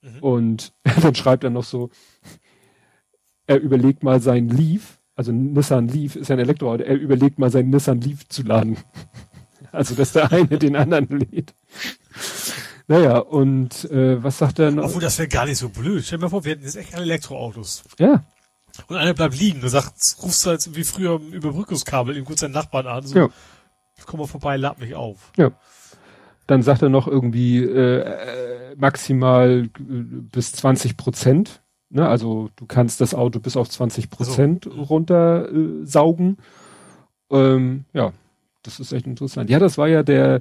[0.02, 0.18] Mhm.
[0.20, 1.90] Und dann schreibt er noch so,
[3.46, 7.50] er überlegt mal sein Leaf, also Nissan Leaf ist ja ein Elektroauto, er überlegt mal
[7.50, 8.78] sein Nissan Leaf zu laden.
[9.70, 11.52] Also, dass der eine den anderen lädt.
[12.86, 14.84] Naja, und äh, was sagt er noch?
[14.84, 16.02] Obwohl, das wäre gar nicht so blöd.
[16.02, 17.84] Stell dir mal vor, wir hätten jetzt echt Elektroautos.
[17.98, 18.24] Ja.
[18.86, 19.92] Und einer bleibt liegen und sagt,
[20.22, 23.06] rufst du halt wie früher im Überbrückungskabel ihm kurz seinen Nachbarn an.
[23.06, 23.28] So, ja.
[24.06, 25.32] Komm mal vorbei, lad mich auf.
[25.36, 25.50] Ja.
[26.46, 31.60] Dann sagt er noch irgendwie äh, äh maximal äh, bis 20 Prozent.
[31.90, 32.06] Ne?
[32.06, 34.82] Also du kannst das Auto bis auf 20 Prozent also.
[34.82, 36.36] runter äh, saugen.
[37.30, 38.12] Ähm, ja,
[38.62, 39.50] das ist echt interessant.
[39.50, 40.40] Ja, das war ja der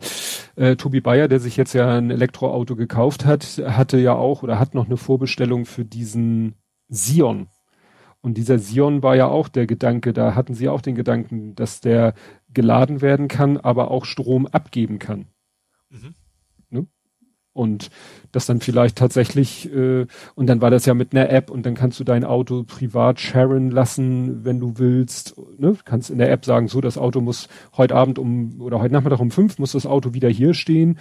[0.55, 4.59] äh, Tobi Bayer, der sich jetzt ja ein Elektroauto gekauft hat, hatte ja auch oder
[4.59, 6.55] hat noch eine Vorbestellung für diesen
[6.89, 7.47] Sion.
[8.21, 11.81] Und dieser Sion war ja auch der Gedanke, da hatten sie auch den Gedanken, dass
[11.81, 12.13] der
[12.53, 15.27] geladen werden kann, aber auch Strom abgeben kann.
[15.89, 16.15] Mhm
[17.57, 17.89] und
[18.31, 20.05] das dann vielleicht tatsächlich äh,
[20.35, 23.19] und dann war das ja mit einer App und dann kannst du dein Auto privat
[23.19, 25.35] sharen lassen, wenn du willst.
[25.57, 25.75] Ne?
[25.83, 29.19] Kannst in der App sagen, so das Auto muss heute Abend um oder heute Nachmittag
[29.19, 30.99] um fünf muss das Auto wieder hier stehen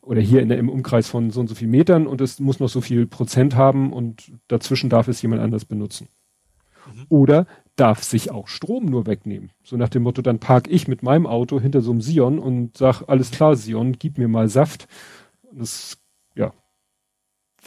[0.00, 2.58] oder hier in der, im Umkreis von so und so viel Metern und es muss
[2.58, 6.08] noch so viel Prozent haben und dazwischen darf es jemand anders benutzen.
[6.86, 7.04] Mhm.
[7.10, 9.50] Oder darf sich auch Strom nur wegnehmen.
[9.62, 12.76] So nach dem Motto, dann park ich mit meinem Auto hinter so einem Sion und
[12.76, 14.88] sag, alles klar, Sion, gib mir mal Saft
[15.52, 15.97] das,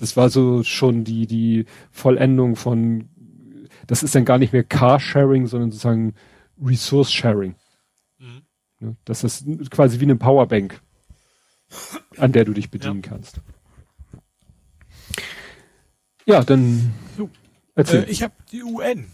[0.02, 3.08] das war so schon die, die Vollendung von,
[3.86, 6.16] das ist dann gar nicht mehr Carsharing, sondern sozusagen
[6.60, 7.54] Resource Sharing.
[8.18, 8.98] Mhm.
[9.06, 10.82] Das ist quasi wie eine Powerbank,
[12.18, 13.10] an der du dich bedienen ja.
[13.10, 13.42] kannst.
[16.26, 16.94] Ja, dann
[17.76, 18.04] erzähl.
[18.04, 19.06] Äh, ich habe die UN.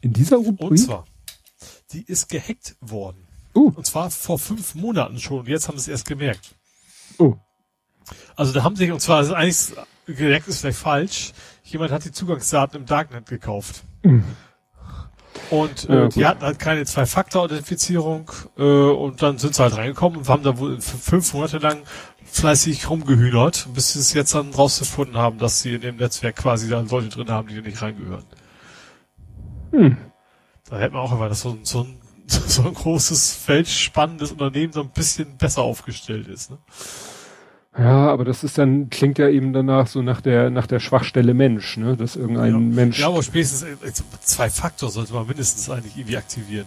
[0.00, 0.70] In dieser Rubrik?
[0.70, 1.04] Und zwar,
[1.92, 3.28] die ist gehackt worden.
[3.54, 3.72] Uh.
[3.74, 5.44] Und zwar vor fünf Monaten schon.
[5.44, 6.56] Jetzt haben sie es erst gemerkt.
[7.18, 7.36] Oh.
[8.36, 9.72] Also da haben sich, und zwar ist eigentlich,
[10.06, 11.32] direkt ist vielleicht falsch,
[11.64, 13.82] jemand hat die Zugangsdaten im Darknet gekauft.
[14.02, 14.24] Mhm.
[15.50, 20.18] Und äh, ja, die hatten halt keine Zwei-Faktor-Authentifizierung äh, und dann sind sie halt reingekommen
[20.18, 21.82] und haben da wohl fünf Monate lang
[22.24, 26.68] fleißig rumgehühnert, bis sie es jetzt dann rausgefunden haben, dass sie in dem Netzwerk quasi
[26.68, 28.24] dann Leute drin haben, die nicht reingehören.
[29.72, 29.96] Hm.
[30.68, 34.80] Da hätte man auch immer, dass so, so, ein, so ein großes, feldspannendes Unternehmen so
[34.80, 36.50] ein bisschen besser aufgestellt ist.
[36.50, 36.58] Ne?
[37.76, 41.32] Ja, aber das ist dann, klingt ja eben danach so nach der, nach der Schwachstelle
[41.32, 42.58] Mensch, ne, dass irgendein ja.
[42.58, 42.98] Mensch.
[43.00, 46.66] Ja, aber spätestens äh, zwei Faktor sollte man mindestens eigentlich irgendwie aktivieren.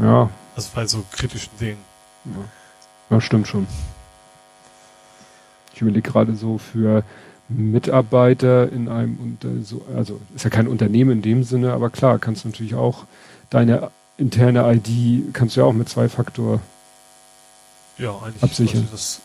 [0.00, 0.30] Ja.
[0.56, 1.84] Also bei so kritischen Dingen.
[2.24, 3.66] Ja, ja stimmt schon.
[5.74, 7.04] Ich überlege gerade so für
[7.48, 12.18] Mitarbeiter in einem, unter, so, also ist ja kein Unternehmen in dem Sinne, aber klar,
[12.18, 13.04] kannst du natürlich auch
[13.50, 16.60] deine interne ID kannst du ja auch mit zwei Faktor
[17.98, 18.88] ja, eigentlich absichern.
[18.90, 19.20] Das,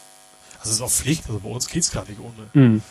[0.60, 2.66] also es ist auch Pflicht, also bei uns geht's gar nicht ohne.
[2.66, 2.82] Mhm.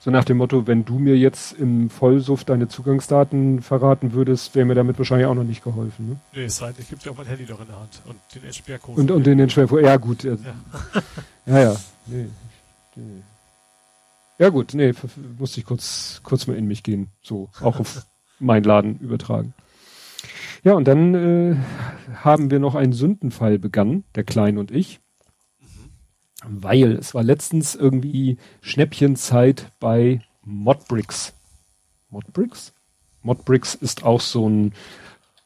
[0.00, 4.64] So nach dem Motto, wenn du mir jetzt im Vollsuff deine Zugangsdaten verraten würdest, wäre
[4.64, 6.10] mir damit wahrscheinlich auch noch nicht geholfen.
[6.10, 6.16] Ne?
[6.34, 8.16] Nee, es sei denn, ich gebe dir auch mein Handy doch in der Hand und
[8.34, 8.98] den Entsperrcode.
[8.98, 10.22] Und, und den Entsperrcode, ja gut.
[10.24, 10.36] Ja,
[11.46, 11.58] ja.
[11.60, 11.76] ja.
[12.06, 12.26] Nee.
[12.94, 13.22] nee.
[14.38, 14.94] Ja gut, nee,
[15.36, 17.08] musste ich kurz, kurz mal in mich gehen.
[17.22, 18.06] So, auch auf
[18.38, 19.52] mein Laden übertragen.
[20.62, 21.56] Ja, und dann äh,
[22.22, 25.00] haben wir noch einen Sündenfall begangen, der Klein und ich.
[26.44, 31.32] Weil es war letztens irgendwie Schnäppchenzeit bei Modbricks.
[32.10, 32.72] Modbricks?
[33.22, 34.72] Modbricks ist auch so ein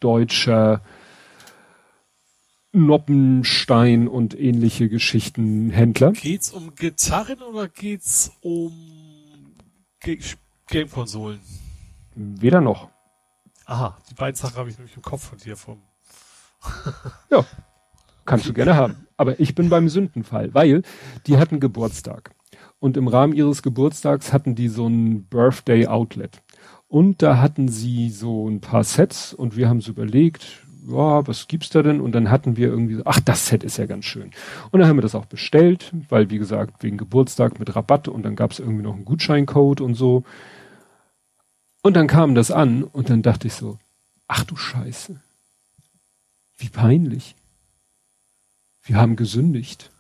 [0.01, 0.83] deutscher
[2.73, 6.13] Noppenstein und ähnliche Geschichtenhändler.
[6.13, 8.73] Geht's um Gitarren oder geht's um
[10.67, 11.41] Gamekonsolen?
[12.15, 12.89] Weder noch.
[13.67, 15.83] Aha, die beiden Sachen habe ich nämlich im Kopf von dir vom.
[17.31, 17.45] ja,
[18.25, 19.07] kannst du gerne haben.
[19.23, 20.83] Aber ich bin beim Sündenfall, weil
[21.29, 22.33] die hatten Geburtstag.
[22.81, 26.43] Und im Rahmen ihres Geburtstags hatten die so ein Birthday Outlet.
[26.89, 31.47] Und da hatten sie so ein paar Sets und wir haben so überlegt, ja, was
[31.47, 32.01] gibt's da denn?
[32.01, 34.33] Und dann hatten wir irgendwie so, ach, das Set ist ja ganz schön.
[34.73, 38.25] Und dann haben wir das auch bestellt, weil wie gesagt, wegen Geburtstag mit Rabatt und
[38.25, 40.25] dann gab's irgendwie noch einen Gutscheincode und so.
[41.81, 43.79] Und dann kam das an und dann dachte ich so,
[44.27, 45.21] ach du Scheiße.
[46.59, 47.37] Wie peinlich.
[48.85, 49.91] Wir haben gesündigt.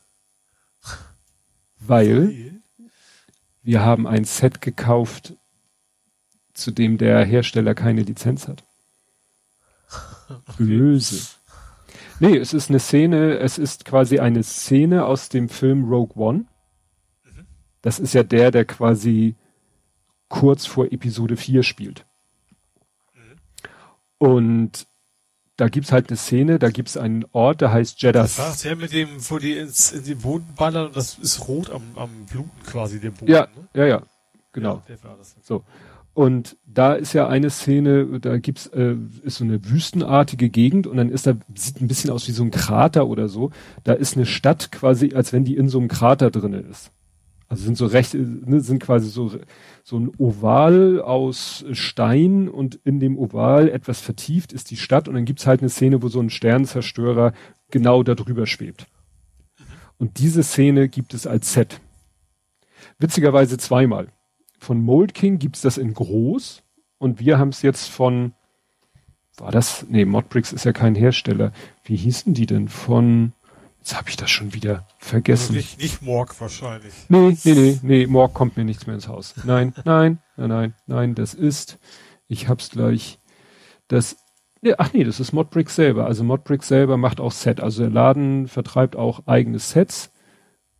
[1.78, 2.61] Weil
[3.62, 5.35] wir haben ein Set gekauft,
[6.52, 8.65] zu dem der Hersteller keine Lizenz hat.
[10.59, 11.27] Böse.
[12.20, 16.47] Nee, es ist eine Szene, es ist quasi eine Szene aus dem Film Rogue One.
[17.81, 19.35] Das ist ja der, der quasi
[20.28, 22.07] kurz vor Episode 4 spielt.
[24.19, 24.86] Und
[25.56, 28.22] da gibt's halt eine Szene, da gibt's einen Ort, der heißt Jeddah.
[28.22, 31.47] Das war der mit dem, wo die ins, in den Boden ballern und das ist
[31.48, 33.31] rot am, am Bluten quasi, der Boden.
[33.31, 33.68] Ja, ne?
[33.74, 34.02] ja, ja,
[34.52, 34.82] genau.
[34.89, 34.97] Ja,
[35.42, 35.64] so.
[36.14, 40.98] Und da ist ja eine Szene, da gibt's äh, ist so eine wüstenartige Gegend und
[40.98, 43.50] dann ist da sieht ein bisschen aus wie so ein Krater oder so.
[43.84, 46.90] Da ist eine Stadt quasi, als wenn die in so einem Krater drinne ist.
[47.48, 49.31] Also sind so recht, ne, sind quasi so,
[49.85, 55.15] so ein Oval aus Stein und in dem Oval etwas vertieft ist die Stadt und
[55.15, 57.33] dann gibt's halt eine Szene, wo so ein Sternzerstörer
[57.70, 58.86] genau da drüber schwebt.
[59.99, 61.81] Und diese Szene gibt es als Set.
[62.99, 64.09] Witzigerweise zweimal.
[64.59, 66.62] Von Mold King gibt's das in groß
[66.99, 68.33] und wir haben es jetzt von,
[69.36, 71.52] war das, nee, Modbricks ist ja kein Hersteller.
[71.83, 72.69] Wie hießen die denn?
[72.69, 73.33] Von,
[73.83, 75.43] Jetzt habe ich das schon wieder vergessen.
[75.43, 76.94] Also nicht, nicht Morg wahrscheinlich.
[77.09, 79.35] Nee, nee, nee, nee, Morg kommt mir nichts mehr ins Haus.
[79.43, 81.81] Nein, nein, nein, nein, nein, das ist,
[82.28, 83.19] ich hab's gleich,
[83.89, 84.19] das,
[84.61, 86.07] nee, ach nee, das ist Modbrick selber.
[86.07, 87.61] Also Modbrick selber macht auch Set.
[87.61, 90.12] Also der Laden vertreibt auch eigene Sets.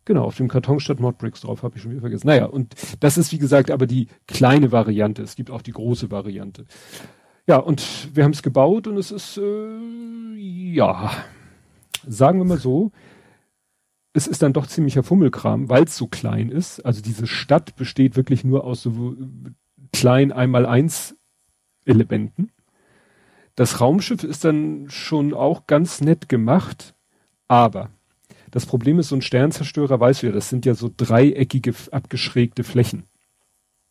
[0.05, 2.27] Genau, auf dem Karton statt Modbricks drauf, habe ich schon wieder vergessen.
[2.27, 5.23] Naja, und das ist wie gesagt aber die kleine Variante.
[5.23, 6.67] Es gibt auch die große Variante.
[7.47, 11.11] Ja, und wir haben es gebaut und es ist, äh, ja,
[12.07, 12.91] sagen wir mal so,
[14.13, 16.79] es ist dann doch ziemlicher Fummelkram, weil es so klein ist.
[16.81, 19.15] Also diese Stadt besteht wirklich nur aus so
[19.91, 21.15] klein einmal eins
[21.85, 22.51] Elementen.
[23.55, 26.95] Das Raumschiff ist dann schon auch ganz nett gemacht,
[27.47, 27.89] aber
[28.49, 32.63] das Problem ist, so ein Sternzerstörer, weißt du ja, das sind ja so dreieckige, abgeschrägte
[32.63, 33.03] Flächen.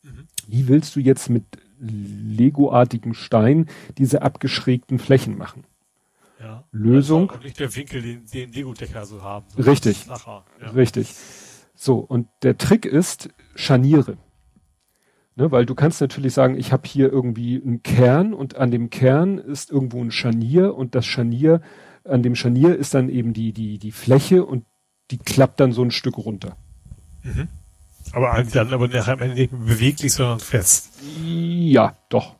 [0.03, 0.27] Mhm.
[0.47, 1.43] Wie willst du jetzt mit
[1.79, 3.67] Lego-artigen Stein
[3.97, 5.65] diese abgeschrägten Flächen machen?
[6.43, 6.65] Ja.
[6.71, 7.29] Lösung.
[7.29, 9.45] Und nicht der Winkel, den, den Lego-Decker so haben.
[9.55, 10.07] So richtig.
[10.07, 10.69] Nachher, ja.
[10.71, 11.13] Richtig.
[11.73, 14.17] So, und der Trick ist Scharniere.
[15.35, 18.91] Ne, weil du kannst natürlich sagen, ich habe hier irgendwie einen Kern und an dem
[18.91, 21.61] Kern ist irgendwo ein Scharnier und das Scharnier,
[22.03, 24.65] an dem Scharnier ist dann eben die, die, die Fläche und
[25.09, 26.55] die klappt dann so ein Stück runter.
[27.23, 27.47] Mhm.
[28.11, 30.91] Aber dann aber nachher nicht beweglich, sondern fest.
[31.23, 32.35] Ja, doch.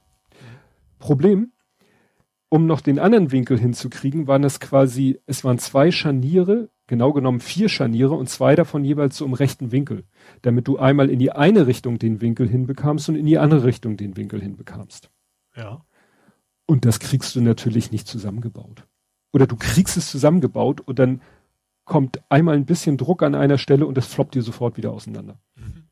[0.99, 1.51] Problem,
[2.53, 7.39] um noch den anderen Winkel hinzukriegen, waren es quasi, es waren zwei Scharniere, genau genommen
[7.39, 10.03] vier Scharniere und zwei davon jeweils so im rechten Winkel,
[10.43, 13.97] damit du einmal in die eine Richtung den Winkel hinbekamst und in die andere Richtung
[13.97, 15.09] den Winkel hinbekamst.
[15.55, 15.83] Ja.
[16.67, 18.87] Und das kriegst du natürlich nicht zusammengebaut.
[19.31, 21.23] Oder du kriegst es zusammengebaut und dann
[21.85, 25.39] kommt einmal ein bisschen Druck an einer Stelle und das floppt dir sofort wieder auseinander.
[25.55, 25.85] Mhm.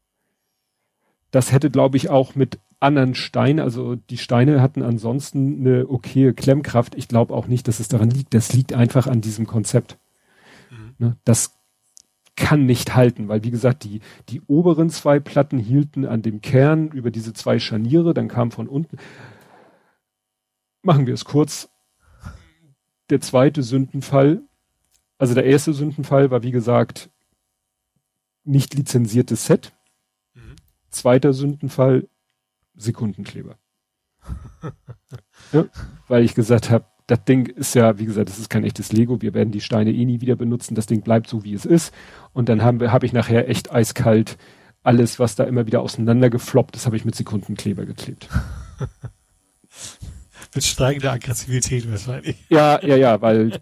[1.31, 6.33] Das hätte, glaube ich, auch mit anderen Steine, also die Steine hatten ansonsten eine okaye
[6.33, 6.95] Klemmkraft.
[6.95, 8.33] Ich glaube auch nicht, dass es daran liegt.
[8.33, 9.97] Das liegt einfach an diesem Konzept.
[10.69, 10.95] Mhm.
[10.97, 11.57] Ne, das
[12.35, 16.89] kann nicht halten, weil wie gesagt, die, die oberen zwei Platten hielten an dem Kern
[16.89, 18.97] über diese zwei Scharniere, dann kam von unten.
[20.81, 21.69] Machen wir es kurz.
[23.11, 24.41] Der zweite Sündenfall,
[25.19, 27.09] also der erste Sündenfall war wie gesagt
[28.43, 29.73] nicht lizenziertes Set
[30.91, 32.07] Zweiter Sündenfall,
[32.75, 33.57] Sekundenkleber.
[35.51, 35.65] ja,
[36.07, 39.21] weil ich gesagt habe, das Ding ist ja, wie gesagt, das ist kein echtes Lego.
[39.21, 40.75] Wir werden die Steine eh nie wieder benutzen.
[40.75, 41.93] Das Ding bleibt so, wie es ist.
[42.31, 44.37] Und dann habe ich nachher echt eiskalt
[44.83, 48.27] alles, was da immer wieder auseinandergefloppt ist, habe ich mit Sekundenkleber geklebt.
[50.53, 52.35] mit steigender Aggressivität wahrscheinlich.
[52.49, 53.59] Ja, ja, ja, weil,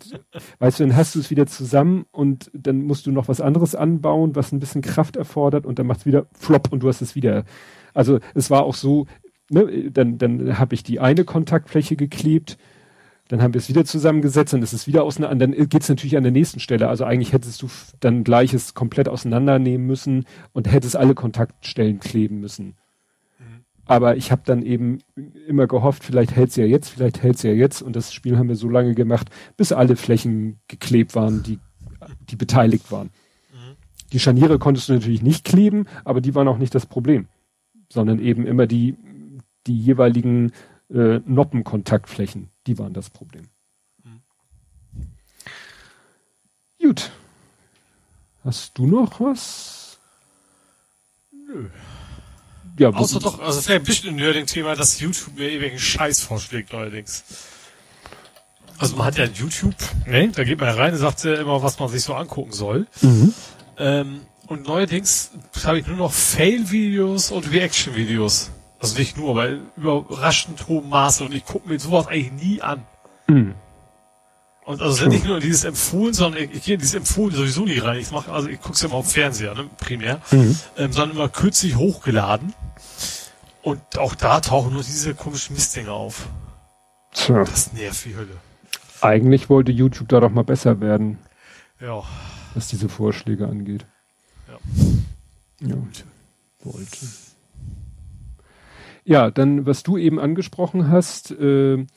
[0.60, 3.76] weißt du, dann hast du es wieder zusammen und dann musst du noch was anderes
[3.76, 7.02] anbauen, was ein bisschen Kraft erfordert und dann macht es wieder flop und du hast
[7.02, 7.46] es wieder.
[7.94, 9.06] Also es war auch so,
[9.50, 12.58] ne, dann, dann habe ich die eine Kontaktfläche geklebt,
[13.28, 15.48] dann haben wir es wieder zusammengesetzt und es ist wieder auseinander.
[15.48, 16.90] Dann geht es natürlich an der nächsten Stelle.
[16.90, 17.70] Also eigentlich hättest du
[18.00, 22.76] dann gleiches komplett auseinandernehmen müssen und hättest alle Kontaktstellen kleben müssen.
[23.90, 25.00] Aber ich habe dann eben
[25.48, 27.82] immer gehofft, vielleicht hält's ja jetzt, vielleicht hält's ja jetzt.
[27.82, 31.58] Und das Spiel haben wir so lange gemacht, bis alle Flächen geklebt waren, die,
[32.30, 33.08] die beteiligt waren.
[33.52, 33.78] Mhm.
[34.14, 37.30] Die Scharniere konntest du natürlich nicht kleben, aber die waren auch nicht das Problem.
[37.92, 38.96] Sondern eben immer die,
[39.66, 40.52] die jeweiligen
[40.92, 43.46] äh, Noppenkontaktflächen, die waren das Problem.
[44.04, 44.22] Mhm.
[46.80, 47.12] Gut.
[48.44, 49.98] Hast du noch was?
[51.32, 51.70] Nö.
[52.80, 56.74] Ja, Außer doch, also vielleicht ein bisschen ein Nerding-Thema, dass YouTube mir irgendwelchen Scheiß vorschlägt
[56.74, 57.26] allerdings.
[58.78, 59.76] Also man hat ja YouTube,
[60.08, 60.30] ne?
[60.30, 62.88] Da geht man rein und sagt ja immer, was man sich so angucken soll.
[63.02, 63.34] Mhm.
[63.78, 65.32] Ähm, und neuerdings
[65.66, 68.52] habe ich nur noch Fail-Videos und Reaction-Videos.
[68.80, 72.86] Also nicht nur, aber überraschend hohem Maße und ich gucke mir sowas eigentlich nie an.
[73.28, 73.56] Mhm.
[74.70, 77.98] Und also nicht nur dieses Empfohlen, sondern ich, ich gehe dieses Empfohlen sowieso nie rein.
[77.98, 80.56] Ich mache, also ich gucke es ja immer auf Fernseher, ne, primär, mhm.
[80.78, 82.54] ähm, sondern immer kürzlich hochgeladen.
[83.64, 86.28] Und auch da tauchen nur diese komischen Mistdinger auf.
[87.14, 87.46] Tja.
[87.46, 88.38] Das nervt wie Hölle.
[89.02, 91.18] Eigentlich wollte YouTube da doch mal besser werden.
[91.82, 92.04] Ja.
[92.54, 93.88] Was diese Vorschläge angeht.
[94.48, 95.68] Ja.
[95.68, 95.76] Ja.
[96.64, 97.08] Wollte.
[99.04, 101.88] Ja, dann, was du eben angesprochen hast, äh,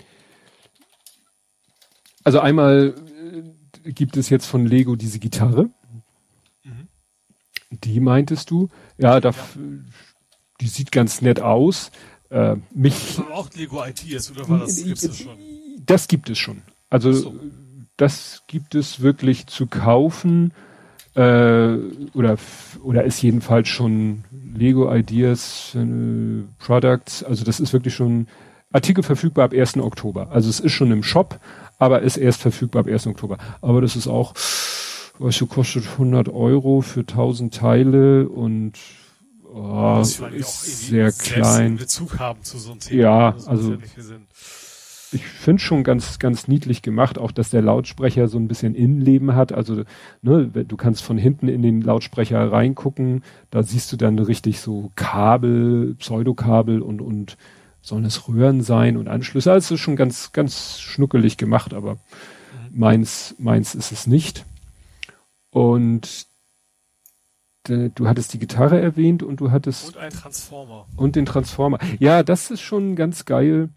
[2.24, 2.94] also einmal
[3.84, 5.70] äh, gibt es jetzt von Lego diese Gitarre.
[6.64, 6.88] Mhm.
[7.70, 8.68] Die meintest du?
[8.98, 9.36] Ja, da, ja.
[10.60, 11.90] die sieht ganz nett aus.
[12.30, 13.16] Äh, mich.
[13.16, 15.36] Das auch Lego Ideas oder war das gibt's das schon?
[15.84, 16.62] Das gibt es schon.
[16.88, 17.34] Also so.
[17.96, 20.52] das gibt es wirklich zu kaufen
[21.14, 21.76] äh,
[22.14, 22.38] oder
[22.82, 27.22] oder ist jedenfalls schon Lego Ideas äh, Products.
[27.22, 28.28] Also das ist wirklich schon
[28.72, 29.76] Artikel verfügbar ab 1.
[29.78, 30.30] Oktober.
[30.30, 31.38] Also es ist schon im Shop,
[31.82, 33.08] aber ist erst verfügbar ab 1.
[33.08, 33.38] Oktober.
[33.60, 34.34] Aber das ist auch,
[35.18, 38.74] weißt du, kostet 100 Euro für 1000 Teile und
[39.52, 41.76] oh, ist sehr klein.
[41.76, 43.02] Bezug haben zu so einem Thema.
[43.02, 43.76] Ja, also
[45.14, 49.34] ich finde schon ganz, ganz niedlich gemacht, auch dass der Lautsprecher so ein bisschen Innenleben
[49.34, 49.52] hat.
[49.52, 49.82] Also,
[50.22, 54.92] ne, du kannst von hinten in den Lautsprecher reingucken, da siehst du dann richtig so
[54.94, 57.36] Kabel, Pseudokabel und, und
[57.82, 59.52] sollen es Röhren sein und Anschlüsse.
[59.52, 61.98] Also ist schon ganz, ganz schnuckelig gemacht, aber mhm.
[62.72, 64.46] meins, meins ist es nicht.
[65.50, 66.26] Und
[67.64, 69.88] du hattest die Gitarre erwähnt und du hattest.
[69.88, 70.86] Und ein Transformer.
[70.96, 71.78] Und den Transformer.
[71.98, 73.68] Ja, das ist schon ganz geil.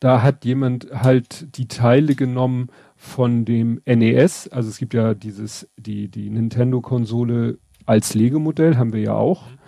[0.00, 4.48] Da hat jemand halt die Teile genommen von dem NES.
[4.48, 9.46] Also es gibt ja dieses, die, die Nintendo-Konsole als Lego-Modell, haben wir ja auch.
[9.46, 9.58] Mhm.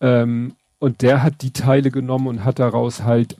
[0.00, 3.38] Ähm, und der hat die Teile genommen und hat daraus halt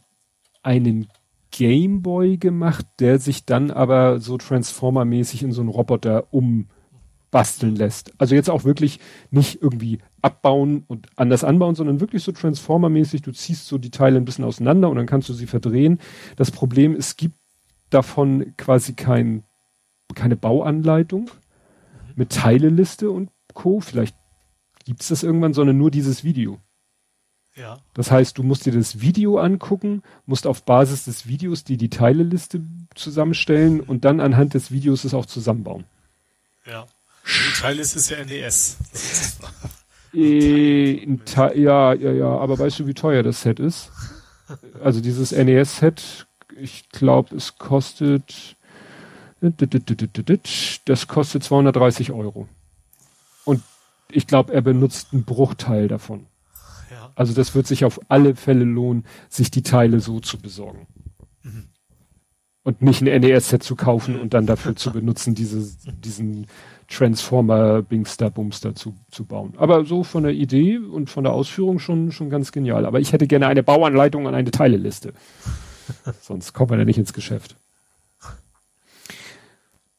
[0.62, 1.08] einen
[1.50, 8.14] Gameboy gemacht, der sich dann aber so Transformer-mäßig in so einen Roboter umbasteln lässt.
[8.16, 8.98] Also jetzt auch wirklich
[9.30, 13.20] nicht irgendwie abbauen und anders anbauen, sondern wirklich so Transformer-mäßig.
[13.20, 15.98] Du ziehst so die Teile ein bisschen auseinander und dann kannst du sie verdrehen.
[16.36, 17.36] Das Problem, es gibt
[17.90, 19.42] davon quasi kein,
[20.14, 21.30] keine Bauanleitung
[22.16, 23.80] mit Teileliste und Co.
[23.80, 24.16] Vielleicht
[24.86, 26.58] gibt es das irgendwann, sondern nur dieses Video.
[27.56, 27.78] Ja.
[27.94, 31.88] Das heißt, du musst dir das Video angucken, musst auf Basis des Videos die, die
[31.88, 32.60] Teileliste
[32.94, 35.84] zusammenstellen und dann anhand des Videos es auch zusammenbauen.
[36.66, 36.86] Ja.
[37.24, 38.76] Die Teilliste ist ja NES.
[40.14, 41.06] äh,
[41.54, 43.90] ja, ja, ja, aber weißt du, wie teuer das Set ist?
[44.82, 46.26] Also dieses NES-Set,
[46.56, 48.56] ich glaube, es kostet,
[49.40, 52.48] das kostet 230 Euro.
[53.44, 53.62] Und
[54.10, 56.26] ich glaube, er benutzt einen Bruchteil davon.
[57.14, 60.86] Also das wird sich auf alle Fälle lohnen, sich die Teile so zu besorgen.
[61.42, 61.64] Mhm.
[62.62, 66.46] Und nicht ein NES-Set zu kaufen und dann dafür zu benutzen, diese, diesen
[66.88, 69.54] Transformer Bingster Bumster zu, zu bauen.
[69.56, 72.86] Aber so von der Idee und von der Ausführung schon, schon ganz genial.
[72.86, 75.12] Aber ich hätte gerne eine Bauanleitung und eine Teileliste.
[76.20, 77.56] Sonst kommt man ja nicht ins Geschäft.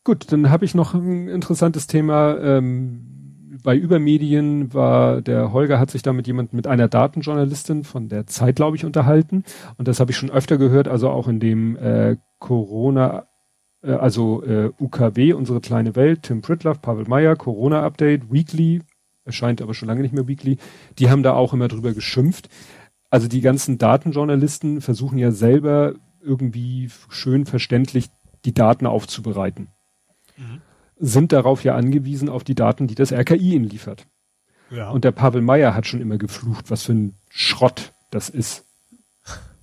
[0.03, 2.37] Gut, dann habe ich noch ein interessantes Thema.
[2.37, 3.14] Ähm,
[3.63, 8.27] bei Übermedien war der Holger hat sich da mit jemand mit einer Datenjournalistin von der
[8.27, 9.43] Zeit, glaube ich, unterhalten.
[9.77, 13.27] Und das habe ich schon öfter gehört, also auch in dem äh, Corona,
[13.81, 18.81] äh, also äh, UKW, unsere kleine Welt, Tim Pritloff, Pavel Meyer, Corona Update, Weekly,
[19.23, 20.57] erscheint aber schon lange nicht mehr Weekly,
[20.99, 22.49] die haben da auch immer drüber geschimpft.
[23.09, 28.07] Also die ganzen Datenjournalisten versuchen ja selber irgendwie schön verständlich
[28.45, 29.69] die Daten aufzubereiten.
[30.37, 30.61] Mhm.
[30.97, 34.07] Sind darauf ja angewiesen auf die Daten, die das RKI ihnen liefert.
[34.71, 34.89] Ja.
[34.89, 38.65] Und der Pavel Meyer hat schon immer geflucht, was für ein Schrott das ist,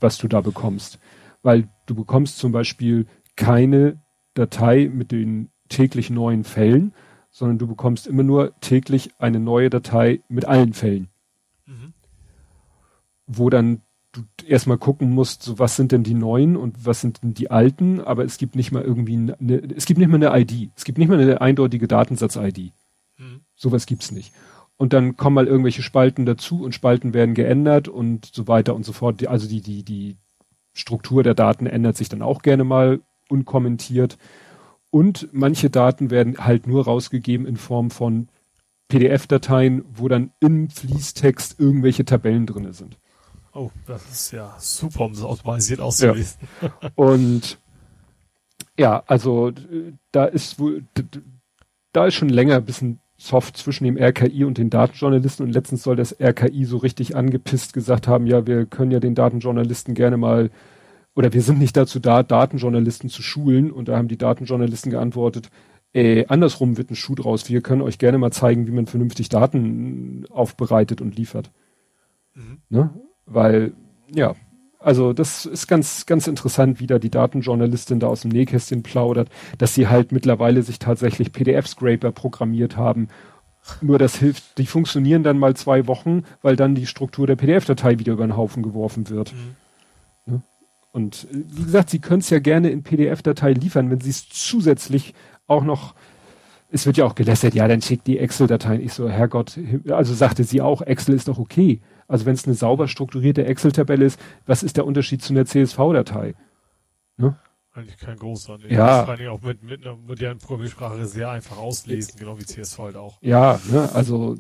[0.01, 0.99] was du da bekommst.
[1.43, 4.01] Weil du bekommst zum Beispiel keine
[4.35, 6.95] Datei mit den täglich neuen Fällen,
[7.31, 11.09] sondern du bekommst immer nur täglich eine neue Datei mit allen Fällen.
[11.67, 11.95] Mhm.
[13.27, 13.83] Wo dann
[14.49, 18.01] erstmal gucken musst, so was sind denn die neuen und was sind denn die alten,
[18.01, 20.71] aber es gibt nicht mal irgendwie eine, es gibt nicht mal eine ID.
[20.77, 22.73] Es gibt nicht mal eine eindeutige Datensatz-ID.
[23.19, 23.41] Mhm.
[23.55, 24.33] Sowas gibt's nicht.
[24.77, 28.85] Und dann kommen mal irgendwelche Spalten dazu und Spalten werden geändert und so weiter und
[28.85, 29.27] so fort.
[29.27, 30.17] Also die, die, die
[30.73, 34.19] Struktur der Daten ändert sich dann auch gerne mal unkommentiert.
[34.91, 38.29] Und manche Daten werden halt nur rausgegeben in Form von
[38.89, 42.99] PDF-Dateien, wo dann im Fließtext irgendwelche Tabellen drinne sind.
[43.55, 46.41] Oh, das ist ja super, um das automatisiert auszulesen.
[46.61, 46.91] Ja.
[46.95, 47.59] Und
[48.79, 49.53] ja, also
[50.11, 50.85] da ist wohl,
[51.93, 55.83] da ist schon länger ein bisschen soft zwischen dem RKI und den Datenjournalisten und letztens
[55.83, 60.17] soll das RKI so richtig angepisst gesagt haben, ja, wir können ja den Datenjournalisten gerne
[60.17, 60.51] mal
[61.15, 65.51] oder wir sind nicht dazu da, Datenjournalisten zu schulen und da haben die Datenjournalisten geantwortet,
[65.93, 69.29] äh, andersrum wird ein Schuh draus, wir können euch gerne mal zeigen, wie man vernünftig
[69.29, 71.53] Daten aufbereitet und liefert.
[72.35, 72.63] Mhm.
[72.71, 72.91] Ne?
[73.27, 73.73] Weil,
[74.13, 74.35] ja,
[74.79, 79.29] also das ist ganz, ganz interessant, wie da die Datenjournalistin da aus dem Nähkästchen plaudert,
[79.59, 83.09] dass sie halt mittlerweile sich tatsächlich PDF-Scraper programmiert haben.
[83.81, 87.99] Nur das hilft, die funktionieren dann mal zwei Wochen, weil dann die Struktur der PDF-Datei
[87.99, 89.33] wieder über den Haufen geworfen wird.
[89.33, 90.33] Mhm.
[90.33, 90.43] Ne?
[90.91, 94.29] Und äh, wie gesagt, sie können es ja gerne in PDF-Datei liefern, wenn sie es
[94.29, 95.15] zusätzlich
[95.47, 95.95] auch noch
[96.75, 98.81] es wird ja auch gelästert, ja, dann schickt die Excel-Dateien.
[98.81, 99.59] Ich so, Herrgott,
[99.91, 101.83] also sagte sie auch, Excel ist doch okay.
[102.13, 106.35] Also wenn es eine sauber strukturierte Excel-Tabelle ist, was ist der Unterschied zu einer CSV-Datei?
[107.17, 107.39] Ne?
[107.73, 108.59] Eigentlich kein großer.
[108.59, 108.75] Nee.
[108.75, 108.99] Ja.
[108.99, 112.79] Das kann ich auch mit, mit einer modernen Programmiersprache sehr einfach auslesen, genau wie CSV
[112.81, 113.17] halt auch.
[113.23, 114.37] Ja, ne, also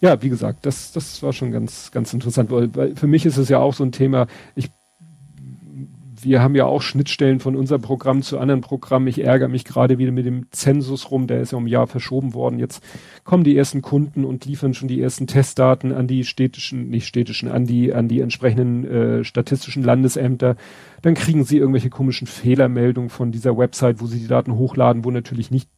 [0.00, 3.36] ja, wie gesagt, das, das war schon ganz, ganz interessant, weil, weil für mich ist
[3.36, 4.68] es ja auch so ein Thema, ich
[6.24, 9.06] wir haben ja auch Schnittstellen von unserem Programm zu anderen Programmen.
[9.06, 11.86] Ich ärgere mich gerade wieder mit dem Zensus rum, der ist ja um ein Jahr
[11.86, 12.58] verschoben worden.
[12.58, 12.82] Jetzt
[13.24, 17.50] kommen die ersten Kunden und liefern schon die ersten Testdaten an die städtischen, nicht städtischen,
[17.50, 20.56] an die, an die entsprechenden äh, statistischen Landesämter.
[21.02, 25.10] Dann kriegen sie irgendwelche komischen Fehlermeldungen von dieser Website, wo sie die Daten hochladen, wo
[25.10, 25.68] natürlich nicht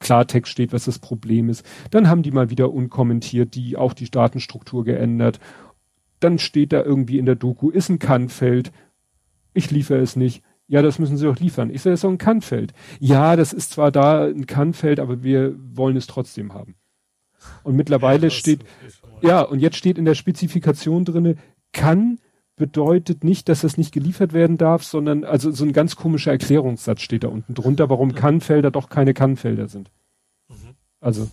[0.00, 1.64] Klartext steht, was das Problem ist.
[1.90, 5.40] Dann haben die mal wieder unkommentiert die auch die Datenstruktur geändert.
[6.20, 8.72] Dann steht da irgendwie in der Doku, ist ein Kannfeld
[9.54, 10.42] ich liefere es nicht.
[10.68, 11.70] Ja, das müssen Sie doch liefern.
[11.70, 12.72] Ich ist doch ein Kannfeld.
[12.98, 16.76] Ja, das ist zwar da ein Kannfeld, aber wir wollen es trotzdem haben.
[17.62, 18.64] Und mittlerweile ja, steht,
[19.20, 21.36] ja, und jetzt steht in der Spezifikation drinne,
[21.72, 22.18] kann
[22.56, 27.00] bedeutet nicht, dass das nicht geliefert werden darf, sondern, also so ein ganz komischer Erklärungssatz
[27.00, 28.14] steht da unten drunter, warum mhm.
[28.14, 29.90] Kannfelder doch keine Kannfelder sind.
[30.48, 30.76] Mhm.
[31.00, 31.30] Also,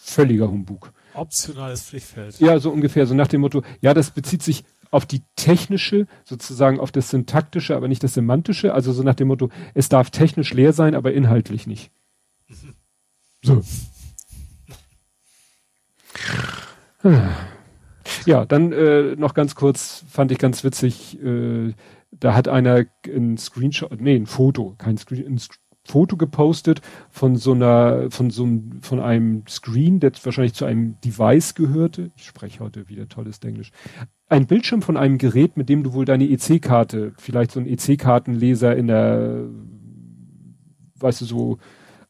[0.00, 0.92] völliger Humbug.
[1.14, 2.38] Optionales Pflichtfeld.
[2.38, 6.80] Ja, so ungefähr, so nach dem Motto, ja, das bezieht sich auf die technische, sozusagen
[6.80, 8.74] auf das syntaktische, aber nicht das semantische.
[8.74, 11.90] Also so nach dem Motto, es darf technisch leer sein, aber inhaltlich nicht.
[13.42, 13.62] So.
[18.24, 21.74] Ja, dann äh, noch ganz kurz, fand ich ganz witzig, äh,
[22.10, 25.40] da hat einer ein Screenshot, nee, ein Foto, kein Screen, ein
[25.84, 31.00] Foto gepostet von so einer, von so einem, von einem Screen, der wahrscheinlich zu einem
[31.04, 32.10] Device gehörte.
[32.16, 33.70] Ich spreche heute wieder tolles Englisch.
[34.28, 38.76] Ein Bildschirm von einem Gerät, mit dem du wohl deine EC-Karte, vielleicht so ein EC-Kartenleser
[38.76, 39.44] in der,
[40.96, 41.58] weißt du, so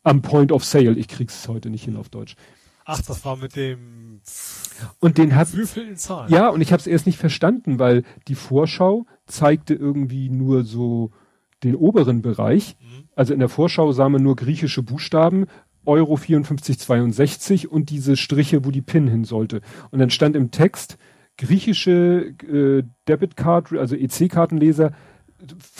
[0.02, 0.92] am Point of Sale.
[0.92, 2.36] Ich krieg's heute nicht hin auf Deutsch.
[2.84, 4.20] Ach, das war mit dem
[5.00, 5.48] und den hat.
[6.28, 11.10] Ja, und ich habe es erst nicht verstanden, weil die Vorschau zeigte irgendwie nur so
[11.64, 12.76] den oberen Bereich.
[12.80, 13.08] Mhm.
[13.16, 15.46] Also in der Vorschau sah man nur griechische Buchstaben,
[15.84, 19.62] Euro 5462 und diese Striche, wo die PIN hin sollte.
[19.90, 20.96] Und dann stand im Text,
[21.36, 24.92] griechische äh, Debitcard, also EC-Kartenleser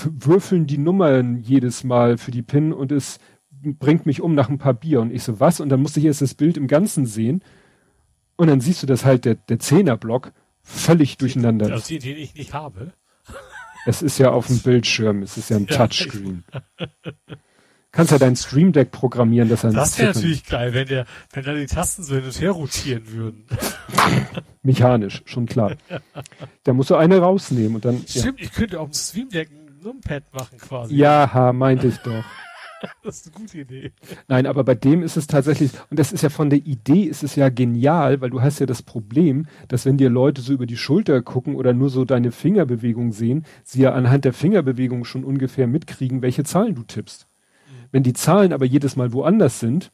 [0.04, 3.18] würfeln die Nummern jedes Mal für die PIN und es
[3.50, 5.00] bringt mich um nach ein paar Bier.
[5.00, 5.60] Und ich so, was?
[5.60, 7.42] Und dann musste ich erst das Bild im Ganzen sehen.
[8.36, 11.88] Und dann siehst du, dass halt der, der Zehnerblock völlig durcheinander ist.
[11.88, 12.92] Den, den ich nicht habe.
[13.86, 16.44] Es ist ja auf dem Bildschirm, es ist ja ein Touchscreen.
[17.92, 21.44] Kannst ja dein Stream Deck programmieren, dass er Das wäre natürlich geil, wenn der, wenn
[21.44, 23.46] da die Tasten so hin und her rotieren würden.
[24.62, 25.72] Mechanisch, schon klar.
[26.64, 28.04] Da musst du eine rausnehmen und dann.
[28.06, 30.94] Stimmt, ich könnte auf dem Stream Deck ein Numpad machen quasi.
[30.94, 32.24] Ja, ha, meinte ich doch.
[33.02, 33.92] Das ist eine gute Idee.
[34.28, 37.22] Nein, aber bei dem ist es tatsächlich, und das ist ja von der Idee, ist
[37.22, 40.66] es ja genial, weil du hast ja das Problem, dass wenn dir Leute so über
[40.66, 45.24] die Schulter gucken oder nur so deine Fingerbewegung sehen, sie ja anhand der Fingerbewegung schon
[45.24, 47.25] ungefähr mitkriegen, welche Zahlen du tippst.
[47.96, 49.90] Wenn die Zahlen aber jedes Mal woanders sind,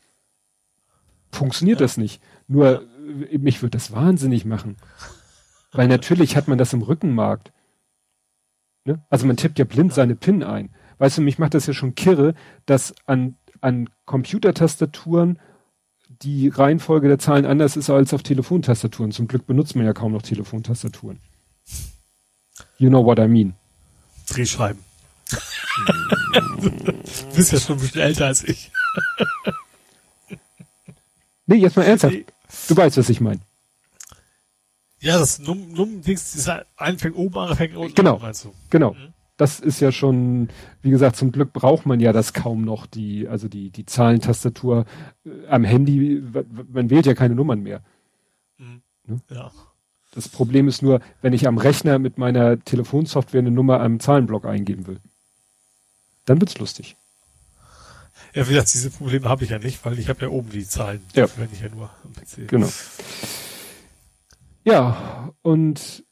[1.30, 1.84] funktioniert ja.
[1.84, 2.20] das nicht.
[2.48, 2.82] Nur,
[3.30, 3.38] ja.
[3.38, 4.76] mich würde das wahnsinnig machen.
[5.70, 7.52] Weil natürlich hat man das im Rückenmarkt.
[8.84, 9.04] Ne?
[9.08, 10.74] Also man tippt ja blind seine PIN ein.
[10.98, 12.34] Weißt du, mich macht das ja schon kirre,
[12.66, 15.38] dass an, an Computertastaturen
[16.08, 19.12] die Reihenfolge der Zahlen anders ist als auf Telefontastaturen.
[19.12, 21.20] Zum Glück benutzt man ja kaum noch Telefontastaturen.
[22.78, 23.54] You know what I mean.
[24.28, 24.91] Drehschreiben.
[26.34, 28.70] Du bist ja schon ein bisschen älter als ich.
[31.46, 32.16] nee, jetzt mal ernsthaft.
[32.68, 33.40] Du weißt, was ich meine.
[35.00, 38.54] Ja, das Num-Dings, das eine fängt oben an, fängt unten genau, an, meinst du?
[38.70, 38.92] Genau.
[38.92, 40.48] Mhm das ist ja schon,
[40.82, 44.84] wie gesagt, zum Glück braucht man ja das kaum noch, die, also die, die Zahlentastatur
[45.24, 46.22] äh, am Handy,
[46.72, 47.82] man wählt ja keine Nummern mehr.
[48.58, 48.82] Mhm.
[49.06, 49.20] Ne?
[49.30, 49.50] Ja.
[50.14, 54.44] Das Problem ist nur, wenn ich am Rechner mit meiner Telefonsoftware eine Nummer am Zahlenblock
[54.44, 55.00] eingeben will.
[56.24, 56.96] Dann wird's lustig.
[58.34, 60.66] Ja, wie gesagt, diese Probleme habe ich ja nicht, weil ich habe ja oben die
[60.66, 61.26] Zahlen, ja.
[61.36, 62.48] wenn ich ja nur am PC.
[62.48, 62.68] Genau.
[64.64, 66.04] Ja, und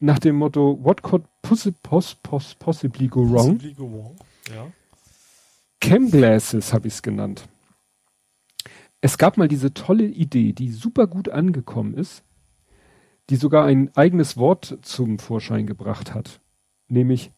[0.00, 3.58] nach dem Motto, what could possi pos pos possibly go wrong?
[3.58, 4.16] Possibly go wrong.
[4.52, 4.66] Ja.
[5.80, 7.48] Cam Glasses habe ich es genannt.
[9.00, 12.24] Es gab mal diese tolle Idee, die super gut angekommen ist,
[13.30, 16.40] die sogar ein eigenes Wort zum Vorschein gebracht hat,
[16.88, 17.32] nämlich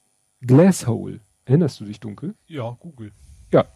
[0.46, 1.20] Glasshole.
[1.44, 2.34] Erinnerst du dich dunkel?
[2.46, 3.12] Ja, Google.
[3.52, 3.66] Ja,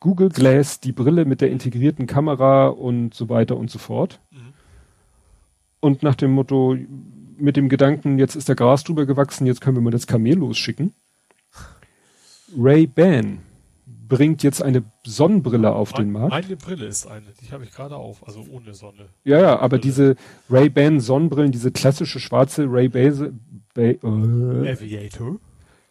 [0.00, 4.20] Google Glass, die Brille mit der integrierten Kamera und so weiter und so fort.
[4.30, 4.52] Mhm.
[5.80, 6.76] Und nach dem Motto,
[7.38, 10.38] mit dem Gedanken, jetzt ist der Gras drüber gewachsen, jetzt können wir mal das Kamel
[10.38, 10.94] losschicken.
[12.58, 13.38] Ray Ban
[14.08, 16.30] bringt jetzt eine Sonnenbrille auf mein, den Markt.
[16.30, 19.06] Meine Brille ist eine, die habe ich gerade auf, also ohne Sonne.
[19.24, 19.80] Ja, ja, aber Brille.
[19.80, 20.16] diese
[20.50, 23.32] Ray Ban Sonnenbrillen, diese klassische schwarze Ray Base,
[23.74, 25.38] ba äh, Aviator.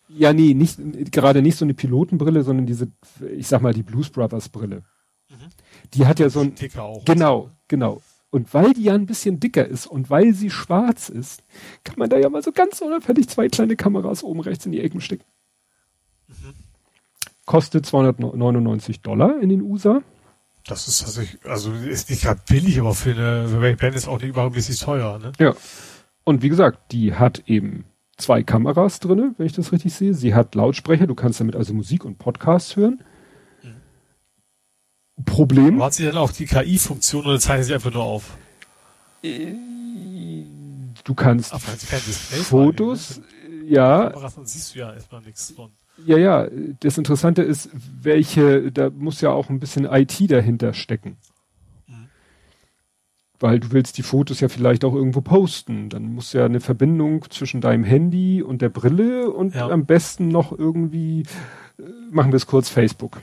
[0.09, 0.79] Ja, nee, nicht
[1.11, 2.91] gerade nicht so eine Pilotenbrille, sondern diese,
[3.35, 4.83] ich sag mal die Blues Brothers Brille.
[5.29, 5.35] Mhm.
[5.93, 6.55] Die hat ja so ein
[7.05, 8.01] genau, genau.
[8.31, 11.43] Und weil die ja ein bisschen dicker ist und weil sie schwarz ist,
[11.83, 14.81] kann man da ja mal so ganz unauffällig zwei kleine Kameras oben rechts in die
[14.81, 15.25] Ecken stecken.
[16.27, 16.53] Mhm.
[17.45, 20.01] Kostet 299 Dollar in den USA.
[20.65, 24.29] Das ist tatsächlich, also ist nicht gerade billig, aber für eine Ray-Ban ist auch nicht
[24.29, 25.31] übermäßig teuer, ne?
[25.39, 25.55] Ja.
[26.23, 27.85] Und wie gesagt, die hat eben
[28.19, 30.13] zwei Kameras drinne, wenn ich das richtig sehe.
[30.13, 33.03] Sie hat Lautsprecher, du kannst damit also Musik und Podcasts hören.
[35.25, 35.75] Problem.
[35.75, 38.37] Aber hat sie dann auch die KI-Funktion oder zeichnet sie einfach nur auf?
[41.03, 43.65] Du kannst Ach, Fotos, ne?
[43.65, 44.09] ja.
[44.09, 45.71] Dann siehst du ja erstmal nichts von.
[46.05, 46.47] Ja, ja.
[46.79, 47.69] Das Interessante ist,
[48.01, 51.17] welche, da muss ja auch ein bisschen IT dahinter stecken.
[53.39, 53.47] Mhm.
[53.47, 55.89] Weil du willst die Fotos ja vielleicht auch irgendwo posten.
[55.89, 59.69] Dann muss ja eine Verbindung zwischen deinem Handy und der Brille und ja.
[59.69, 61.23] am besten noch irgendwie,
[61.79, 63.21] äh, machen wir es kurz, Facebook.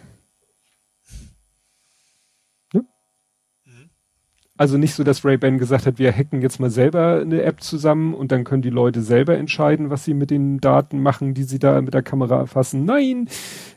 [4.58, 8.14] Also nicht so, dass Ray-Ban gesagt hat, wir hacken jetzt mal selber eine App zusammen
[8.14, 11.58] und dann können die Leute selber entscheiden, was sie mit den Daten machen, die sie
[11.58, 12.86] da mit der Kamera erfassen.
[12.86, 13.28] Nein,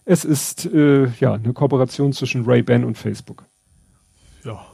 [0.06, 3.46] es ist äh, ja eine Kooperation zwischen Ray-Ban und Facebook.
[4.46, 4.66] Ja,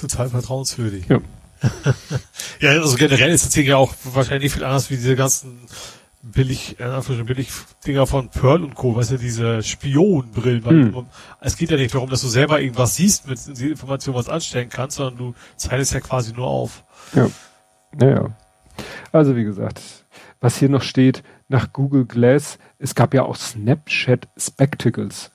[0.00, 1.06] total vertrauenswürdig.
[1.08, 1.20] Ja.
[2.60, 5.58] ja, also generell ist das Ding ja auch wahrscheinlich viel anders wie diese ganzen
[6.22, 7.48] billig, äh, billig
[7.86, 10.64] Dinger von Pearl und Co., weißt du, diese Spionbrillen.
[10.64, 11.06] Hm.
[11.40, 14.68] Es geht ja nicht darum, dass du selber irgendwas siehst mit die Information, was anstellen
[14.68, 16.84] kannst, sondern du zeichnest ja quasi nur auf.
[17.14, 17.28] Ja.
[17.96, 18.36] Naja.
[19.12, 19.80] Also wie gesagt,
[20.40, 25.30] was hier noch steht, nach Google Glass, es gab ja auch Snapchat Spectacles.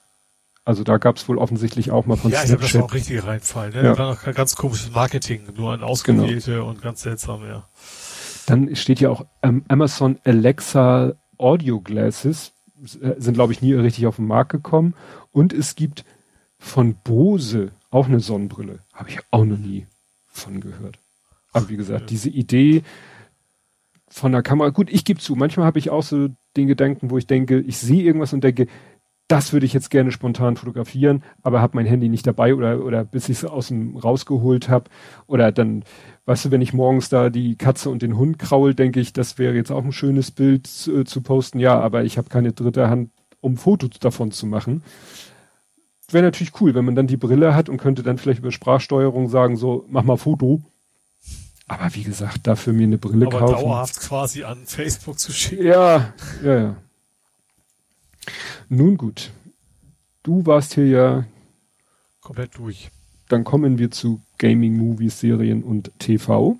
[0.64, 2.60] Also da gab es wohl offensichtlich auch mal von ja, Snapchat.
[2.60, 3.74] Ja, das war auch richtig reinfallen.
[3.74, 3.82] Ne?
[3.82, 3.94] Ja.
[3.94, 6.70] Da war noch ganz komisches Marketing, nur ein ausgewählte genau.
[6.70, 7.68] und ganz seltsam, ja.
[8.46, 12.52] Dann steht ja auch ähm, Amazon Alexa Audio Glasses,
[13.00, 14.94] äh, sind glaube ich nie richtig auf den Markt gekommen.
[15.32, 16.04] Und es gibt
[16.58, 18.80] von Bose auch eine Sonnenbrille.
[18.92, 19.86] Habe ich auch noch nie
[20.30, 20.98] von gehört.
[21.52, 22.82] Aber wie gesagt, diese Idee
[24.08, 27.18] von der Kamera, gut, ich gebe zu, manchmal habe ich auch so den Gedanken, wo
[27.18, 28.66] ich denke, ich sehe irgendwas und denke,
[29.28, 33.04] das würde ich jetzt gerne spontan fotografieren, aber habe mein Handy nicht dabei oder, oder
[33.04, 34.90] bis ich es aus dem rausgeholt habe.
[35.26, 35.84] Oder dann,
[36.26, 39.38] weißt du, wenn ich morgens da die Katze und den Hund kraul, denke ich, das
[39.38, 41.58] wäre jetzt auch ein schönes Bild zu, äh, zu posten.
[41.58, 44.82] Ja, aber ich habe keine dritte Hand um Fotos davon zu machen.
[46.10, 49.28] Wäre natürlich cool, wenn man dann die Brille hat und könnte dann vielleicht über Sprachsteuerung
[49.28, 50.62] sagen, so, mach mal Foto.
[51.66, 53.64] Aber wie gesagt, dafür mir eine Brille Aber kaufen.
[53.64, 55.64] dauerhaft quasi an Facebook zu schicken.
[55.64, 56.12] Ja,
[56.42, 56.76] ja, ja.
[58.68, 59.30] Nun gut.
[60.22, 61.24] Du warst hier ja,
[62.20, 62.90] Komplett durch.
[63.28, 66.58] dann kommen wir zu Gaming, Movies, Serien und TV.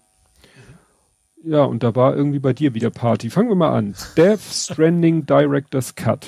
[1.43, 3.29] Ja, und da war irgendwie bei dir wieder Party.
[3.31, 3.95] Fangen wir mal an.
[4.17, 6.27] Death Stranding Director's Cut.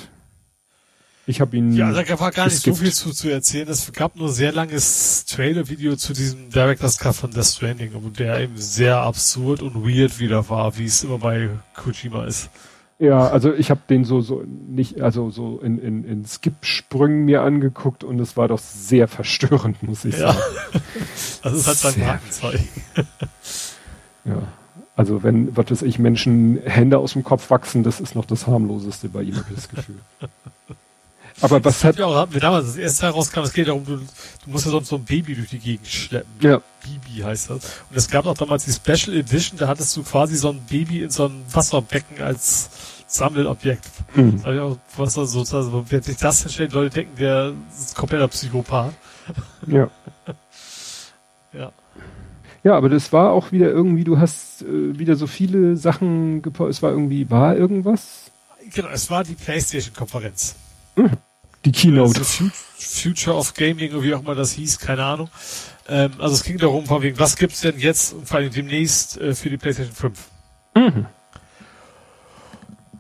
[1.27, 1.73] Ich habe ihn.
[1.73, 2.79] Ja, da war gar nicht so geskippt.
[2.79, 3.69] viel zu, zu erzählen.
[3.69, 8.57] Es gab nur sehr langes Trailer-Video zu diesem Director's Cut von Death Stranding, der eben
[8.57, 12.51] sehr absurd und weird wieder war, wie es immer bei Kojima ist.
[12.99, 17.43] Ja, also ich habe den so so nicht, also so in, in, in Skip-Sprüngen mir
[17.43, 20.33] angeguckt und es war doch sehr verstörend, muss ich Ja.
[20.33, 20.39] sagen.
[21.43, 22.69] Das ist halt sein Markenzeichen.
[24.25, 24.43] Ja.
[24.97, 28.47] Also wenn, was weiß ich, Menschen Hände aus dem Kopf wachsen, das ist noch das
[28.49, 29.97] harmloseste bei ihm, habe ich das Gefühl.
[31.41, 34.05] Aber was hat, Ja, auch wir damals das erste herauskam, es geht darum, du, du
[34.47, 36.31] musst ja sonst so ein Baby durch die Gegend schleppen.
[36.41, 37.65] ja, Bibi heißt das.
[37.91, 41.03] Und es gab auch damals die Special Edition, da hattest du quasi so ein Baby
[41.03, 42.71] in so ein Wasserbecken als
[43.07, 43.85] Sammelobjekt.
[44.15, 47.53] hm, Das hab ich auch, was da sozusagen, wer sich das hinstellt, Leute denken, der
[47.77, 48.93] ist kompletter Psychopath.
[49.67, 49.91] ja.
[51.53, 51.73] Ja.
[52.65, 56.77] Ja, aber das war auch wieder irgendwie, du hast äh, wieder so viele Sachen gepostet,
[56.77, 58.31] es war irgendwie, war irgendwas?
[58.75, 60.57] Genau, es war die Playstation-Konferenz.
[61.65, 62.19] Die Keynote.
[62.21, 65.29] Also Fu- Future of Gaming, oder wie auch immer das hieß, keine Ahnung.
[65.89, 69.19] Ähm, also es ging darum, von wegen, was gibt's denn jetzt und vor allem demnächst
[69.21, 70.19] äh, für die PlayStation 5?
[70.75, 71.07] Mhm.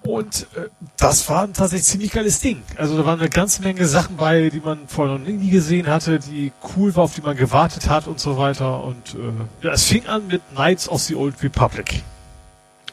[0.02, 2.62] Und äh, das war ein tatsächlich ziemlich geiles Ding.
[2.76, 6.20] Also da waren eine ganze Menge Sachen bei, die man vorher noch nie gesehen hatte,
[6.20, 8.84] die cool war, auf die man gewartet hat und so weiter.
[8.84, 12.02] Und äh, ja, es fing an mit Knights of the Old Republic.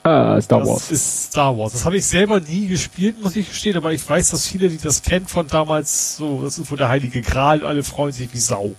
[0.03, 0.91] Ah, Star das Wars.
[0.91, 1.71] ist Star Wars.
[1.71, 4.77] Das habe ich selber nie gespielt, muss ich gestehen, aber ich weiß, dass viele, die
[4.77, 8.39] das kennen von damals, so, das ist wohl der heilige Gral, alle freuen sich wie
[8.39, 8.75] Sau.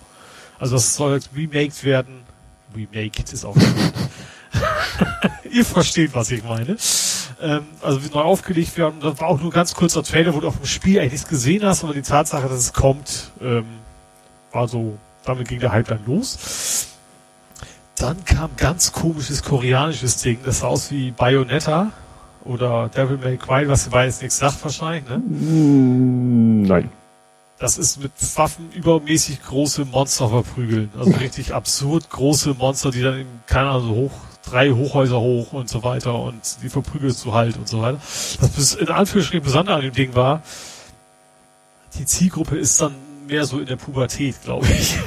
[0.58, 2.20] Also das soll jetzt remaked werden.
[2.76, 3.64] Remaked ist auch gut.
[5.50, 6.76] Ihr versteht, was ich meine.
[7.40, 9.00] Ähm, also neu aufgelegt werden.
[9.00, 11.28] Das war auch nur ein ganz kurzer Trailer, wo du auf dem Spiel eigentlich nichts
[11.28, 13.64] gesehen hast, aber die Tatsache, dass es kommt, ähm,
[14.52, 16.88] war so, damit ging der Hype dann los.
[17.98, 21.92] Dann kam ganz komisches koreanisches Ding, das sah aus wie Bayonetta
[22.44, 25.18] oder Devil May Cry, was dabei jetzt nichts sagt wahrscheinlich, ne?
[25.18, 26.90] Mm, Nein.
[27.58, 30.90] Das ist mit Waffen übermäßig große Monster verprügeln.
[30.98, 34.12] Also richtig absurd große Monster, die dann eben, keine Ahnung, so hoch,
[34.44, 37.98] drei Hochhäuser hoch und so weiter und die verprügelst du halt und so weiter.
[38.56, 40.42] Das in Anführungsstrichen Besondere an dem Ding war,
[41.96, 42.94] die Zielgruppe ist dann
[43.28, 44.98] mehr so in der Pubertät, glaube ich.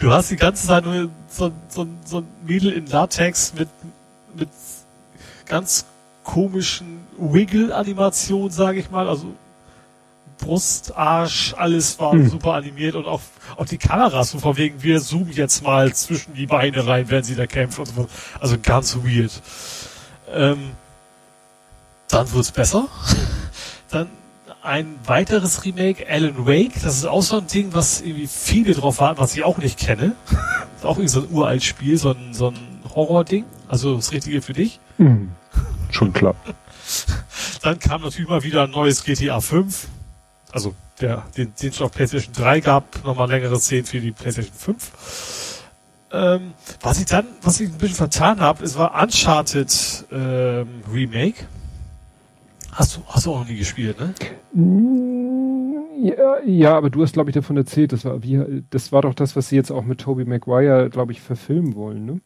[0.00, 3.68] Du hast die ganze Zeit nur so, so, so ein Mädel in Latex mit,
[4.34, 4.48] mit
[5.46, 5.84] ganz
[6.24, 9.08] komischen Wiggle-Animationen, sage ich mal.
[9.08, 9.34] Also
[10.38, 12.28] Brust, Arsch, alles war Hm.
[12.28, 13.20] super animiert und auch,
[13.56, 17.22] auch die Kameras, so von wegen, wir zoomen jetzt mal zwischen die Beine rein, wenn
[17.22, 18.08] sie da kämpft und so.
[18.40, 19.30] Also ganz weird.
[20.32, 20.72] Ähm,
[22.08, 22.88] dann wird's besser.
[23.90, 24.08] dann
[24.62, 26.74] ein weiteres Remake, Alan Wake.
[26.82, 29.78] Das ist auch so ein Ding, was irgendwie viele drauf warten, was ich auch nicht
[29.78, 30.14] kenne.
[30.76, 33.44] ist auch irgendwie so ein uralt Spiel, so ein, so ein Horror-Ding.
[33.68, 34.78] Also das Richtige für dich.
[34.98, 35.32] Mhm.
[35.90, 36.34] Schon klar.
[37.62, 39.88] Dann kam natürlich mal wieder ein neues GTA 5.
[40.52, 44.54] Also der, den, den es auf PlayStation 3 gab, nochmal längere Szenen für die PlayStation
[44.54, 45.62] 5.
[46.12, 51.46] Ähm, was ich dann, was ich ein bisschen vertan habe, es war Uncharted ähm, Remake.
[52.72, 54.14] Hast du, hast du auch noch nie gespielt, ne?
[54.54, 59.02] Mm, Ja, ja, aber du hast, glaube ich, davon erzählt, das war, wie, das war
[59.02, 62.20] doch das, was sie jetzt auch mit Tobey Maguire, glaube ich, verfilmen wollen, ne?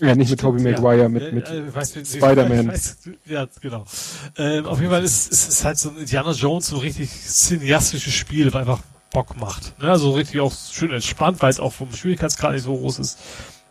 [0.00, 2.72] Ja, nicht mit Tobey Stimmt, Maguire, mit, Äh, mit äh, Spider-Man.
[3.26, 3.84] Ja, genau.
[4.36, 8.12] Ähm, auf jeden Fall ist es halt so ein Indiana Jones, so ein richtig cineastisches
[8.12, 8.80] Spiel, das einfach
[9.12, 9.80] Bock macht.
[9.80, 9.88] Ne?
[9.88, 13.18] Also richtig auch schön entspannt, weil es auch vom Schwierigkeitsgrad nicht so groß ist.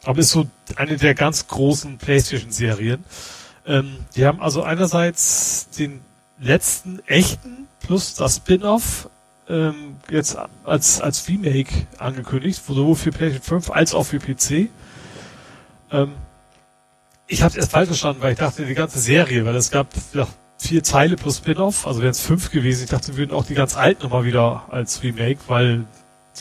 [0.05, 3.03] Aber ist so eine der ganz großen Playstation-Serien.
[3.65, 5.99] Ähm, die haben also einerseits den
[6.39, 9.09] letzten echten plus das Spin-off
[9.49, 14.69] ähm, jetzt als, als Remake angekündigt, sowohl für PlayStation 5 als auch für PC.
[15.91, 16.13] Ähm,
[17.27, 20.27] ich habe erst falsch verstanden, weil ich dachte, die ganze Serie, weil es gab ja,
[20.57, 22.83] vier Teile plus Spin-off, also wären es fünf gewesen.
[22.83, 25.85] Ich dachte, wir würden auch die ganz alten nochmal wieder als Remake, weil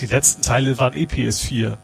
[0.00, 1.76] die letzten Teile waren eh PS4.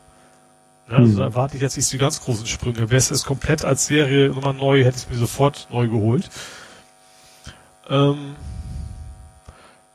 [0.88, 1.16] Ja, also Hm.
[1.16, 2.90] da erwarte ich jetzt nicht die ganz großen Sprünge.
[2.90, 6.30] Wäre es komplett als Serie nochmal neu, hätte ich mir sofort neu geholt.
[7.88, 8.36] Ähm,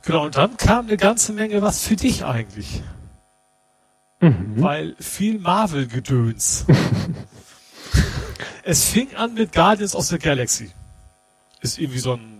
[0.04, 2.82] genau, und dann kam eine ganze Menge was für dich eigentlich.
[4.20, 4.54] Mhm.
[4.56, 6.66] Weil viel Marvel-Gedöns.
[8.64, 10.72] es fing an mit Guardians of the Galaxy.
[11.62, 12.40] Ist irgendwie so ein,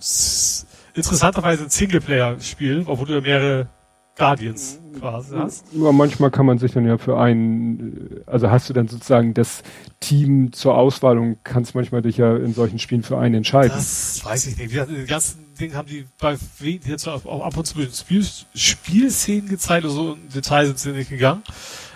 [0.94, 3.68] interessanterweise ein Singleplayer-Spiel, obwohl du ja mehrere
[4.16, 5.66] Guardians quasi hast.
[5.72, 9.64] Ja, manchmal kann man sich dann ja für einen, also hast du dann sozusagen das
[10.00, 13.72] Team zur Auswahl und kannst manchmal dich ja in solchen Spielen für einen entscheiden.
[13.74, 14.72] Das weiß ich nicht.
[14.72, 16.38] Die ganzen Dinge haben die bei
[16.86, 21.10] jetzt auch ab und zu mit Spiel, Spielszenen gezeigt, also in Details sind sie nicht
[21.10, 21.44] gegangen.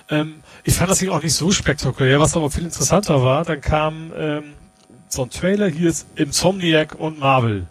[0.10, 4.12] Ähm, ich fand das auch nicht so spektakulär, was aber viel interessanter war, dann kam
[4.16, 4.44] ähm,
[5.10, 7.68] so ein Trailer, hier ist Insomniac und Marvel.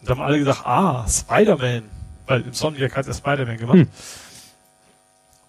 [0.00, 2.01] Und da haben alle gedacht, ah, Spider-Man
[2.32, 3.76] weil Insomniac hat ja Spider-Man gemacht.
[3.76, 3.88] Hm.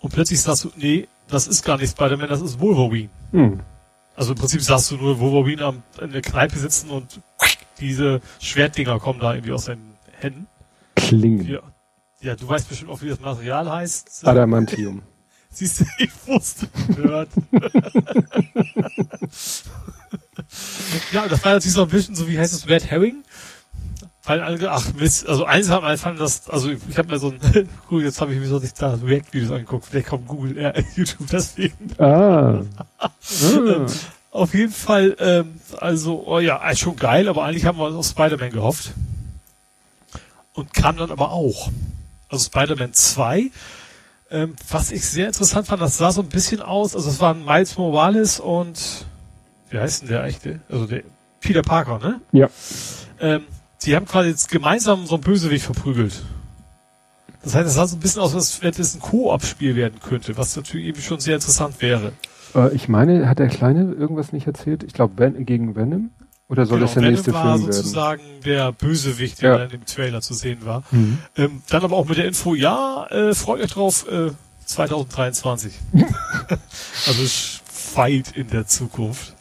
[0.02, 3.08] Und plötzlich sagst du, nee, das ist gar nicht Spider-Man, das ist Wolverine.
[3.32, 3.62] Hm.
[4.18, 7.22] Also im Prinzip sagst du nur Wolverine am, in der Kneipe sitzen und
[7.80, 10.48] diese Schwertdinger kommen da irgendwie aus seinen Händen.
[10.96, 11.48] Klingen.
[11.48, 11.62] Ja,
[12.20, 14.28] ja du weißt bestimmt auch, wie das Material heißt.
[14.28, 15.04] Adamantium.
[15.52, 17.30] Siehst du, ich wusste, gehört.
[21.14, 23.24] ja, das war natürlich so ein bisschen so, wie heißt es, Red Herring?
[24.26, 27.20] Weil alle, ach Mist, also eins haben alle fanden das, also ich, ich habe mir
[27.20, 30.58] so ein, cool, jetzt habe ich mir so nicht da React-Videos angeguckt, vielleicht kommt Google,
[30.58, 31.92] äh, YouTube deswegen.
[31.98, 32.62] Ah.
[32.98, 33.10] ah.
[34.32, 38.08] Auf jeden Fall, ähm, also, oh ja, schon geil, aber eigentlich haben wir uns auf
[38.08, 38.92] Spider-Man gehofft.
[40.54, 41.70] Und kam dann aber auch.
[42.30, 43.52] Also Spider-Man 2,
[44.32, 47.46] ähm, was ich sehr interessant fand, das sah so ein bisschen aus, also es waren
[47.46, 49.06] Miles Morales und,
[49.70, 50.62] wie heißt denn der echte?
[50.68, 51.04] Also der
[51.40, 52.20] Peter Parker, ne?
[52.32, 52.50] Ja.
[53.20, 53.46] Ähm,
[53.86, 56.24] die haben quasi jetzt gemeinsam so einen Bösewicht verprügelt.
[57.44, 60.38] Das heißt, es sah so ein bisschen aus, als wenn es ein Koop-Spiel werden könnte,
[60.38, 62.14] was natürlich eben schon sehr interessant wäre.
[62.56, 64.84] Äh, ich meine, hat der Kleine irgendwas nicht erzählt?
[64.84, 66.12] Ich glaube, Ven gegen Venom?
[66.48, 69.64] Oder soll genau, das der Venom nächste war Film sozusagen der Bösewicht, der ja.
[69.64, 70.84] in dem Trailer zu sehen war.
[70.92, 71.18] Mhm.
[71.36, 74.32] Ähm, dann aber auch mit der Info, ja, äh, freut euch drauf, äh,
[74.66, 75.74] 2023.
[77.08, 77.24] also
[77.96, 79.34] weit in der Zukunft.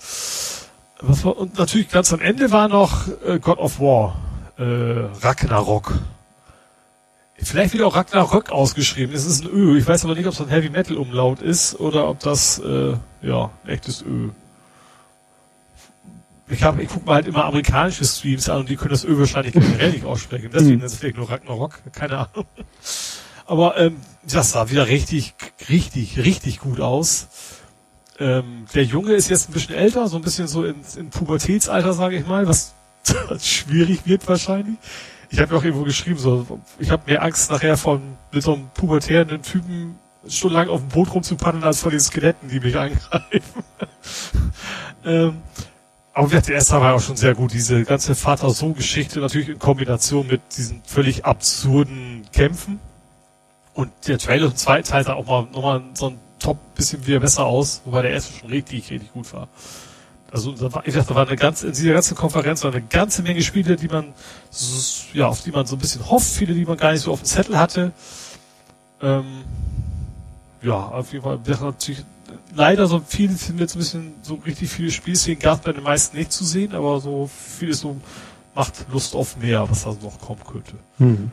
[1.01, 4.17] War, und natürlich ganz am Ende war noch äh, God of War
[4.62, 5.92] äh, Ragnarok.
[7.36, 9.15] Vielleicht wird auch Ragnarök ausgeschrieben.
[9.15, 9.76] Es ist ein Ö.
[9.76, 12.94] Ich weiß aber nicht, ob es ein Heavy Metal Umlaut ist oder ob das äh,
[13.23, 14.31] ja ein echtes Ö.
[16.49, 19.55] Ich ich gucke mal halt immer amerikanische Streams an und die können das Ö wahrscheinlich
[19.55, 20.50] generell nicht aussprechen.
[20.55, 21.81] Deswegen ist es vielleicht nur Ragnarok.
[21.92, 22.47] Keine Ahnung.
[23.47, 25.34] Aber ähm, das sah wieder richtig,
[25.68, 27.26] richtig, richtig gut aus.
[28.20, 31.92] Ähm, der Junge ist jetzt ein bisschen älter, so ein bisschen so in, in Pubertätsalter,
[31.92, 32.74] sage ich mal, was
[33.41, 34.77] schwierig wird wahrscheinlich.
[35.31, 38.69] Ich habe auch irgendwo geschrieben, so, ich habe mehr Angst nachher von mit so einem
[38.75, 39.99] pubertären Typen
[40.29, 43.65] stundenlang auf dem Boot rumzupaddeln, als von den Skeletten, die mich angreifen.
[45.05, 45.39] ähm,
[46.15, 47.53] aber der erste war auch schon sehr gut.
[47.55, 52.81] Diese ganze Vater-Sohn-Geschichte natürlich in Kombination mit diesen völlig absurden Kämpfen.
[53.73, 57.21] Und der Trailer im zweiten Teil sah auch mal nochmal so ein Top bisschen wieder
[57.21, 59.49] besser aus, wobei der erste schon richtig, richtig gut war.
[60.33, 62.81] Also da war, ich dachte, da war eine ganze, in dieser ganzen Konferenz war eine
[62.83, 64.15] ganze Menge Spiele, die man,
[65.12, 67.20] ja, auf die man so ein bisschen hofft, viele, die man gar nicht so auf
[67.20, 67.93] dem Zettel hatte.
[69.02, 69.44] Ähm,
[70.62, 72.02] ja, auf jeden Fall wäre natürlich
[72.55, 75.83] leider so viel, finde jetzt ein bisschen so richtig viele Spielszenen gab es bei den
[75.83, 78.01] meisten nicht zu sehen, aber so vieles so
[78.55, 80.77] macht Lust auf mehr, was da noch kommen könnte.
[80.97, 81.31] Hm.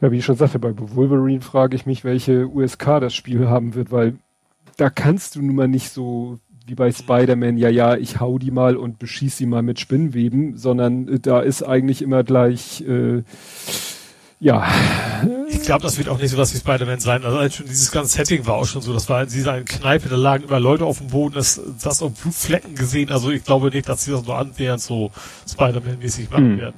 [0.00, 3.74] Ja, wie ich schon sagte, bei Wolverine frage ich mich, welche USK das Spiel haben
[3.74, 4.18] wird, weil
[4.76, 8.50] da kannst du nun mal nicht so wie bei Spider-Man, ja, ja, ich hau die
[8.50, 13.22] mal und beschieß sie mal mit Spinnweben, sondern äh, da ist eigentlich immer gleich, äh,
[14.40, 14.66] ja.
[15.48, 17.24] Ich glaube, das wird auch nicht so was wie Spider-Man sein.
[17.24, 18.92] Also schon dieses ganze Setting war auch schon so.
[18.92, 22.10] Das war in dieser Kneipe, da lagen immer Leute auf dem Boden, das, das auch
[22.10, 23.10] Blutflecken gesehen.
[23.10, 25.10] Also ich glaube nicht, dass sie das nur annähernd so
[25.48, 26.58] Spider-Man-mäßig machen hm.
[26.58, 26.76] werden.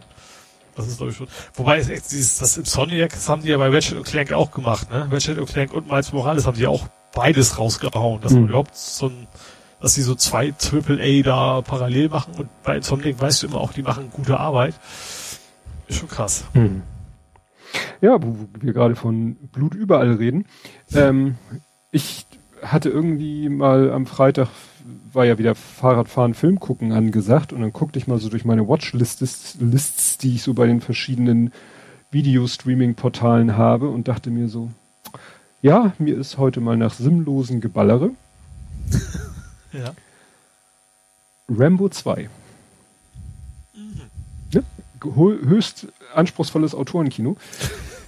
[0.77, 1.27] Das ist glaube ich schon.
[1.55, 4.53] Wobei es echt dieses, das im Sonic, das haben die ja bei Ratchet Clank auch
[4.53, 5.09] gemacht, ne?
[5.11, 8.43] Ratchet Clank und Miles Morales haben die ja auch beides rausgehauen, dass hm.
[8.43, 9.27] man überhaupt so ein
[9.81, 13.61] dass sie so zwei Triple A da parallel machen und bei Insomniac weißt du immer
[13.61, 14.75] auch, die machen gute Arbeit.
[15.87, 16.45] Ist schon krass.
[16.53, 16.83] Hm.
[18.01, 20.47] Ja, wo wir gerade von Blut überall reden.
[20.95, 21.37] Ähm,
[21.91, 22.27] ich
[22.63, 24.49] hatte irgendwie mal am Freitag
[25.13, 28.69] war ja wieder Fahrradfahren, Film gucken angesagt und dann guckte ich mal so durch meine
[28.69, 31.53] Watchlists, Lists, die ich so bei den verschiedenen
[32.11, 34.71] Videostreaming-Portalen habe und dachte mir so,
[35.61, 38.11] ja, mir ist heute mal nach sinnlosen Geballere
[39.73, 39.95] Ja.
[41.49, 42.29] Rambo 2.
[43.75, 44.01] Mhm.
[44.53, 44.63] Ja,
[45.15, 47.37] höchst anspruchsvolles Autorenkino.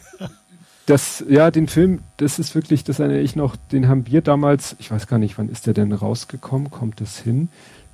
[0.87, 4.77] das, ja, den Film, das ist wirklich, das erinnere ich noch, den haben wir damals,
[4.79, 7.49] ich weiß gar nicht, wann ist der denn rausgekommen, kommt das hin?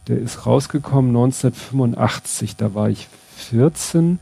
[0.09, 4.19] Der ist rausgekommen 1985, da war ich 14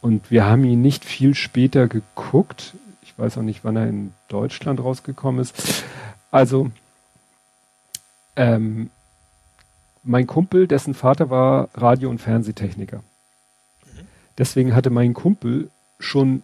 [0.00, 2.74] und wir haben ihn nicht viel später geguckt.
[3.02, 5.84] Ich weiß auch nicht, wann er in Deutschland rausgekommen ist.
[6.30, 6.70] Also,
[8.36, 8.90] ähm,
[10.02, 12.98] mein Kumpel, dessen Vater war Radio- und Fernsehtechniker.
[12.98, 14.06] Mhm.
[14.38, 16.42] Deswegen hatte mein Kumpel schon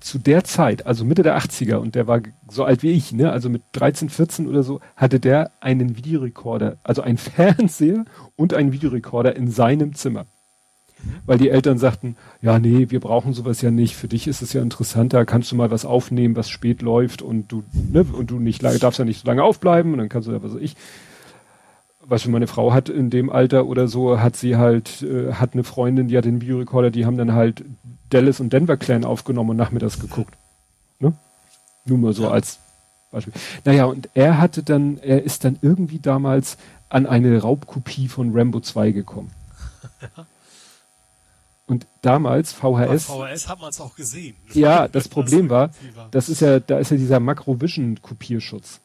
[0.00, 3.30] zu der Zeit, also Mitte der 80er, und der war so alt wie ich, ne,
[3.30, 8.04] also mit 13, 14 oder so, hatte der einen Videorekorder, also einen Fernseher
[8.36, 10.26] und einen Videorekorder in seinem Zimmer.
[11.26, 13.96] Weil die Eltern sagten, ja, nee, wir brauchen sowas ja nicht.
[13.96, 17.50] Für dich ist es ja interessanter, kannst du mal was aufnehmen, was spät läuft und
[17.50, 20.32] du, ne, und du nicht darfst ja nicht so lange aufbleiben und dann kannst du
[20.32, 20.76] ja, was weiß ich.
[22.02, 25.54] Was für meine Frau hat in dem Alter oder so, hat sie halt, äh, hat
[25.54, 27.64] eine Freundin, die hat den Videorekorder, die haben dann halt
[28.10, 30.34] Dallas und Denver Clan aufgenommen und nachmittags geguckt.
[30.98, 31.12] Ne?
[31.84, 32.30] Nur mal so ja.
[32.30, 32.58] als
[33.10, 33.32] Beispiel.
[33.64, 38.60] Naja, und er hatte dann, er ist dann irgendwie damals an eine Raubkopie von Rambo
[38.60, 39.30] 2 gekommen.
[41.70, 43.06] Und damals VHS.
[43.06, 44.34] Bei VHS hat man es auch gesehen.
[44.54, 45.70] Ja, das Problem war,
[46.10, 48.80] das ist ja, da ist ja dieser Macrovision-Kopierschutz.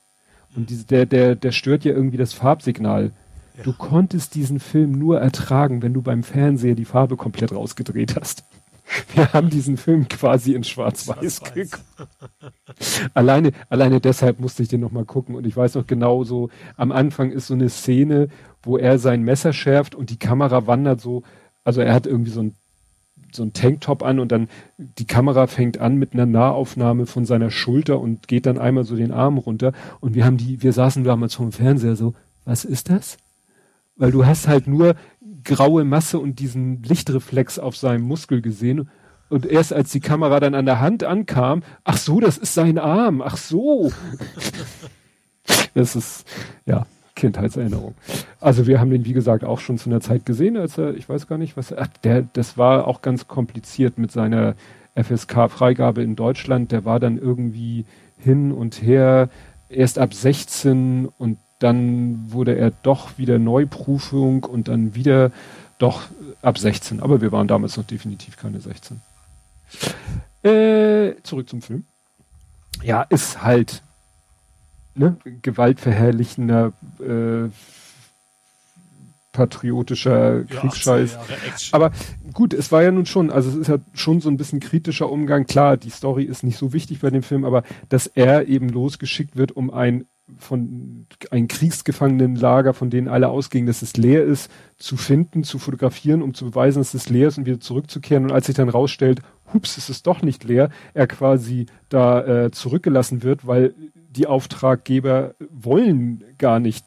[0.56, 3.12] Und diese, der, der, der stört ja irgendwie das Farbsignal.
[3.58, 3.64] Ja.
[3.64, 8.44] Du konntest diesen Film nur ertragen, wenn du beim Fernseher die Farbe komplett rausgedreht hast.
[9.16, 11.82] Wir haben diesen Film quasi in Schwarz-Weiß Schwarz geguckt.
[13.16, 15.34] alleine, alleine deshalb musste ich den nochmal gucken.
[15.34, 18.30] Und ich weiß noch genau so, am Anfang ist so eine Szene,
[18.62, 21.24] wo er sein Messer schärft und die Kamera wandert so,
[21.64, 22.54] also er hat irgendwie so ein
[23.36, 24.48] so ein Tanktop an und dann
[24.78, 28.96] die Kamera fängt an mit einer Nahaufnahme von seiner Schulter und geht dann einmal so
[28.96, 32.14] den Arm runter und wir haben die, wir saßen damals vom Fernseher so,
[32.46, 33.18] was ist das?
[33.96, 34.96] Weil du hast halt nur
[35.44, 38.90] graue Masse und diesen Lichtreflex auf seinem Muskel gesehen
[39.30, 42.78] und erst als die Kamera dann an der Hand ankam, ach so, das ist sein
[42.78, 43.92] Arm, ach so.
[45.74, 46.26] das ist,
[46.66, 46.86] ja,
[47.16, 47.96] Kindheitserinnerung.
[48.40, 51.08] Also wir haben den, wie gesagt, auch schon zu einer Zeit gesehen, als er, ich
[51.08, 54.56] weiß gar nicht, was, ach, der, das war auch ganz kompliziert mit seiner
[54.96, 56.72] FSK-Freigabe in Deutschland.
[56.72, 57.86] Der war dann irgendwie
[58.18, 59.30] hin und her,
[59.70, 65.32] erst ab 16 und dann wurde er doch wieder Neuprüfung und dann wieder
[65.78, 66.04] doch
[66.42, 67.00] ab 16.
[67.00, 69.02] Aber wir waren damals noch definitiv keine 16.
[70.44, 71.86] Äh, zurück zum Film.
[72.84, 73.82] Ja, ist halt
[74.96, 77.50] ne, gewaltverherrlichender äh,
[79.36, 81.18] patriotischer ja, Kriegsscheiß.
[81.74, 81.92] Aber
[82.34, 85.12] gut, es war ja nun schon, also es ist ja schon so ein bisschen kritischer
[85.12, 85.46] Umgang.
[85.46, 89.36] Klar, die Story ist nicht so wichtig bei dem Film, aber dass er eben losgeschickt
[89.36, 90.06] wird, um ein
[90.40, 96.24] von ein Kriegsgefangenenlager, von denen alle ausgingen, dass es leer ist, zu finden, zu fotografieren,
[96.24, 98.24] um zu beweisen, dass es leer ist und wieder zurückzukehren.
[98.24, 99.22] Und als sich dann rausstellt,
[99.54, 103.76] hups, es ist doch nicht leer, er quasi da äh, zurückgelassen wird, weil
[104.16, 106.86] die Auftraggeber wollen gar nicht,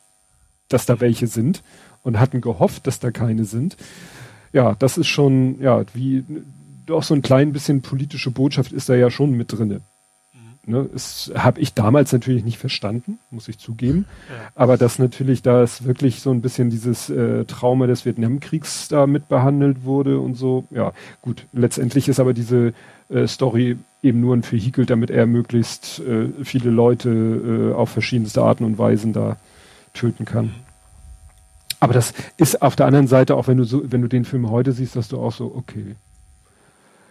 [0.68, 1.62] dass da welche sind
[2.02, 3.76] und hatten gehofft, dass da keine sind.
[4.52, 6.24] Ja, das ist schon, ja, wie
[6.86, 9.82] doch so ein klein bisschen politische Botschaft ist da ja schon mit drinne.
[10.64, 10.72] Mhm.
[10.72, 14.06] Ne, das habe ich damals natürlich nicht verstanden, muss ich zugeben.
[14.28, 14.50] Ja.
[14.54, 19.06] Aber dass natürlich da ist wirklich so ein bisschen dieses äh, Trauma des Vietnamkriegs da
[19.06, 20.64] mit behandelt wurde und so.
[20.70, 21.46] Ja, gut.
[21.52, 22.72] Letztendlich ist aber diese
[23.08, 28.42] äh, Story eben nur ein Vehikel, damit er möglichst äh, viele Leute äh, auf verschiedenste
[28.42, 29.36] Arten und Weisen da
[29.94, 30.54] töten kann.
[31.80, 34.50] Aber das ist auf der anderen Seite, auch wenn du so, wenn du den Film
[34.50, 35.96] heute siehst, dass du auch so, okay.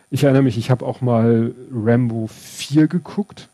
[0.09, 3.49] Ich erinnere mich, ich habe auch mal Rambo 4 geguckt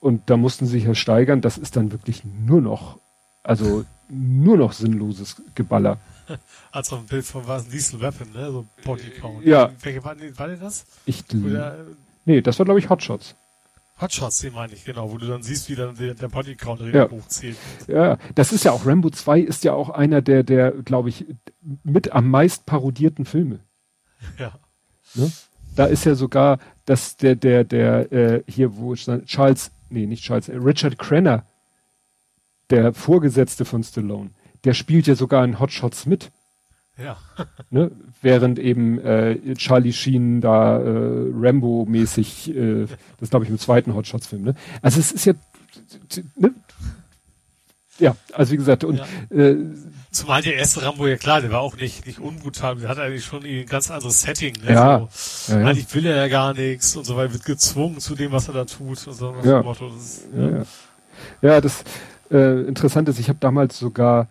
[0.00, 1.40] und da mussten sie sich ja steigern.
[1.40, 2.98] Das ist dann wirklich nur noch,
[3.44, 5.98] also nur noch sinnloses Geballer.
[6.72, 7.68] Als ein Bild von was?
[7.68, 8.50] Diesel Weapon, ne?
[8.50, 9.44] So Body Count.
[9.44, 9.70] Ja.
[9.82, 10.84] Welche war, war denn das?
[11.06, 11.76] Ich, Oder,
[12.28, 13.34] Nee, das war glaube ich Hotshots.
[14.00, 17.10] Hotshots, den meine ich, genau, wo du dann siehst, wie dann der, der Bodycount ja.
[17.10, 17.56] hochzählt.
[17.88, 21.24] Ja, das ist ja auch, Rambo 2 ist ja auch einer der, der, glaube ich,
[21.82, 23.60] mit am meist parodierten Filme.
[24.38, 24.52] Ja.
[25.14, 25.32] Ne?
[25.74, 30.48] Da ist ja sogar, dass der, der, der, äh, hier, wo Charles, nee, nicht Charles,
[30.48, 31.46] äh, Richard Crenner,
[32.68, 34.30] der Vorgesetzte von Stallone,
[34.64, 36.30] der spielt ja sogar in Hotshots mit.
[36.96, 37.16] Ja.
[37.70, 37.90] ne?
[38.22, 42.86] Während eben äh, Charlie Sheen da äh, Rambo-mäßig, äh,
[43.20, 44.54] das glaube ich im zweiten Hotshots-Film, ne?
[44.82, 45.34] Also es ist ja,
[46.36, 46.54] ne?
[47.98, 48.96] Ja, also wie gesagt, und
[49.30, 49.36] ja.
[49.36, 49.56] äh,
[50.10, 53.26] Zumal der erste Rambo, ja klar, der war auch nicht, nicht unbrutal, der hat eigentlich
[53.26, 54.54] schon ein ganz anderes Setting.
[54.64, 54.72] Ne?
[54.72, 55.08] Ja.
[55.12, 55.66] So, ja, ja.
[55.66, 58.54] Eigentlich will er ja gar nichts und so weiter, wird gezwungen zu dem, was er
[58.54, 59.06] da tut.
[59.06, 59.62] Und so, ja.
[59.62, 60.48] Motto, das, ja.
[60.48, 60.62] ja.
[61.42, 61.84] ja, das
[62.30, 64.28] äh, Interessante ist, ich habe damals sogar,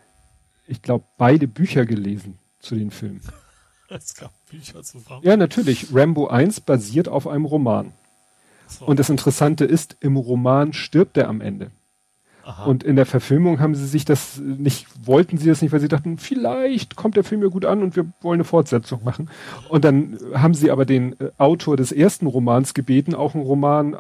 [0.67, 3.21] ich glaube, beide Bücher gelesen zu den Filmen.
[3.89, 5.25] Es gab Bücher zu Rambo.
[5.25, 5.95] Ja, natürlich.
[5.95, 7.93] Rambo 1 basiert auf einem Roman.
[8.67, 8.85] So.
[8.85, 11.71] Und das Interessante ist, im Roman stirbt er am Ende.
[12.43, 12.65] Aha.
[12.65, 15.89] Und in der Verfilmung haben sie sich das nicht, wollten sie das nicht, weil sie
[15.89, 19.29] dachten, vielleicht kommt der Film ja gut an und wir wollen eine Fortsetzung machen.
[19.67, 23.93] Und dann haben sie aber den äh, Autor des ersten Romans gebeten, auch einen Roman
[23.95, 23.97] äh,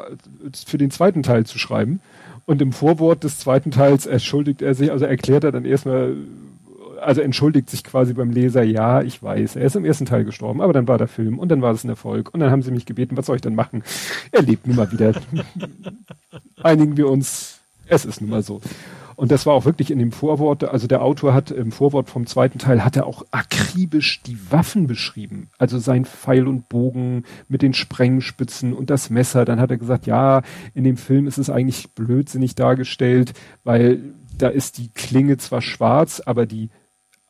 [0.65, 1.99] für den zweiten Teil zu schreiben.
[2.45, 6.15] Und im Vorwort des zweiten Teils entschuldigt er sich, also erklärt er dann erstmal,
[7.01, 10.61] also entschuldigt sich quasi beim Leser, ja, ich weiß, er ist im ersten Teil gestorben,
[10.61, 12.71] aber dann war der Film und dann war es ein Erfolg und dann haben sie
[12.71, 13.83] mich gebeten, was soll ich denn machen?
[14.31, 15.13] Er lebt nun mal wieder.
[16.63, 18.61] Einigen wir uns, es ist nun mal so.
[19.17, 22.27] Und das war auch wirklich in dem Vorwort, also der Autor hat im Vorwort vom
[22.27, 25.49] zweiten Teil, hat er auch akribisch die Waffen beschrieben.
[25.57, 29.43] Also sein Pfeil und Bogen mit den Sprengspitzen und das Messer.
[29.43, 30.43] Dann hat er gesagt, ja,
[30.75, 34.01] in dem Film ist es eigentlich blödsinnig dargestellt, weil
[34.37, 36.69] da ist die Klinge zwar schwarz, aber die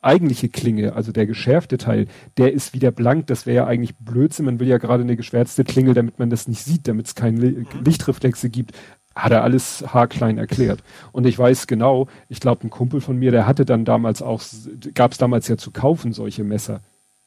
[0.00, 3.26] eigentliche Klinge, also der geschärfte Teil, der ist wieder blank.
[3.26, 4.46] Das wäre ja eigentlich Blödsinn.
[4.46, 7.66] Man will ja gerade eine geschwärzte Klingel, damit man das nicht sieht, damit es keine
[7.84, 8.74] Lichtreflexe gibt
[9.18, 10.84] hat er alles haarklein erklärt.
[11.10, 14.40] Und ich weiß genau, ich glaube, ein Kumpel von mir, der hatte dann damals auch,
[14.94, 16.82] gab es damals ja zu kaufen solche Messer.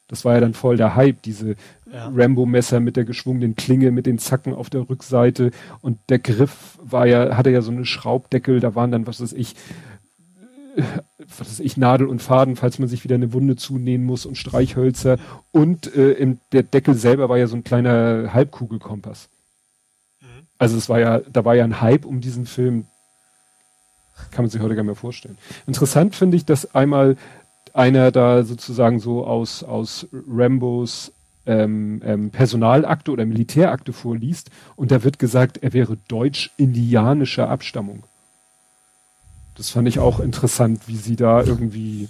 [0.08, 1.56] Das war ja dann voll der Hype, diese
[1.90, 2.10] ja.
[2.14, 5.52] Rambo-Messer mit der geschwungenen Klinge, mit den Zacken auf der Rückseite.
[5.80, 9.32] Und der Griff war ja, hatte ja so eine Schraubdeckel, da waren dann, was weiß
[9.32, 9.54] ich,
[11.18, 14.36] was weiß ich, Nadel und Faden, falls man sich wieder eine Wunde zunähen muss und
[14.36, 15.18] Streichhölzer.
[15.50, 19.28] Und äh, im, der Deckel selber war ja so ein kleiner Halbkugelkompass.
[20.58, 22.86] Also es war ja, da war ja ein Hype um diesen Film.
[24.30, 25.36] Kann man sich heute gar nicht mehr vorstellen.
[25.66, 27.16] Interessant finde ich, dass einmal
[27.72, 31.12] einer da sozusagen so aus, aus Rambos
[31.46, 38.04] ähm, ähm, Personalakte oder Militärakte vorliest und da wird gesagt, er wäre deutsch-indianischer Abstammung.
[39.56, 42.08] Das fand ich auch interessant, wie sie da irgendwie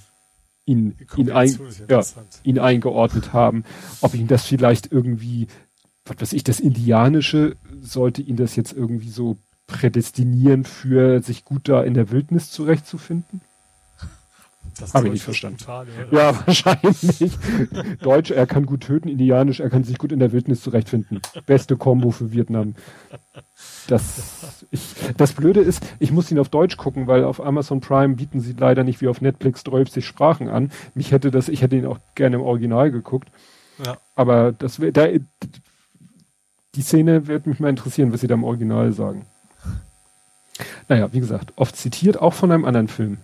[0.65, 2.03] ihn, ihn, ein, ja,
[2.45, 3.65] ihn eingeordnet haben.
[4.01, 5.49] Ob ihn das vielleicht irgendwie
[6.05, 11.69] was weiß ich, das Indianische, sollte ihn das jetzt irgendwie so prädestinieren für sich gut
[11.69, 13.41] da in der Wildnis zurechtzufinden?
[14.95, 15.59] Habe ich nicht verstanden.
[15.59, 17.39] Brutal, ja, wahrscheinlich.
[18.01, 21.21] Deutsch, er kann gut töten, Indianisch, er kann sich gut in der Wildnis zurechtfinden.
[21.47, 22.75] Beste Kombo für Vietnam.
[23.89, 28.15] Das, ich, das Blöde ist, ich muss ihn auf Deutsch gucken, weil auf Amazon Prime
[28.15, 30.71] bieten sie leider nicht wie auf Netflix 30 Sprachen an.
[30.95, 33.29] Mich hätte das, ich hätte ihn auch gerne im Original geguckt.
[33.85, 33.97] Ja.
[34.15, 35.09] Aber das da,
[36.75, 39.27] die Szene wird mich mal interessieren, was sie da im Original sagen.
[40.89, 43.19] Naja, wie gesagt, oft zitiert, auch von einem anderen Film,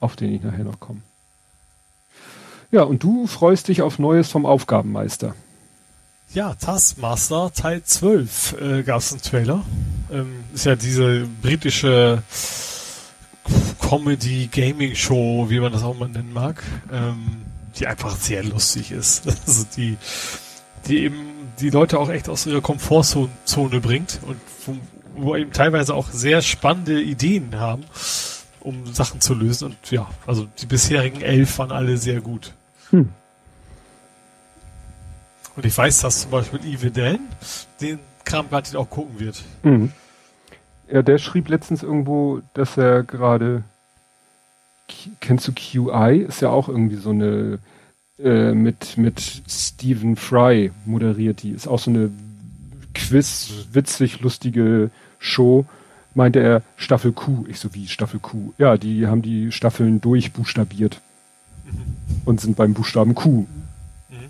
[0.00, 1.02] auf den ich nachher noch komme.
[2.72, 5.34] Ja, und du freust dich auf Neues vom Aufgabenmeister.
[6.32, 9.64] Ja, Taskmaster Teil 12 äh, gab es einen Trailer.
[10.12, 12.22] Ähm, ist ja diese britische
[13.80, 16.62] Comedy-Gaming-Show, wie man das auch mal nennen mag,
[16.92, 17.42] ähm,
[17.76, 19.26] die einfach sehr lustig ist.
[19.46, 19.96] Also die,
[20.86, 24.76] die eben die Leute auch echt aus ihrer Komfortzone bringt und wo,
[25.16, 27.82] wo eben teilweise auch sehr spannende Ideen haben,
[28.60, 29.66] um Sachen zu lösen.
[29.66, 32.52] Und ja, also die bisherigen elf waren alle sehr gut.
[32.90, 33.08] Hm.
[35.56, 37.18] Und ich weiß, dass zum Beispiel Yves Dan
[37.80, 39.42] den Kram gerade auch gucken wird.
[39.62, 39.92] Hm.
[40.90, 43.64] Ja, der schrieb letztens irgendwo, dass er gerade
[45.20, 46.24] kennst du QI?
[46.26, 47.58] Ist ja auch irgendwie so eine
[48.18, 51.50] äh, mit, mit Stephen Fry moderiert die.
[51.50, 52.10] Ist auch so eine
[52.94, 55.64] Quiz, witzig, lustige Show.
[56.20, 57.46] Meinte er Staffel Q.
[57.48, 58.52] Ich so wie Staffel Q.
[58.58, 61.00] Ja, die haben die Staffeln durchbuchstabiert.
[61.64, 62.20] Mhm.
[62.26, 63.46] Und sind beim Buchstaben Q.
[64.10, 64.28] Mhm.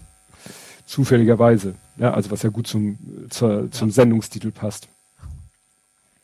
[0.86, 1.74] Zufälligerweise.
[1.96, 2.96] Ja, also was ja gut zum,
[3.28, 3.94] zur, zum ja.
[3.94, 4.86] Sendungstitel passt.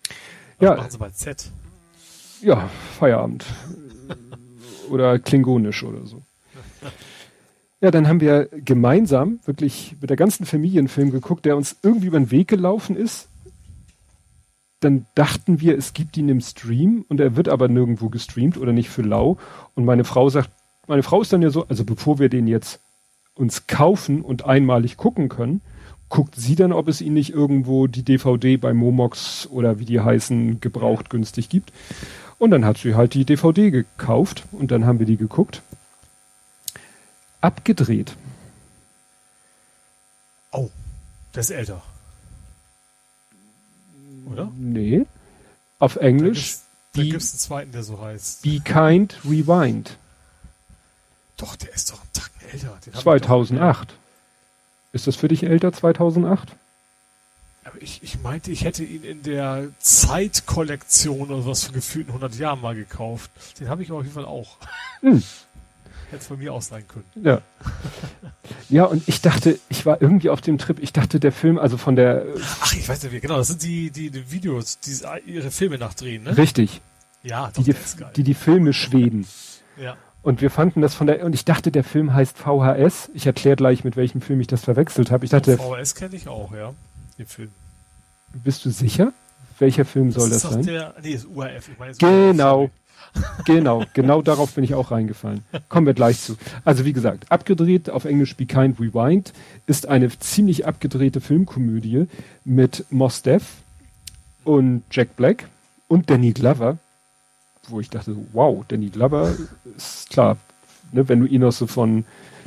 [0.09, 0.15] Was
[0.61, 0.77] ja.
[0.77, 1.51] machen sie bei Z?
[2.43, 2.71] Ja,
[3.01, 3.45] Feierabend.
[4.89, 6.23] oder Klingonisch oder so.
[7.81, 11.75] Ja, dann haben wir gemeinsam wirklich mit der ganzen Familie einen Film geguckt, der uns
[11.83, 13.29] irgendwie über den Weg gelaufen ist.
[14.81, 18.73] Dann dachten wir, es gibt ihn im Stream und er wird aber nirgendwo gestreamt oder
[18.73, 19.39] nicht für lau.
[19.75, 20.51] Und meine Frau sagt,
[20.87, 22.81] meine Frau ist dann ja so, also bevor wir den jetzt
[23.35, 25.61] uns kaufen und einmalig gucken können,
[26.09, 30.01] guckt sie dann, ob es ihn nicht irgendwo die DVD bei Momox oder wie die
[30.01, 31.73] heißen gebraucht günstig gibt.
[32.39, 35.63] Und dann hat sie halt die DVD gekauft und dann haben wir die geguckt
[37.41, 38.17] abgedreht.
[40.51, 40.69] Oh,
[41.35, 41.83] der ist älter.
[44.27, 44.53] Oder?
[44.57, 45.07] Nee.
[45.79, 46.57] Auf Englisch.
[46.93, 48.43] Da gibt es einen zweiten, der so heißt.
[48.43, 49.99] Be Kind Rewind.
[51.37, 52.79] Doch, der ist doch einen Tacken älter.
[52.85, 53.95] Den 2008.
[54.93, 56.57] Ist das für dich älter, 2008?
[57.65, 62.37] Aber ich, ich meinte, ich hätte ihn in der Zeitkollektion oder was für gefühlten 100
[62.37, 63.31] Jahren mal gekauft.
[63.61, 64.57] Den habe ich auf jeden Fall auch.
[65.01, 65.23] Hm.
[66.11, 67.05] Hätte es von mir aus sein können.
[67.23, 67.41] Ja.
[68.69, 71.77] ja, und ich dachte, ich war irgendwie auf dem Trip, ich dachte, der Film, also
[71.77, 72.25] von der.
[72.61, 76.23] Ach, ich weiß nicht, genau, das sind die, die, die Videos, die ihre Filme nachdrehen,
[76.23, 76.37] ne?
[76.37, 76.81] Richtig.
[77.23, 77.77] Ja, doch, die, die,
[78.17, 79.27] die, die Filme schweden.
[79.77, 79.97] Ja.
[80.23, 83.11] Und wir fanden das von der, und ich dachte, der Film heißt VHS.
[83.15, 85.25] Ich erkläre gleich, mit welchem Film ich das verwechselt habe.
[85.25, 85.57] Ich dachte.
[85.57, 86.73] VHS kenne ich auch, ja.
[87.19, 87.51] Den Film.
[88.33, 89.13] Bist du sicher?
[89.59, 90.67] welcher Film soll das, das sein?
[90.67, 91.69] Der, nee, ist URF.
[91.69, 92.71] Ich meine, genau.
[93.45, 95.43] Genau, genau darauf bin ich auch reingefallen.
[95.69, 96.37] Kommen wir gleich zu.
[96.65, 99.33] Also wie gesagt, abgedreht auf Englisch Be Kind Rewind
[99.67, 102.07] ist eine ziemlich abgedrehte Filmkomödie
[102.45, 103.45] mit Mos Def
[104.45, 105.49] und Jack Black
[105.89, 106.79] und Danny Glover,
[107.69, 109.35] wo ich dachte, wow, Danny Glover
[109.77, 110.37] ist klar,
[110.93, 112.05] ne, wenn du ihn noch so von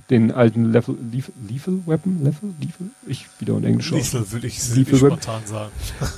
[0.09, 4.75] den alten Level, Lethal, Lethal Weapon, Level, Lethal, ich wieder in Englisch Lethal würde ich
[4.75, 5.71] Lethal spontan sagen.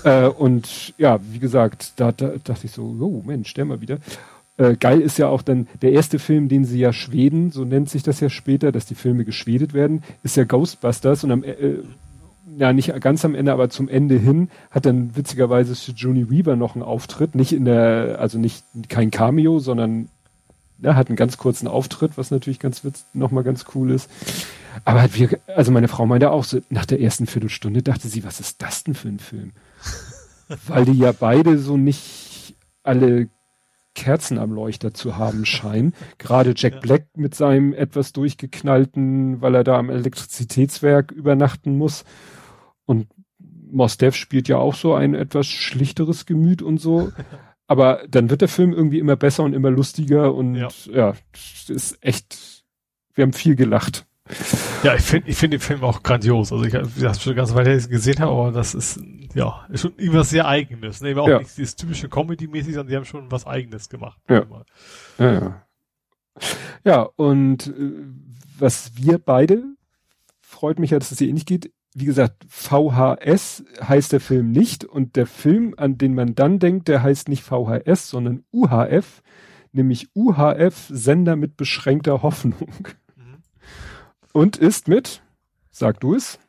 [0.03, 3.97] Äh, und ja, wie gesagt, da, da dachte ich so, oh Mensch, der mal wieder.
[4.57, 7.89] Äh, geil ist ja auch dann der erste Film, den sie ja Schweden, so nennt
[7.89, 11.77] sich das ja später, dass die Filme geschwedet werden, ist ja Ghostbusters und am, äh,
[12.57, 16.75] ja nicht ganz am Ende, aber zum Ende hin hat dann witzigerweise Johnny Weaver noch
[16.75, 20.09] einen Auftritt, nicht in der, also nicht kein Cameo, sondern
[20.81, 24.09] er hat einen ganz kurzen Auftritt, was natürlich ganz witz, nochmal ganz cool ist.
[24.85, 28.39] Aber wir, also meine Frau meinte auch so, nach der ersten Viertelstunde dachte sie, was
[28.39, 29.51] ist das denn für ein Film?
[30.67, 33.27] Weil die ja beide so nicht alle
[33.93, 35.93] Kerzen am Leuchter zu haben scheinen.
[36.17, 36.79] Gerade Jack ja.
[36.79, 42.05] Black mit seinem etwas durchgeknallten, weil er da am Elektrizitätswerk übernachten muss.
[42.85, 43.07] Und
[43.39, 47.11] Mos Def spielt ja auch so ein etwas schlichteres Gemüt und so.
[47.67, 51.69] Aber dann wird der Film irgendwie immer besser und immer lustiger und ja, ja das
[51.69, 52.65] ist echt,
[53.13, 54.05] wir haben viel gelacht.
[54.83, 56.51] Ja, ich finde ich finde den Film auch grandios.
[56.51, 58.99] Also ich habe das schon ganz weit gesehen habe, aber das ist
[59.33, 61.01] ja ist schon irgendwas sehr Eigenes.
[61.01, 61.19] Ne?
[61.19, 61.39] Auch ja.
[61.39, 64.19] nicht dieses typische Comedy-mäßig, sondern die haben schon was Eigenes gemacht.
[64.29, 64.45] Ja.
[65.17, 65.65] Ja, ja.
[66.83, 67.91] ja, und äh,
[68.57, 69.63] was wir beide
[70.39, 74.85] freut mich ja, dass es hier ähnlich geht wie gesagt, VHS heißt der Film nicht
[74.85, 79.21] und der Film, an den man dann denkt, der heißt nicht VHS, sondern UHF,
[79.73, 82.69] nämlich UHF Sender mit beschränkter Hoffnung.
[84.33, 85.21] Und ist mit,
[85.71, 86.39] sag du es?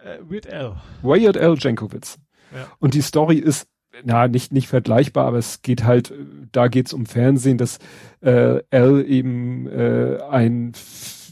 [0.00, 0.76] Uh, Weird Al.
[1.02, 2.18] Weird Al Jankowitz.
[2.54, 2.66] Ja.
[2.78, 3.68] Und die Story ist
[4.04, 6.12] na, nicht, nicht vergleichbar, aber es geht halt,
[6.52, 7.78] da geht's um Fernsehen, dass
[8.20, 10.72] äh, Al eben äh, ein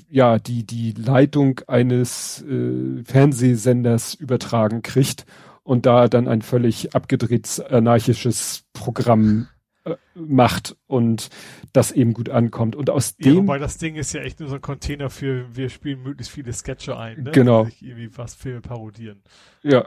[0.09, 5.27] ja die die Leitung eines äh, Fernsehsenders übertragen kriegt
[5.63, 9.56] und da dann ein völlig abgedrehtes anarchisches Programm äh,
[10.15, 11.29] macht und
[11.73, 14.49] das eben gut ankommt und aus ja, dem wobei das Ding ist ja echt nur
[14.49, 17.31] so ein Container für wir spielen möglichst viele Sketche ein ne?
[17.31, 19.23] genau irgendwie was Filme parodieren
[19.63, 19.87] ja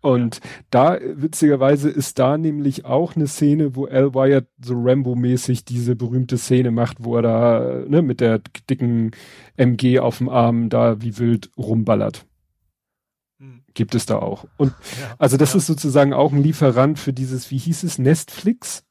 [0.00, 0.40] und ja.
[0.70, 6.38] da, witzigerweise, ist da nämlich auch eine Szene, wo Al Wyatt so Rambo-mäßig diese berühmte
[6.38, 9.10] Szene macht, wo er da ne, mit der dicken
[9.56, 12.26] MG auf dem Arm da wie wild rumballert.
[13.38, 13.62] Hm.
[13.74, 14.46] Gibt es da auch.
[14.56, 15.58] Und ja, also das ja.
[15.58, 18.84] ist sozusagen auch ein Lieferant für dieses, wie hieß es, Nestflix?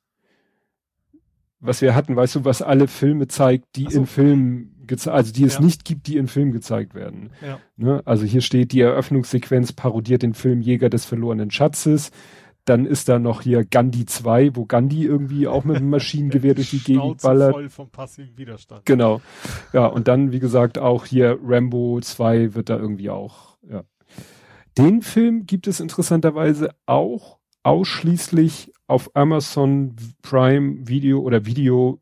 [1.59, 3.99] Was wir hatten, weißt du, was alle Filme zeigt, die so.
[3.99, 4.73] in Filmen
[5.07, 5.61] also die es ja.
[5.61, 7.31] nicht gibt, die in Film gezeigt werden.
[7.45, 7.59] Ja.
[7.75, 8.01] Ne?
[8.05, 12.11] Also hier steht, die Eröffnungssequenz parodiert den Film Jäger des verlorenen Schatzes.
[12.65, 16.71] Dann ist da noch hier Gandhi 2, wo Gandhi irgendwie auch mit einem Maschinengewehr durch
[16.71, 17.53] die Gegend ballert.
[17.53, 18.85] voll vom passiven Widerstand.
[18.85, 19.21] Genau.
[19.73, 23.83] Ja, und dann, wie gesagt, auch hier Rambo 2 wird da irgendwie auch, ja.
[24.77, 32.01] Den Film gibt es interessanterweise auch ausschließlich auf Amazon Prime Video oder Video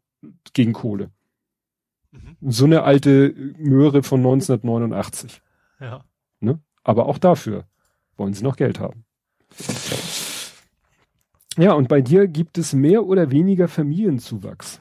[0.53, 1.11] gegen Kohle.
[2.11, 2.37] Mhm.
[2.41, 5.41] So eine alte Möhre von 1989.
[5.79, 6.05] Ja.
[6.39, 6.59] Ne?
[6.83, 7.65] Aber auch dafür
[8.17, 9.03] wollen sie noch Geld haben.
[11.57, 14.79] Ja, und bei dir gibt es mehr oder weniger Familienzuwachs.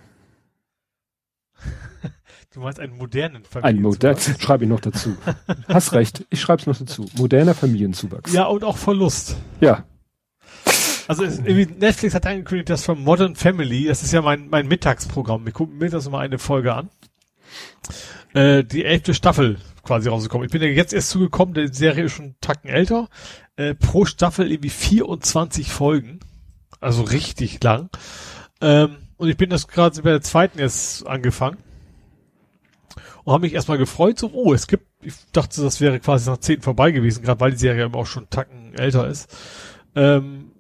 [2.53, 3.65] Du meinst einen modernen Familienzuwachs?
[3.65, 5.17] Ein modern, schreibe ich noch dazu.
[5.67, 7.11] Hast recht, ich schreibe es noch dazu.
[7.17, 8.33] Moderner Familienzuwachs.
[8.33, 9.37] Ja, und auch Verlust.
[9.61, 9.85] Ja.
[11.07, 15.45] Also es, Netflix hat angekündigt, dass von Modern Family, das ist ja mein, mein Mittagsprogramm,
[15.45, 16.89] wir gucken mir das mal eine Folge an
[18.35, 20.47] äh, die elfte Staffel quasi rausgekommen.
[20.47, 23.09] Ich bin ja jetzt erst zugekommen, die Serie ist schon einen Tacken älter.
[23.57, 26.21] Äh, pro Staffel irgendwie 24 Folgen.
[26.81, 27.89] Also richtig lang.
[28.61, 31.59] Ähm, und ich bin das gerade bei der zweiten jetzt angefangen.
[33.23, 36.39] Und habe mich erstmal gefreut, so, oh, es gibt, ich dachte, das wäre quasi nach
[36.39, 39.35] zehn vorbei gewesen, gerade weil die Serie eben auch schon einen Tacken älter ist.
[39.95, 40.51] Ähm,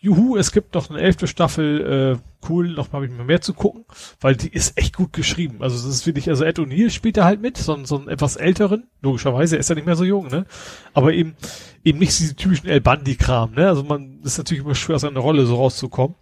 [0.00, 3.84] juhu, es gibt noch eine elfte Staffel, äh, cool, noch mal mehr zu gucken,
[4.20, 5.62] weil die ist echt gut geschrieben.
[5.62, 8.36] Also das ist wirklich, also Ed O'Neill spielt da halt mit, so, so einen etwas
[8.36, 10.46] älteren, logischerweise, er ist ja nicht mehr so jung, ne?
[10.92, 11.36] Aber eben,
[11.84, 13.68] eben nicht diese typischen El Bandi-Kram, ne?
[13.68, 16.16] Also man ist natürlich immer schwer aus einer Rolle so rauszukommen.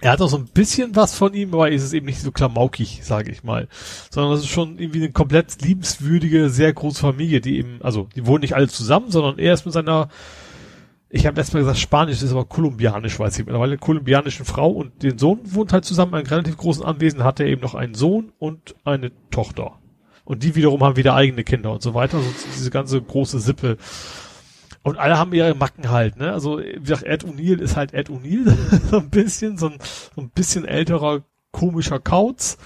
[0.00, 2.30] Er hat auch so ein bisschen was von ihm, aber ist es eben nicht so
[2.30, 3.66] klamaukig, sage ich mal.
[4.10, 8.26] Sondern das ist schon irgendwie eine komplett liebenswürdige, sehr große Familie, die eben, also die
[8.26, 10.10] wohnen nicht alle zusammen, sondern er ist mit seiner
[11.08, 15.02] ich habe erstmal gesagt, Spanisch ist aber kolumbianisch, weiß ich mittlerweile, eine kolumbianische Frau und
[15.02, 17.94] den Sohn wohnt halt zusammen in einem relativ großen Anwesen, hat er eben noch einen
[17.94, 19.78] Sohn und eine Tochter.
[20.24, 23.76] Und die wiederum haben wieder eigene Kinder und so weiter, also diese ganze große Sippe.
[24.82, 26.32] Und alle haben ihre Macken halt, ne?
[26.32, 28.52] Also, wie gesagt, Ed O'Neill ist halt Ed O'Neill,
[28.90, 29.78] so ein bisschen, so ein,
[30.14, 32.58] so ein bisschen älterer, komischer Kauz.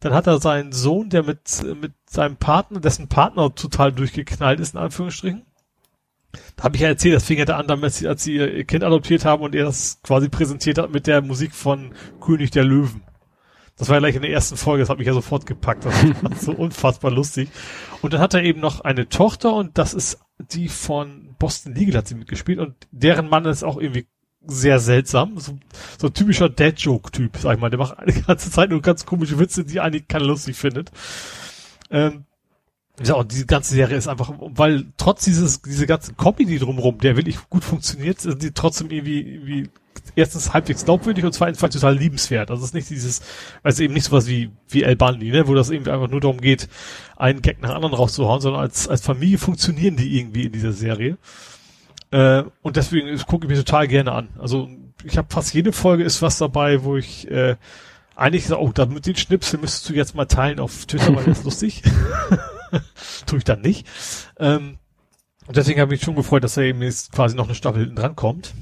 [0.00, 1.40] Dann hat er seinen Sohn, der mit,
[1.80, 5.47] mit seinem Partner, dessen Partner total durchgeknallt ist, in Anführungsstrichen.
[6.56, 8.84] Da habe ich ja erzählt, das fing ja da an, sie, als sie ihr Kind
[8.84, 13.02] adoptiert haben und er das quasi präsentiert hat mit der Musik von König der Löwen.
[13.76, 15.84] Das war ja gleich in der ersten Folge, das hat mich ja sofort gepackt.
[15.84, 17.48] Das war so unfassbar lustig.
[18.02, 21.98] Und dann hat er eben noch eine Tochter und das ist die von Boston Legal
[21.98, 24.06] hat sie mitgespielt und deren Mann ist auch irgendwie
[24.44, 25.38] sehr seltsam.
[25.38, 25.58] So,
[25.98, 27.70] so ein typischer Dad-Joke-Typ, sag ich mal.
[27.70, 30.90] Der macht die ganze Zeit nur ganz komische Witze, die eigentlich keiner lustig findet.
[31.90, 32.24] Ähm,
[33.02, 37.16] ja, und diese ganze Serie ist einfach, weil trotz dieses, diese ganzen Comedy drumherum, der
[37.16, 39.70] wirklich gut funktioniert, sind die trotzdem irgendwie, irgendwie
[40.16, 42.50] erstens halbwegs glaubwürdig und zweitens total liebenswert.
[42.50, 43.22] Also es ist nicht dieses,
[43.62, 46.40] also eben nicht sowas wie, wie El Bandi, ne, wo das irgendwie einfach nur darum
[46.40, 46.68] geht,
[47.16, 51.18] einen Gag nach anderen rauszuhauen, sondern als, als Familie funktionieren die irgendwie in dieser Serie.
[52.10, 54.28] Äh, und deswegen gucke ich mir total gerne an.
[54.38, 54.68] Also
[55.04, 57.56] ich habe fast jede Folge ist was dabei, wo ich äh,
[58.16, 61.38] eigentlich sage, oh, mit den Schnipsel müsstest du jetzt mal teilen auf Twitter, weil das
[61.38, 61.82] ist lustig.
[63.26, 63.86] Tue ich dann nicht.
[64.38, 64.78] Ähm,
[65.46, 67.80] und deswegen habe ich mich schon gefreut, dass da eben jetzt quasi noch eine Staffel
[67.80, 68.54] hinten dran kommt.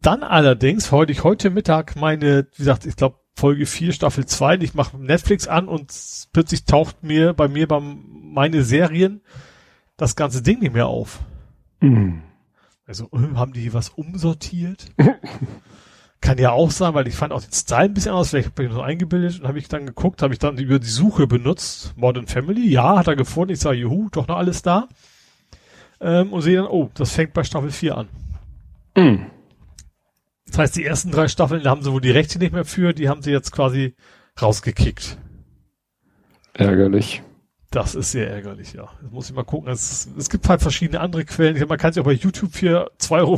[0.00, 4.56] Dann allerdings, heute ich heute Mittag meine, wie gesagt, ich glaube Folge 4, Staffel 2,
[4.56, 5.92] ich mache Netflix an und
[6.32, 9.22] plötzlich taucht mir bei mir beim meine Serien
[9.96, 11.20] das ganze Ding nicht mehr auf.
[11.80, 12.22] Mhm.
[12.86, 14.86] Also, äh, haben die was umsortiert?
[16.22, 18.66] Kann ja auch sein, weil ich fand auch den Style ein bisschen anders, vielleicht bin
[18.66, 21.94] ich noch eingebildet und habe ich dann geguckt, habe ich dann über die Suche benutzt,
[21.96, 24.88] Modern Family, ja, hat er gefunden, ich sage, juhu, doch noch alles da.
[26.00, 28.08] Ähm, und sehe dann, oh, das fängt bei Staffel 4 an.
[28.96, 29.26] Mhm.
[30.46, 32.92] Das heißt, die ersten drei Staffeln, da haben sie wohl die Rechte nicht mehr für,
[32.92, 33.96] die haben sie jetzt quasi
[34.40, 35.18] rausgekickt.
[36.54, 37.22] Ärgerlich.
[37.72, 38.90] Das ist sehr ärgerlich, ja.
[39.02, 39.72] Das muss ich mal gucken.
[39.72, 41.58] Es, es gibt halt verschiedene andere Quellen.
[41.66, 43.36] Man kann sich auch bei YouTube für 2,50 Euro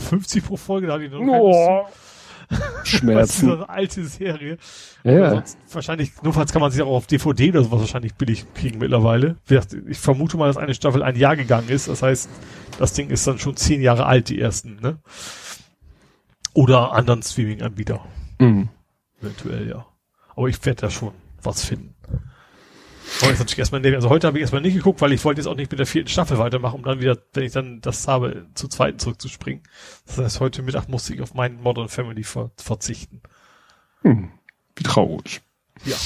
[0.48, 1.86] pro Folge, da habe ich noch oh.
[2.84, 3.14] Schmerzen.
[3.14, 4.58] das ist eine alte Serie.
[5.02, 5.30] Ja.
[5.30, 9.36] Sonst wahrscheinlich, notfalls kann man sich auch auf DVD oder sowas wahrscheinlich billig kriegen mittlerweile.
[9.86, 11.88] Ich vermute mal, dass eine Staffel ein Jahr gegangen ist.
[11.88, 12.28] Das heißt,
[12.78, 14.98] das Ding ist dann schon zehn Jahre alt, die ersten, ne?
[16.52, 18.00] Oder anderen Streaming-Anbieter.
[18.38, 18.68] Mhm.
[19.20, 19.86] Eventuell, ja.
[20.36, 21.93] Aber ich werde da schon was finden.
[23.20, 25.48] Aber jetzt natürlich erstmal, also heute habe ich erstmal nicht geguckt, weil ich wollte jetzt
[25.48, 28.46] auch nicht mit der vierten Staffel weitermachen, um dann wieder, wenn ich dann das habe,
[28.54, 29.62] zur zweiten zurückzuspringen.
[30.06, 33.20] Das heißt, heute Mittag musste ich auf meinen Modern Family ver verzichten.
[34.02, 34.30] Hm,
[34.76, 35.42] wie traurig.
[35.84, 35.96] Ja.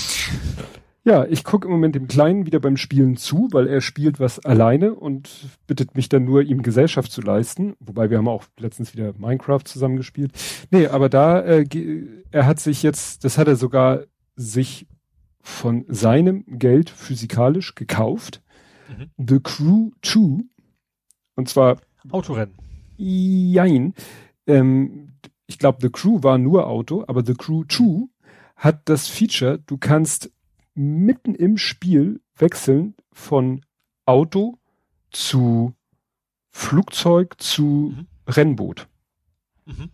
[1.04, 4.44] Ja, ich gucke im Moment dem Kleinen wieder beim Spielen zu, weil er spielt was
[4.44, 5.30] alleine und
[5.66, 7.76] bittet mich dann nur, ihm Gesellschaft zu leisten.
[7.80, 10.32] Wobei wir haben auch letztens wieder Minecraft zusammengespielt.
[10.70, 11.64] Nee, aber da, äh,
[12.30, 14.02] er hat sich jetzt, das hat er sogar
[14.36, 14.86] sich
[15.40, 18.42] von seinem Geld physikalisch gekauft.
[18.88, 19.10] Mhm.
[19.16, 20.44] The Crew 2.
[21.36, 21.78] Und zwar.
[22.10, 22.54] Autorennen.
[22.96, 23.94] Jein.
[24.46, 25.12] Ähm,
[25.46, 28.08] ich glaube, The Crew war nur Auto, aber The Crew 2
[28.56, 30.30] hat das Feature, du kannst
[30.74, 33.62] mitten im Spiel wechseln von
[34.04, 34.58] Auto
[35.10, 35.74] zu
[36.50, 38.06] Flugzeug zu mhm.
[38.26, 38.88] Rennboot.
[39.64, 39.90] Mhm.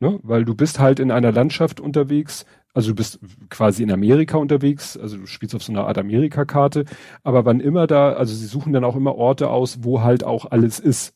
[0.00, 0.20] Ne?
[0.22, 3.18] Weil du bist halt in einer Landschaft unterwegs, also du bist
[3.50, 6.84] quasi in Amerika unterwegs, also du spielst auf so einer Art Amerika-Karte,
[7.22, 10.50] aber wann immer da, also sie suchen dann auch immer Orte aus, wo halt auch
[10.50, 11.14] alles ist.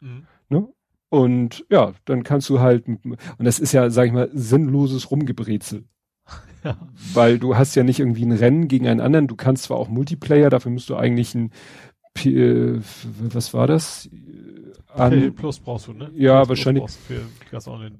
[0.00, 0.26] Mhm.
[0.48, 0.68] Ne?
[1.08, 5.84] Und ja, dann kannst du halt, und das ist ja, sag ich mal, sinnloses Rumgebrezel.
[6.64, 6.76] Ja.
[7.12, 9.88] Weil du hast ja nicht irgendwie ein Rennen gegen einen anderen, du kannst zwar auch
[9.88, 11.50] Multiplayer, dafür musst du eigentlich ein,
[12.24, 12.78] äh,
[13.18, 14.08] was war das?
[14.94, 15.34] An.
[15.34, 16.10] Plus brauchst du, ne?
[16.14, 16.90] Ja, Plus wahrscheinlich.
[16.90, 17.20] Für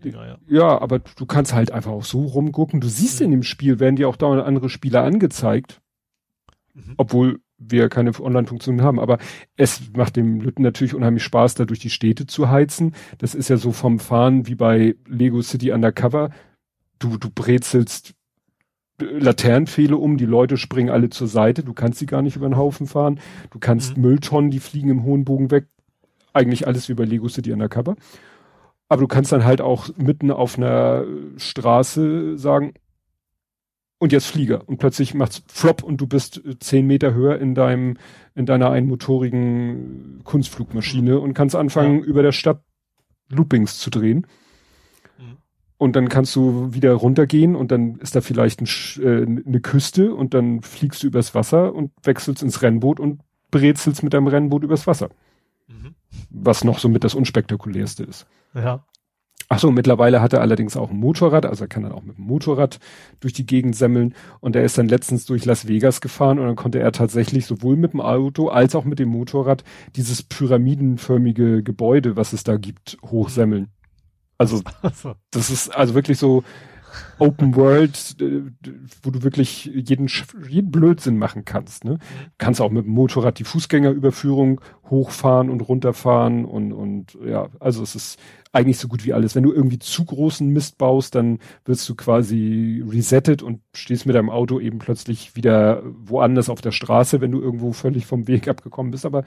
[0.04, 0.38] Dinger, ja.
[0.48, 2.80] ja, aber du kannst halt einfach auch so rumgucken.
[2.80, 3.26] Du siehst mhm.
[3.26, 5.80] in dem Spiel, werden dir auch dauernd andere Spieler angezeigt.
[6.74, 6.94] Mhm.
[6.96, 8.98] Obwohl wir keine Online-Funktionen haben.
[8.98, 9.18] Aber
[9.56, 12.94] es macht dem Lütten natürlich unheimlich Spaß, da durch die Städte zu heizen.
[13.18, 16.30] Das ist ja so vom Fahren wie bei Lego City Undercover.
[16.98, 18.14] Du, du brezelst
[19.00, 22.56] Laternenpfähle um, die Leute springen alle zur Seite, du kannst sie gar nicht über den
[22.56, 23.18] Haufen fahren,
[23.50, 24.02] du kannst mhm.
[24.02, 25.66] Mülltonnen, die fliegen im hohen Bogen weg,
[26.32, 27.96] eigentlich alles wie bei Lego City Undercover.
[28.88, 31.04] Aber du kannst dann halt auch mitten auf einer
[31.36, 32.74] Straße sagen,
[34.02, 34.68] und jetzt Flieger.
[34.68, 37.98] Und plötzlich macht's Flop und du bist zehn Meter höher in deinem,
[38.34, 42.04] in deiner einmotorigen Kunstflugmaschine und kannst anfangen, ja.
[42.06, 42.64] über der Stadt
[43.28, 44.26] Loopings zu drehen.
[45.18, 45.36] Mhm.
[45.78, 48.66] Und dann kannst du wieder runtergehen und dann ist da vielleicht ein,
[49.04, 53.20] äh, eine Küste und dann fliegst du übers Wasser und wechselst ins Rennboot und
[53.52, 55.10] brezelst mit deinem Rennboot übers Wasser.
[55.68, 55.94] Mhm.
[56.34, 58.26] Was noch so mit das unspektakulärste ist.
[58.54, 58.84] Ja.
[59.48, 62.16] Ach so, mittlerweile hat er allerdings auch ein Motorrad, also er kann dann auch mit
[62.16, 62.78] dem Motorrad
[63.20, 66.56] durch die Gegend semmeln und er ist dann letztens durch Las Vegas gefahren und dann
[66.56, 69.62] konnte er tatsächlich sowohl mit dem Auto als auch mit dem Motorrad
[69.94, 73.68] dieses pyramidenförmige Gebäude, was es da gibt, hochsemmeln.
[74.38, 74.62] Also
[75.30, 76.44] das ist also wirklich so
[77.18, 78.16] Open World,
[79.02, 80.08] wo du wirklich jeden,
[80.48, 81.84] jeden Blödsinn machen kannst.
[81.84, 81.98] Ne?
[82.38, 87.94] Kannst auch mit dem Motorrad die Fußgängerüberführung hochfahren und runterfahren und, und ja, also es
[87.94, 88.18] ist
[88.52, 89.34] eigentlich so gut wie alles.
[89.34, 94.14] Wenn du irgendwie zu großen Mist baust, dann wirst du quasi resettet und stehst mit
[94.14, 98.48] deinem Auto eben plötzlich wieder woanders auf der Straße, wenn du irgendwo völlig vom Weg
[98.48, 99.06] abgekommen bist.
[99.06, 99.24] Aber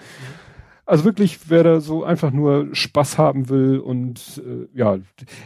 [0.85, 4.99] also wirklich, wer da so einfach nur Spaß haben will und äh, ja,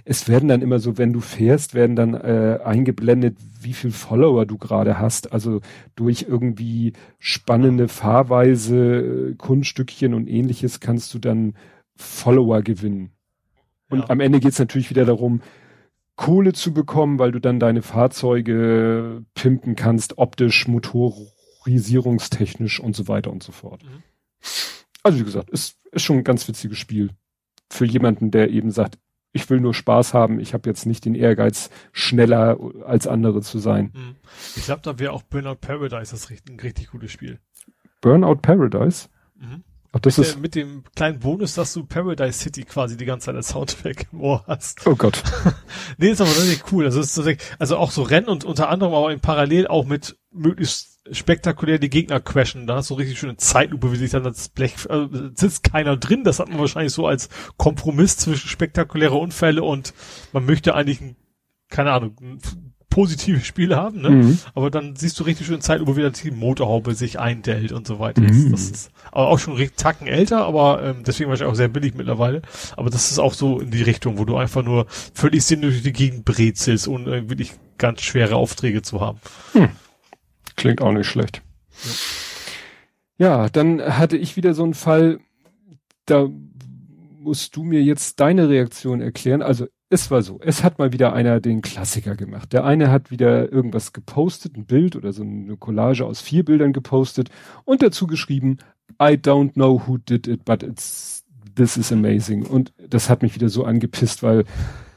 [0.03, 4.45] es werden dann immer so, wenn du fährst, werden dann äh, eingeblendet, wie viel Follower
[4.45, 5.31] du gerade hast.
[5.31, 5.61] Also
[5.95, 11.53] durch irgendwie spannende Fahrweise, äh, Kunststückchen und ähnliches kannst du dann
[11.95, 13.11] Follower gewinnen.
[13.89, 14.09] Und ja.
[14.09, 15.41] am Ende geht's natürlich wieder darum,
[16.17, 23.31] Kohle zu bekommen, weil du dann deine Fahrzeuge pimpen kannst, optisch, motorisierungstechnisch und so weiter
[23.31, 23.83] und so fort.
[23.83, 24.03] Mhm.
[25.03, 27.11] Also wie gesagt, ist, ist schon ein ganz witziges Spiel.
[27.69, 28.97] Für jemanden, der eben sagt,
[29.31, 33.59] ich will nur Spaß haben, ich habe jetzt nicht den Ehrgeiz, schneller als andere zu
[33.59, 33.91] sein.
[33.93, 34.15] Mhm.
[34.55, 37.39] Ich glaube, da wäre auch Burnout Paradise das richtig, ein richtig gutes Spiel.
[38.01, 39.07] Burnout Paradise?
[39.35, 39.63] Mhm.
[39.91, 43.05] Ach, das mit, ist der, mit dem kleinen Bonus, dass du Paradise City quasi die
[43.05, 44.85] ganze Zeit als Soundtrack im Ohr hast.
[44.85, 45.23] Oh Gott.
[45.97, 46.85] nee, ist aber richtig cool.
[46.85, 47.19] Also, ist
[47.57, 51.89] also auch so Rennen und unter anderem auch in Parallel auch mit möglichst spektakulär die
[51.89, 52.67] Gegner crashen.
[52.67, 56.23] Da hast du richtig schöne Zeitlupe, wie sich dann das Blech, äh, sitzt keiner drin.
[56.23, 59.93] Das hat man wahrscheinlich so als Kompromiss zwischen spektakuläre Unfälle und
[60.33, 61.15] man möchte eigentlich, ein,
[61.69, 62.39] keine Ahnung, ein
[62.89, 64.09] positives Spiel haben, ne?
[64.09, 64.39] Mhm.
[64.55, 68.21] Aber dann siehst du richtig schön Zeitlupe, wie die Motorhaube sich eindellt und so weiter.
[68.21, 68.51] Mhm.
[68.51, 72.41] Das, ist aber auch schon Tacken älter, aber ähm, deswegen wahrscheinlich auch sehr billig mittlerweile.
[72.75, 75.83] Aber das ist auch so in die Richtung, wo du einfach nur völlig sinnlos durch
[75.83, 79.19] die Gegend brezelst, ohne wirklich ganz schwere Aufträge zu haben.
[79.53, 79.69] Hm.
[80.59, 81.41] Klingt auch nicht schlecht.
[83.17, 83.43] Ja.
[83.43, 85.19] ja, dann hatte ich wieder so einen Fall,
[86.05, 86.27] da
[87.17, 89.41] musst du mir jetzt deine Reaktion erklären.
[89.41, 92.51] Also es war so, es hat mal wieder einer den Klassiker gemacht.
[92.51, 96.73] Der eine hat wieder irgendwas gepostet, ein Bild oder so eine Collage aus vier Bildern
[96.73, 97.29] gepostet
[97.63, 98.57] und dazu geschrieben,
[99.01, 101.23] I don't know who did it, but it's
[101.55, 102.45] this is amazing.
[102.45, 104.43] Und das hat mich wieder so angepisst, weil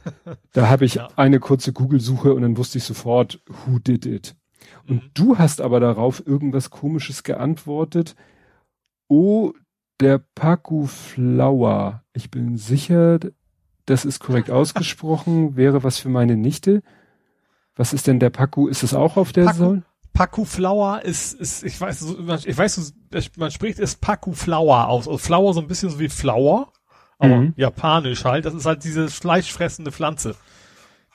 [0.52, 1.08] da habe ich ja.
[1.14, 4.34] eine kurze Google-Suche und dann wusste ich sofort, who did it.
[4.88, 5.10] Und mhm.
[5.14, 8.16] du hast aber darauf irgendwas komisches geantwortet.
[9.08, 9.52] Oh,
[10.00, 12.02] der Paku Flower.
[12.12, 13.18] Ich bin sicher,
[13.86, 16.82] das ist korrekt ausgesprochen, wäre was für meine Nichte.
[17.74, 18.68] Was ist denn der Paku?
[18.68, 19.82] Ist es auch auf der Paku, Säule?
[20.12, 22.04] Paku Flower ist, ist, ich weiß,
[22.44, 22.94] ich weiß,
[23.36, 25.06] man spricht es Paku Flower aus.
[25.08, 26.72] Also Flower so ein bisschen so wie Flower,
[27.18, 27.54] aber mhm.
[27.56, 28.44] japanisch halt.
[28.44, 30.36] Das ist halt diese fleischfressende Pflanze.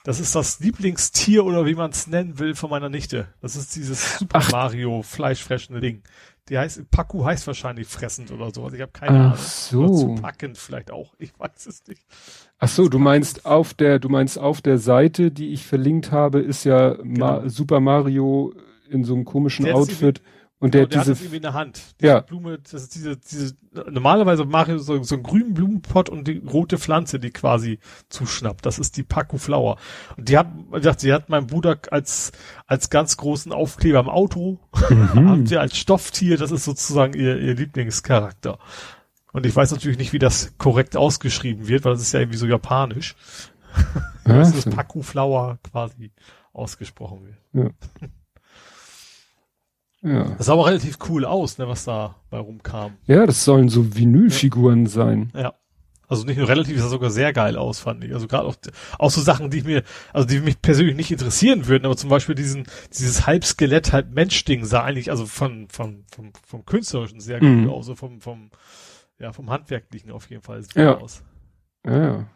[0.04, 3.28] Das ist das Lieblingstier oder wie man es nennen will von meiner Nichte.
[3.40, 4.52] Das ist dieses Super Ach.
[4.52, 6.02] Mario fleischfressende Ding.
[6.48, 8.64] Die heißt, Paku heißt wahrscheinlich fressend oder so.
[8.64, 9.36] Also ich habe keine Ach Ahnung.
[9.38, 9.84] So.
[9.84, 11.14] Oder zu packend vielleicht auch.
[11.18, 12.02] Ich weiß es nicht.
[12.58, 16.40] Ach so, du meinst auf der, du meinst auf der Seite, die ich verlinkt habe,
[16.40, 17.42] ist ja genau.
[17.42, 18.54] Ma Super Mario
[18.88, 20.22] in so einem komischen Outfit.
[20.60, 21.82] Und der, genau, der diese, hat das irgendwie in der Hand.
[22.00, 22.20] Diese ja.
[22.20, 23.56] Blume, das ist diese, diese,
[23.90, 27.78] normalerweise mache ich so, so einen grünen Blumenpott und die rote Pflanze, die quasi
[28.08, 28.66] zuschnappt.
[28.66, 29.76] Das ist die Paco Flower.
[30.16, 32.32] Und die hat, wie gesagt, sie hat mein Bruder als,
[32.66, 34.58] als ganz großen Aufkleber im Auto,
[34.90, 35.14] mhm.
[35.28, 38.58] haben sie als Stofftier, das ist sozusagen ihr, ihr Lieblingscharakter.
[39.32, 42.38] Und ich weiß natürlich nicht, wie das korrekt ausgeschrieben wird, weil das ist ja irgendwie
[42.38, 43.14] so japanisch.
[44.26, 46.10] Ja, das ist Paku Flower quasi
[46.52, 47.38] ausgesprochen wird.
[47.52, 48.08] Ja.
[50.02, 50.34] Ja.
[50.36, 52.96] Das sah aber relativ cool aus, ne, was da bei rumkam.
[53.06, 54.90] Ja, das sollen so Vinylfiguren ja.
[54.90, 55.32] sein.
[55.34, 55.54] Ja.
[56.06, 58.14] Also nicht nur relativ, sah sogar sehr geil aus, fand ich.
[58.14, 58.56] Also gerade auch,
[58.98, 62.08] auch so Sachen, die ich mir, also die mich persönlich nicht interessieren würden, aber zum
[62.08, 67.42] Beispiel diesen, dieses Halbskelett, halb Mensch-Ding sah eigentlich, also von, von, vom, vom Künstlerischen sehr
[67.42, 67.64] mhm.
[67.64, 68.50] gut aus, so vom, vom,
[69.18, 70.96] ja, vom Handwerklichen auf jeden Fall ja.
[70.96, 71.22] aus.
[71.84, 72.26] Ja, ja.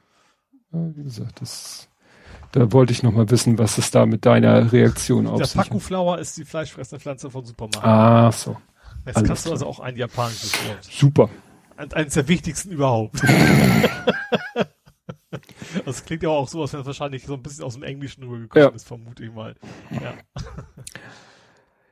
[0.72, 0.90] ja.
[0.94, 1.88] Wie gesagt, das
[2.52, 5.62] da wollte ich noch mal wissen, was es da mit deiner Reaktion auf sich Der
[5.62, 7.82] Paku Flower ist die fleischfressende Pflanze von Superman.
[7.82, 8.56] Ah, so.
[9.06, 10.84] Jetzt Alles kannst du also auch ein japanisches Wort.
[10.84, 11.30] Super.
[11.76, 13.20] Eines der wichtigsten überhaupt.
[15.84, 18.22] das klingt ja auch so, als wenn es wahrscheinlich so ein bisschen aus dem Englischen
[18.24, 18.76] rübergekommen ja.
[18.76, 19.56] ist, vermute ich mal.
[19.90, 20.14] Ja.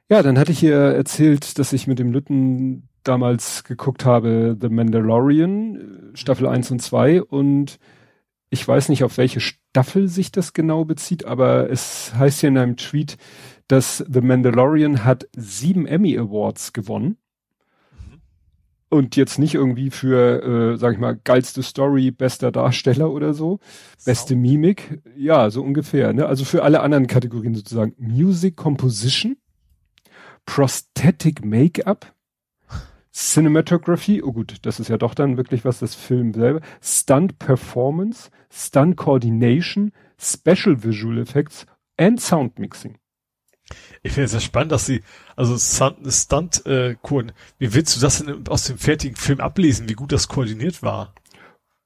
[0.08, 4.68] ja, dann hatte ich hier erzählt, dass ich mit dem Lütten damals geguckt habe, The
[4.68, 7.78] Mandalorian, Staffel 1 und 2 und
[8.50, 12.58] ich weiß nicht, auf welche Staffel sich das genau bezieht, aber es heißt hier in
[12.58, 13.16] einem Tweet,
[13.68, 17.16] dass The Mandalorian hat sieben Emmy Awards gewonnen.
[17.92, 18.20] Mhm.
[18.88, 23.60] und jetzt nicht irgendwie für, äh, sag ich mal, geilste Story, bester Darsteller oder so,
[24.04, 26.12] beste Mimik, ja, so ungefähr.
[26.12, 26.26] Ne?
[26.26, 29.36] Also für alle anderen Kategorien sozusagen Music Composition,
[30.44, 32.12] Prosthetic Make-up,
[33.12, 38.30] Cinematography, oh gut, das ist ja doch dann wirklich was, das Film selber, Stunt Performance,
[38.50, 41.66] Stunt Coordination, Special Visual Effects
[41.96, 42.98] and Sound Mixing.
[44.02, 45.02] Ich finde es sehr spannend, dass sie,
[45.36, 46.96] also Stunt, Stunt äh,
[47.58, 51.14] wie willst du das denn aus dem fertigen Film ablesen, wie gut das koordiniert war?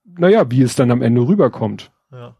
[0.05, 1.91] Naja, wie es dann am Ende rüberkommt.
[2.13, 2.37] Ja.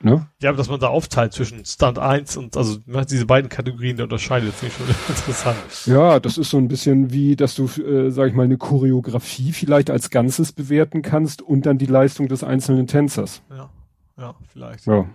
[0.00, 0.28] Ne?
[0.42, 4.04] Ja, aber dass man da aufteilt zwischen Stunt 1 und also diese beiden Kategorien der
[4.04, 5.86] unterscheidet, finde ich schon interessant.
[5.86, 9.52] Ja, das ist so ein bisschen wie, dass du, äh, sag ich mal, eine Choreografie
[9.52, 13.42] vielleicht als Ganzes bewerten kannst und dann die Leistung des einzelnen Tänzers.
[13.48, 13.70] Ja,
[14.18, 14.86] ja, vielleicht.
[14.86, 15.06] Ja.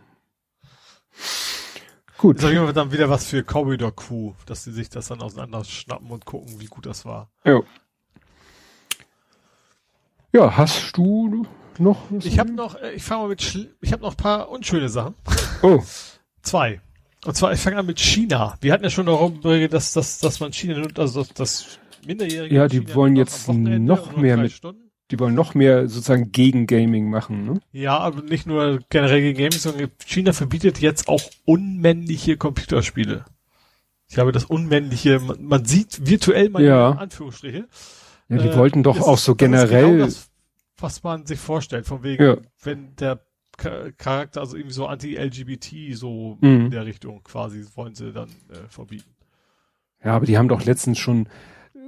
[2.17, 2.37] Gut.
[2.37, 6.25] Ist auf dann wieder was für Corridor Crew, dass sie sich das dann auseinanderschnappen und
[6.25, 7.29] gucken, wie gut das war.
[7.43, 7.61] Ja.
[10.33, 11.45] Ja, hast du
[11.79, 12.11] noch?
[12.23, 14.89] Ich habe noch, äh, ich fange mal mit, Schli ich habe noch ein paar unschöne
[14.89, 15.15] Sachen.
[15.61, 15.81] Oh.
[16.41, 16.81] Zwei.
[17.25, 18.57] Und zwar, ich fange an mit China.
[18.61, 22.55] Wir hatten ja schon darüber, dass, dass, dass man China, also das, das Minderjährige.
[22.55, 24.51] Ja, die China wollen jetzt noch mehr mit.
[24.51, 27.59] Stunden die wollen noch mehr sozusagen gegen Gaming machen, ne?
[27.71, 33.25] Ja, aber nicht nur generell gegen Gaming, sondern China verbietet jetzt auch unmännliche Computerspiele.
[34.09, 36.91] Ich habe das unmännliche, man, man sieht virtuell mal ja.
[36.91, 37.67] Anführungsstriche.
[38.29, 39.91] Ja, die äh, wollten doch auch so generell.
[39.91, 40.30] Genau das,
[40.81, 42.37] was man sich vorstellt, von wegen, ja.
[42.63, 43.23] wenn der
[43.57, 46.65] Charakter, also irgendwie so anti-LGBT, so mhm.
[46.65, 49.15] in der Richtung quasi, wollen sie dann äh, verbieten.
[50.03, 51.27] Ja, aber die haben doch letztens schon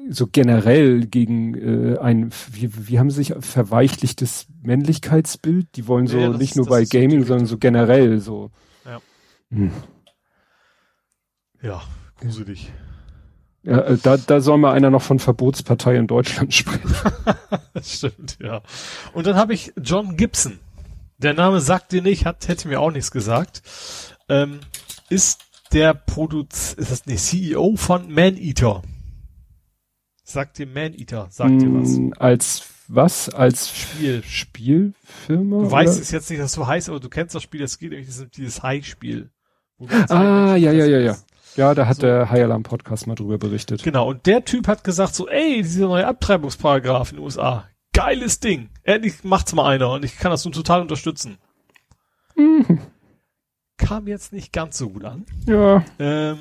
[0.09, 5.75] so generell gegen äh, ein, wie, wie haben sie sich verweichlichtes Männlichkeitsbild?
[5.75, 8.51] Die wollen so ja, nicht nur bei Gaming, so sondern so generell so.
[8.85, 9.01] Ja.
[9.49, 9.71] Hm.
[11.61, 11.81] Ja,
[12.19, 12.71] gruselig.
[13.63, 16.93] Ja, äh, da, da soll mal einer noch von Verbotspartei in Deutschland sprechen.
[17.73, 18.61] das stimmt, ja.
[19.13, 20.59] Und dann habe ich John Gibson.
[21.17, 23.61] Der Name sagt dir nicht, hat, hätte mir auch nichts gesagt.
[24.27, 24.59] Ähm,
[25.09, 28.81] ist der Produz, ist das nicht CEO von Maneater.
[30.25, 31.89] Sagt dir Man-Eater, sagt dir was.
[31.97, 33.29] Mm, als was?
[33.29, 34.23] Als Spiel.
[34.23, 35.63] Spielfirma?
[35.63, 37.89] Du weißt es jetzt nicht, dass so heißt, aber du kennst das Spiel, das geht
[37.89, 39.29] nämlich, das ist dieses High-Spiel.
[40.09, 41.17] Ah, ja, ja, ja, ja.
[41.55, 42.01] Ja, da hat so.
[42.01, 43.83] der High Alarm Podcast mal drüber berichtet.
[43.83, 48.39] Genau, und der Typ hat gesagt so, ey, dieser neue Abtreibungsparagraf in den USA, geiles
[48.39, 48.69] Ding.
[48.83, 51.37] Endlich macht's mal einer und ich kann das nun total unterstützen.
[52.35, 52.79] Mhm.
[53.77, 55.25] Kam jetzt nicht ganz so gut an.
[55.45, 55.83] Ja.
[55.99, 56.39] Ähm,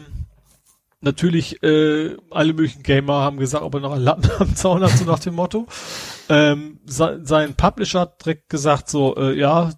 [1.01, 4.91] natürlich äh, alle möglichen Gamer haben gesagt, ob er noch einen Lappen am Zaun hat,
[4.91, 5.67] so nach dem Motto.
[6.29, 9.71] Ähm, se sein Publisher hat direkt gesagt, so, äh, ja,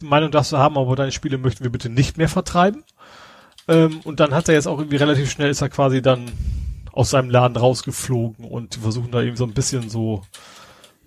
[0.00, 2.84] Meinung darfst du haben, aber deine Spiele möchten wir bitte nicht mehr vertreiben.
[3.68, 6.30] Ähm, und dann hat er jetzt auch irgendwie relativ schnell ist er quasi dann
[6.92, 10.22] aus seinem Laden rausgeflogen und versuchen da eben so ein bisschen so,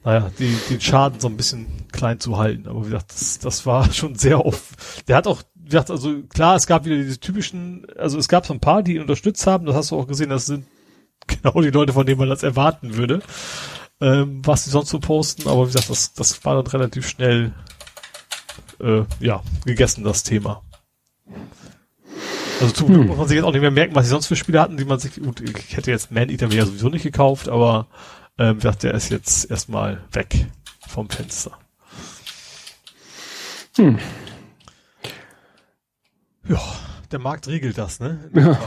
[0.03, 2.67] naja, die, den Schaden so ein bisschen klein zu halten.
[2.67, 5.07] Aber wie gesagt, das, das war schon sehr oft.
[5.07, 8.45] Der hat auch wie gesagt, also klar, es gab wieder diese typischen, also es gab
[8.45, 10.67] so ein paar, die ihn unterstützt haben, das hast du auch gesehen, das sind
[11.27, 13.23] genau die Leute, von denen man das erwarten würde,
[13.99, 17.51] ähm, was sie sonst so posten, aber wie gesagt, das, das war dann relativ schnell,
[18.79, 20.61] äh, ja, gegessen, das Thema.
[22.61, 23.07] Also zum Glück hm.
[23.07, 24.85] muss man sich jetzt auch nicht mehr merken, was sie sonst für Spiele hatten, die
[24.85, 27.87] man sich, gut, ich hätte jetzt Man Eater mir ja sowieso nicht gekauft, aber
[28.37, 30.47] ähm, wie der ist jetzt erstmal weg
[30.87, 31.51] vom Fenster.
[33.75, 33.99] Hm.
[36.47, 36.61] Ja,
[37.11, 38.29] der Markt regelt das, ne?
[38.33, 38.57] Ja.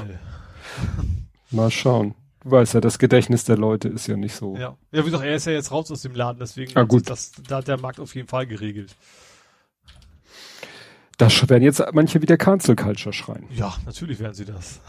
[1.51, 2.15] Mal schauen.
[2.43, 4.57] Du weißt ja, das Gedächtnis der Leute ist ja nicht so.
[4.57, 7.09] Ja, ja wie gesagt, er ist ja jetzt raus aus dem Laden, deswegen ah, gut.
[7.09, 8.95] Das, da hat der Markt auf jeden Fall geregelt.
[11.19, 13.45] Da werden jetzt manche wieder Cancel Culture schreien.
[13.51, 14.81] Ja, natürlich werden sie das.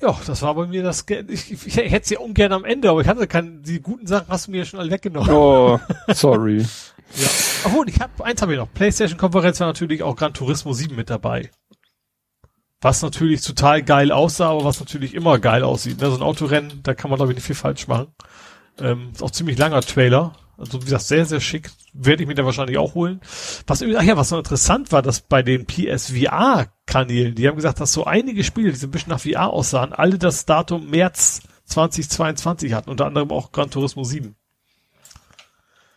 [0.00, 1.06] Ja, das war bei mir das.
[1.28, 3.60] Ich, ich, ich hätte es ja ungern am Ende, aber ich hatte keine.
[3.60, 5.30] Die guten Sachen hast du mir ja schon alle weggenommen.
[5.30, 6.58] Oh, sorry.
[7.14, 7.28] ja.
[7.64, 8.72] Obwohl, ich hab, eins habe ich noch.
[8.74, 11.50] PlayStation-Konferenz war natürlich auch Gran Turismo 7 mit dabei.
[12.82, 16.00] Was natürlich total geil aussah, aber was natürlich immer geil aussieht.
[16.00, 16.10] Ne?
[16.10, 18.08] So ein Autorennen, da kann man glaube ich nicht viel falsch machen.
[18.78, 20.34] Ähm, ist auch ziemlich langer Trailer.
[20.58, 21.70] Also wie gesagt, sehr, sehr schick.
[21.92, 23.20] Werde ich mir dann wahrscheinlich auch holen.
[23.66, 27.92] Was ach ja, was noch interessant war, dass bei den PSVR-Kanälen, die haben gesagt, dass
[27.92, 32.72] so einige Spiele, die so ein bisschen nach VR aussahen, alle das Datum März 2022
[32.72, 34.34] hatten, unter anderem auch Gran Turismo 7.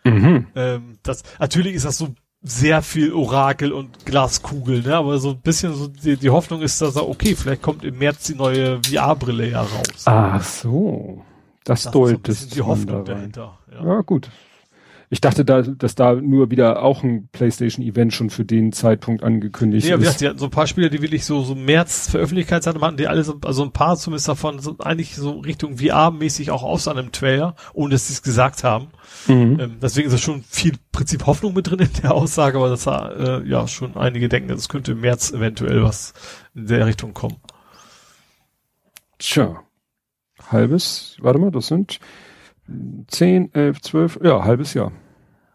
[0.04, 0.48] Mhm.
[0.56, 4.96] Ähm, das, natürlich ist das so sehr viel Orakel und Glaskugel, ne?
[4.96, 7.98] aber so ein bisschen so die, die Hoffnung ist, dass er, okay, vielleicht kommt im
[7.98, 10.04] März die neue VR-Brille ja raus.
[10.06, 11.26] Ach so.
[11.66, 13.60] Das, das deutet so die Hoffnung dahinter.
[13.72, 13.86] Ja.
[13.86, 14.02] ja.
[14.02, 14.30] gut.
[15.12, 19.88] Ich dachte, da, dass da nur wieder auch ein PlayStation-Event schon für den Zeitpunkt angekündigt
[19.88, 20.04] nee, ist.
[20.04, 23.08] Ja, die hatten so ein paar Spiele, die wirklich so, so März Veröffentlichkeitsdatum hatten, die
[23.08, 27.12] alle so, also ein paar zumindest davon so eigentlich so Richtung VR-mäßig auch aus einem
[27.12, 28.90] Trailer, ohne dass sie es gesagt haben.
[29.26, 29.60] Mhm.
[29.60, 32.86] Ähm, deswegen ist da schon viel Prinzip Hoffnung mit drin in der Aussage, aber das
[32.86, 36.14] äh, ja schon einige denken, es könnte im März eventuell was
[36.54, 37.38] in der Richtung kommen.
[39.18, 39.64] Tja.
[40.52, 42.00] Halbes, warte mal, das sind
[43.08, 44.92] 10, 11, 12, ja, halbes Jahr.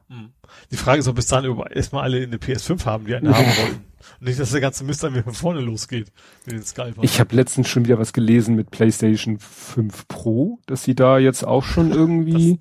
[0.09, 0.33] Hm.
[0.71, 3.85] Die Frage ist, ob bis dann erstmal alle eine PS5 haben, die eine haben wollen.
[4.21, 6.13] Und nicht, dass der ganze Mist dann wieder von vorne losgeht
[6.47, 6.95] mit den Skype.
[7.03, 11.45] Ich habe letztens schon wieder was gelesen mit PlayStation 5 Pro, dass sie da jetzt
[11.45, 12.59] auch schon irgendwie.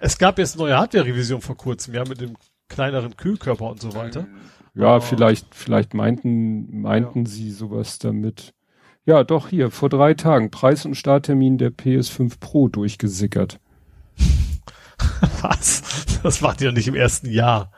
[0.00, 2.36] es gab jetzt neue Hardware-Revision vor kurzem, ja, mit dem
[2.68, 4.26] kleineren Kühlkörper und so weiter.
[4.74, 5.00] Ja, oh.
[5.00, 7.30] vielleicht, vielleicht meinten, meinten ja.
[7.30, 8.54] sie sowas damit.
[9.04, 13.58] Ja, doch, hier, vor drei Tagen, Preis- und Starttermin der PS5 Pro durchgesickert.
[15.42, 15.82] Was?
[16.22, 17.72] Das macht ihr nicht im ersten Jahr.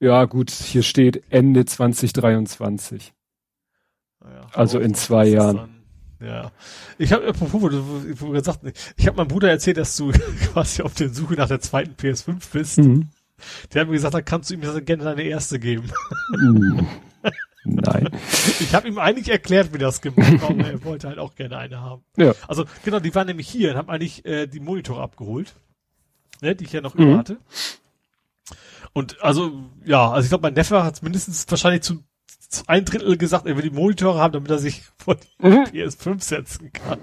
[0.00, 3.14] Ja, gut, hier steht Ende 2023.
[4.22, 5.56] Ja, also in zwei Jahren.
[6.18, 6.52] Dann, ja.
[6.98, 7.32] Ich habe,
[8.32, 8.60] gesagt
[8.96, 10.12] ich habe meinem Bruder erzählt, dass du
[10.52, 12.78] quasi auf der Suche nach der zweiten PS5 bist.
[12.78, 13.08] Mhm.
[13.72, 15.90] Der hat mir gesagt, dann kannst du ihm gerne deine erste geben.
[16.38, 16.86] Mhm.
[17.64, 18.10] Nein.
[18.60, 21.58] Ich habe ihm eigentlich erklärt, wie das gemacht war, aber er wollte halt auch gerne
[21.58, 22.02] eine haben.
[22.16, 22.34] Ja.
[22.46, 25.54] Also genau, die waren nämlich hier und haben eigentlich äh, die Monitore abgeholt,
[26.40, 27.02] ne, die ich ja noch mhm.
[27.02, 27.38] über hatte.
[28.92, 29.52] Und also,
[29.84, 32.04] ja, also ich glaube, mein Neffe hat mindestens wahrscheinlich zu,
[32.48, 35.64] zu ein Drittel gesagt, er will die Monitore haben, damit er sich vor die mhm.
[35.64, 37.00] PS5 setzen kann.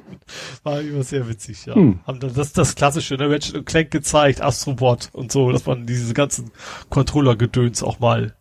[0.64, 1.75] War immer sehr witzig, ja.
[1.75, 1.99] Mhm.
[2.06, 5.85] Haben dann das, das klassische, ne, Ratchet und Clank gezeigt, Astrobot und so, dass man
[5.85, 6.51] diese ganzen
[6.90, 8.35] Controller-Gedöns auch mal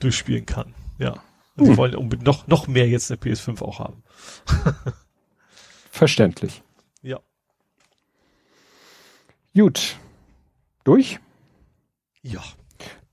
[0.00, 0.74] durchspielen kann.
[0.98, 1.22] Ja.
[1.56, 1.70] Und hm.
[1.70, 4.02] die wollen noch, noch mehr jetzt eine PS5 auch haben.
[5.90, 6.62] Verständlich.
[7.02, 7.20] Ja.
[9.54, 9.96] Gut.
[10.82, 11.20] Durch?
[12.22, 12.42] Ja.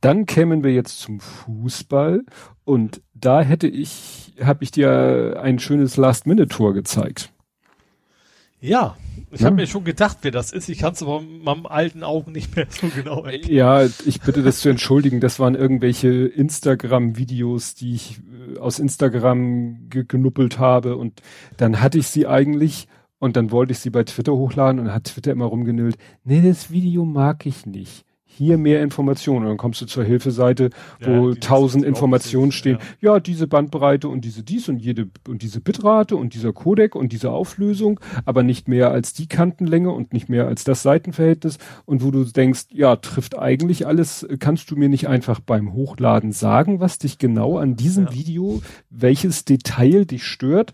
[0.01, 2.23] Dann kämen wir jetzt zum Fußball
[2.65, 7.31] und da hätte ich, habe ich dir ein schönes Last-Minute-Tor gezeigt.
[8.63, 8.95] Ja,
[9.29, 9.47] ich ja.
[9.47, 10.69] habe mir schon gedacht, wer das ist.
[10.69, 13.53] Ich kann es aber mit meinem alten Augen nicht mehr so genau erkennen.
[13.53, 15.19] Ja, ich bitte das zu entschuldigen.
[15.19, 18.21] Das waren irgendwelche Instagram-Videos, die ich
[18.55, 21.21] äh, aus Instagram ge genuppelt habe und
[21.57, 22.87] dann hatte ich sie eigentlich
[23.19, 25.97] und dann wollte ich sie bei Twitter hochladen und hat Twitter immer rumgenüllt.
[26.23, 29.43] Nee, das Video mag ich nicht hier mehr Informationen.
[29.43, 32.79] Und dann kommst du zur Hilfeseite, wo ja, tausend Informationen stehen.
[32.99, 33.13] Ja.
[33.13, 33.19] ja.
[33.19, 37.31] diese Bandbreite und diese dies und jede und diese Bitrate und dieser Codec und diese
[37.31, 41.57] Auflösung, aber nicht mehr als die Kantenlänge und nicht mehr als das Seitenverhältnis.
[41.85, 44.27] Und wo du denkst, ja, trifft eigentlich alles.
[44.39, 48.13] Kannst du mir nicht einfach beim Hochladen sagen, was dich genau an diesem ja.
[48.13, 50.73] Video, welches Detail dich stört?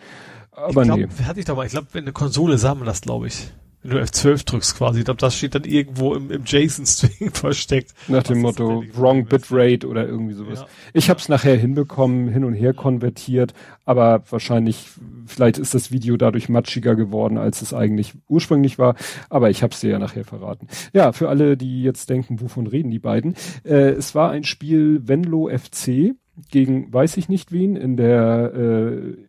[0.51, 1.07] Aber ich glaub, nee.
[1.23, 1.65] Hatte ich doch mal.
[1.65, 3.51] Ich glaube, in der Konsole sah man das, glaube ich
[3.82, 4.99] wenn du F12 drückst quasi.
[4.99, 7.93] Ich glaube, das steht dann irgendwo im, im JSON-String versteckt.
[8.08, 10.61] Nach dem Motto Wrong Bitrate oder irgendwie sowas.
[10.61, 10.67] Ja.
[10.93, 13.53] Ich habe es nachher hinbekommen, hin und her konvertiert,
[13.85, 14.90] aber wahrscheinlich,
[15.25, 18.95] vielleicht ist das Video dadurch matschiger geworden, als es eigentlich ursprünglich war.
[19.30, 20.67] Aber ich habe es dir ja nachher verraten.
[20.93, 23.35] Ja, für alle, die jetzt denken, wovon reden die beiden.
[23.64, 26.16] Äh, es war ein Spiel Venlo FC
[26.51, 29.28] gegen weiß ich nicht wen in der äh,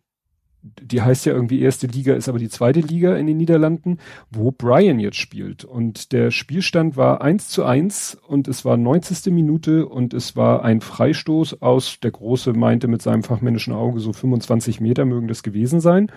[0.63, 3.97] die heißt ja irgendwie erste Liga, ist aber die zweite Liga in den Niederlanden,
[4.29, 5.65] wo Brian jetzt spielt.
[5.65, 9.33] Und der Spielstand war eins zu eins und es war 90.
[9.33, 14.13] Minute und es war ein Freistoß aus, der Große meinte mit seinem fachmännischen Auge so
[14.13, 16.11] 25 Meter mögen das gewesen sein.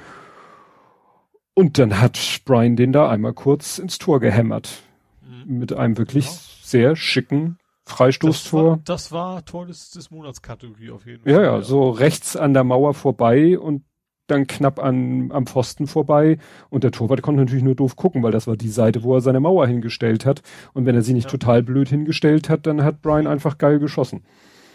[1.54, 4.82] Und dann hat Brian den da einmal kurz ins Tor gehämmert.
[5.22, 5.58] Mhm.
[5.58, 6.32] Mit einem wirklich ja.
[6.62, 8.80] sehr schicken Freistoßtor.
[8.84, 11.32] Das war, das war Tor des, des Monatskategorie auf jeden Fall.
[11.32, 13.84] Ja, ja, so rechts an der Mauer vorbei und
[14.26, 16.38] dann knapp an, am Pfosten vorbei
[16.70, 19.20] und der Torwart konnte natürlich nur doof gucken, weil das war die Seite, wo er
[19.20, 20.42] seine Mauer hingestellt hat.
[20.72, 21.30] Und wenn er sie nicht ja.
[21.30, 24.24] total blöd hingestellt hat, dann hat Brian einfach geil geschossen.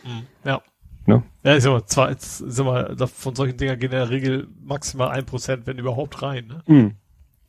[0.03, 0.26] Mhm.
[0.44, 0.61] Ja.
[1.06, 1.24] Ne?
[1.44, 4.48] Ja, ich sag mal, zwar, ich sag mal, von solchen Dingern gehen in der Regel
[4.61, 6.61] maximal ein Prozent, wenn überhaupt rein, ne?
[6.68, 6.95] Mhm.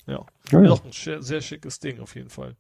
[0.07, 0.25] Ja.
[0.51, 0.71] ja, ja.
[0.71, 2.57] Auch ein sehr schickes Ding auf jeden Fall.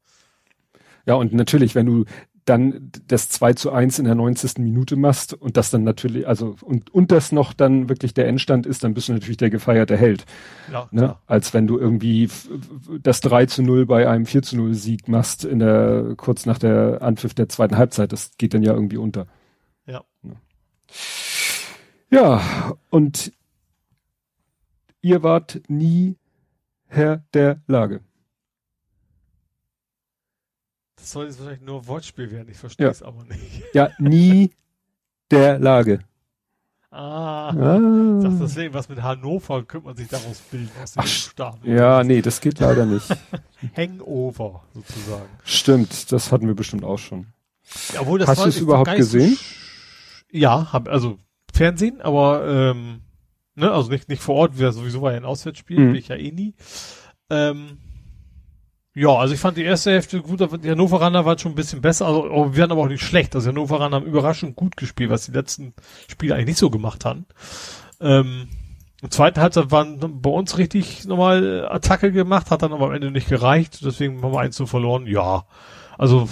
[1.07, 2.05] Ja, und natürlich, wenn du
[2.44, 4.59] dann das 2 zu 1 in der 90.
[4.59, 8.67] Minute machst und das dann natürlich, also und, und das noch dann wirklich der Endstand
[8.67, 10.25] ist, dann bist du natürlich der gefeierte Held.
[10.73, 11.02] Ja, ne?
[11.02, 11.20] Ja.
[11.27, 12.28] Als wenn du irgendwie
[13.02, 16.59] das 3 zu 0 bei einem 4 zu 0 Sieg machst in der, kurz nach
[16.59, 18.12] der Anpfiff der zweiten Halbzeit.
[18.12, 19.27] Das geht dann ja irgendwie unter.
[19.86, 20.05] Ja.
[22.10, 22.43] Ja,
[22.91, 23.33] und
[25.01, 26.17] ihr wart nie
[26.86, 28.01] Herr der Lage.
[31.01, 32.91] Das soll jetzt wahrscheinlich nur Wortspiel werden, ich verstehe ja.
[32.91, 33.62] es aber nicht.
[33.75, 34.51] Ja, nie
[35.31, 36.01] der Lage.
[36.91, 38.20] Ah, ah.
[38.20, 40.70] Dachte deswegen, was mit Hannover könnte man sich daraus bilden.
[40.83, 41.77] Aus Ach, Stadion.
[41.77, 43.07] Ja, nee, das geht leider nicht.
[43.77, 45.29] Hangover, sozusagen.
[45.45, 47.27] Stimmt, das hatten wir bestimmt auch schon.
[47.95, 49.39] Ja, obwohl, das Hast du es überhaupt gesehen?
[50.33, 51.19] ja, hab, also
[51.55, 53.03] Fernsehen, aber ähm,
[53.55, 55.87] ne, also nicht, nicht vor Ort, wir sowieso war ja ein Auswärtsspiel, mhm.
[55.93, 56.55] bin ich ja eh nie.
[57.31, 57.79] Ähm,
[58.94, 62.07] ja, also ich fand die erste Hälfte gut, die Hannoveraner waren schon ein bisschen besser,
[62.07, 63.35] also wir waren aber auch nicht schlecht.
[63.36, 65.75] Also die Hannoveraner haben überraschend gut gespielt, was die letzten
[66.09, 67.27] Spiele eigentlich nicht so gemacht haben.
[68.01, 68.49] Ähm,
[69.01, 73.12] Im zweiten Halbzeit waren bei uns richtig normal Attacke gemacht, hat dann aber am Ende
[73.12, 75.07] nicht gereicht, deswegen haben wir eins so verloren.
[75.07, 75.44] Ja,
[75.97, 76.28] also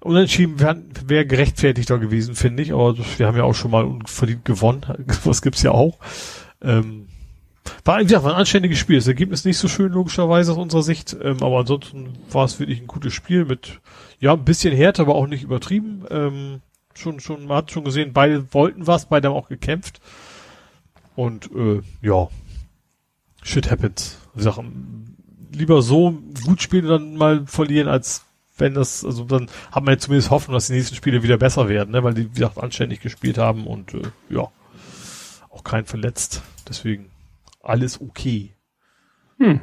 [0.00, 4.44] unentschieden wäre wär gerechtfertigter gewesen, finde ich, aber wir haben ja auch schon mal unverdient
[4.44, 4.84] gewonnen,
[5.24, 6.00] was gibt's ja auch.
[6.62, 7.06] Ähm,
[7.84, 8.96] war, wie gesagt, war ein anständiges Spiel.
[8.96, 11.16] Das Ergebnis nicht so schön, logischerweise aus unserer Sicht.
[11.20, 13.80] Ähm, aber ansonsten war es wirklich ein gutes Spiel mit,
[14.20, 16.04] ja, ein bisschen härter, aber auch nicht übertrieben.
[16.10, 16.60] Ähm,
[16.94, 20.00] schon, schon, man hat schon gesehen, beide wollten was, beide haben auch gekämpft.
[21.14, 22.28] Und, äh, ja,
[23.42, 24.18] shit happens.
[24.34, 25.16] Sachen,
[25.52, 28.24] lieber so gut spielen und dann mal verlieren, als
[28.58, 31.68] wenn das, also dann haben wir ja zumindest Hoffnung, dass die nächsten Spiele wieder besser
[31.68, 34.48] werden, ne, weil die, wie gesagt, anständig gespielt haben und, äh, ja,
[35.50, 36.42] auch kein verletzt.
[36.68, 37.10] Deswegen
[37.68, 38.54] alles okay.
[39.38, 39.60] Hm.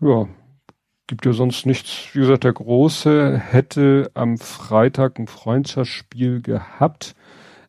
[0.00, 0.28] Ja,
[1.06, 2.08] gibt ja sonst nichts.
[2.12, 7.14] Wie gesagt, der Große hätte am Freitag ein Freundschaftsspiel gehabt.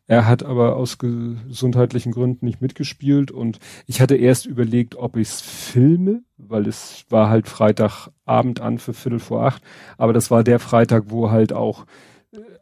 [0.06, 5.28] Er hat aber aus gesundheitlichen Gründen nicht mitgespielt und ich hatte erst überlegt, ob ich
[5.28, 9.62] es filme, weil es war halt Freitagabend an für Viertel vor acht.
[9.96, 11.86] Aber das war der Freitag, wo halt auch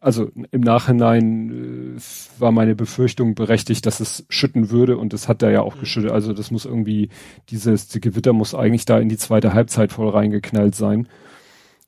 [0.03, 5.43] also im Nachhinein äh, war meine Befürchtung berechtigt, dass es schütten würde und es hat
[5.43, 5.81] da ja auch mhm.
[5.81, 6.11] geschüttet.
[6.11, 7.09] Also das muss irgendwie,
[7.51, 11.07] dieses die Gewitter muss eigentlich da in die zweite Halbzeit voll reingeknallt sein.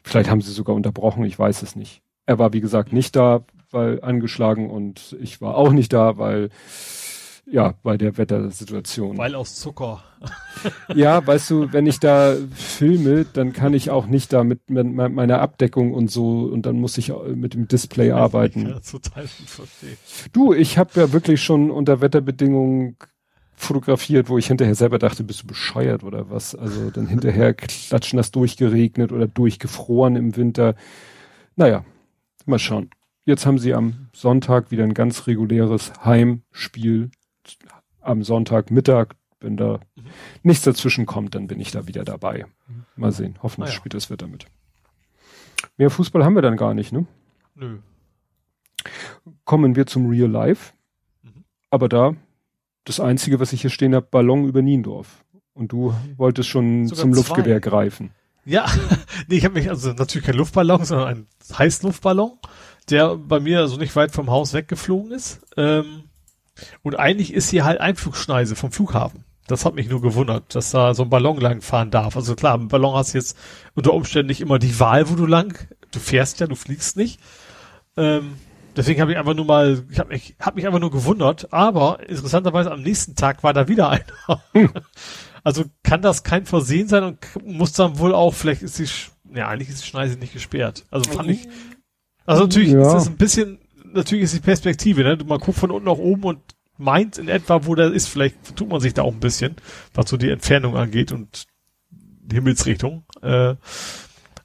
[0.05, 2.03] Vielleicht haben sie sogar unterbrochen, ich weiß es nicht.
[2.25, 6.51] Er war wie gesagt nicht da, weil angeschlagen und ich war auch nicht da, weil
[7.47, 9.19] ja, bei der Wettersituation.
[9.19, 10.03] Weil aus Zucker.
[10.95, 14.87] ja, weißt du, wenn ich da filme, dann kann ich auch nicht da mit, mit
[14.87, 18.75] meiner Abdeckung und so und dann muss ich mit dem Display ja, arbeiten.
[18.91, 19.27] Total.
[20.33, 22.97] Du, ich habe ja wirklich schon unter Wetterbedingungen
[23.55, 26.55] fotografiert, wo ich hinterher selber dachte, bist du bescheuert oder was?
[26.55, 30.75] Also dann hinterher klatschen das durchgeregnet oder durchgefroren im Winter.
[31.57, 31.85] Naja,
[32.47, 32.91] mal schauen.
[33.27, 37.11] Jetzt haben sie am Sonntag wieder ein ganz reguläres Heimspiel
[38.01, 40.05] am Sonntagmittag, wenn da mhm.
[40.43, 42.47] nichts dazwischen kommt, dann bin ich da wieder dabei.
[42.97, 43.37] Mal sehen.
[43.43, 43.77] Hoffentlich ah, ja.
[43.77, 44.47] spielt das Wetter mit.
[45.77, 47.07] Mehr Fußball haben wir dann gar nicht, ne?
[47.55, 47.79] Nö.
[49.45, 50.73] Kommen wir zum Real Life.
[51.23, 51.45] Mhm.
[51.71, 52.15] Aber da,
[52.85, 55.25] das Einzige, was ich hier stehen habe, Ballon über Niendorf.
[55.55, 57.19] Und du wolltest schon Sogar zum zwei.
[57.19, 58.11] Luftgewehr greifen.
[58.45, 58.67] Ja,
[59.29, 62.33] nee, ich habe mich, also natürlich kein Luftballon, sondern ein Heißluftballon,
[62.91, 65.41] der bei mir so nicht weit vom Haus weggeflogen ist.
[65.57, 66.05] Ähm,
[66.83, 69.25] und eigentlich ist hier halt Einflugschneise vom Flughafen.
[69.47, 72.17] Das hat mich nur gewundert, dass da so ein Ballon lang fahren darf.
[72.17, 73.37] Also klar, ein Ballon hast jetzt
[73.75, 75.69] unter Umständen nicht immer die Wahl, wo du lang.
[75.91, 77.21] Du fährst ja, du fliegst nicht.
[77.97, 78.37] Ähm,
[78.75, 81.53] deswegen habe ich einfach nur mal, ich habe mich, hab mich einfach nur gewundert.
[81.53, 84.43] Aber interessanterweise am nächsten Tag war da wieder einer.
[85.45, 88.89] also kann das kein Versehen sein und muss dann wohl auch, vielleicht ist die,
[89.37, 90.87] ja eigentlich ist die Schneise nicht gesperrt.
[90.91, 91.47] Also fand ich,
[92.25, 92.81] also natürlich ja.
[92.81, 93.59] ist das ein bisschen
[93.95, 95.19] natürlich ist die Perspektive, ne?
[95.27, 96.41] Man guckt von unten nach oben und
[96.77, 98.09] meint in etwa, wo der ist.
[98.09, 99.57] Vielleicht tut man sich da auch ein bisschen,
[99.95, 101.47] was so die Entfernung angeht und
[101.91, 103.05] die Himmelsrichtung.
[103.23, 103.55] Äh,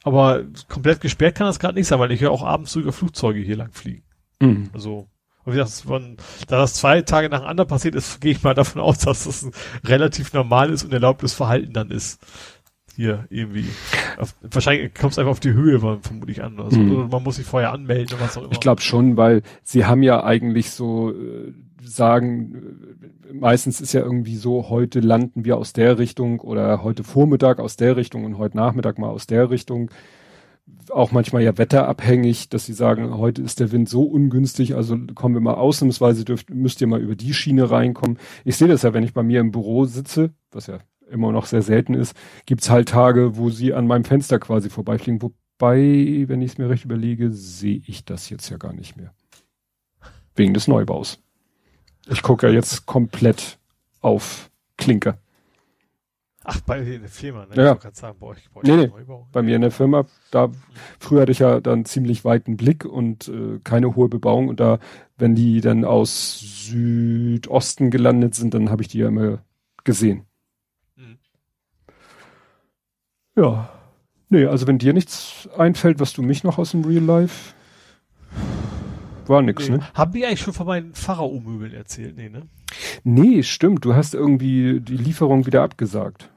[0.04, 3.40] aber komplett gesperrt kann das gerade nicht sein, weil ich ja auch abends sogar Flugzeuge
[3.40, 4.04] hier lang fliegen.
[4.40, 4.70] Mhm.
[4.74, 5.10] Also,
[5.46, 9.00] wie gesagt, von, da das zwei Tage nacheinander passiert ist, gehe ich mal davon aus,
[9.00, 9.52] dass das ein
[9.84, 12.20] relativ normales und erlaubtes Verhalten dann ist
[13.00, 13.64] hier irgendwie.
[14.18, 16.60] Auf, wahrscheinlich kommt es einfach auf die Höhe vermutlich an.
[16.60, 17.10] Also, mhm.
[17.10, 18.52] Man muss sich vorher anmelden oder was auch immer.
[18.52, 24.02] Ich glaube schon, weil sie haben ja eigentlich so äh, sagen, äh, meistens ist ja
[24.02, 28.38] irgendwie so, heute landen wir aus der Richtung oder heute Vormittag aus der Richtung und
[28.38, 29.92] heute Nachmittag mal aus der Richtung.
[30.90, 35.36] Auch manchmal ja wetterabhängig, dass sie sagen, heute ist der Wind so ungünstig, also kommen
[35.36, 38.18] wir mal ausnahmsweise, dürft, müsst ihr mal über die Schiene reinkommen.
[38.44, 40.80] Ich sehe das ja, wenn ich bei mir im Büro sitze, was ja
[41.12, 42.16] immer noch sehr selten ist,
[42.46, 45.22] gibt's halt Tage, wo sie an meinem Fenster quasi vorbeifliegen.
[45.22, 49.14] Wobei, wenn ich es mir recht überlege, sehe ich das jetzt ja gar nicht mehr.
[50.36, 51.22] Wegen des Neubaus.
[52.08, 53.60] Ich gucke ja jetzt komplett
[54.02, 55.18] auf Klinker.
[56.52, 57.64] Ach, bei dir in der Firma, ne?
[57.64, 57.78] Ja.
[57.78, 58.92] Ich sagen, boah, ich, boah, nee, nee.
[59.32, 60.50] Bei mir in der Firma, da
[61.00, 64.80] früher hatte ich ja dann ziemlich weiten Blick und äh, keine hohe Bebauung und da,
[65.18, 69.44] wenn die dann aus Südosten gelandet sind, dann habe ich die ja immer
[69.84, 70.26] gesehen.
[73.40, 73.70] Ja.
[74.30, 77.54] Nee, also wenn dir nichts einfällt, was du mich noch aus dem Real Life
[79.28, 79.78] war nix, Nee.
[79.78, 79.88] ne?
[79.94, 82.18] Haben wir eigentlich schon von meinen Pharao-Möbeln erzählt?
[82.18, 82.48] Nee, ne?
[83.04, 83.86] Nee, stimmt.
[83.86, 86.30] Du hast irgendwie die Lieferung wieder abgesagt.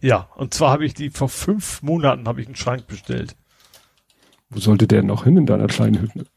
[0.00, 3.34] Ja, und zwar habe ich die vor fünf Monaten habe ich einen Schrank bestellt.
[4.50, 6.26] Wo sollte der noch hin in deiner kleinen Hütte?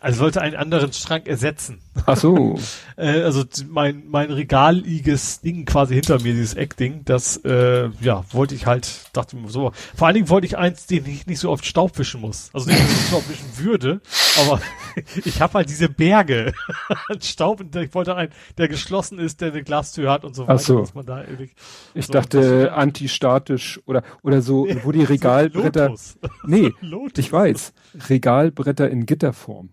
[0.00, 1.80] Also wollte einen anderen Schrank ersetzen.
[2.06, 2.58] Ach so.
[3.00, 8.54] Äh, also mein, mein regaliges Ding quasi hinter mir, dieses Eckding, das, äh, ja, wollte
[8.54, 9.72] ich halt, dachte mir so.
[9.96, 12.50] Vor allen Dingen wollte ich eins, den ich nicht so oft Staub wischen muss.
[12.52, 14.02] Also nicht, dass ich Staub wischen würde,
[14.38, 14.60] aber
[15.24, 16.52] ich habe halt diese Berge
[17.08, 20.42] an Staub und ich wollte einen, der geschlossen ist, der eine Glastür hat und so
[20.42, 20.80] Ach weiter, so.
[20.80, 21.52] dass man da irgendwie,
[21.94, 25.88] Ich So, dachte antistatisch oder oder so, wo die Regalbretter.
[25.88, 26.18] Lotus.
[26.44, 27.18] Nee, Lotus.
[27.24, 27.72] ich weiß.
[28.10, 29.70] Regalbretter in Gitterform.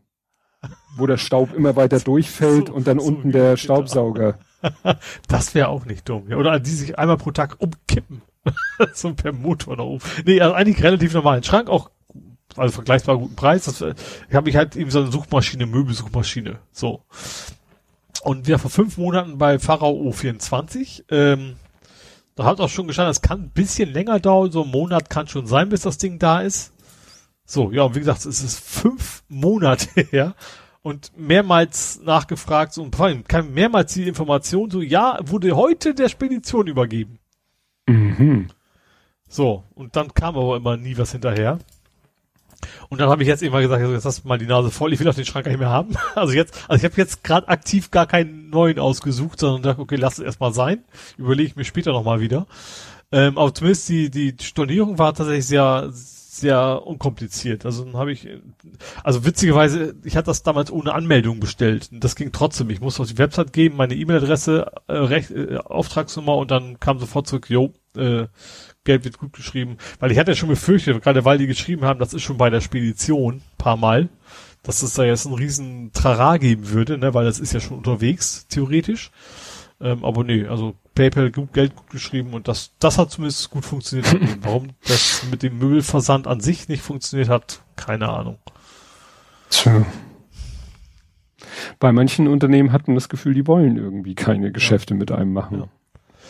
[0.96, 3.58] Wo der Staub immer weiter durchfällt so- und dann so unten der.
[3.58, 4.40] Staubsauger.
[5.28, 6.30] Das wäre auch nicht dumm.
[6.30, 6.38] Ja.
[6.38, 8.24] Oder die sich einmal pro Tag umkippen.
[8.94, 10.04] so per Motor da oben.
[10.26, 11.92] Nee, also eigentlich relativ normalen Schrank, auch
[12.56, 13.66] also vergleichbar guten Preis.
[13.66, 13.94] Das, äh,
[14.30, 16.60] ich habe mich halt eben so eine Suchmaschine, Möbelsuchmaschine.
[16.72, 17.04] So.
[18.24, 21.04] Und wir vor fünf Monaten bei Pharao O24.
[21.10, 21.56] Ähm,
[22.36, 25.28] da hat auch schon gestanden, es kann ein bisschen länger dauern, so ein Monat kann
[25.28, 26.72] schon sein, bis das Ding da ist.
[27.50, 30.36] So, ja, und wie gesagt, es ist fünf Monate her
[30.82, 35.96] und mehrmals nachgefragt, so, und vor allem kam mehrmals die Information, so, ja, wurde heute
[35.96, 37.20] der Spedition übergeben.
[37.88, 38.50] Mhm.
[39.30, 41.60] So, und dann kam aber immer nie was hinterher.
[42.90, 44.92] Und dann habe ich jetzt immer gesagt, also jetzt hast du mal die Nase voll,
[44.92, 45.96] ich will auch den Schrank gar nicht mehr haben.
[46.16, 49.96] Also jetzt, also ich habe jetzt gerade aktiv gar keinen neuen ausgesucht, sondern dachte, okay,
[49.96, 50.84] lass es erstmal sein.
[51.18, 52.46] Überlege ich mir später nochmal wieder.
[53.12, 55.90] Ähm, aber zumindest die, die Stornierung war tatsächlich sehr,
[56.40, 57.66] sehr unkompliziert.
[57.66, 58.28] Also dann habe ich,
[59.04, 61.90] also witzigerweise, ich hatte das damals ohne Anmeldung bestellt.
[61.92, 62.70] Das ging trotzdem.
[62.70, 67.00] Ich musste auf die Website geben, meine E-Mail-Adresse, äh, Recht, äh, Auftragsnummer und dann kam
[67.00, 68.28] sofort zurück, jo, äh,
[68.84, 69.78] Geld wird gut geschrieben.
[70.00, 72.50] Weil ich hatte ja schon befürchtet, gerade weil die geschrieben haben, das ist schon bei
[72.50, 74.10] der Spedition, paar Mal,
[74.64, 77.78] dass es da jetzt einen riesen Trara geben würde, ne, weil das ist ja schon
[77.78, 79.12] unterwegs, theoretisch.
[79.80, 83.64] Ähm, aber nee, also PayPal gut Geld gut geschrieben und das, das hat zumindest gut
[83.64, 84.08] funktioniert.
[84.42, 88.40] Warum das mit dem Möbelversand an sich nicht funktioniert hat, keine Ahnung.
[89.52, 89.86] Tja.
[91.78, 95.60] Bei manchen Unternehmen hat man das Gefühl, die wollen irgendwie keine Geschäfte mit einem machen.
[95.60, 95.68] Ja.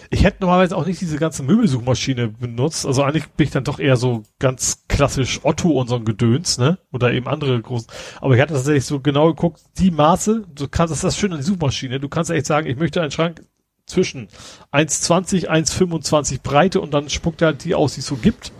[0.10, 2.86] Ich hätte normalerweise auch nicht diese ganze Möbelsuchmaschine benutzt.
[2.86, 6.58] Also eigentlich bin ich dann doch eher so ganz klassisch Otto und so ein Gedöns,
[6.58, 6.78] ne?
[6.92, 7.88] Oder eben andere großen.
[8.20, 11.32] Aber ich hatte tatsächlich so genau geguckt, die Maße, du kannst, das ist das schön
[11.32, 12.02] an die Suchmaschine.
[12.02, 13.42] Du kannst echt sagen, ich möchte einen Schrank
[13.88, 14.27] zwischen
[14.72, 18.51] 1,20, 1,25 Breite und dann spuckt er halt die aus, die es so gibt.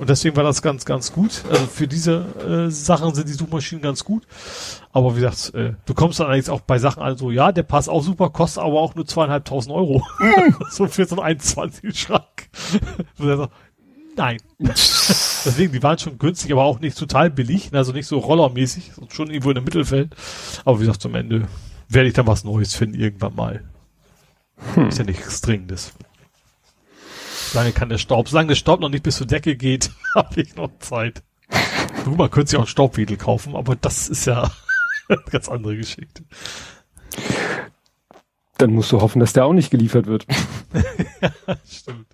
[0.00, 1.44] Und deswegen war das ganz, ganz gut.
[1.48, 4.26] Also für diese äh, Sachen sind die Suchmaschinen ganz gut.
[4.90, 7.62] Aber wie gesagt, äh, du kommst dann eigentlich auch bei Sachen an, so, ja, der
[7.62, 10.04] passt auch super, kostet aber auch nur zweieinhalbtausend Euro.
[10.70, 12.48] so für so einen 21 Schrank.
[13.18, 13.52] Und er sagt,
[14.16, 14.38] Nein.
[14.58, 19.30] Deswegen, die waren schon günstig, aber auch nicht total billig, also nicht so rollermäßig, schon
[19.30, 20.14] irgendwo in der Mittelfeld.
[20.64, 21.48] Aber wie gesagt, zum Ende
[21.88, 23.64] werde ich dann was Neues finden, irgendwann mal.
[24.88, 25.92] Ist ja nichts Dringendes.
[27.52, 30.56] Solange kann der Staub, solange der Staub noch nicht bis zur Decke geht, habe ich
[30.56, 31.22] noch Zeit.
[32.04, 34.50] Du, man könnte sich auch einen Staubwedel kaufen, aber das ist ja
[35.08, 36.24] eine ganz andere Geschichte.
[38.58, 40.26] Dann musst du hoffen, dass der auch nicht geliefert wird.
[41.68, 42.06] Stimmt.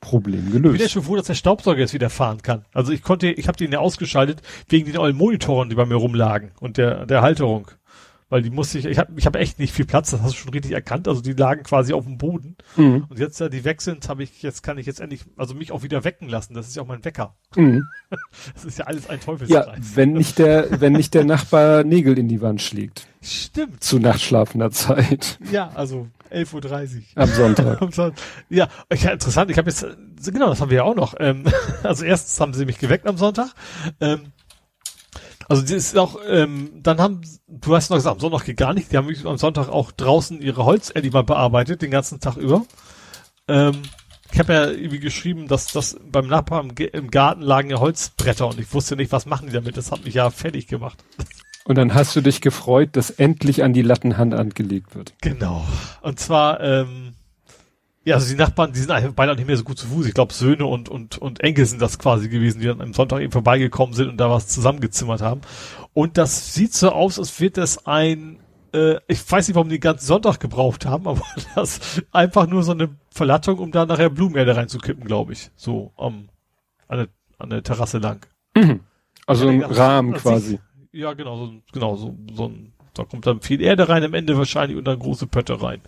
[0.00, 0.90] Problem Ich bin ja gelöst.
[0.92, 2.64] schon froh, dass der Staubsauger jetzt wieder fahren kann.
[2.72, 5.94] Also ich konnte, ich habe den ja ausgeschaltet wegen den ollen Monitoren, die bei mir
[5.96, 7.70] rumlagen und der der Halterung.
[8.30, 10.36] Weil die musste ich, ich habe ich hab echt nicht viel Platz, das hast du
[10.38, 11.08] schon richtig erkannt.
[11.08, 12.56] Also die lagen quasi auf dem Boden.
[12.76, 13.06] Mhm.
[13.08, 15.72] Und jetzt, da die weg sind, habe ich, jetzt kann ich jetzt endlich, also mich
[15.72, 16.54] auch wieder wecken lassen.
[16.54, 17.36] Das ist ja auch mein Wecker.
[17.56, 17.84] Mhm.
[18.54, 19.78] Das ist ja alles ein Ja, Teufelskreis.
[19.94, 23.06] wenn nicht der, wenn nicht der Nachbar Nägel in die Wand schlägt.
[23.22, 23.82] Stimmt.
[23.82, 25.38] Zu nachtschlafender Zeit.
[25.52, 27.02] Ja, also 11.30 Uhr.
[27.16, 27.82] Am Sonntag.
[27.82, 28.22] Am Sonntag.
[28.48, 29.50] Ja, ja, interessant.
[29.50, 29.84] Ich habe jetzt,
[30.26, 31.14] genau, das haben wir ja auch noch.
[31.18, 31.44] Ähm,
[31.82, 33.50] also erstens haben sie mich geweckt am Sonntag.
[34.00, 34.32] Ähm,
[35.50, 38.72] also das ist auch, ähm, dann haben, du hast noch gesagt, am Sonntag geht gar
[38.72, 38.92] nicht.
[38.92, 42.64] Die haben mich am Sonntag auch draußen ihre Holzerdi mal bearbeitet, den ganzen Tag über.
[43.48, 43.82] Ähm,
[44.30, 48.60] ich habe ja irgendwie geschrieben, dass das beim Nachbarn im Garten lagen ja Holzbretter und
[48.60, 49.76] ich wusste nicht, was machen die damit.
[49.76, 51.02] Das hat mich ja fertig gemacht.
[51.64, 55.14] Und dann hast du dich gefreut, dass endlich an die Lattenhand angelegt wird.
[55.20, 55.66] Genau.
[56.00, 57.14] Und zwar, ähm,
[58.04, 60.06] ja, also die Nachbarn, die sind einfach beide auch nicht mehr so gut zu Fuß.
[60.06, 63.20] Ich glaube, Söhne und, und, und Enkel sind das quasi gewesen, die dann am Sonntag
[63.20, 65.42] eben vorbeigekommen sind und da was zusammengezimmert haben.
[65.92, 68.38] Und das sieht so aus, als wird das ein,
[68.72, 71.22] äh, ich weiß nicht, warum die den ganzen Sonntag gebraucht haben, aber
[71.54, 75.50] das einfach nur so eine Verlattung, um da nachher Blumenerde reinzukippen, glaube ich.
[75.54, 76.30] So am,
[76.88, 78.26] an, der, an der Terrasse lang.
[79.26, 80.58] Also Ja, ein Rahmen quasi.
[80.92, 84.36] Ja, genau, so, genau, so, so ein, da kommt dann viel Erde rein am Ende
[84.36, 85.80] wahrscheinlich und dann große Pötte rein.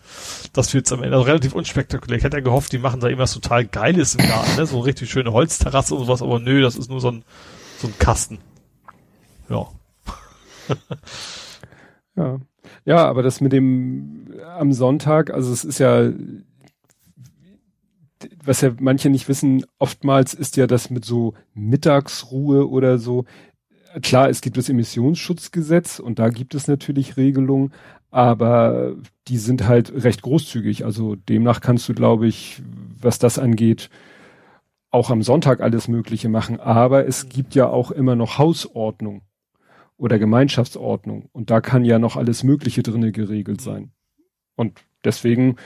[0.52, 1.16] Das wird's am Ende.
[1.16, 2.16] Also relativ unspektakulär.
[2.18, 4.66] Ich hätte ja gehofft, die machen da irgendwas total Geiles im Garten, ne?
[4.66, 7.24] So eine richtig schöne Holzterrasse und sowas, aber nö, das ist nur so ein,
[7.78, 8.39] so ein Kasten.
[9.49, 9.68] Ja.
[12.16, 12.41] ja.
[12.84, 16.10] Ja, aber das mit dem am Sonntag, also es ist ja,
[18.44, 23.24] was ja manche nicht wissen, oftmals ist ja das mit so Mittagsruhe oder so.
[24.01, 27.73] Klar, es gibt das Emissionsschutzgesetz und da gibt es natürlich Regelungen,
[28.11, 28.95] aber
[29.29, 30.85] die sind halt recht großzügig.
[30.85, 32.62] Also demnach kannst du, glaube ich,
[33.01, 33.91] was das angeht,
[34.91, 36.61] auch am Sonntag alles Mögliche machen.
[36.61, 39.23] Aber es gibt ja auch immer noch Hausordnung
[39.97, 41.29] oder Gemeinschaftsordnung.
[41.33, 43.93] Und da kann ja noch alles Mögliche drinne geregelt sein.
[44.57, 45.57] Und deswegen,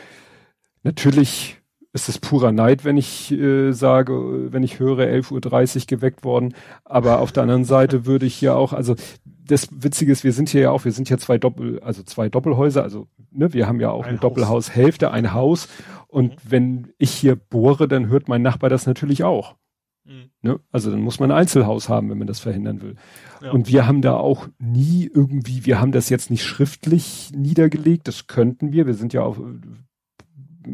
[0.82, 1.60] natürlich
[1.96, 6.54] ist es purer Neid, wenn ich äh, sage, wenn ich höre, 11.30 Uhr geweckt worden.
[6.84, 8.94] Aber auf der anderen Seite würde ich ja auch, also
[9.24, 12.28] das Witzige ist, wir sind hier ja auch, wir sind hier zwei Doppel, also zwei
[12.28, 14.22] Doppelhäuser, also ne, wir haben ja auch ein eine Haus.
[14.22, 15.68] Doppelhaushälfte, ein Haus.
[16.06, 16.50] Und mhm.
[16.50, 19.56] wenn ich hier bohre, dann hört mein Nachbar das natürlich auch.
[20.04, 20.30] Mhm.
[20.42, 20.60] Ne?
[20.70, 22.96] Also dann muss man ein Einzelhaus haben, wenn man das verhindern will.
[23.42, 23.52] Ja.
[23.52, 28.26] Und wir haben da auch nie irgendwie, wir haben das jetzt nicht schriftlich niedergelegt, das
[28.26, 29.38] könnten wir, wir sind ja auch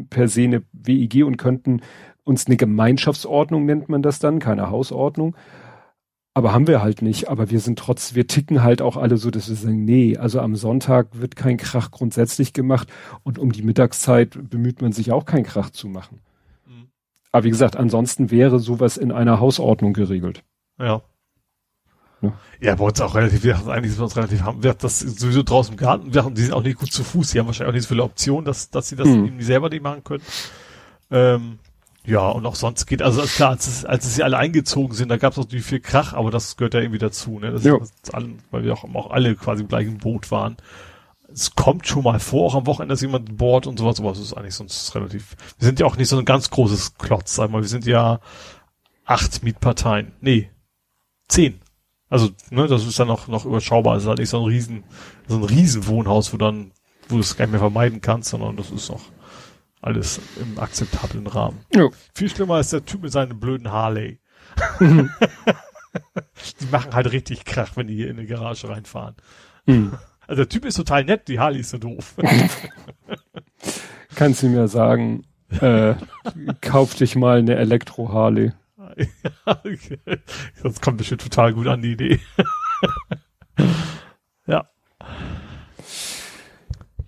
[0.09, 1.81] per se eine WEG und könnten
[2.23, 5.35] uns eine Gemeinschaftsordnung nennt man das dann, keine Hausordnung.
[6.33, 7.29] Aber haben wir halt nicht.
[7.29, 10.39] Aber wir sind trotz, wir ticken halt auch alle so, dass wir sagen, nee, also
[10.39, 12.91] am Sonntag wird kein Krach grundsätzlich gemacht
[13.23, 16.19] und um die Mittagszeit bemüht man sich auch kein Krach zu machen.
[17.33, 20.43] Aber wie gesagt, ansonsten wäre sowas in einer Hausordnung geregelt.
[20.79, 21.01] Ja.
[22.23, 24.99] Ja, ja bei uns auch relativ, wir eigentlich sind wir uns relativ, haben wir das
[24.99, 27.69] sowieso draußen im Garten, wir, die sind auch nicht gut zu Fuß, die haben wahrscheinlich
[27.69, 29.25] auch nicht so viele Optionen, dass, dass sie das hm.
[29.25, 30.23] irgendwie selber nicht machen können.
[31.11, 31.59] Ähm,
[32.05, 35.09] ja, und auch sonst geht, also klar, als, es, als es sie alle eingezogen sind,
[35.09, 37.51] da gab es natürlich viel Krach, aber das gehört ja irgendwie dazu, ne?
[37.51, 37.77] Das, ja.
[37.77, 40.57] ist allen, weil wir auch, auch alle quasi im gleichen Boot waren
[41.33, 44.19] es kommt schon mal vor, auch am Wochenende, dass jemand bohrt und sowas, aber es
[44.19, 47.49] ist eigentlich sonst relativ, wir sind ja auch nicht so ein ganz großes Klotz, sag
[47.49, 48.19] mal, wir sind ja
[49.05, 50.49] acht Mietparteien, nee,
[51.27, 51.59] zehn.
[52.13, 54.83] Also, ne, das ist dann noch, noch überschaubar, es ist halt nicht so ein riesen,
[55.27, 56.71] so ein riesen Wohnhaus, wo dann,
[57.09, 59.01] wo du es gar nicht mehr vermeiden kannst, sondern das ist noch
[59.81, 61.65] alles im akzeptablen Rahmen.
[61.73, 61.89] Ja.
[62.13, 64.19] Viel schlimmer ist der Typ mit seinem blöden Harley.
[64.79, 65.09] Mhm.
[66.61, 69.15] die machen halt richtig Krach, wenn die hier in die Garage reinfahren.
[69.65, 69.93] Mhm.
[70.25, 72.15] Also der Typ ist total nett, die Harley ist so doof.
[74.15, 75.25] Kannst du mir sagen,
[75.59, 75.95] äh,
[76.61, 78.53] kauf dich mal eine Elektro-Harley.
[78.97, 79.07] Ja.
[80.63, 82.19] Das kommt bestimmt total gut an die Idee.
[84.47, 84.69] ja.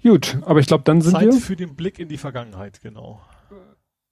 [0.04, 1.34] Gut, aber ich glaube, dann sind Zeit wir.
[1.34, 3.22] für den Blick in die Vergangenheit, genau.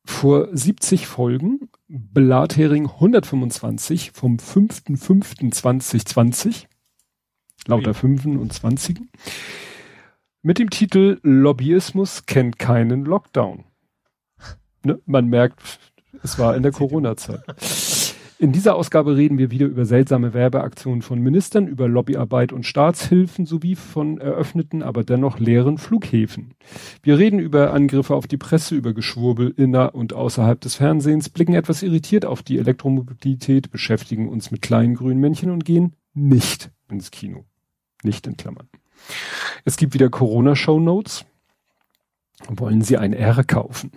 [0.06, 6.66] Vor 70 Folgen, Blathering 125 vom 5.5.2020
[7.68, 9.10] lauter Fünfen und Zwanzigen,
[10.42, 13.64] mit dem Titel Lobbyismus kennt keinen Lockdown.
[14.84, 15.02] Ne?
[15.06, 15.80] Man merkt,
[16.24, 17.44] es war in der Corona-Zeit.
[18.40, 23.46] In dieser Ausgabe reden wir wieder über seltsame Werbeaktionen von Ministern, über Lobbyarbeit und Staatshilfen
[23.46, 26.56] sowie von eröffneten, aber dennoch leeren Flughäfen.
[27.04, 31.54] Wir reden über Angriffe auf die Presse, über Geschwurbel inner und außerhalb des Fernsehens, blicken
[31.54, 37.12] etwas irritiert auf die Elektromobilität, beschäftigen uns mit kleinen grünen Männchen und gehen nicht ins
[37.12, 37.46] Kino.
[38.04, 38.68] Nicht in Klammern.
[39.64, 41.26] Es gibt wieder Corona-Show Notes.
[42.50, 43.92] Wollen Sie ein R kaufen?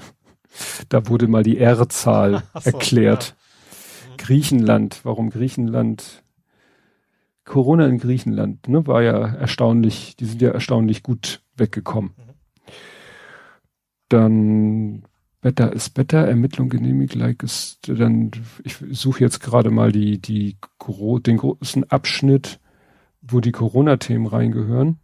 [0.88, 3.28] Da wurde mal die R-Zahl so, erklärt.
[3.28, 4.12] Ja.
[4.12, 4.16] Mhm.
[4.16, 6.22] Griechenland, warum Griechenland?
[7.44, 12.12] Corona in Griechenland, ne, war ja erstaunlich, die sind ja erstaunlich gut weggekommen.
[12.16, 12.32] Mhm.
[14.08, 15.02] Dann
[15.42, 18.32] Better ist better, Ermittlung genehmigt, like ist, dann,
[18.64, 20.56] ich suche jetzt gerade mal die, die,
[21.24, 22.58] den großen Abschnitt
[23.30, 24.98] wo die Corona-Themen reingehören.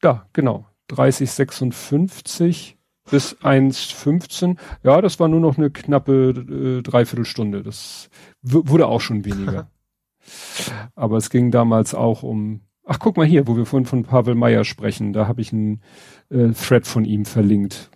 [0.00, 0.66] Da, genau.
[0.88, 2.78] 3056
[3.10, 4.56] bis 1,15.
[4.82, 7.62] Ja, das war nur noch eine knappe äh, Dreiviertelstunde.
[7.62, 8.10] Das
[8.42, 9.70] wurde auch schon weniger.
[10.94, 12.62] Aber es ging damals auch um.
[12.84, 15.12] Ach, guck mal hier, wo wir vorhin von Pavel Meyer sprechen.
[15.12, 15.82] Da habe ich einen
[16.30, 17.90] äh, Thread von ihm verlinkt.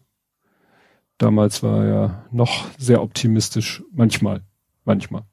[1.18, 3.82] Damals war er noch sehr optimistisch.
[3.92, 4.42] Manchmal.
[4.84, 5.24] Manchmal.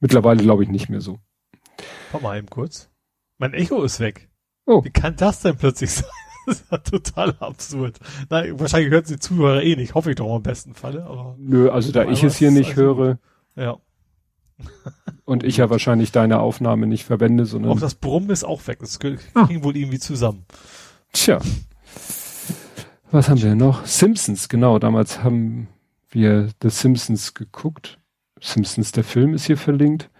[0.00, 1.18] Mittlerweile glaube ich nicht mehr so.
[2.12, 2.90] Komm mal eben kurz.
[3.38, 4.28] Mein Echo ist weg.
[4.66, 4.84] Oh.
[4.84, 6.10] Wie kann das denn plötzlich sein?
[6.48, 7.98] Das ist ja total absurd.
[8.30, 9.94] Nein, wahrscheinlich hören sie Zuhörer eh nicht.
[9.94, 11.04] Hoffe ich doch im besten Falle.
[11.04, 13.18] Aber Nö, also da ich es hier nicht also, höre.
[13.54, 13.76] Ja.
[15.24, 17.72] und ich ja wahrscheinlich deine Aufnahme nicht verwende, sondern.
[17.72, 18.78] Auch das Brummen ist auch weg.
[18.80, 19.48] Das ging ah.
[19.60, 20.46] wohl irgendwie zusammen.
[21.12, 21.38] Tja.
[23.10, 23.84] Was haben wir noch?
[23.86, 24.78] Simpsons, genau.
[24.78, 25.68] Damals haben
[26.10, 27.98] wir The Simpsons geguckt.
[28.40, 30.10] Simpsons, der Film ist hier verlinkt.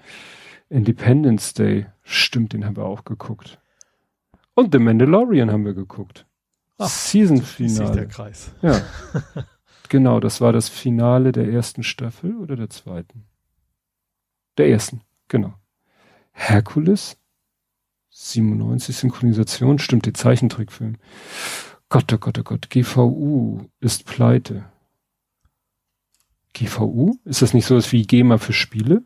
[0.69, 1.87] Independence Day.
[2.03, 3.59] Stimmt, den haben wir auch geguckt.
[4.59, 6.27] Und The Mandalorian haben wir geguckt.
[6.79, 7.93] Ach, Season Finale.
[7.93, 8.51] der Kreis.
[8.61, 8.83] Ja.
[9.89, 13.23] genau, das war das Finale der ersten Staffel oder der zweiten?
[14.57, 15.55] Der ersten, genau.
[16.33, 17.17] Herkules,
[18.11, 20.97] 97 Synchronisation, stimmt, die Zeichentrickfilm.
[21.89, 24.65] Gott, oh Gott, oh Gott, GVU ist pleite.
[26.53, 27.17] GVU?
[27.25, 29.05] Ist das nicht so was wie GEMA für Spiele?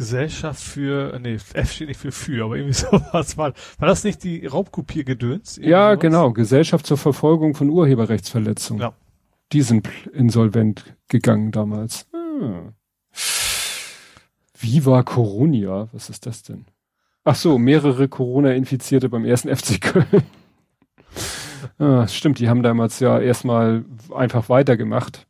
[0.00, 3.52] Gesellschaft für, nee, F steht nicht für für, aber irgendwie sowas war.
[3.78, 5.60] War das nicht die Raubkopiergedöns?
[5.62, 6.00] Ja, sowas?
[6.00, 6.32] genau.
[6.32, 8.80] Gesellschaft zur Verfolgung von Urheberrechtsverletzungen.
[8.80, 8.94] Ja.
[9.52, 12.06] Die sind insolvent gegangen damals.
[12.14, 12.72] Hm.
[14.58, 16.64] Viva Coronia, was ist das denn?
[17.24, 20.22] Ach so, mehrere Corona-Infizierte beim ersten FC Köln.
[21.78, 25.26] ah, stimmt, die haben damals ja erstmal einfach weitergemacht.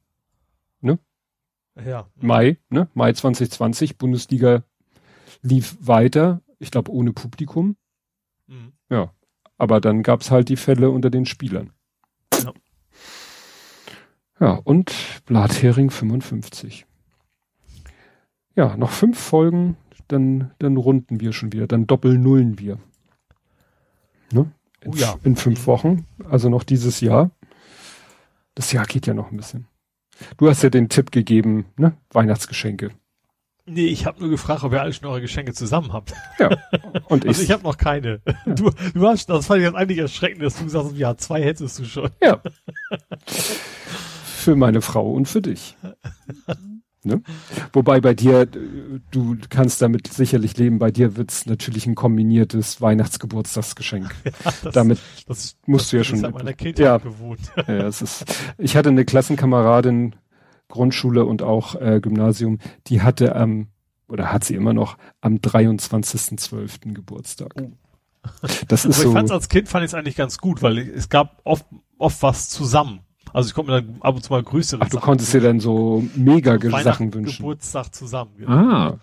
[1.76, 2.08] Ja.
[2.16, 2.88] Mai, ne?
[2.94, 4.64] Mai 2020, Bundesliga
[5.42, 7.76] lief weiter, ich glaube ohne Publikum.
[8.46, 8.72] Mhm.
[8.88, 9.12] Ja.
[9.58, 11.72] Aber dann gab's halt die Fälle unter den Spielern.
[12.42, 12.52] Ja.
[14.40, 14.94] Ja, und
[15.26, 16.86] Blathering 55.
[18.56, 19.76] Ja, noch fünf Folgen,
[20.08, 22.78] dann, dann runden wir schon wieder, dann doppelnullen wir.
[24.32, 24.50] Ne?
[24.80, 25.16] In, oh ja.
[25.24, 27.30] in fünf Wochen, also noch dieses Jahr.
[28.54, 29.66] Das Jahr geht ja noch ein bisschen.
[30.36, 31.96] Du hast ja den Tipp gegeben, ne?
[32.10, 32.90] Weihnachtsgeschenke.
[33.66, 36.12] Nee, ich habe nur gefragt, ob ihr alle schon eure Geschenke zusammen habt.
[36.38, 36.50] Ja.
[37.08, 37.28] Und ich.
[37.28, 38.20] Also ich habe noch keine.
[38.26, 38.54] Ja.
[38.54, 41.42] Du, du hast, das fand ich jetzt eigentlich erschreckend, dass du gesagt hast, ja, zwei
[41.42, 42.10] hättest du schon.
[42.22, 42.40] Ja.
[44.24, 45.76] für meine Frau und für dich.
[47.02, 47.22] Ne?
[47.72, 54.14] Wobei bei dir, du kannst damit sicherlich leben, bei dir wird's natürlich ein kombiniertes Weihnachtsgeburtstagsgeschenk.
[54.24, 56.22] Ja, das, damit das, musst das, du ja schon.
[56.22, 57.40] Das meiner Kindheit ja, gewohnt.
[57.56, 58.24] ja, es ist,
[58.58, 60.14] ich hatte eine Klassenkameradin,
[60.68, 63.68] Grundschule und auch äh, Gymnasium, die hatte am, ähm,
[64.08, 66.92] oder hat sie immer noch, am 23.12.
[66.92, 67.54] Geburtstag.
[67.60, 67.70] Oh.
[68.68, 69.12] Das ist Aber ich so.
[69.12, 71.66] fand's als Kind fand ich es eigentlich ganz gut, weil es gab oft,
[71.98, 73.00] oft was zusammen.
[73.32, 75.40] Also ich konnte mir dann ab und zu mal größere Ach, du Sachen konntest dir
[75.40, 77.38] dann so mega Sachen wünschen.
[77.38, 78.32] Geburtstag zusammen.
[78.36, 78.50] Genau.
[78.52, 78.98] Ah.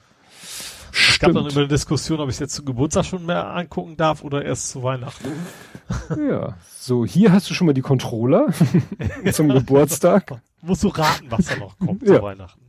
[0.91, 3.97] Es gab dann immer eine Diskussion, ob ich es jetzt zum Geburtstag schon mehr angucken
[3.97, 5.31] darf oder erst zu Weihnachten.
[6.09, 8.47] Ja, so hier hast du schon mal die Controller
[9.31, 10.41] zum Geburtstag.
[10.61, 12.15] Musst du raten, was da noch kommt ja.
[12.15, 12.61] zu Weihnachten.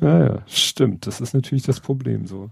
[0.00, 1.06] Ja, ja, stimmt.
[1.06, 2.50] Das ist natürlich das Problem so.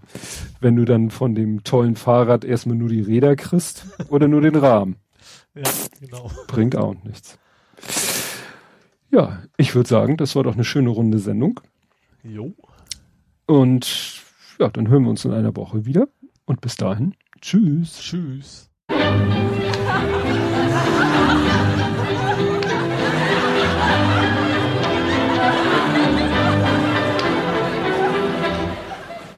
[0.59, 4.55] Wenn du dann von dem tollen Fahrrad erstmal nur die Räder kriegst oder nur den
[4.55, 4.97] Rahmen.
[5.55, 5.63] Ja,
[5.99, 6.31] genau.
[6.47, 7.37] Bringt auch nichts.
[9.11, 11.59] Ja, ich würde sagen, das war doch eine schöne runde Sendung.
[12.23, 12.53] Jo.
[13.45, 14.23] Und
[14.59, 16.07] ja, dann hören wir uns in einer Woche wieder.
[16.45, 17.99] Und bis dahin, tschüss.
[17.99, 18.69] Tschüss.